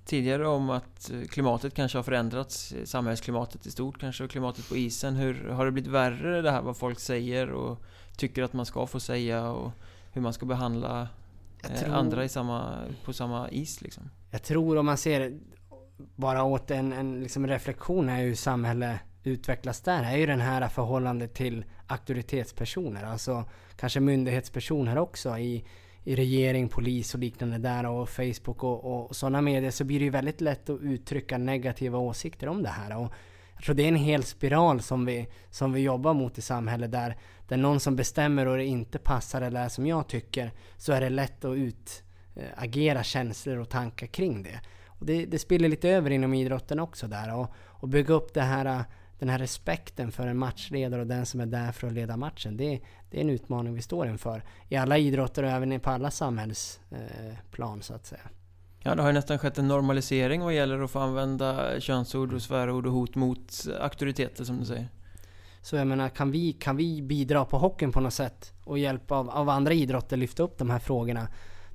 tidigare 0.04 0.48
om 0.48 0.70
att 0.70 1.10
eh, 1.10 1.20
klimatet 1.20 1.74
kanske 1.74 1.98
har 1.98 2.02
förändrats, 2.02 2.74
samhällsklimatet 2.84 3.66
i 3.66 3.70
stort 3.70 4.00
kanske 4.00 4.24
och 4.24 4.30
klimatet 4.30 4.68
på 4.68 4.76
isen. 4.76 5.16
Hur 5.16 5.48
har 5.48 5.64
det 5.64 5.72
blivit 5.72 5.90
värre 5.90 6.42
det 6.42 6.50
här 6.50 6.62
vad 6.62 6.76
folk 6.76 7.00
säger 7.00 7.50
och 7.50 7.82
tycker 8.16 8.42
att 8.42 8.52
man 8.52 8.66
ska 8.66 8.86
få 8.86 9.00
säga? 9.00 9.50
Och 9.50 9.72
hur 10.16 10.22
man 10.22 10.32
ska 10.32 10.46
behandla 10.46 11.08
eh, 11.64 11.70
tror- 11.70 11.94
andra 11.94 12.24
i 12.24 12.28
samma, 12.28 12.78
på 13.04 13.12
samma 13.12 13.50
is 13.50 13.80
liksom. 13.80 14.10
Jag 14.30 14.42
tror 14.42 14.76
om 14.76 14.86
man 14.86 14.96
ser 14.96 15.38
bara 16.16 16.42
åt 16.42 16.70
en, 16.70 16.92
en 16.92 17.20
liksom 17.20 17.46
reflektion 17.46 18.08
här 18.08 18.22
hur 18.22 18.34
samhället 18.34 19.00
utvecklas 19.24 19.80
där 19.80 20.02
är 20.02 20.16
ju 20.16 20.26
den 20.26 20.40
här 20.40 20.68
förhållandet 20.68 21.34
till 21.34 21.64
auktoritetspersoner. 21.86 23.04
Alltså 23.04 23.44
kanske 23.76 24.00
myndighetspersoner 24.00 24.98
också 24.98 25.38
i, 25.38 25.64
i 26.04 26.16
regering, 26.16 26.68
polis 26.68 27.14
och 27.14 27.20
liknande 27.20 27.58
där 27.58 27.86
och 27.86 28.08
Facebook 28.08 28.64
och, 28.64 28.84
och 28.84 29.16
sådana 29.16 29.40
medier 29.40 29.70
så 29.70 29.84
blir 29.84 29.98
det 29.98 30.04
ju 30.04 30.10
väldigt 30.10 30.40
lätt 30.40 30.70
att 30.70 30.80
uttrycka 30.80 31.38
negativa 31.38 31.98
åsikter 31.98 32.48
om 32.48 32.62
det 32.62 32.68
här. 32.68 32.96
Och 32.96 33.12
jag 33.56 33.64
tror 33.64 33.74
det 33.74 33.82
är 33.82 33.88
en 33.88 33.96
hel 33.96 34.22
spiral 34.22 34.82
som 34.82 35.04
vi, 35.04 35.28
som 35.50 35.72
vi 35.72 35.80
jobbar 35.80 36.14
mot 36.14 36.38
i 36.38 36.42
samhället 36.42 36.92
där, 36.92 37.16
där 37.48 37.56
någon 37.56 37.80
som 37.80 37.96
bestämmer 37.96 38.46
och 38.46 38.56
det 38.56 38.64
inte 38.64 38.98
passar 38.98 39.42
eller 39.42 39.64
är 39.64 39.68
som 39.68 39.86
jag 39.86 40.08
tycker 40.08 40.52
så 40.76 40.92
är 40.92 41.00
det 41.00 41.10
lätt 41.10 41.44
att 41.44 41.56
utagera 41.56 42.98
eh, 42.98 43.02
känslor 43.02 43.56
och 43.58 43.68
tankar 43.68 44.06
kring 44.06 44.42
det. 44.42 44.60
Och 44.86 45.06
det, 45.06 45.26
det 45.26 45.38
spiller 45.38 45.68
lite 45.68 45.88
över 45.88 46.10
inom 46.10 46.34
idrotten 46.34 46.80
också 46.80 47.06
där 47.06 47.34
och, 47.34 47.52
och 47.64 47.88
bygga 47.88 48.14
upp 48.14 48.34
det 48.34 48.42
här, 48.42 48.66
eh, 48.66 48.80
den 49.18 49.28
här 49.28 49.38
respekten 49.38 50.12
för 50.12 50.26
en 50.26 50.38
matchledare 50.38 51.00
och 51.00 51.06
den 51.06 51.26
som 51.26 51.40
är 51.40 51.46
där 51.46 51.72
för 51.72 51.86
att 51.86 51.92
leda 51.92 52.16
matchen. 52.16 52.56
Det, 52.56 52.80
det 53.10 53.16
är 53.16 53.20
en 53.20 53.30
utmaning 53.30 53.74
vi 53.74 53.82
står 53.82 54.08
inför 54.08 54.42
i 54.68 54.76
alla 54.76 54.98
idrotter 54.98 55.42
och 55.42 55.50
även 55.50 55.80
på 55.80 55.90
alla 55.90 56.10
samhällsplan 56.10 57.78
eh, 57.78 57.82
så 57.82 57.94
att 57.94 58.06
säga. 58.06 58.30
Ja, 58.86 58.94
det 58.94 59.02
har 59.02 59.08
ju 59.08 59.14
nästan 59.14 59.38
skett 59.38 59.58
en 59.58 59.68
normalisering 59.68 60.42
vad 60.42 60.54
gäller 60.54 60.80
att 60.80 60.90
få 60.90 60.98
använda 60.98 61.80
könsord 61.80 62.32
och 62.32 62.42
svärord 62.42 62.86
och 62.86 62.92
hot 62.92 63.14
mot 63.14 63.66
auktoriteter 63.80 64.44
som 64.44 64.58
du 64.58 64.64
säger. 64.64 64.88
Så 65.62 65.76
jag 65.76 65.86
menar, 65.86 66.08
kan 66.08 66.30
vi, 66.30 66.52
kan 66.52 66.76
vi 66.76 67.02
bidra 67.02 67.44
på 67.44 67.58
hockeyn 67.58 67.92
på 67.92 68.00
något 68.00 68.14
sätt 68.14 68.52
och 68.64 68.78
hjälpa 68.78 69.14
av, 69.14 69.30
av 69.30 69.48
andra 69.48 69.72
idrotter 69.72 70.16
lyfta 70.16 70.42
upp 70.42 70.58
de 70.58 70.70
här 70.70 70.78
frågorna, 70.78 71.28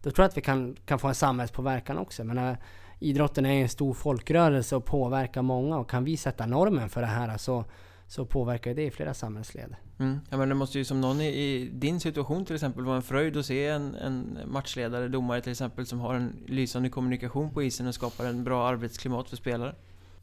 då 0.03 0.11
tror 0.11 0.23
jag 0.23 0.29
att 0.29 0.37
vi 0.37 0.41
kan, 0.41 0.75
kan 0.85 0.99
få 0.99 1.07
en 1.07 1.15
samhällspåverkan 1.15 1.97
också. 1.97 2.21
Jag 2.21 2.27
menar, 2.27 2.57
idrotten 2.99 3.45
är 3.45 3.61
en 3.61 3.69
stor 3.69 3.93
folkrörelse 3.93 4.75
och 4.75 4.85
påverkar 4.85 5.41
många 5.41 5.77
och 5.77 5.89
kan 5.89 6.03
vi 6.03 6.17
sätta 6.17 6.45
normen 6.45 6.89
för 6.89 7.01
det 7.01 7.07
här 7.07 7.37
så, 7.37 7.65
så 8.07 8.25
påverkar 8.25 8.73
det 8.73 8.83
i 8.83 8.91
flera 8.91 9.13
samhällsled. 9.13 9.75
Mm. 10.01 10.19
Ja, 10.29 10.37
men 10.37 10.49
det 10.49 10.55
måste 10.55 10.77
ju 10.77 10.85
som 10.85 11.01
någon 11.01 11.21
i, 11.21 11.27
i 11.27 11.69
din 11.73 11.99
situation 11.99 12.45
till 12.45 12.55
exempel 12.55 12.83
vara 12.83 12.95
en 12.95 13.01
fröjd 13.01 13.37
att 13.37 13.45
se 13.45 13.67
en, 13.67 13.95
en 13.95 14.39
matchledare, 14.45 15.07
domare 15.07 15.41
till 15.41 15.51
exempel, 15.51 15.85
som 15.85 15.99
har 15.99 16.13
en 16.13 16.43
lysande 16.47 16.89
kommunikation 16.89 17.53
på 17.53 17.63
isen 17.63 17.87
och 17.87 17.95
skapar 17.95 18.25
en 18.25 18.43
bra 18.43 18.67
arbetsklimat 18.67 19.29
för 19.29 19.35
spelare. 19.35 19.75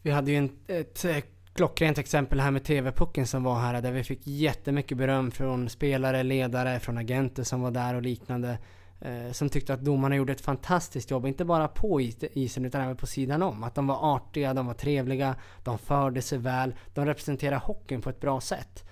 Vi 0.03 0.11
hade 0.11 0.31
ju 0.31 0.37
en, 0.37 0.51
ett 0.67 1.05
eh, 1.05 1.17
klockrent 1.53 1.99
exempel 1.99 2.41
här 2.41 2.51
med 2.51 2.65
TV-pucken 2.65 3.27
som 3.27 3.43
var 3.45 3.61
här 3.61 3.83
där 3.83 3.93
vi 3.93 4.05
fick 4.05 4.21
jättemycket 4.27 4.99
beröm 4.99 5.31
från 5.31 5.69
spelare, 5.69 6.23
ledare, 6.23 6.81
från 6.81 6.99
agenter 6.99 7.43
som 7.43 7.61
var 7.61 7.71
där 7.71 7.95
och 7.95 8.03
liknande. 8.03 8.59
Eh, 9.01 9.33
som 9.33 9.49
tyckte 9.49 9.75
att 9.75 9.85
domarna 9.85 10.17
gjorde 10.17 10.33
ett 10.33 10.41
fantastiskt 10.41 11.11
jobb, 11.11 11.27
inte 11.27 11.45
bara 11.45 11.69
på 11.69 12.01
is- 12.01 12.25
isen 12.33 12.65
utan 12.65 12.81
även 12.81 12.97
på 12.97 13.07
sidan 13.07 13.43
om. 13.43 13.63
Att 13.63 13.75
de 13.75 13.87
var 13.87 14.17
artiga, 14.17 14.55
de 14.55 14.67
var 14.67 14.75
trevliga, 14.75 15.35
de 15.65 15.79
förde 15.79 16.23
sig 16.23 16.39
väl, 16.39 16.75
de 16.95 17.07
representerade 17.07 17.57
hockeyn 17.65 18.01
på 18.01 18.11
ett 18.11 18.21
bra 18.21 18.41
sätt. 18.41 18.85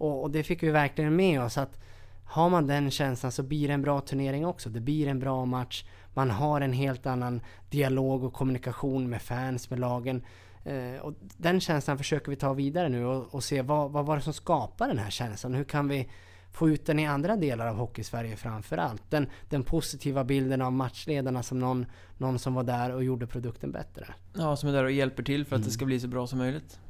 Och, 0.00 0.22
och 0.22 0.30
det 0.30 0.42
fick 0.42 0.62
vi 0.62 0.70
verkligen 0.70 1.16
med 1.16 1.42
oss 1.42 1.58
att 1.58 1.78
har 2.24 2.50
man 2.50 2.66
den 2.66 2.90
känslan 2.90 3.32
så 3.32 3.42
blir 3.42 3.68
det 3.68 3.74
en 3.74 3.82
bra 3.82 4.00
turnering 4.00 4.46
också. 4.46 4.70
Det 4.70 4.80
blir 4.80 5.08
en 5.08 5.18
bra 5.18 5.44
match. 5.44 5.84
Man 6.14 6.30
har 6.30 6.60
en 6.60 6.72
helt 6.72 7.06
annan 7.06 7.40
dialog 7.70 8.24
och 8.24 8.32
kommunikation 8.32 9.10
med 9.10 9.22
fans, 9.22 9.70
med 9.70 9.78
lagen. 9.78 10.22
Eh, 10.64 11.00
och 11.00 11.14
den 11.36 11.60
känslan 11.60 11.98
försöker 11.98 12.30
vi 12.30 12.36
ta 12.36 12.52
vidare 12.52 12.88
nu 12.88 13.04
och, 13.06 13.34
och 13.34 13.44
se 13.44 13.62
vad, 13.62 13.90
vad 13.92 14.06
var 14.06 14.16
det 14.16 14.22
som 14.22 14.32
skapar 14.32 14.88
den 14.88 14.98
här 14.98 15.10
känslan? 15.10 15.54
Hur 15.54 15.64
kan 15.64 15.88
vi 15.88 16.08
få 16.52 16.68
ut 16.68 16.86
den 16.86 16.98
i 16.98 17.06
andra 17.06 17.36
delar 17.36 17.66
av 17.66 17.76
Hockeysverige 17.76 18.36
framför 18.36 18.76
allt? 18.78 19.02
Den, 19.10 19.26
den 19.48 19.62
positiva 19.62 20.24
bilden 20.24 20.62
av 20.62 20.72
matchledarna 20.72 21.42
som 21.42 21.58
någon, 21.58 21.86
någon 22.18 22.38
som 22.38 22.54
var 22.54 22.62
där 22.62 22.90
och 22.90 23.04
gjorde 23.04 23.26
produkten 23.26 23.72
bättre. 23.72 24.06
Ja, 24.36 24.56
som 24.56 24.68
är 24.68 24.72
där 24.72 24.84
och 24.84 24.92
hjälper 24.92 25.22
till 25.22 25.44
för 25.44 25.56
att 25.56 25.60
Mm. 25.60 25.68
det 25.68 25.72
ska 25.74 25.84
bli 25.84 26.00
så 26.00 26.08
bra 26.08 26.26
som 26.26 26.38
möjligt. 26.38 26.80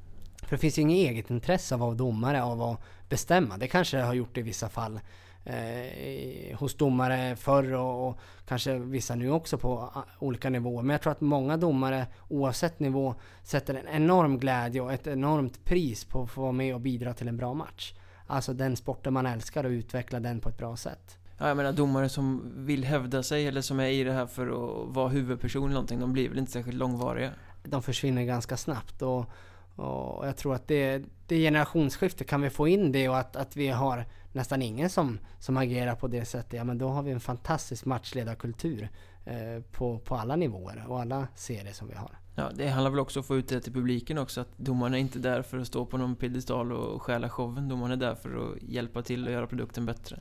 För 0.50 0.56
det 0.56 0.60
finns 0.60 0.78
ju 0.78 0.82
inget 0.82 1.10
eget 1.10 1.30
intresse 1.30 1.74
av 1.74 1.82
att 1.82 1.86
vara 1.86 1.94
domare, 1.94 2.42
av 2.42 2.62
att 2.62 2.80
bestämma. 3.08 3.56
Det 3.56 3.66
kanske 3.66 3.96
det 3.96 4.02
har 4.02 4.14
gjort 4.14 4.38
i 4.38 4.42
vissa 4.42 4.68
fall. 4.68 5.00
Eh, 5.44 6.58
hos 6.58 6.76
domare 6.76 7.36
förr 7.36 7.72
och, 7.72 8.08
och 8.08 8.18
kanske 8.46 8.78
vissa 8.78 9.14
nu 9.14 9.30
också 9.30 9.58
på 9.58 9.92
olika 10.18 10.50
nivåer. 10.50 10.82
Men 10.82 10.90
jag 10.90 11.02
tror 11.02 11.12
att 11.12 11.20
många 11.20 11.56
domare, 11.56 12.06
oavsett 12.28 12.80
nivå, 12.80 13.14
sätter 13.42 13.74
en 13.74 13.88
enorm 13.88 14.38
glädje 14.38 14.80
och 14.80 14.92
ett 14.92 15.06
enormt 15.06 15.64
pris 15.64 16.04
på 16.04 16.22
att 16.22 16.30
få 16.30 16.40
vara 16.40 16.52
med 16.52 16.74
och 16.74 16.80
bidra 16.80 17.14
till 17.14 17.28
en 17.28 17.36
bra 17.36 17.54
match. 17.54 17.94
Alltså 18.26 18.52
den 18.52 18.76
sporten 18.76 19.12
man 19.12 19.26
älskar 19.26 19.64
och 19.64 19.70
utveckla 19.70 20.20
den 20.20 20.40
på 20.40 20.48
ett 20.48 20.58
bra 20.58 20.76
sätt. 20.76 21.18
Ja, 21.38 21.48
jag 21.48 21.56
menar 21.56 21.72
domare 21.72 22.08
som 22.08 22.52
vill 22.56 22.84
hävda 22.84 23.22
sig 23.22 23.46
eller 23.46 23.62
som 23.62 23.80
är 23.80 23.88
i 23.88 24.04
det 24.04 24.12
här 24.12 24.26
för 24.26 24.46
att 24.46 24.94
vara 24.94 25.08
huvudperson 25.08 25.62
eller 25.62 25.74
någonting, 25.74 26.00
de 26.00 26.12
blir 26.12 26.28
väl 26.28 26.38
inte 26.38 26.52
särskilt 26.52 26.78
långvariga. 26.78 27.30
de 27.64 27.82
försvinner 27.82 28.24
ganska 28.24 28.56
snabbt. 28.56 29.02
Och, 29.02 29.26
och 29.80 30.26
jag 30.26 30.36
tror 30.36 30.54
att 30.54 30.68
det, 30.68 31.02
det 31.26 31.38
generationsskifte, 31.38 32.24
kan 32.24 32.42
vi 32.42 32.50
få 32.50 32.68
in 32.68 32.92
det 32.92 33.08
och 33.08 33.18
att, 33.18 33.36
att 33.36 33.56
vi 33.56 33.68
har 33.68 34.06
nästan 34.32 34.62
ingen 34.62 34.90
som, 34.90 35.18
som 35.38 35.56
agerar 35.56 35.94
på 35.94 36.08
det 36.08 36.24
sättet, 36.24 36.52
ja 36.52 36.64
men 36.64 36.78
då 36.78 36.88
har 36.88 37.02
vi 37.02 37.10
en 37.10 37.20
fantastisk 37.20 37.84
matchledarkultur 37.84 38.88
eh, 39.24 39.62
på, 39.72 39.98
på 39.98 40.14
alla 40.14 40.36
nivåer 40.36 40.84
och 40.88 41.00
alla 41.00 41.28
serier 41.34 41.72
som 41.72 41.88
vi 41.88 41.94
har. 41.94 42.18
Ja, 42.34 42.50
det 42.54 42.68
handlar 42.68 42.90
väl 42.90 43.00
också 43.00 43.18
om 43.18 43.20
att 43.20 43.26
få 43.26 43.36
ut 43.36 43.48
det 43.48 43.60
till 43.60 43.72
publiken 43.72 44.18
också, 44.18 44.40
att 44.40 44.58
domarna 44.58 44.96
är 44.96 45.00
inte 45.00 45.18
där 45.18 45.42
för 45.42 45.58
att 45.58 45.66
stå 45.66 45.86
på 45.86 45.96
någon 45.96 46.16
piedestal 46.16 46.72
och 46.72 47.02
stjäla 47.02 47.28
showen. 47.28 47.68
Domarna 47.68 47.92
är 47.92 47.98
där 47.98 48.14
för 48.14 48.52
att 48.52 48.62
hjälpa 48.62 49.02
till 49.02 49.26
och 49.26 49.32
göra 49.32 49.46
produkten 49.46 49.86
bättre. 49.86 50.20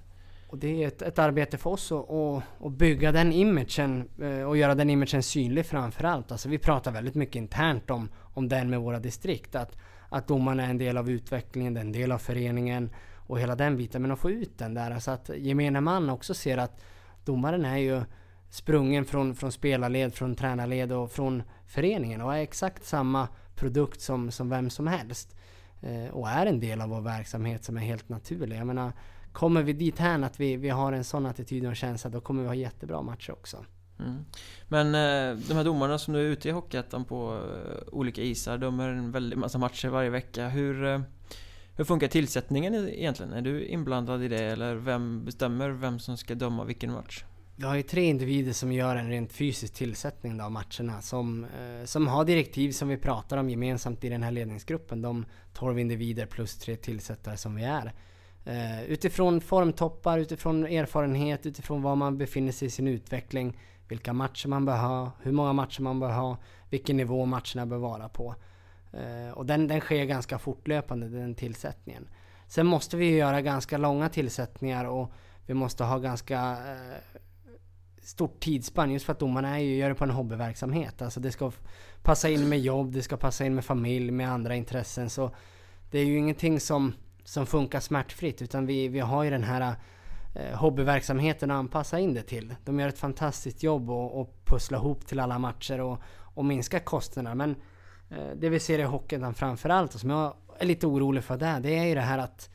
Och 0.50 0.58
det 0.58 0.84
är 0.84 0.88
ett, 0.88 1.02
ett 1.02 1.20
arbete 1.20 1.58
för 1.58 1.70
oss 1.70 1.92
att, 1.92 2.10
att, 2.10 2.44
att 2.66 2.72
bygga 2.72 3.12
den 3.12 3.32
imagen 3.32 4.10
eh, 4.22 4.42
och 4.42 4.58
göra 4.58 4.76
den 4.76 4.90
imagen 4.90 5.24
synlig 5.24 5.66
framförallt. 5.66 6.32
Alltså 6.32 6.50
vi 6.50 6.58
pratar 6.58 6.92
väldigt 6.92 7.16
mycket 7.16 7.36
internt 7.36 7.90
om, 7.90 8.10
om 8.34 8.50
den 8.50 8.70
med 8.70 8.80
våra 8.80 9.00
distrikt. 9.00 9.56
Att, 9.56 9.78
att 10.10 10.28
domarna 10.28 10.66
är 10.66 10.70
en 10.70 10.78
del 10.78 10.98
av 10.98 11.10
utvecklingen, 11.10 11.78
en 11.78 11.92
del 11.92 12.12
av 12.12 12.18
föreningen 12.18 12.90
och 13.28 13.40
hela 13.40 13.56
den 13.56 13.78
biten. 13.78 14.02
Men 14.02 14.12
att 14.12 14.20
få 14.20 14.32
ut 14.32 14.58
den 14.58 14.74
där, 14.74 15.00
så 15.00 15.12
att 15.12 15.30
gemene 15.38 15.82
man 15.82 16.10
också 16.10 16.34
ser 16.34 16.58
att 16.58 16.82
domaren 17.26 17.66
är 17.66 17.78
ju 17.78 18.02
sprungen 18.50 19.06
från, 19.06 19.36
från 19.36 19.52
spelarled, 19.52 20.14
från 20.14 20.36
tränarled 20.36 20.92
och 20.92 21.12
från 21.12 21.44
föreningen 21.68 22.22
och 22.22 22.36
är 22.36 22.42
exakt 22.42 22.86
samma 22.86 23.28
produkt 23.56 24.02
som, 24.02 24.32
som 24.32 24.50
vem 24.50 24.70
som 24.70 24.88
helst. 24.88 25.36
Eh, 25.82 26.14
och 26.14 26.30
är 26.30 26.46
en 26.46 26.60
del 26.60 26.82
av 26.82 26.90
vår 26.90 27.02
verksamhet 27.02 27.64
som 27.64 27.78
är 27.78 27.82
helt 27.82 28.10
naturlig. 28.10 28.58
Jag 28.58 28.68
menar, 28.68 28.92
kommer 29.40 29.64
vi 29.64 29.74
dit 29.74 30.00
här 30.00 30.22
att 30.22 30.40
vi, 30.40 30.56
vi 30.56 30.70
har 30.70 30.94
en 30.94 31.04
sån 31.04 31.26
attityd 31.26 31.66
och 31.66 31.76
känsla, 31.76 32.10
då 32.10 32.22
kommer 32.22 32.42
vi 32.42 32.48
ha 32.48 32.56
jättebra 32.56 33.02
matcher 33.02 33.32
också. 33.32 33.66
Mm. 34.00 34.26
Men 34.68 34.88
eh, 34.88 35.38
de 35.48 35.54
här 35.54 35.64
domarna 35.64 35.98
som 35.98 36.14
du 36.14 36.20
är 36.20 36.24
ute 36.24 36.50
i 36.50 36.52
Hockeyettan 36.52 37.06
på 37.06 37.36
eh, 37.36 37.88
olika 37.92 38.22
isar, 38.22 38.58
de 38.58 38.80
är 38.80 38.90
en 38.90 39.12
väldig 39.12 39.38
massa 39.38 39.58
matcher 39.58 39.88
varje 39.88 40.10
vecka. 40.10 40.50
Hur, 40.50 40.86
eh, 40.86 41.02
hur 41.76 41.84
funkar 41.84 42.08
tillsättningen 42.08 42.90
egentligen? 42.90 43.34
Är 43.34 43.42
du 43.42 43.66
inblandad 43.66 44.24
i 44.24 44.28
det 44.28 44.44
eller 44.44 44.76
vem 44.76 45.26
bestämmer 45.26 45.70
vem 45.70 46.00
som 46.00 46.18
ska 46.18 46.36
döma 46.36 46.64
vilken 46.64 46.92
match? 46.92 47.24
Vi 47.56 47.66
har 47.66 47.76
ju 47.76 47.84
tre 47.84 48.04
individer 48.04 48.54
som 48.54 48.72
gör 48.72 48.96
en 48.96 49.10
rent 49.10 49.32
fysisk 49.32 49.74
tillsättning 49.74 50.42
av 50.42 50.52
matcherna 50.52 51.02
som, 51.02 51.46
som 51.86 52.08
har 52.08 52.26
direktiv 52.26 52.72
som 52.72 52.88
vi 52.88 52.98
pratar 52.98 53.38
om 53.38 53.50
gemensamt 53.50 54.04
i 54.04 54.10
den 54.10 54.24
här 54.24 54.32
ledningsgruppen. 54.32 55.02
De 55.02 55.26
12 55.54 55.80
individer 55.80 56.26
plus 56.26 56.58
tre 56.58 56.76
tillsättare 56.76 57.38
som 57.38 57.56
vi 57.56 57.64
är. 57.64 57.94
Eh, 58.46 58.84
utifrån 58.84 59.42
formtoppar, 59.42 60.18
utifrån 60.18 60.66
erfarenhet, 60.66 61.46
utifrån 61.46 61.82
var 61.82 61.96
man 61.96 62.18
befinner 62.18 62.52
sig 62.52 62.68
i 62.68 62.72
sin 62.72 62.88
utveckling. 62.88 63.58
Vilka 63.88 64.14
matcher 64.14 64.48
man 64.48 64.66
bör 64.66 64.78
ha, 64.78 65.12
hur 65.22 65.32
många 65.32 65.54
matcher 65.54 65.82
man 65.82 66.00
bör 66.00 66.12
ha, 66.12 66.38
vilken 66.70 66.98
nivå 66.98 67.26
matcherna 67.26 67.66
bör 67.66 67.78
vara 67.78 68.10
på. 68.10 68.36
Eh, 68.94 69.34
och 69.34 69.46
den, 69.46 69.68
den 69.68 69.80
sker 69.80 70.06
ganska 70.06 70.40
fortlöpande, 70.40 71.10
den 71.10 71.36
tillsättningen. 71.36 72.10
Sen 72.48 72.66
måste 72.66 72.98
vi 72.98 73.10
göra 73.10 73.42
ganska 73.42 73.78
långa 73.78 74.10
tillsättningar 74.10 74.86
och 74.86 75.12
vi 75.46 75.54
måste 75.54 75.84
ha 75.84 75.98
ganska 75.98 76.52
eh, 76.52 77.20
stort 78.02 78.40
tidsspann 78.40 78.92
just 78.92 79.06
för 79.06 79.14
att 79.14 79.20
domarna 79.20 79.60
är 79.60 79.64
ju, 79.64 79.76
gör 79.76 79.90
det 79.90 79.96
på 79.96 80.04
en 80.04 80.10
hobbyverksamhet. 80.10 81.02
Alltså 81.02 81.20
det 81.20 81.32
ska 81.32 81.52
passa 82.04 82.30
in 82.30 82.50
med 82.50 82.60
jobb, 82.60 82.92
det 82.92 83.02
ska 83.02 83.18
passa 83.18 83.46
in 83.46 83.56
med 83.56 83.66
familj, 83.66 84.12
med 84.12 84.32
andra 84.32 84.56
intressen. 84.56 85.10
Så 85.10 85.32
det 85.92 86.00
är 86.00 86.06
ju 86.06 86.18
ingenting 86.18 86.60
som, 86.60 86.94
som 87.30 87.46
funkar 87.46 87.80
smärtfritt 87.80 88.42
utan 88.42 88.66
vi, 88.66 88.88
vi 88.88 89.00
har 89.00 89.24
ju 89.24 89.30
den 89.30 89.44
här 89.44 89.76
eh, 90.36 90.58
hobbyverksamheten 90.58 91.52
att 91.52 91.56
anpassa 91.56 92.00
in 92.00 92.14
det 92.14 92.22
till. 92.22 92.56
De 92.66 92.80
gör 92.80 92.88
ett 92.88 93.00
fantastiskt 93.00 93.64
jobb 93.64 93.90
och, 93.90 94.22
och 94.22 94.46
pussla 94.46 94.78
ihop 94.78 95.08
till 95.08 95.20
alla 95.20 95.40
matcher 95.40 95.82
och, 95.82 96.00
och 96.18 96.46
minska 96.46 96.80
kostnaderna. 96.80 97.36
Men 97.36 97.56
eh, 98.10 98.36
det 98.36 98.50
vi 98.50 98.60
ser 98.60 98.80
i 98.80 98.84
hockeyn 98.84 99.34
framförallt 99.34 99.94
och 99.94 100.00
som 100.00 100.10
jag 100.10 100.34
är 100.60 100.66
lite 100.66 100.88
orolig 100.88 101.24
för 101.24 101.38
där, 101.38 101.60
det 101.60 101.78
är 101.78 101.86
ju 101.86 101.96
det 101.96 102.02
här 102.02 102.18
att 102.18 102.50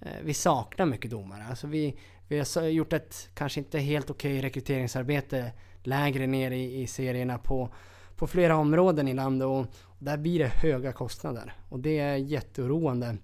eh, 0.00 0.08
vi 0.22 0.34
saknar 0.34 0.86
mycket 0.86 1.10
domare. 1.10 1.44
Alltså 1.50 1.66
vi, 1.66 1.98
vi 2.28 2.38
har 2.38 2.62
gjort 2.62 2.92
ett 2.92 3.30
kanske 3.34 3.60
inte 3.60 3.78
helt 3.78 4.10
okej 4.10 4.42
rekryteringsarbete 4.42 5.52
lägre 5.82 6.26
ner 6.26 6.50
i, 6.50 6.82
i 6.82 6.86
serierna 6.86 7.38
på, 7.38 7.74
på 8.16 8.26
flera 8.26 8.56
områden 8.56 9.08
i 9.08 9.14
landet 9.14 9.46
och 9.46 9.66
där 9.98 10.16
blir 10.16 10.38
det 10.38 10.48
höga 10.48 10.92
kostnader. 10.92 11.54
Och 11.68 11.80
det 11.80 11.98
är 11.98 12.16
jätteoroande 12.16 13.16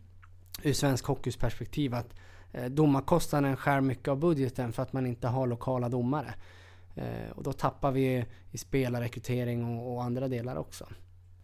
ur 0.62 0.72
svensk 0.72 1.04
hockeys 1.04 1.36
perspektiv 1.36 1.94
att 1.94 2.14
eh, 2.52 2.64
domarkostnaden 2.64 3.56
skär 3.56 3.80
mycket 3.80 4.08
av 4.08 4.18
budgeten 4.18 4.72
för 4.72 4.82
att 4.82 4.92
man 4.92 5.06
inte 5.06 5.28
har 5.28 5.46
lokala 5.46 5.88
domare. 5.88 6.34
Eh, 6.94 7.30
och 7.34 7.42
då 7.42 7.52
tappar 7.52 7.92
vi 7.92 8.24
i 8.50 8.58
spelarrekrytering 8.58 9.64
och, 9.64 9.94
och 9.94 10.04
andra 10.04 10.28
delar 10.28 10.56
också. 10.56 10.86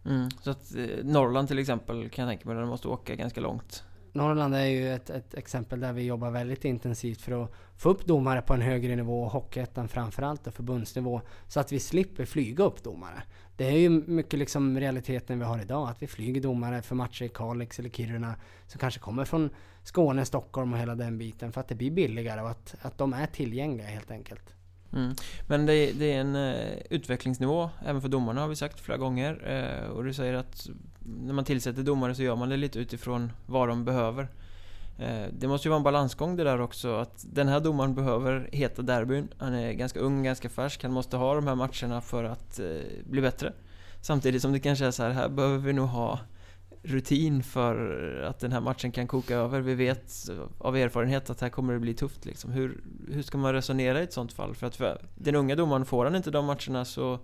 Mm, 0.05 0.29
så 0.41 0.51
att 0.51 0.75
eh, 0.75 0.85
Norrland 1.03 1.47
till 1.47 1.59
exempel 1.59 2.09
kan 2.09 2.27
jag 2.27 2.31
tänka 2.31 2.47
mig, 2.47 2.55
där 2.55 2.61
de 2.61 2.69
måste 2.69 2.87
åka 2.87 3.15
ganska 3.15 3.41
långt. 3.41 3.83
Norrland 4.13 4.55
är 4.55 4.65
ju 4.65 4.93
ett, 4.93 5.09
ett, 5.09 5.33
exempel 5.33 5.79
där 5.79 5.93
vi 5.93 6.03
jobbar 6.03 6.31
väldigt 6.31 6.65
intensivt 6.65 7.21
för 7.21 7.43
att 7.43 7.51
få 7.77 7.89
upp 7.89 8.05
domare 8.05 8.41
på 8.41 8.53
en 8.53 8.61
högre 8.61 8.95
nivå 8.95 9.23
och 9.23 9.31
Hockeyettan 9.31 9.87
framförallt 9.87 10.47
och 10.47 10.53
förbundsnivå 10.53 11.21
så 11.47 11.59
att 11.59 11.71
vi 11.71 11.79
slipper 11.79 12.25
flyga 12.25 12.63
upp 12.63 12.83
domare. 12.83 13.23
Det 13.57 13.65
är 13.65 13.77
ju 13.77 13.89
mycket 13.89 14.39
liksom 14.39 14.79
realiteten 14.79 15.39
vi 15.39 15.45
har 15.45 15.61
idag 15.61 15.89
att 15.89 16.01
vi 16.01 16.07
flyger 16.07 16.41
domare 16.41 16.81
för 16.81 16.95
matcher 16.95 17.23
i 17.23 17.29
Kalix 17.29 17.79
eller 17.79 17.89
Kiruna 17.89 18.35
som 18.67 18.79
kanske 18.79 18.99
kommer 18.99 19.25
från 19.25 19.49
Skåne, 19.83 20.25
Stockholm 20.25 20.73
och 20.73 20.79
hela 20.79 20.95
den 20.95 21.17
biten 21.17 21.51
för 21.51 21.61
att 21.61 21.67
det 21.67 21.75
blir 21.75 21.91
billigare 21.91 22.41
och 22.41 22.49
att, 22.49 22.75
att 22.81 22.97
de 22.97 23.13
är 23.13 23.25
tillgängliga 23.25 23.87
helt 23.87 24.11
enkelt. 24.11 24.53
Mm. 24.93 25.15
Men 25.47 25.65
det, 25.65 25.91
det, 25.91 26.13
är 26.13 26.21
en 26.21 26.35
uh, 26.35 26.77
utvecklingsnivå 26.89 27.69
även 27.85 28.01
för 28.01 28.09
domarna 28.09 28.41
har 28.41 28.47
vi 28.47 28.55
sagt 28.55 28.79
flera 28.79 28.97
gånger. 28.97 29.33
Uh, 29.33 29.89
och 29.89 30.03
du 30.03 30.13
säger 30.13 30.33
att 30.33 30.69
när 31.25 31.33
man 31.33 31.45
tillsätter 31.45 31.83
domare 31.83 32.15
så 32.15 32.23
gör 32.23 32.35
man 32.35 32.49
det 32.49 32.57
lite 32.57 32.79
utifrån 32.79 33.31
vad 33.45 33.67
de 33.67 33.85
behöver. 33.85 34.23
Uh, 34.99 35.25
det 35.39 35.47
måste 35.47 35.67
ju 35.67 35.69
vara 35.69 35.77
en 35.77 35.83
balansgång 35.83 36.35
det 36.35 36.43
där 36.43 36.61
också 36.61 36.95
att 36.95 37.25
den 37.31 37.47
här 37.47 37.59
domaren 37.59 37.95
behöver 37.95 38.49
heta 38.51 38.81
derbyn. 38.81 39.27
Han 39.37 39.53
är 39.53 39.73
ganska 39.73 39.99
ung, 39.99 40.23
ganska 40.23 40.49
färsk. 40.49 40.83
Han 40.83 40.91
måste 40.91 41.17
ha 41.17 41.35
de 41.35 41.47
här 41.47 41.55
matcherna 41.55 42.01
för 42.01 42.23
att 42.23 42.59
bli 43.03 43.21
bättre. 43.21 43.53
Samtidigt 44.01 44.41
som 44.41 44.51
det 44.51 44.59
kanske 44.59 44.85
är 44.85 44.91
så 44.91 45.03
här, 45.03 45.09
här 45.09 45.29
behöver 45.29 45.57
vi 45.57 45.73
nog 45.73 45.87
ha 45.87 46.19
rutin 46.83 47.43
för 47.43 48.15
att 48.29 48.39
den 48.39 48.51
här 48.51 48.61
matchen 48.61 48.91
kan 48.91 49.07
koka 49.07 49.35
över. 49.35 49.61
Vi 49.61 49.75
vet 49.75 50.29
av 50.57 50.77
erfarenhet 50.77 51.29
att 51.29 51.41
här 51.41 51.49
kommer 51.49 51.73
det 51.73 51.79
bli 51.79 51.93
tufft 51.93 52.25
liksom. 52.25 52.51
Hur, 52.51 52.83
hur 53.11 53.21
ska 53.21 53.37
man 53.37 53.53
resonera 53.53 53.99
i 53.99 54.03
ett 54.03 54.13
sånt 54.13 54.33
fall? 54.33 54.55
För 54.55 54.67
att 54.67 54.75
för 54.75 55.01
den 55.15 55.35
unga 55.35 55.55
domaren, 55.55 55.85
får 55.85 56.05
han 56.05 56.15
inte 56.15 56.31
de 56.31 56.45
matcherna 56.45 56.85
så, 56.85 57.19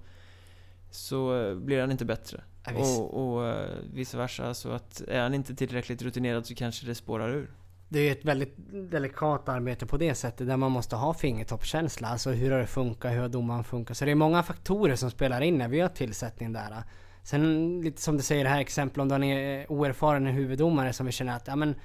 så 0.92 1.56
blir 1.56 1.82
han 1.82 1.92
inte 1.92 2.06
bättre. 2.06 2.42
Ja, 2.66 2.74
och, 2.74 3.36
och 3.36 3.48
eh, 3.48 3.70
vice 3.94 4.18
versa, 4.18 4.54
så 4.54 4.72
att 4.72 5.02
är 5.08 5.22
han 5.22 5.34
inte 5.34 5.56
tillräckligt 5.56 6.02
rutinerad 6.02 6.46
så 6.46 6.56
kanske 6.56 6.86
det 6.86 6.96
spårar 6.96 7.30
ur. 7.30 7.52
Det 7.90 8.00
är 8.00 8.12
ett 8.12 8.26
väldigt 8.26 8.56
delikat 8.92 9.50
arbete 9.50 9.86
på 9.86 9.98
det 9.98 10.16
sättet 10.16 10.48
där 10.48 10.58
man 10.58 10.72
måste 10.72 10.96
ha 10.96 11.14
fingertoppskänsla. 11.14 12.08
Alltså 12.08 12.32
hur 12.32 12.52
har 12.52 12.60
det 12.60 12.68
funkat? 12.68 13.12
Hur 13.12 13.20
har 13.20 13.30
domaren 13.30 13.64
funkat? 13.64 13.98
Så 13.98 14.06
det 14.06 14.12
är 14.12 14.16
många 14.16 14.44
faktorer 14.44 14.96
som 14.96 15.12
spelar 15.12 15.42
in 15.42 15.58
när 15.58 15.68
vi 15.68 15.80
har 15.80 15.90
tillsättning 15.90 16.54
där. 16.54 16.84
Sen 17.30 17.82
lite 17.82 18.02
som 18.02 18.18
du 18.18 18.24
säger 18.24 18.44
det 18.44 18.50
här 18.50 18.60
exemplet 18.60 19.02
om 19.02 19.08
du 19.08 19.14
har 19.14 19.20
en 19.20 19.24
e- 19.24 19.66
oerfaren 19.70 20.26
huvuddomare 20.26 20.94
som 20.94 21.06
vi 21.06 21.12
känner 21.12 21.36
att 21.36 21.48
ja, 21.48 21.56
men, 21.56 21.76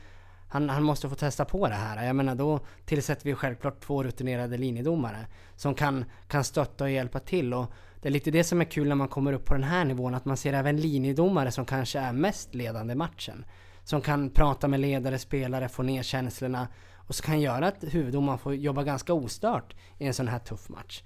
han, 0.49 0.69
han 0.69 0.83
måste 0.83 1.09
få 1.09 1.15
testa 1.15 1.45
på 1.45 1.69
det 1.69 1.75
här. 1.75 2.07
Jag 2.07 2.16
menar 2.16 2.35
då 2.35 2.61
tillsätter 2.85 3.25
vi 3.25 3.35
självklart 3.35 3.81
två 3.81 4.03
rutinerade 4.03 4.57
linjedomare 4.57 5.27
som 5.57 5.75
kan, 5.75 6.05
kan 6.29 6.45
stötta 6.45 6.85
och 6.85 6.91
hjälpa 6.91 7.19
till. 7.19 7.55
Och 7.55 7.73
det 8.03 8.09
är 8.09 8.12
lite 8.12 8.31
det 8.31 8.45
som 8.45 8.61
är 8.61 8.65
kul 8.65 8.89
när 8.89 8.95
man 8.95 9.09
kommer 9.09 9.33
upp 9.33 9.45
på 9.45 9.55
den 9.55 9.65
här 9.65 9.85
nivån, 9.85 10.15
att 10.15 10.25
man 10.25 10.37
ser 10.37 10.53
även 10.53 10.77
linjedomare 10.81 11.51
som 11.51 11.65
kanske 11.65 11.99
är 11.99 12.12
mest 12.12 12.55
ledande 12.55 12.93
i 12.93 12.97
matchen. 12.97 13.45
Som 13.83 14.01
kan 14.01 14.31
prata 14.31 14.69
med 14.69 14.81
ledare, 14.81 15.19
spelare, 15.19 15.69
få 15.69 15.83
ner 15.83 16.03
känslorna 16.03 16.69
och 16.95 17.15
så 17.15 17.23
kan 17.23 17.41
göra 17.41 17.66
att 17.66 17.85
huvuddomaren 17.95 18.39
får 18.39 18.55
jobba 18.55 18.83
ganska 18.83 19.12
ostört 19.12 19.77
i 19.99 20.07
en 20.07 20.15
sån 20.15 20.29
här 20.29 20.39
tuff 20.39 20.69
match. 20.69 21.03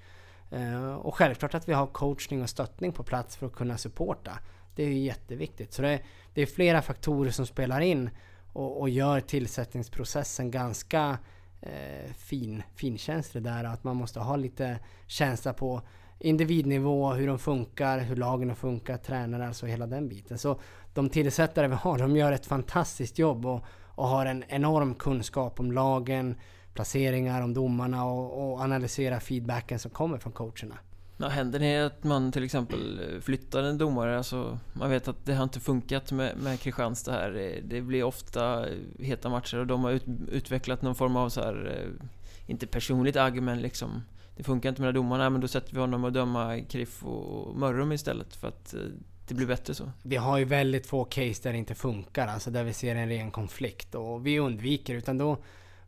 Eh, 0.51 0.95
och 0.95 1.15
självklart 1.15 1.55
att 1.55 1.69
vi 1.69 1.73
har 1.73 1.87
coachning 1.87 2.43
och 2.43 2.51
stöttning 2.51 2.93
på 2.93 3.03
plats 3.03 3.37
för 3.37 3.47
att 3.47 3.53
kunna 3.53 3.79
supporta. 3.79 4.39
Det 4.75 4.83
är 4.83 4.89
ju 4.89 4.99
jätteviktigt. 4.99 5.73
Så 5.73 5.83
det 5.83 5.89
är, 5.89 6.03
det 6.35 6.43
är 6.43 6.47
flera 6.47 6.83
faktorer 6.83 7.31
som 7.31 7.47
spelar 7.47 7.81
in 7.81 8.11
och, 8.53 8.81
och 8.81 8.89
gör 8.89 9.21
tillsättningsprocessen 9.21 10.51
ganska 10.51 11.19
eh, 11.61 12.13
fin, 12.17 12.63
finkänslig 12.75 13.43
där. 13.43 13.65
Att 13.65 13.85
man 13.85 13.97
måste 13.97 14.21
ha 14.21 14.37
lite 14.37 14.79
känsla 15.07 15.53
på 15.53 15.83
individnivå, 16.19 17.13
hur 17.13 17.27
de 17.27 17.39
funkar, 17.39 17.99
hur 17.99 18.17
lagen 18.17 18.57
funkar, 18.57 18.97
tränare, 18.97 19.47
alltså 19.47 19.67
hela 19.67 19.87
den 19.87 20.09
biten. 20.09 20.39
Så 20.39 20.61
de 20.95 21.11
tillsättare 21.11 21.69
vi 21.69 21.75
har, 21.75 21.99
de 21.99 22.17
gör 22.17 22.33
ett 22.33 22.47
fantastiskt 22.47 23.19
jobb 23.19 23.47
och, 23.47 23.65
och 23.95 24.09
har 24.09 24.27
en 24.27 24.45
enorm 24.49 24.95
kunskap 24.95 25.61
om 25.61 25.73
lagen, 25.73 26.37
placeringar, 26.79 27.43
om 27.43 27.55
domarna 27.55 28.05
och, 28.05 28.53
och 28.53 28.61
analysera 28.61 29.21
feedbacken 29.21 29.79
som 29.79 29.91
kommer 29.91 30.19
från 30.19 30.33
coacherna. 30.33 30.79
Ja, 31.17 31.29
händer 31.29 31.59
det 31.59 31.87
att 31.87 32.05
man 32.05 32.33
till 32.33 32.45
exempel 32.45 33.01
flyttar 33.21 33.63
en 33.63 33.79
domare, 33.79 34.17
alltså 34.17 34.59
man 34.73 34.91
vet 34.91 35.09
att 35.09 35.27
det 35.27 35.35
har 35.35 35.45
inte 35.45 35.61
funkat 35.61 36.13
med, 36.13 36.37
med 36.37 36.61
Kristianstad 36.61 37.13
här. 37.13 37.61
Det 37.65 37.81
blir 37.81 38.05
ofta 38.05 38.67
heta 38.99 39.29
matcher 39.29 39.59
och 39.59 39.67
de 39.67 39.85
har 39.85 39.91
ut, 39.91 40.05
utvecklat 40.29 40.83
någon 40.83 40.95
form 40.95 41.17
av 41.17 41.29
så 41.29 41.41
här, 41.41 41.79
eh, 41.79 42.07
inte 42.47 42.67
personligt 42.67 43.17
agg 43.17 43.43
men 43.43 43.61
liksom 43.61 44.03
det 44.37 44.45
funkar 44.45 44.69
inte 44.69 44.83
med 44.83 44.95
domarna, 44.95 45.31
men 45.31 45.41
då 45.41 45.49
sätter 45.49 45.75
vi 45.75 45.81
honom 45.81 46.05
att 46.05 46.15
döma 46.15 46.61
Kriff 46.61 47.05
och 47.05 47.57
Mörrum 47.57 47.93
istället 47.93 48.37
för 48.37 48.49
att 48.49 48.75
eh, 48.75 48.81
det 49.29 49.35
blir 49.35 49.47
bättre 49.47 49.75
så. 49.75 49.93
Vi 50.03 50.17
har 50.17 50.39
ju 50.39 50.45
väldigt 50.45 50.87
få 50.87 51.05
case 51.05 51.43
där 51.43 51.53
det 51.53 51.59
inte 51.59 51.75
funkar, 51.75 52.27
alltså 52.27 52.51
där 52.51 52.65
vi 52.65 52.73
ser 52.73 52.97
en 52.97 53.09
ren 53.09 53.31
konflikt 53.31 53.95
och 53.95 54.27
vi 54.27 54.39
undviker 54.39 54.95
utan 54.95 55.19
då 55.19 55.39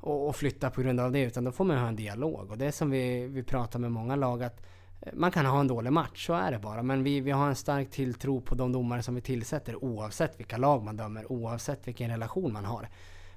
och, 0.01 0.28
och 0.28 0.36
flytta 0.36 0.70
på 0.70 0.82
grund 0.82 1.01
av 1.01 1.12
det 1.12 1.22
utan 1.22 1.44
då 1.44 1.52
får 1.52 1.64
man 1.64 1.78
ha 1.78 1.89
en 1.89 1.97
dialog 1.97 2.51
och 2.51 2.59
det 2.59 2.66
är 2.66 2.70
som 2.70 2.90
vi, 2.90 3.27
vi 3.27 3.43
pratar 3.43 3.78
med 3.78 3.93
många 3.93 4.16
lag 4.16 4.43
att 4.43 4.62
eh, 5.01 5.12
man 5.14 5.31
kan 5.31 5.47
ha 5.47 5.60
en 5.60 5.68
dålig 5.68 5.93
match, 5.93 6.27
så 6.27 6.35
är 6.35 6.52
det 6.52 6.59
bara. 6.59 6.82
Men 6.82 7.05
vi, 7.05 7.20
vi 7.20 7.31
har 7.31 7.48
en 7.48 7.56
stark 7.56 7.90
tilltro 7.90 8.40
på 8.40 8.55
de 8.55 8.72
domare 8.72 9.02
som 9.02 9.14
vi 9.14 9.20
tillsätter 9.20 9.85
oavsett 9.85 10.40
vilka 10.40 10.56
lag 10.56 10.85
man 10.85 10.97
dömer, 10.97 11.32
oavsett 11.32 11.89
vilken 11.89 12.10
relation 12.10 12.52
man 12.52 12.64
har. 12.64 12.89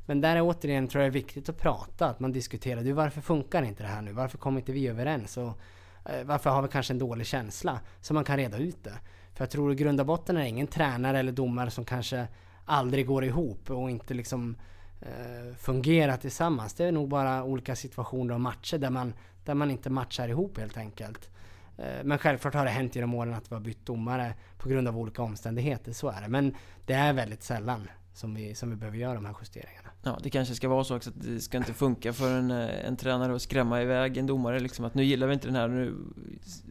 Men 0.06 0.22
där 0.22 0.35
är 0.35 0.41
återigen 0.41 0.88
tror 0.88 1.03
jag 1.03 1.14
det 1.14 1.19
är 1.19 1.22
viktigt 1.22 1.49
att 1.49 1.57
prata, 1.57 2.07
att 2.07 2.19
man 2.19 2.31
diskuterar. 2.31 2.81
Du, 2.81 2.91
varför 2.91 3.22
funkar 3.22 3.64
inte 3.64 3.84
det 3.84 3.90
här 3.90 4.02
nu? 4.02 4.11
Varför 4.11 4.38
kommer 4.38 4.60
inte 4.60 4.72
vi 4.72 4.88
överens? 4.88 5.38
Och, 5.38 5.60
eh, 6.06 6.23
varför 6.26 6.49
har 6.49 6.61
vi 6.61 6.68
kanske 6.68 6.94
en 6.94 6.99
dålig 6.99 7.27
känsla? 7.27 7.80
Så 8.02 8.14
man 8.14 8.23
kan 8.23 8.38
reda 8.38 8.57
ut 8.57 8.84
det. 8.84 8.98
För 9.34 9.44
jag 9.44 9.49
tror 9.49 9.72
i 9.72 9.76
grund 9.76 9.99
och 9.99 10.06
botten 10.06 10.38
är 10.38 10.41
det 10.41 10.48
ingen 10.48 10.68
tränare 10.68 11.19
eller 11.19 11.31
domare 11.31 11.72
som 11.72 11.85
kanske 11.85 12.27
aldrig 12.65 13.07
går 13.07 13.23
ihop 13.23 13.69
och 13.69 13.90
inte 13.90 14.14
liksom 14.14 14.49
eh, 14.52 14.57
Eh, 15.05 15.55
fungera 15.55 16.17
tillsammans. 16.17 16.73
Det 16.73 16.85
är 16.85 16.91
nog 16.91 17.09
bara 17.09 17.43
olika 17.43 17.75
situationer 17.75 18.34
och 18.34 18.41
matcher 18.41 18.77
där 18.77 18.89
man, 18.89 19.13
där 19.45 19.53
man 19.53 19.71
inte 19.71 19.89
matchar 19.89 20.27
ihop 20.27 20.57
helt 20.57 20.77
enkelt. 20.77 21.30
Eh, 21.77 22.03
men 22.03 22.17
självklart 22.17 22.53
har 22.53 22.65
det 22.65 22.71
hänt 22.71 22.95
genom 22.95 23.13
åren 23.13 23.34
att 23.34 23.51
vi 23.51 23.55
har 23.55 23.61
bytt 23.61 23.85
domare 23.85 24.34
på 24.57 24.69
grund 24.69 24.88
av 24.88 24.97
olika 24.97 25.21
omständigheter, 25.21 25.91
så 25.93 26.09
är 26.09 26.21
det. 26.21 26.27
Men 26.27 26.55
det 26.85 26.93
är 26.93 27.13
väldigt 27.13 27.43
sällan 27.43 27.89
som 28.13 28.35
vi, 28.35 28.55
som 28.55 28.69
vi 28.69 28.75
behöver 28.75 28.97
göra 28.97 29.13
de 29.13 29.25
här 29.25 29.35
justeringarna. 29.41 29.82
Ja, 30.05 30.19
det 30.23 30.30
kanske 30.30 30.55
ska 30.55 30.67
vara 30.69 30.84
så 30.84 30.95
också 30.95 31.09
att 31.09 31.21
det 31.21 31.39
ska 31.39 31.57
inte 31.57 31.73
funka 31.73 32.13
för 32.13 32.31
en, 32.31 32.51
eh, 32.51 32.88
en 32.88 32.97
tränare 32.97 33.35
att 33.35 33.41
skrämma 33.41 33.81
iväg 33.81 34.17
en 34.17 34.27
domare 34.27 34.59
liksom 34.59 34.85
att 34.85 34.93
nu 34.95 35.03
gillar 35.03 35.27
vi 35.27 35.34
inte 35.34 35.47
den 35.47 35.55
här, 35.55 35.67
nu 35.67 35.95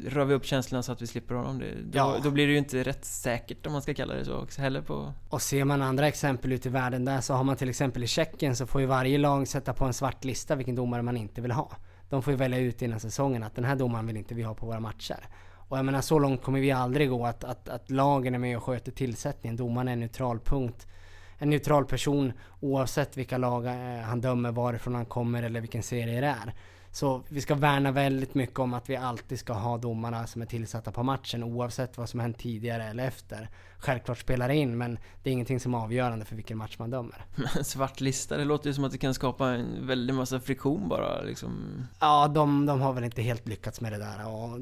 rör 0.06 0.24
vi 0.24 0.34
upp 0.34 0.44
känslorna 0.44 0.82
så 0.82 0.92
att 0.92 1.02
vi 1.02 1.06
slipper 1.06 1.34
honom. 1.34 1.58
Det, 1.58 1.66
då, 1.82 1.98
ja. 1.98 2.16
då 2.22 2.30
blir 2.30 2.46
det 2.46 2.52
ju 2.52 2.58
inte 2.58 2.82
rätt 2.82 3.04
säkert 3.04 3.66
om 3.66 3.72
man 3.72 3.82
ska 3.82 3.94
kalla 3.94 4.14
det 4.14 4.24
så 4.24 4.36
också 4.36 4.60
heller 4.60 4.82
på... 4.82 5.12
Och 5.28 5.42
ser 5.42 5.64
man 5.64 5.82
andra 5.82 6.08
exempel 6.08 6.52
ute 6.52 6.68
i 6.68 6.72
världen 6.72 7.04
där 7.04 7.20
så 7.20 7.34
har 7.34 7.44
man 7.44 7.56
till 7.56 7.68
exempel 7.68 8.04
i 8.04 8.06
Tjeckien 8.06 8.56
så 8.56 8.66
får 8.66 8.80
ju 8.80 8.86
varje 8.86 9.18
lag 9.18 9.48
sätta 9.48 9.72
på 9.72 9.84
en 9.84 9.92
svart 9.92 10.24
lista 10.24 10.54
vilken 10.54 10.74
domare 10.74 11.02
man 11.02 11.16
inte 11.16 11.40
vill 11.40 11.52
ha. 11.52 11.72
De 12.08 12.22
får 12.22 12.32
ju 12.32 12.36
välja 12.36 12.58
ut 12.58 12.82
innan 12.82 13.00
säsongen 13.00 13.42
att 13.42 13.54
den 13.54 13.64
här 13.64 13.76
domaren 13.76 14.06
vill 14.06 14.16
inte 14.16 14.34
vi 14.34 14.42
ha 14.42 14.54
på 14.54 14.66
våra 14.66 14.80
matcher. 14.80 15.28
Och 15.68 15.78
jag 15.78 15.84
menar 15.84 16.00
så 16.00 16.18
långt 16.18 16.42
kommer 16.42 16.60
vi 16.60 16.70
aldrig 16.70 17.10
gå 17.10 17.26
att, 17.26 17.44
att, 17.44 17.68
att 17.68 17.90
lagen 17.90 18.34
är 18.34 18.38
med 18.38 18.56
och 18.56 18.62
sköter 18.62 18.92
tillsättningen. 18.92 19.56
Domaren 19.56 19.88
är 19.88 19.92
en 19.92 20.00
neutral 20.00 20.40
punkt 20.40 20.86
en 21.42 21.50
neutral 21.50 21.84
person 21.84 22.32
oavsett 22.60 23.16
vilka 23.16 23.38
lag 23.38 23.66
eh, 23.66 24.02
han 24.02 24.20
dömer, 24.20 24.52
varifrån 24.52 24.94
han 24.94 25.06
kommer 25.06 25.42
eller 25.42 25.60
vilken 25.60 25.82
serie 25.82 26.20
det 26.20 26.26
är. 26.26 26.54
Så 26.90 27.22
vi 27.28 27.40
ska 27.40 27.54
värna 27.54 27.92
väldigt 27.92 28.34
mycket 28.34 28.58
om 28.58 28.74
att 28.74 28.90
vi 28.90 28.96
alltid 28.96 29.38
ska 29.38 29.52
ha 29.52 29.78
domarna 29.78 30.26
som 30.26 30.42
är 30.42 30.46
tillsatta 30.46 30.92
på 30.92 31.02
matchen 31.02 31.44
oavsett 31.44 31.98
vad 31.98 32.08
som 32.08 32.20
hänt 32.20 32.38
tidigare 32.38 32.84
eller 32.84 33.06
efter. 33.06 33.48
Självklart 33.78 34.18
spelar 34.18 34.48
det 34.48 34.54
in 34.54 34.78
men 34.78 34.98
det 35.22 35.30
är 35.30 35.32
ingenting 35.32 35.60
som 35.60 35.74
är 35.74 35.78
avgörande 35.78 36.24
för 36.24 36.36
vilken 36.36 36.58
match 36.58 36.78
man 36.78 36.90
dömer. 36.90 37.24
Svart 37.62 38.00
lista, 38.00 38.36
det 38.36 38.44
låter 38.44 38.68
ju 38.68 38.74
som 38.74 38.84
att 38.84 38.92
det 38.92 38.98
kan 38.98 39.14
skapa 39.14 39.48
en 39.48 39.86
väldig 39.86 40.14
massa 40.14 40.40
friktion 40.40 40.88
bara 40.88 41.22
liksom. 41.22 41.82
Ja, 42.00 42.28
de, 42.28 42.66
de 42.66 42.80
har 42.80 42.92
väl 42.92 43.04
inte 43.04 43.22
helt 43.22 43.48
lyckats 43.48 43.80
med 43.80 43.92
det 43.92 43.98
där. 43.98 44.28
Och 44.28 44.60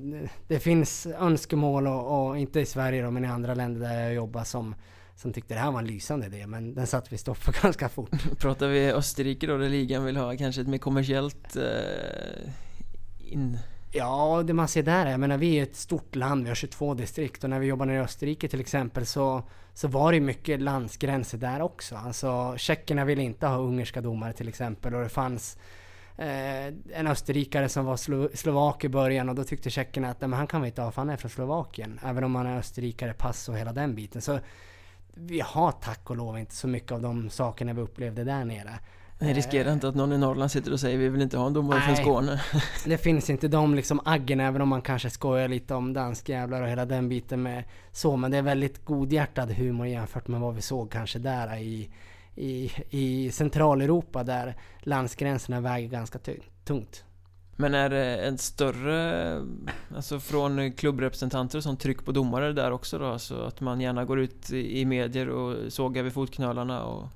det 0.49 0.59
finns 0.59 1.07
önskemål 1.07 1.87
och, 1.87 2.29
och 2.29 2.39
inte 2.39 2.61
i 2.61 2.67
Sverige 2.67 3.03
då, 3.03 3.11
men 3.11 3.25
i 3.25 3.29
andra 3.29 3.55
länder 3.55 3.81
där 3.81 4.01
jag 4.01 4.15
jobbar 4.15 4.45
som 4.45 4.75
som 5.21 5.33
tyckte 5.33 5.55
det 5.55 5.61
här 5.61 5.71
var 5.71 5.79
en 5.79 5.87
lysande 5.87 6.27
idé 6.27 6.47
men 6.47 6.75
den 6.75 6.87
satte 6.87 7.09
vi 7.11 7.19
stopp 7.19 7.37
för 7.37 7.53
ganska 7.63 7.89
fort. 7.89 8.39
Pratar 8.39 8.69
vi 8.69 8.93
Österrike 8.93 9.47
då 9.47 9.57
där 9.57 9.69
ligan 9.69 10.05
vill 10.05 10.17
ha 10.17 10.37
kanske 10.37 10.61
ett 10.61 10.69
mer 10.69 10.79
kommersiellt 10.79 11.57
eh, 11.57 13.33
in... 13.33 13.59
Ja, 13.93 14.43
det 14.47 14.53
man 14.53 14.69
ser 14.69 14.83
där 14.83 15.07
är, 15.07 15.11
jag 15.11 15.21
menar 15.21 15.39
vi 15.39 15.59
är 15.59 15.63
ett 15.63 15.77
stort 15.77 16.15
land, 16.15 16.43
vi 16.43 16.49
har 16.49 16.55
22 16.55 16.95
distrikt 16.95 17.45
och 17.45 17.51
när 17.51 17.59
vi 17.59 17.67
jobbade 17.67 17.95
i 17.95 17.99
Österrike 17.99 18.49
till 18.49 18.61
exempel 18.61 19.07
så, 19.07 19.43
så 19.75 19.89
var 19.89 20.13
det 20.13 20.21
mycket 20.21 20.61
landsgränser 20.61 21.39
där 21.39 21.63
också. 21.63 21.97
Alltså 21.97 22.55
tjeckerna 22.57 23.05
ville 23.05 23.23
inte 23.23 23.47
ha 23.47 23.57
ungerska 23.57 24.01
domare 24.01 24.33
till 24.33 24.49
exempel 24.49 24.95
och 24.95 25.03
det 25.03 25.09
fanns 25.09 25.59
eh, 26.17 26.67
en 26.93 27.07
österrikare 27.07 27.69
som 27.69 27.85
var 27.85 27.97
slo 27.97 28.29
slovak 28.35 28.85
i 28.85 28.89
början 28.89 29.29
och 29.29 29.35
då 29.35 29.45
tyckte 29.45 29.71
tjeckerna 29.71 30.11
att 30.11 30.21
nej, 30.21 30.29
men 30.29 30.39
han 30.39 30.47
kan 30.47 30.63
vi 30.63 30.69
inte 30.69 30.83
ha 30.83 30.91
för 30.91 31.01
han 31.01 31.11
är 31.11 31.17
från 31.17 31.31
Slovakien. 31.31 32.01
Även 32.05 32.25
om 32.25 32.35
han 32.35 32.47
är 32.47 32.59
österrikare, 32.59 33.13
pass 33.13 33.49
och 33.49 33.59
hela 33.59 33.73
den 33.73 33.95
biten. 33.95 34.23
Så 34.23 34.41
vi 35.21 35.41
har 35.41 35.73
tack 35.73 36.11
och 36.11 36.17
lov 36.17 36.39
inte 36.39 36.55
så 36.55 36.69
mycket 36.69 36.93
av 36.93 37.01
de 37.01 37.31
sakerna 37.31 37.73
vi 37.73 37.81
upplevde 37.81 38.25
där 38.25 38.45
nere. 38.45 38.79
Nej, 39.23 39.35
riskera 39.35 39.73
inte 39.73 39.89
att 39.89 39.95
någon 39.95 40.13
i 40.13 40.19
Norrland 40.19 40.51
sitter 40.51 40.73
och 40.73 40.81
säger 40.81 40.99
vi 40.99 41.09
vill 41.09 41.23
inte 41.23 41.39
ha 41.39 41.47
en 41.47 41.53
domare 41.53 41.81
från 41.81 41.97
Skåne. 41.97 42.41
det 42.87 42.99
finns 42.99 43.31
inte 43.31 43.49
de 43.49 43.75
liksom 43.75 44.01
aggen, 44.05 44.41
även 44.41 44.63
om 44.63 44.69
man 44.69 44.83
kanske 44.83 45.11
skojar 45.11 45.49
lite 45.49 45.75
om 45.75 45.93
danskjävlar 45.93 46.63
och 46.63 46.69
hela 46.69 46.85
den 46.85 47.09
biten 47.09 47.43
med 47.43 47.65
så. 47.93 48.17
Men 48.17 48.31
det 48.31 48.37
är 48.37 48.43
väldigt 48.43 48.85
godhjärtad 48.85 49.51
humor 49.51 49.87
jämfört 49.87 50.29
med 50.29 50.41
vad 50.41 50.55
vi 50.55 50.63
såg 50.63 50.91
kanske 50.91 51.19
där 51.19 51.57
i, 51.57 51.91
i, 52.35 52.73
i 52.91 53.31
Centraleuropa 53.31 54.25
där 54.25 54.57
landsgränserna 54.81 55.61
väger 55.61 55.89
ganska 55.89 56.19
tungt. 56.65 57.05
Men 57.57 57.75
är 57.75 57.91
det 57.91 58.17
en 58.17 58.39
större, 58.39 59.47
alltså 59.97 60.21
från 60.21 60.73
klubbrepresentanter 60.73 61.61
som 61.61 61.77
tryck 61.77 62.05
på 62.05 62.13
domare 62.13 62.53
där 62.53 62.71
också 62.71 62.99
då? 62.99 63.19
Så 63.19 63.43
att 63.43 63.61
man 63.61 63.81
gärna 63.81 64.05
går 64.05 64.21
ut 64.21 64.51
i 64.51 64.85
medier 64.85 65.29
och 65.29 65.73
sågar 65.73 66.03
vid 66.03 66.13
fotknölarna 66.13 66.83
och 66.85 67.09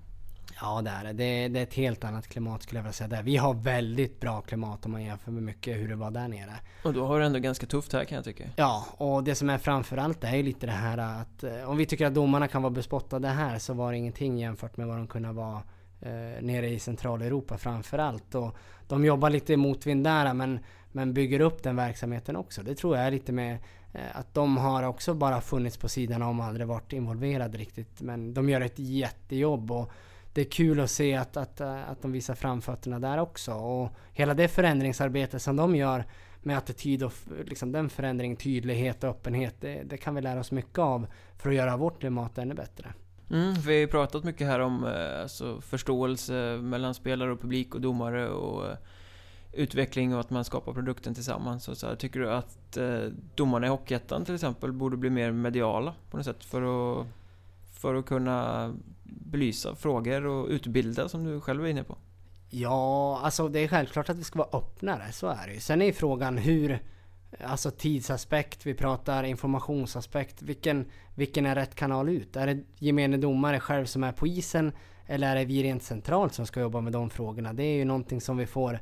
Ja 0.60 0.82
det 0.82 0.90
är 0.90 1.04
det. 1.04 1.12
det. 1.12 1.48
Det 1.48 1.58
är 1.58 1.62
ett 1.62 1.74
helt 1.74 2.04
annat 2.04 2.28
klimat 2.28 2.62
skulle 2.62 2.78
jag 2.78 2.82
vilja 2.82 2.92
säga. 2.92 3.08
Där. 3.08 3.22
Vi 3.22 3.36
har 3.36 3.54
väldigt 3.54 4.20
bra 4.20 4.40
klimat 4.40 4.86
om 4.86 4.92
man 4.92 5.02
jämför 5.02 5.30
med 5.30 5.42
mycket 5.42 5.76
hur 5.76 5.88
det 5.88 5.96
var 5.96 6.10
där 6.10 6.28
nere. 6.28 6.52
Och 6.84 6.92
då 6.92 7.06
har 7.06 7.20
du 7.20 7.26
ändå 7.26 7.38
ganska 7.38 7.66
tufft 7.66 7.92
här 7.92 8.04
kan 8.04 8.16
jag 8.16 8.24
tycka. 8.24 8.44
Ja, 8.56 8.86
och 8.96 9.24
det 9.24 9.34
som 9.34 9.50
är 9.50 9.58
framförallt 9.58 10.24
är 10.24 10.36
ju 10.36 10.42
lite 10.42 10.66
det 10.66 10.72
här 10.72 10.98
att 10.98 11.44
eh, 11.44 11.70
om 11.70 11.76
vi 11.76 11.86
tycker 11.86 12.06
att 12.06 12.14
domarna 12.14 12.48
kan 12.48 12.62
vara 12.62 12.70
bespottade 12.70 13.28
här 13.28 13.58
så 13.58 13.74
var 13.74 13.92
det 13.92 13.98
ingenting 13.98 14.38
jämfört 14.38 14.76
med 14.76 14.86
vad 14.86 14.96
de 14.96 15.06
kunde 15.06 15.32
vara 15.32 15.62
eh, 16.04 16.42
nere 16.42 16.68
i 16.68 16.78
Centraleuropa 16.78 17.58
framförallt. 17.58 18.34
Och 18.34 18.56
de 18.88 19.04
jobbar 19.04 19.30
lite 19.30 19.52
i 19.52 19.56
motvind 19.56 20.04
där 20.04 20.34
men, 20.34 20.58
men 20.92 21.14
bygger 21.14 21.40
upp 21.40 21.62
den 21.62 21.76
verksamheten 21.76 22.36
också. 22.36 22.62
Det 22.62 22.74
tror 22.74 22.96
jag 22.96 23.06
är 23.06 23.10
lite 23.10 23.32
med 23.32 23.58
eh, 23.92 24.00
att 24.12 24.34
de 24.34 24.56
har 24.56 24.82
också 24.82 25.14
bara 25.14 25.40
funnits 25.40 25.76
på 25.76 25.88
sidan 25.88 26.22
om 26.22 26.40
och 26.40 26.46
aldrig 26.46 26.66
varit 26.66 26.92
involverade 26.92 27.58
riktigt. 27.58 28.00
Men 28.00 28.34
de 28.34 28.48
gör 28.48 28.60
ett 28.60 28.78
jättejobb 28.78 29.70
och 29.70 29.92
det 30.32 30.40
är 30.40 30.50
kul 30.50 30.80
att 30.80 30.90
se 30.90 31.14
att, 31.14 31.36
att, 31.36 31.60
eh, 31.60 31.90
att 31.90 32.02
de 32.02 32.12
visar 32.12 32.34
framfötterna 32.34 32.98
där 32.98 33.18
också. 33.18 33.54
Och 33.54 33.90
hela 34.12 34.34
det 34.34 34.48
förändringsarbete 34.48 35.38
som 35.38 35.56
de 35.56 35.76
gör 35.76 36.04
med 36.42 36.58
attityd 36.58 37.02
och 37.02 37.12
liksom 37.44 37.72
den 37.72 37.90
förändring, 37.90 38.36
tydlighet 38.36 39.04
och 39.04 39.10
öppenhet. 39.10 39.54
Det, 39.60 39.82
det, 39.82 39.96
kan 39.96 40.14
vi 40.14 40.20
lära 40.20 40.40
oss 40.40 40.50
mycket 40.50 40.78
av 40.78 41.06
för 41.36 41.48
att 41.50 41.56
göra 41.56 41.76
vårt 41.76 42.00
klimat 42.00 42.38
ännu 42.38 42.54
bättre. 42.54 42.92
Mm, 43.30 43.54
vi 43.54 43.72
har 43.72 43.80
ju 43.80 43.86
pratat 43.86 44.24
mycket 44.24 44.46
här 44.46 44.60
om 44.60 44.84
eh, 44.84 45.22
alltså, 45.22 45.60
förståelse 45.60 46.58
mellan 46.62 46.94
spelare 46.94 47.32
och 47.32 47.40
publik 47.40 47.74
och 47.74 47.80
domare 47.80 48.28
och 48.28 48.66
eh, 48.66 48.76
utveckling 49.52 50.14
och 50.14 50.20
att 50.20 50.30
man 50.30 50.44
skapar 50.44 50.72
produkten 50.72 51.14
tillsammans. 51.14 51.68
Och 51.68 51.76
så 51.76 51.86
här, 51.86 51.96
tycker 51.96 52.20
du 52.20 52.32
att 52.32 52.76
eh, 52.76 53.00
domarna 53.34 53.66
i 53.66 53.70
Hockeyettan 53.70 54.24
till 54.24 54.34
exempel 54.34 54.72
borde 54.72 54.96
bli 54.96 55.10
mer 55.10 55.32
mediala 55.32 55.94
på 56.10 56.16
något 56.16 56.26
sätt 56.26 56.44
för 56.44 56.62
att, 57.00 57.06
för 57.72 57.94
att 57.94 58.06
kunna 58.06 58.74
belysa 59.02 59.74
frågor 59.74 60.26
och 60.26 60.48
utbilda 60.48 61.08
som 61.08 61.24
du 61.24 61.40
själv 61.40 61.64
är 61.64 61.68
inne 61.68 61.84
på? 61.84 61.96
Ja, 62.50 63.20
alltså 63.22 63.48
det 63.48 63.60
är 63.60 63.68
självklart 63.68 64.08
att 64.08 64.16
vi 64.16 64.24
ska 64.24 64.38
vara 64.38 64.58
öppnare, 64.58 65.12
så 65.12 65.26
är 65.26 65.46
det 65.46 65.54
ju. 65.54 65.60
Sen 65.60 65.82
är 65.82 65.86
ju 65.86 65.92
frågan 65.92 66.38
hur, 66.38 66.82
alltså 67.40 67.70
tidsaspekt, 67.70 68.66
vi 68.66 68.74
pratar 68.74 69.24
informationsaspekt, 69.24 70.42
vilken, 70.42 70.86
vilken 71.14 71.46
är 71.46 71.54
rätt 71.54 71.74
kanal 71.74 72.08
ut? 72.08 72.36
Är 72.36 72.46
det 72.46 72.60
gemene 72.78 73.16
domare 73.16 73.60
själv 73.60 73.86
som 73.86 74.04
är 74.04 74.12
på 74.12 74.26
isen? 74.26 74.72
Eller 75.06 75.30
är 75.30 75.34
det 75.34 75.44
vi 75.44 75.62
rent 75.62 75.82
centralt 75.82 76.34
som 76.34 76.46
ska 76.46 76.60
jobba 76.60 76.80
med 76.80 76.92
de 76.92 77.10
frågorna? 77.10 77.52
Det 77.52 77.62
är 77.62 77.76
ju 77.76 77.84
någonting 77.84 78.20
som 78.20 78.36
vi 78.36 78.46
får 78.46 78.80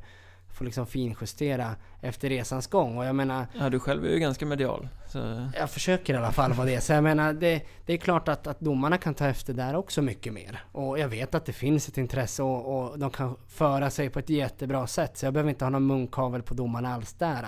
får 0.53 0.65
liksom 0.65 0.87
finjustera 0.87 1.75
efter 2.01 2.29
resans 2.29 2.67
gång. 2.67 2.97
Och 2.97 3.05
jag 3.05 3.15
menar... 3.15 3.47
Ja, 3.59 3.69
du 3.69 3.79
själv 3.79 4.05
är 4.05 4.09
ju 4.09 4.19
ganska 4.19 4.45
medial. 4.45 4.87
Så... 5.07 5.49
Jag 5.55 5.69
försöker 5.69 6.13
i 6.13 6.17
alla 6.17 6.31
fall 6.31 6.53
vara 6.53 6.67
det. 6.67 6.81
Så 6.81 6.93
jag 6.93 7.03
menar, 7.03 7.33
det, 7.33 7.61
det 7.85 7.93
är 7.93 7.97
klart 7.97 8.27
att, 8.27 8.47
att 8.47 8.59
domarna 8.59 8.97
kan 8.97 9.13
ta 9.13 9.27
efter 9.27 9.53
där 9.53 9.75
också 9.75 10.01
mycket 10.01 10.33
mer. 10.33 10.63
Och 10.71 10.99
jag 10.99 11.07
vet 11.07 11.35
att 11.35 11.45
det 11.45 11.53
finns 11.53 11.87
ett 11.87 11.97
intresse 11.97 12.43
och, 12.43 12.91
och 12.91 12.99
de 12.99 13.09
kan 13.09 13.35
föra 13.47 13.89
sig 13.89 14.09
på 14.09 14.19
ett 14.19 14.29
jättebra 14.29 14.87
sätt. 14.87 15.17
Så 15.17 15.25
jag 15.25 15.33
behöver 15.33 15.49
inte 15.49 15.65
ha 15.65 15.69
någon 15.69 15.87
munkavel 15.87 16.43
på 16.43 16.53
domarna 16.53 16.93
alls 16.93 17.13
där. 17.13 17.47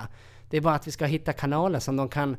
Det 0.50 0.58
är 0.58 0.62
bara 0.62 0.76
att 0.76 0.88
vi 0.88 0.92
ska 0.92 1.06
hitta 1.06 1.34
kanaler 1.34 1.80
som 1.80 1.96
de 1.96 2.10
kan, 2.10 2.38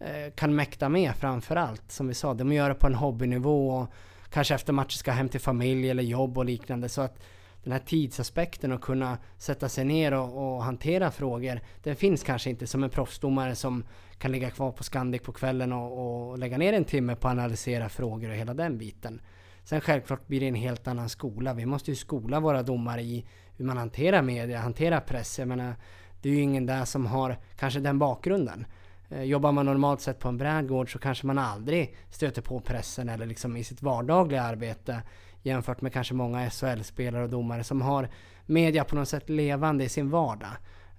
eh, 0.00 0.32
kan 0.34 0.54
mäkta 0.54 0.88
med 0.88 1.14
framför 1.16 1.56
allt. 1.56 1.92
Som 1.92 2.08
vi 2.08 2.14
sa, 2.14 2.34
de 2.34 2.52
gör 2.52 2.68
det 2.68 2.74
på 2.74 2.86
en 2.86 2.94
hobbynivå 2.94 3.70
och 3.70 3.92
kanske 4.30 4.54
efter 4.54 4.72
matchen 4.72 4.98
ska 4.98 5.10
hem 5.10 5.28
till 5.28 5.40
familj 5.40 5.90
eller 5.90 6.02
jobb 6.02 6.38
och 6.38 6.44
liknande. 6.44 6.88
Så 6.88 7.00
att 7.00 7.18
den 7.62 7.72
här 7.72 7.80
tidsaspekten 7.86 8.72
och 8.72 8.82
kunna 8.82 9.18
sätta 9.38 9.68
sig 9.68 9.84
ner 9.84 10.14
och, 10.14 10.54
och, 10.56 10.64
hantera 10.64 11.10
frågor. 11.10 11.60
Den 11.82 11.96
finns 11.96 12.22
kanske 12.22 12.50
inte 12.50 12.66
som 12.66 12.84
en 12.84 12.90
proffsdomare 12.90 13.54
som 13.54 13.84
kan 14.18 14.32
ligga 14.32 14.50
kvar 14.50 14.72
på 14.72 14.84
Scandic 14.84 15.22
på 15.22 15.32
kvällen 15.32 15.72
och, 15.72 16.28
och 16.30 16.38
lägga 16.38 16.58
ner 16.58 16.72
en 16.72 16.84
timme 16.84 17.16
på 17.16 17.28
att 17.28 17.32
analysera 17.32 17.88
frågor 17.88 18.30
och 18.30 18.36
hela 18.36 18.54
den 18.54 18.78
biten. 18.78 19.20
Sen 19.64 19.80
självklart 19.80 20.26
blir 20.26 20.40
det 20.40 20.48
en 20.48 20.54
helt 20.54 20.88
annan 20.88 21.08
skola. 21.08 21.54
Vi 21.54 21.66
måste 21.66 21.90
ju 21.90 21.94
skola 21.94 22.40
våra 22.40 22.62
domare 22.62 23.02
i 23.02 23.26
hur 23.56 23.64
man 23.64 23.76
hanterar 23.76 24.22
media, 24.22 24.60
hanterar 24.60 25.00
press. 25.00 25.38
Jag 25.38 25.48
menar, 25.48 25.74
det 26.22 26.28
är 26.28 26.32
ju 26.32 26.40
ingen 26.40 26.66
där 26.66 26.84
som 26.84 27.06
har 27.06 27.36
kanske 27.56 27.80
den 27.80 27.98
bakgrunden. 27.98 28.66
Eh, 29.10 29.22
jobbar 29.22 29.52
man 29.52 29.66
normalt 29.66 30.00
sett 30.00 30.18
på 30.18 30.28
en 30.28 30.38
brädgård 30.38 30.92
så 30.92 30.98
kanske 30.98 31.26
man 31.26 31.38
aldrig 31.38 31.96
stöter 32.10 32.42
på 32.42 32.60
pressen 32.60 33.08
eller 33.08 33.26
liksom 33.26 33.56
i 33.56 33.64
sitt 33.64 33.82
vardagliga 33.82 34.42
arbete 34.42 35.02
jämfört 35.42 35.80
med 35.80 35.92
kanske 35.92 36.14
många 36.14 36.50
SHL-spelare 36.50 37.22
och 37.22 37.30
domare 37.30 37.64
som 37.64 37.82
har 37.82 38.08
media 38.46 38.84
på 38.84 38.96
något 38.96 39.08
sätt 39.08 39.28
levande 39.28 39.84
i 39.84 39.88
sin 39.88 40.10
vardag. 40.10 40.50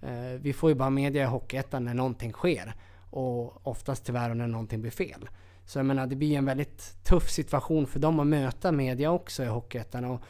Eh, 0.02 0.40
vi 0.40 0.54
får 0.54 0.70
ju 0.70 0.76
bara 0.76 0.90
media 0.90 1.24
i 1.24 1.26
Hockeyettan 1.26 1.86
när 1.86 1.94
någonting 1.94 2.32
sker 2.32 2.74
och 3.10 3.68
oftast 3.68 4.06
tyvärr 4.06 4.34
när 4.34 4.48
någonting 4.48 4.82
blir 4.82 4.92
fel. 4.92 5.30
Så 5.66 5.80
jag 5.80 5.86
menar, 5.86 6.08
det 6.08 6.16
blir 6.16 6.38
en 6.38 6.46
väldigt 6.46 7.04
tuff 7.04 7.30
situation 7.30 7.88
för 7.88 8.00
dem 8.00 8.20
att 8.20 8.28
möta 8.28 8.72
media 8.72 9.12
också 9.12 9.44
i 9.44 9.48
Hockeyettan 9.48 10.06
och 10.06 10.22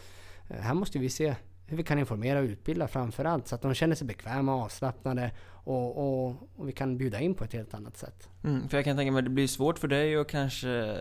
eh, 0.48 0.62
här 0.62 0.74
måste 0.74 1.00
vi 1.00 1.10
se 1.10 1.36
hur 1.70 1.78
vi 1.78 1.84
kan 1.84 2.00
informera 2.00 2.40
och 2.40 2.46
utbilda 2.46 2.88
framförallt 2.88 3.48
så 3.48 3.56
att 3.56 3.62
de 3.62 3.74
känner 3.74 3.96
sig 3.96 4.08
bekväma 4.08 4.56
och 4.56 4.62
avslappnade 4.62 5.32
och, 5.48 5.98
och, 5.98 6.36
och 6.56 6.68
vi 6.68 6.72
kan 6.72 6.98
bjuda 6.98 7.20
in 7.20 7.36
på 7.36 7.44
ett 7.44 7.54
helt 7.54 7.74
annat 7.74 7.98
sätt. 7.98 8.30
Mm, 8.44 8.70
för 8.70 8.78
jag 8.78 8.86
kan 8.86 8.98
tänka 8.98 9.12
mig 9.12 9.20
att 9.20 9.26
det 9.26 9.30
blir 9.30 9.48
svårt 9.48 9.80
för 9.80 9.88
dig 9.88 10.16
att 10.16 10.28
kanske 10.28 10.98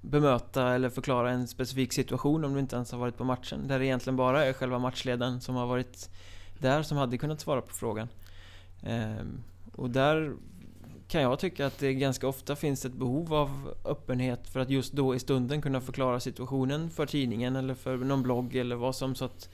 bemöta 0.00 0.74
eller 0.74 0.90
förklara 0.90 1.30
en 1.30 1.48
specifik 1.48 1.92
situation 1.92 2.44
om 2.44 2.54
du 2.54 2.60
inte 2.60 2.76
ens 2.76 2.92
har 2.92 2.98
varit 2.98 3.16
på 3.16 3.24
matchen. 3.24 3.68
Där 3.68 3.78
det 3.78 3.86
egentligen 3.86 4.16
bara 4.16 4.44
är 4.44 4.52
själva 4.52 4.78
matchledaren 4.78 5.40
som 5.40 5.54
har 5.54 5.66
varit 5.66 6.10
där 6.58 6.82
som 6.82 6.98
hade 6.98 7.18
kunnat 7.18 7.40
svara 7.40 7.60
på 7.60 7.74
frågan. 7.74 8.08
Ehm, 8.82 9.42
och 9.72 9.90
där 9.90 10.34
kan 11.14 11.22
jag 11.22 11.38
tycka 11.38 11.66
att 11.66 11.78
det 11.78 11.94
ganska 11.94 12.28
ofta 12.28 12.56
finns 12.56 12.84
ett 12.84 12.92
behov 12.92 13.34
av 13.34 13.74
öppenhet 13.84 14.48
för 14.48 14.60
att 14.60 14.70
just 14.70 14.92
då 14.92 15.14
i 15.14 15.18
stunden 15.18 15.62
kunna 15.62 15.80
förklara 15.80 16.20
situationen 16.20 16.90
för 16.90 17.06
tidningen 17.06 17.56
eller 17.56 17.74
för 17.74 17.96
någon 17.96 18.22
blogg 18.22 18.56
eller 18.56 18.76
vad 18.76 18.96
som 18.96 19.14
så 19.14 19.24
att 19.24 19.48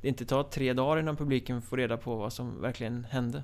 det 0.00 0.08
inte 0.08 0.26
tar 0.26 0.42
tre 0.42 0.72
dagar 0.72 1.00
innan 1.00 1.16
publiken 1.16 1.62
får 1.62 1.76
reda 1.76 1.96
på 1.96 2.16
vad 2.16 2.32
som 2.32 2.60
verkligen 2.60 3.04
hände. 3.04 3.42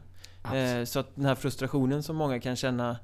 Ehm, 0.55 0.87
så 0.87 1.01
att 1.01 1.17
den 1.17 1.25
här 1.25 1.35
frustrationen 1.35 2.03
som 2.03 2.17
många 2.17 2.41
kan 2.41 2.57
känna 2.57 2.97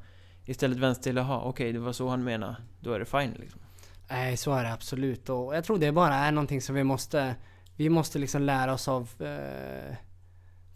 Istället 0.44 0.78
vänster 0.78 1.02
till, 1.02 1.16
jaha 1.16 1.38
okej 1.38 1.48
okay, 1.48 1.72
det 1.72 1.78
var 1.78 1.92
så 1.92 2.08
han 2.08 2.24
menade. 2.24 2.56
Då 2.80 2.92
är 2.92 2.98
det 2.98 3.04
fine 3.04 3.36
liksom. 3.40 3.60
Nej 4.08 4.36
så 4.36 4.52
är 4.52 4.64
det 4.64 4.72
absolut 4.72 5.28
och 5.28 5.56
jag 5.56 5.64
tror 5.64 5.78
det 5.78 5.92
bara 5.92 6.14
är 6.14 6.32
någonting 6.32 6.60
som 6.60 6.74
vi 6.74 6.84
måste 6.84 7.34
Vi 7.76 7.88
måste 7.88 8.18
liksom 8.18 8.42
lära 8.42 8.72
oss 8.72 8.88
av 8.88 9.08
eh, 9.18 9.96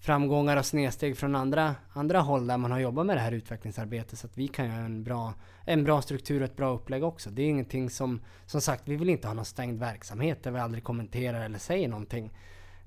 Framgångar 0.06 0.56
och 0.56 0.66
snedsteg 0.66 1.16
från 1.16 1.36
andra, 1.36 1.74
andra 1.92 2.20
håll 2.20 2.46
där 2.46 2.56
man 2.56 2.70
har 2.70 2.78
jobbat 2.78 3.06
med 3.06 3.16
det 3.16 3.20
här 3.20 3.32
utvecklingsarbetet 3.32 4.18
så 4.18 4.26
att 4.26 4.38
vi 4.38 4.48
kan 4.48 4.66
göra 4.66 4.84
en 4.84 5.04
bra, 5.04 5.34
en 5.64 5.84
bra 5.84 6.02
struktur 6.02 6.40
och 6.40 6.44
ett 6.44 6.56
bra 6.56 6.74
upplägg 6.74 7.04
också. 7.04 7.30
Det 7.30 7.42
är 7.42 7.46
ingenting 7.46 7.90
som, 7.90 8.20
som 8.46 8.60
sagt, 8.60 8.82
vi 8.88 8.96
vill 8.96 9.10
inte 9.10 9.28
ha 9.28 9.34
någon 9.34 9.44
stängd 9.44 9.80
verksamhet 9.80 10.42
där 10.42 10.50
vi 10.50 10.58
aldrig 10.58 10.84
kommenterar 10.84 11.44
eller 11.44 11.58
säger 11.58 11.88
någonting. 11.88 12.32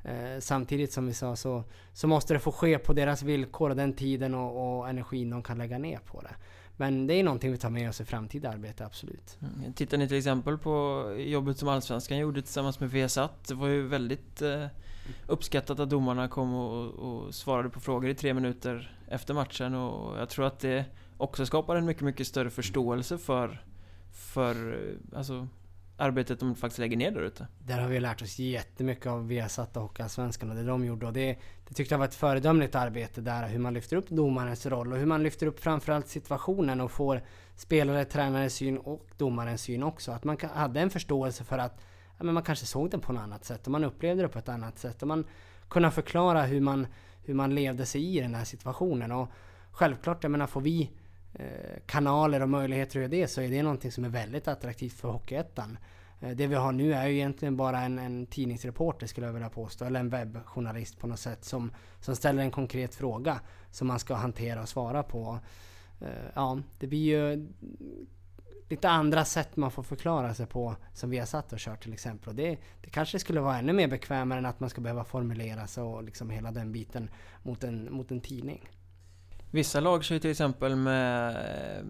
Eh, 0.04 0.40
samtidigt 0.40 0.94
som 0.94 1.08
vi 1.08 1.14
sa 1.14 1.36
så, 1.36 1.64
så 1.94 2.08
måste 2.08 2.34
det 2.34 2.40
få 2.40 2.52
ske 2.52 2.78
på 2.78 2.94
deras 2.94 3.24
villkor 3.24 3.70
och 3.70 3.76
den 3.76 3.94
tiden 3.94 4.36
och, 4.36 4.80
och 4.80 4.90
energin 4.90 5.30
de 5.30 5.44
kan 5.44 5.58
lägga 5.58 5.78
ner 5.78 6.00
på 6.00 6.22
det. 6.22 6.36
Men 6.78 7.08
det 7.08 7.14
är 7.14 7.24
någonting 7.24 7.52
vi 7.52 7.58
tar 7.58 7.70
med 7.70 7.90
oss 7.90 8.02
i 8.02 8.06
framtida 8.06 8.50
arbete, 8.50 8.86
absolut. 8.86 9.38
Mm. 9.41 9.74
Tittar 9.74 9.98
ni 9.98 10.08
till 10.08 10.18
exempel 10.18 10.58
på 10.58 11.06
jobbet 11.18 11.58
som 11.58 11.70
Allsvenskan 11.70 12.18
gjorde 12.18 12.41
tillsammans 12.41 12.80
med 12.80 12.91
Viasat. 12.91 13.48
Det 13.48 13.54
var 13.54 13.68
ju 13.68 13.88
väldigt 13.88 14.41
eh, 14.41 14.66
uppskattat 15.27 15.80
att 15.80 15.90
domarna 15.90 16.27
kom 16.27 16.53
och, 16.53 16.94
och, 16.94 17.36
svarade 17.36 17.69
på 17.69 17.80
frågor 17.80 18.10
i 18.10 18.15
tre 18.15 18.34
minuter 18.34 18.98
efter 19.07 19.34
matchen. 19.34 19.76
Och 19.76 20.19
jag 20.19 20.30
tror 20.30 20.45
att 20.45 20.60
det 20.60 20.86
också 21.18 21.45
skapar 21.45 21.76
en 21.76 21.86
mycket, 21.86 22.03
mycket 22.03 22.27
större 22.27 22.49
förståelse 22.49 23.18
för, 23.18 23.64
för 24.11 24.73
eh, 24.73 25.18
alltså, 25.18 25.48
arbetet 25.99 26.40
de 26.40 26.56
faktiskt 26.56 26.80
lägger 26.80 26.98
ner 26.98 27.11
där 27.11 27.22
ute. 27.22 27.48
Där 27.60 27.80
har 27.80 27.88
vi 27.88 27.99
lärt 27.99 28.22
oss 28.22 28.40
jättemycket 28.40 29.07
av 29.07 29.27
Viasat 29.27 29.77
och 29.77 29.84
Hockeyallsvenskan 29.84 30.49
och 30.49 30.56
det 30.56 30.64
de 30.64 30.86
gjorde. 30.86 31.06
Och 31.06 31.14
det, 31.14 31.38
det 31.68 31.73
tyckte 31.73 31.94
jag 31.94 31.99
var 31.99 32.06
ett 32.06 32.15
föredömligt 32.15 32.76
arbete 32.76 33.22
där, 33.22 33.48
hur 33.48 33.60
man 33.60 33.73
lyfter 33.73 33.98
upp 33.98 34.10
domarens 34.10 34.65
roll 34.65 34.94
och 34.94 34.99
hur 34.99 35.06
man 35.06 35.23
lyfter 35.23 35.48
upp 35.48 35.60
framförallt 35.60 36.07
situationen 36.07 36.81
och 36.81 36.91
får 36.91 37.22
spelare, 37.56 38.06
tränarens 38.06 38.53
syn 38.53 38.77
och 38.77 39.07
domarens 39.18 39.61
syn 39.61 39.84
också. 39.84 40.11
Att 40.11 40.23
man 40.23 40.38
hade 40.53 40.80
en 40.80 40.90
förståelse 40.90 41.44
för 41.44 41.57
att 41.57 41.81
ja, 42.20 42.26
men 42.26 42.34
man 42.34 42.44
kanske 42.44 42.66
såg 42.66 42.90
det 42.90 43.00
på 43.00 43.14
något 43.14 43.22
annat 43.22 43.46
sätt 43.46 43.66
och 43.66 43.72
man 43.72 43.84
upplevde 43.84 44.22
det 44.22 44.30
på 44.30 44.40
ett 44.40 44.50
annat 44.50 44.80
sätt. 44.80 45.02
Och 45.02 45.08
man 45.08 45.26
kunde 45.70 45.91
förklara 45.91 46.41
hur 46.41 46.62
man, 46.62 46.88
hur 47.24 47.34
man 47.34 47.56
levde 47.56 47.86
sig 47.86 48.18
i 48.18 48.22
den 48.22 48.36
här 48.36 48.46
situationen. 48.46 49.12
Och 49.12 49.30
självklart, 49.72 50.24
jag 50.24 50.32
menar, 50.32 50.48
får 50.48 50.62
vi 50.62 50.91
eh, 51.34 51.80
kanaler 51.86 52.41
och 52.41 52.50
möjligheter 52.50 52.91
att 52.91 53.02
göra 53.02 53.22
det 53.22 53.28
så 53.28 53.41
är 53.41 53.50
det 53.50 53.64
någonting 53.64 53.91
som 53.91 54.06
är 54.06 54.10
väldigt 54.10 54.48
attraktivt 54.48 54.94
för 54.94 55.08
Hockeyettan. 55.08 55.78
Eh, 56.20 56.30
det 56.30 56.48
vi 56.48 56.56
har 56.56 56.72
nu 56.72 56.94
är 56.94 57.08
ju 57.08 57.16
egentligen 57.16 57.58
bara 57.58 57.82
en, 57.82 58.00
en 58.00 58.26
tidningsreporter 58.26 59.08
skulle 59.08 59.28
jag 59.28 59.34
vilja 59.34 59.50
påstå, 59.50 59.86
eller 59.86 60.00
en 60.00 60.10
webbjournalist 60.10 61.00
på 61.00 61.08
något 61.08 61.20
sätt 61.20 61.46
som, 61.46 61.72
som 62.00 62.16
ställer 62.16 62.44
en 62.44 62.52
konkret 62.52 62.96
fråga 62.96 63.40
som 63.72 63.88
man 63.88 64.00
ska 64.00 64.16
hantera 64.16 64.62
och 64.62 64.70
svara 64.70 65.04
på. 65.04 65.40
Eh, 66.02 66.08
ja, 66.36 66.60
det 66.80 66.88
blir 66.88 67.00
ju 67.00 67.48
lite 68.70 68.90
andra 68.90 69.26
sätt 69.26 69.56
man 69.56 69.72
får 69.72 69.84
förklara 69.84 70.34
sig 70.34 70.46
på 70.46 70.76
som 70.94 71.10
vi 71.10 71.18
har 71.18 71.26
satt 71.26 71.54
och 71.54 71.60
kört 71.60 71.84
till 71.84 71.94
exempel. 71.94 72.30
Och 72.30 72.36
det, 72.36 72.58
det 72.82 72.90
kanske 72.90 73.20
skulle 73.20 73.40
vara 73.40 73.58
ännu 73.58 73.74
mer 73.74 73.88
bekvämare 73.88 74.40
än 74.40 74.46
att 74.46 74.60
man 74.60 74.70
ska 74.70 74.82
behöva 74.82 75.04
formulera 75.04 75.68
sig 75.68 75.84
och 75.84 76.04
liksom 76.04 76.30
hela 76.30 76.52
den 76.52 76.72
biten 76.72 77.10
mot 77.44 77.64
en, 77.64 77.94
mot 77.94 78.12
en 78.12 78.22
tidning. 78.22 78.70
Vissa 79.52 79.80
lag 79.80 80.04
kör 80.04 80.16
ju 80.16 80.20
till 80.20 80.32
exempel 80.32 80.76
med 80.76 81.30
eh, 81.30 81.86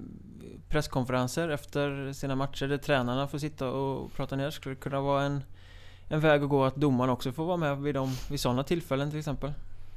presskonferenser 0.68 1.50
efter 1.50 2.14
sina 2.14 2.36
matcher 2.36 2.68
där 2.68 2.78
tränarna 2.78 3.28
får 3.28 3.38
sitta 3.38 3.70
och 3.70 4.14
prata 4.14 4.36
ner. 4.36 4.50
Skulle 4.50 4.76
det 4.76 4.82
kunna 4.82 5.02
vara 5.02 5.24
en, 5.24 5.44
en 6.08 6.20
väg 6.20 6.44
att 6.44 6.50
gå 6.50 6.64
att 6.64 6.76
domaren 6.76 7.10
också 7.10 7.32
får 7.32 7.46
vara 7.46 7.58
med 7.58 7.78
vid, 7.78 7.96
de, 7.96 8.16
vid 8.30 8.40
sådana 8.40 8.64
tillfällen 8.64 9.10
till 9.10 9.20
exempel? 9.20 9.54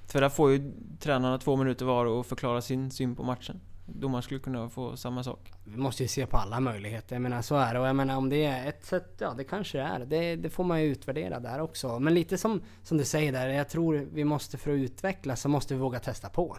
För 0.07 0.21
där 0.21 0.29
får 0.29 0.51
ju 0.51 0.73
tränarna 1.01 1.39
två 1.39 1.57
minuter 1.57 1.85
var 1.85 2.07
och 2.07 2.27
förklara 2.27 2.61
sin 2.61 2.91
syn 2.91 3.17
på 3.17 3.23
matchen. 3.23 3.61
Domaren 3.87 4.23
skulle 4.23 4.41
kunna 4.41 4.69
få 4.69 4.97
samma 4.97 5.25
sak. 5.25 5.53
Vi 5.65 5.77
måste 5.77 6.03
ju 6.03 6.09
se 6.09 6.27
på 6.27 6.37
alla 6.37 6.61
möjligheter. 6.61 7.15
Jag 7.15 7.23
menar 7.23 7.43
så 7.43 7.57
är 7.57 7.75
det. 7.75 7.81
Och 7.81 7.87
jag 7.87 7.97
menar 7.97 8.17
om 8.17 8.29
det 8.29 8.45
är 8.45 8.69
ett 8.69 8.85
sätt, 8.85 9.15
ja 9.19 9.35
det 9.37 9.45
kanske 9.45 9.79
det 9.79 9.85
är. 9.85 9.99
Det, 9.99 10.37
det 10.37 10.51
får 10.51 10.65
man 10.65 10.83
ju 10.83 10.87
utvärdera 10.87 11.41
där 11.41 11.61
också. 11.61 11.99
Men 11.99 12.15
lite 12.15 12.39
som, 12.39 12.63
som 12.83 12.99
du 12.99 13.05
säger 13.05 13.33
där, 13.33 13.49
jag 13.49 13.69
tror 13.69 14.09
vi 14.13 14.25
måste 14.25 14.59
för 14.59 14.71
att 14.71 14.79
utvecklas 14.79 15.41
så 15.41 15.49
måste 15.49 15.75
vi 15.75 15.81
våga 15.81 15.99
testa 15.99 16.29
på. 16.29 16.57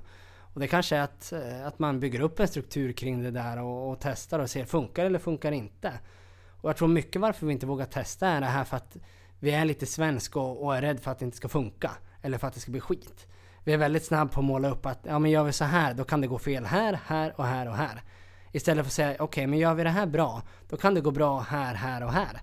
Och 0.53 0.59
det 0.59 0.67
kanske 0.67 0.95
är 0.95 1.01
att, 1.01 1.31
eh, 1.31 1.67
att 1.67 1.79
man 1.79 1.99
bygger 1.99 2.19
upp 2.19 2.39
en 2.39 2.47
struktur 2.47 2.91
kring 2.91 3.23
det 3.23 3.31
där 3.31 3.61
och, 3.61 3.91
och 3.91 3.97
testar 3.99 4.39
och 4.39 4.49
ser 4.49 4.65
funkar 4.65 5.05
eller 5.05 5.19
funkar 5.19 5.51
inte. 5.51 5.93
Och 6.61 6.69
jag 6.69 6.77
tror 6.77 6.87
mycket 6.87 7.21
varför 7.21 7.45
vi 7.45 7.53
inte 7.53 7.65
vågar 7.65 7.85
testa 7.85 8.27
är 8.27 8.41
det 8.41 8.47
här 8.47 8.63
för 8.63 8.77
att 8.77 8.97
vi 9.39 9.51
är 9.51 9.65
lite 9.65 9.85
svensk 9.85 10.35
och, 10.35 10.63
och 10.63 10.75
är 10.75 10.81
rädd 10.81 10.99
för 10.99 11.11
att 11.11 11.19
det 11.19 11.25
inte 11.25 11.37
ska 11.37 11.49
funka. 11.49 11.91
Eller 12.21 12.37
för 12.37 12.47
att 12.47 12.53
det 12.53 12.59
ska 12.59 12.71
bli 12.71 12.81
skit. 12.81 13.27
Vi 13.63 13.73
är 13.73 13.77
väldigt 13.77 14.05
snabba 14.05 14.31
på 14.31 14.39
att 14.39 14.45
måla 14.45 14.69
upp 14.69 14.85
att 14.85 14.99
ja 15.03 15.19
men 15.19 15.31
gör 15.31 15.43
vi 15.43 15.53
så 15.53 15.65
här 15.65 15.93
då 15.93 16.03
kan 16.03 16.21
det 16.21 16.27
gå 16.27 16.39
fel 16.39 16.65
här, 16.65 16.99
här 17.05 17.33
och 17.37 17.45
här 17.45 17.67
och 17.67 17.75
här. 17.75 18.01
Istället 18.51 18.85
för 18.85 18.89
att 18.89 18.93
säga 18.93 19.09
okej 19.13 19.23
okay, 19.23 19.47
men 19.47 19.59
gör 19.59 19.73
vi 19.73 19.83
det 19.83 19.89
här 19.89 20.05
bra 20.05 20.41
då 20.69 20.77
kan 20.77 20.93
det 20.93 21.01
gå 21.01 21.11
bra 21.11 21.39
här, 21.39 21.75
här 21.75 22.03
och 22.03 22.13
här. 22.13 22.41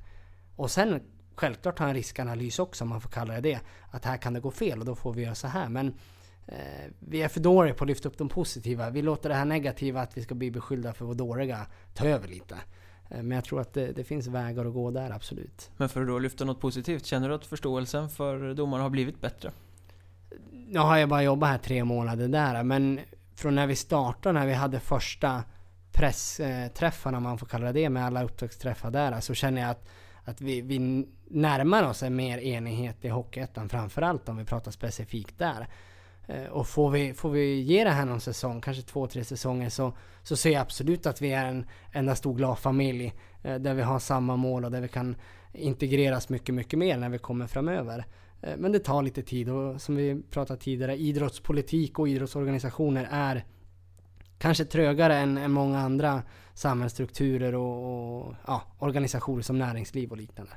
Och 0.56 0.70
sen 0.70 1.00
självklart 1.34 1.78
ha 1.78 1.88
en 1.88 1.94
riskanalys 1.94 2.58
också 2.58 2.84
om 2.84 2.90
man 2.90 3.00
får 3.00 3.10
kalla 3.10 3.34
det 3.34 3.40
det. 3.40 3.60
Att 3.90 4.04
här 4.04 4.16
kan 4.16 4.32
det 4.32 4.40
gå 4.40 4.50
fel 4.50 4.78
och 4.78 4.84
då 4.84 4.94
får 4.94 5.12
vi 5.12 5.22
göra 5.22 5.34
så 5.34 5.46
här. 5.46 5.68
Men 5.68 5.94
Eh, 6.50 6.90
vi 6.98 7.22
är 7.22 7.28
för 7.28 7.40
dåliga 7.40 7.74
på 7.74 7.84
att 7.84 7.88
lyfta 7.88 8.08
upp 8.08 8.18
de 8.18 8.28
positiva. 8.28 8.90
Vi 8.90 9.02
låter 9.02 9.28
det 9.28 9.34
här 9.34 9.44
negativa, 9.44 10.00
att 10.00 10.16
vi 10.16 10.22
ska 10.22 10.34
bli 10.34 10.50
beskyllda 10.50 10.92
för 10.92 11.04
att 11.04 11.06
vara 11.06 11.16
dåliga, 11.16 11.66
ta 11.94 12.06
över 12.06 12.28
lite. 12.28 12.54
Eh, 13.10 13.22
men 13.22 13.30
jag 13.30 13.44
tror 13.44 13.60
att 13.60 13.72
det, 13.72 13.92
det, 13.92 14.04
finns 14.04 14.26
vägar 14.26 14.64
att 14.64 14.74
gå 14.74 14.90
där, 14.90 15.10
absolut. 15.10 15.70
Men 15.76 15.88
för 15.88 16.00
att 16.00 16.06
då 16.06 16.18
lyfta 16.18 16.44
något 16.44 16.60
positivt, 16.60 17.06
känner 17.06 17.28
du 17.28 17.34
att 17.34 17.46
förståelsen 17.46 18.08
för 18.08 18.54
domarna 18.54 18.82
har 18.82 18.90
blivit 18.90 19.20
bättre? 19.20 19.52
Nu 20.50 20.78
har 20.78 20.96
jag 20.96 21.08
bara 21.08 21.22
jobbat 21.22 21.50
här 21.50 21.58
tre 21.58 21.84
månader 21.84 22.28
där, 22.28 22.62
men 22.62 23.00
från 23.34 23.54
när 23.54 23.66
vi 23.66 23.76
startade, 23.76 24.38
när 24.38 24.46
vi 24.46 24.54
hade 24.54 24.80
första 24.80 25.42
pressträffarna, 25.92 27.16
om 27.16 27.22
man 27.22 27.38
får 27.38 27.46
kalla 27.46 27.72
det, 27.72 27.90
med 27.90 28.04
alla 28.04 28.22
upptaktsträffar 28.22 28.90
där, 28.90 29.20
så 29.20 29.34
känner 29.34 29.60
jag 29.60 29.70
att, 29.70 29.88
att 30.24 30.40
vi, 30.40 30.60
vi 30.60 31.06
närmar 31.30 31.82
oss 31.82 32.02
en 32.02 32.16
mer 32.16 32.38
enighet 32.38 33.04
i 33.04 33.08
Hockeyettan, 33.08 33.68
framförallt 33.68 34.28
om 34.28 34.36
vi 34.36 34.44
pratar 34.44 34.70
specifikt 34.70 35.38
där. 35.38 35.68
Eh, 36.26 36.44
och 36.44 36.68
får 36.68 36.90
vi, 36.90 37.14
får 37.14 37.30
vi 37.30 37.60
ge 37.60 37.84
det 37.84 37.90
här 37.90 38.04
någon 38.04 38.20
säsong, 38.20 38.60
kanske 38.60 38.82
två, 38.82 39.06
tre 39.06 39.24
säsonger, 39.24 39.68
så, 39.68 39.92
så 40.22 40.36
ser 40.36 40.50
jag 40.50 40.60
absolut 40.60 41.06
att 41.06 41.22
vi 41.22 41.32
är 41.32 41.46
en 41.46 41.66
enda 41.92 42.14
stor 42.14 42.34
glad 42.34 42.58
familj. 42.58 43.12
Eh, 43.42 43.54
där 43.54 43.74
vi 43.74 43.82
har 43.82 43.98
samma 43.98 44.36
mål 44.36 44.64
och 44.64 44.70
där 44.70 44.80
vi 44.80 44.88
kan 44.88 45.16
integreras 45.52 46.28
mycket, 46.28 46.54
mycket 46.54 46.78
mer 46.78 46.96
när 46.96 47.08
vi 47.08 47.18
kommer 47.18 47.46
framöver. 47.46 48.04
Eh, 48.42 48.56
men 48.56 48.72
det 48.72 48.78
tar 48.78 49.02
lite 49.02 49.22
tid 49.22 49.48
och 49.48 49.80
som 49.80 49.96
vi 49.96 50.22
pratade 50.30 50.60
tidigare, 50.60 50.96
idrottspolitik 50.96 51.98
och 51.98 52.08
idrottsorganisationer 52.08 53.08
är 53.10 53.44
kanske 54.38 54.64
trögare 54.64 55.16
än, 55.16 55.38
än 55.38 55.52
många 55.52 55.78
andra 55.78 56.22
samhällsstrukturer 56.54 57.54
och, 57.54 58.26
och 58.26 58.34
ja, 58.46 58.62
organisationer 58.78 59.42
som 59.42 59.58
näringsliv 59.58 60.10
och 60.10 60.16
liknande. 60.16 60.52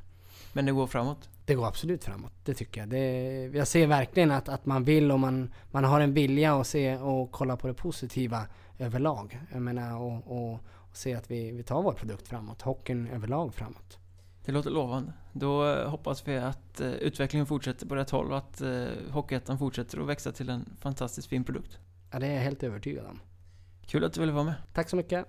Men 0.54 0.66
det 0.66 0.72
går 0.72 0.88
framåt? 0.88 1.30
Det 1.46 1.56
går 1.56 1.68
absolut 1.68 2.04
framåt, 2.04 2.34
det 2.46 2.54
tycker 2.54 2.82
jag. 2.82 2.90
Det, 2.90 3.58
jag 3.58 3.68
ser 3.68 3.88
verkligen 3.88 4.32
att, 4.32 4.50
att 4.50 4.66
man 4.66 4.84
vill 4.84 5.12
och 5.12 5.20
man, 5.20 5.54
man 5.72 5.84
har 5.84 6.02
en 6.02 6.14
vilja 6.14 6.60
att 6.60 6.68
se 6.68 6.98
och 6.98 7.32
kolla 7.32 7.58
på 7.58 7.68
det 7.68 7.74
positiva 7.74 8.46
överlag. 8.80 9.40
Jag 9.52 9.62
menar 9.62 10.02
och, 10.02 10.32
och, 10.32 10.54
och 10.54 10.98
se 10.98 11.14
att 11.14 11.32
vi, 11.32 11.52
vi 11.52 11.64
tar 11.64 11.82
vår 11.82 11.94
produkt 11.94 12.28
framåt, 12.28 12.62
hockeyn 12.62 13.08
överlag 13.08 13.54
framåt. 13.54 13.98
Det 14.46 14.52
låter 14.52 14.70
lovande. 14.70 15.14
Då 15.34 15.66
eh, 15.66 15.90
hoppas 15.90 16.28
vi 16.28 16.38
att 16.38 16.82
eh, 16.82 16.94
utvecklingen 16.94 17.46
fortsätter 17.46 17.88
på 17.88 17.96
rätt 17.96 18.10
håll 18.10 18.32
och 18.32 18.38
att 18.38 18.62
eh, 18.62 18.86
Hockeyettan 19.12 19.60
fortsätter 19.60 20.00
att 20.00 20.08
växa 20.08 20.32
till 20.32 20.50
en 20.50 20.66
fantastiskt 20.80 21.28
fin 21.28 21.44
produkt. 21.44 21.78
Ja, 22.12 22.20
det 22.20 22.28
är 22.28 22.34
jag 22.34 22.42
helt 22.42 22.64
övertygad 22.64 23.06
om. 23.06 23.20
Kul 23.86 24.04
att 24.04 24.14
du 24.14 24.20
ville 24.20 24.32
vara 24.32 24.44
med. 24.44 24.56
Tack 24.74 24.90
så 24.90 24.96
mycket. 24.96 25.26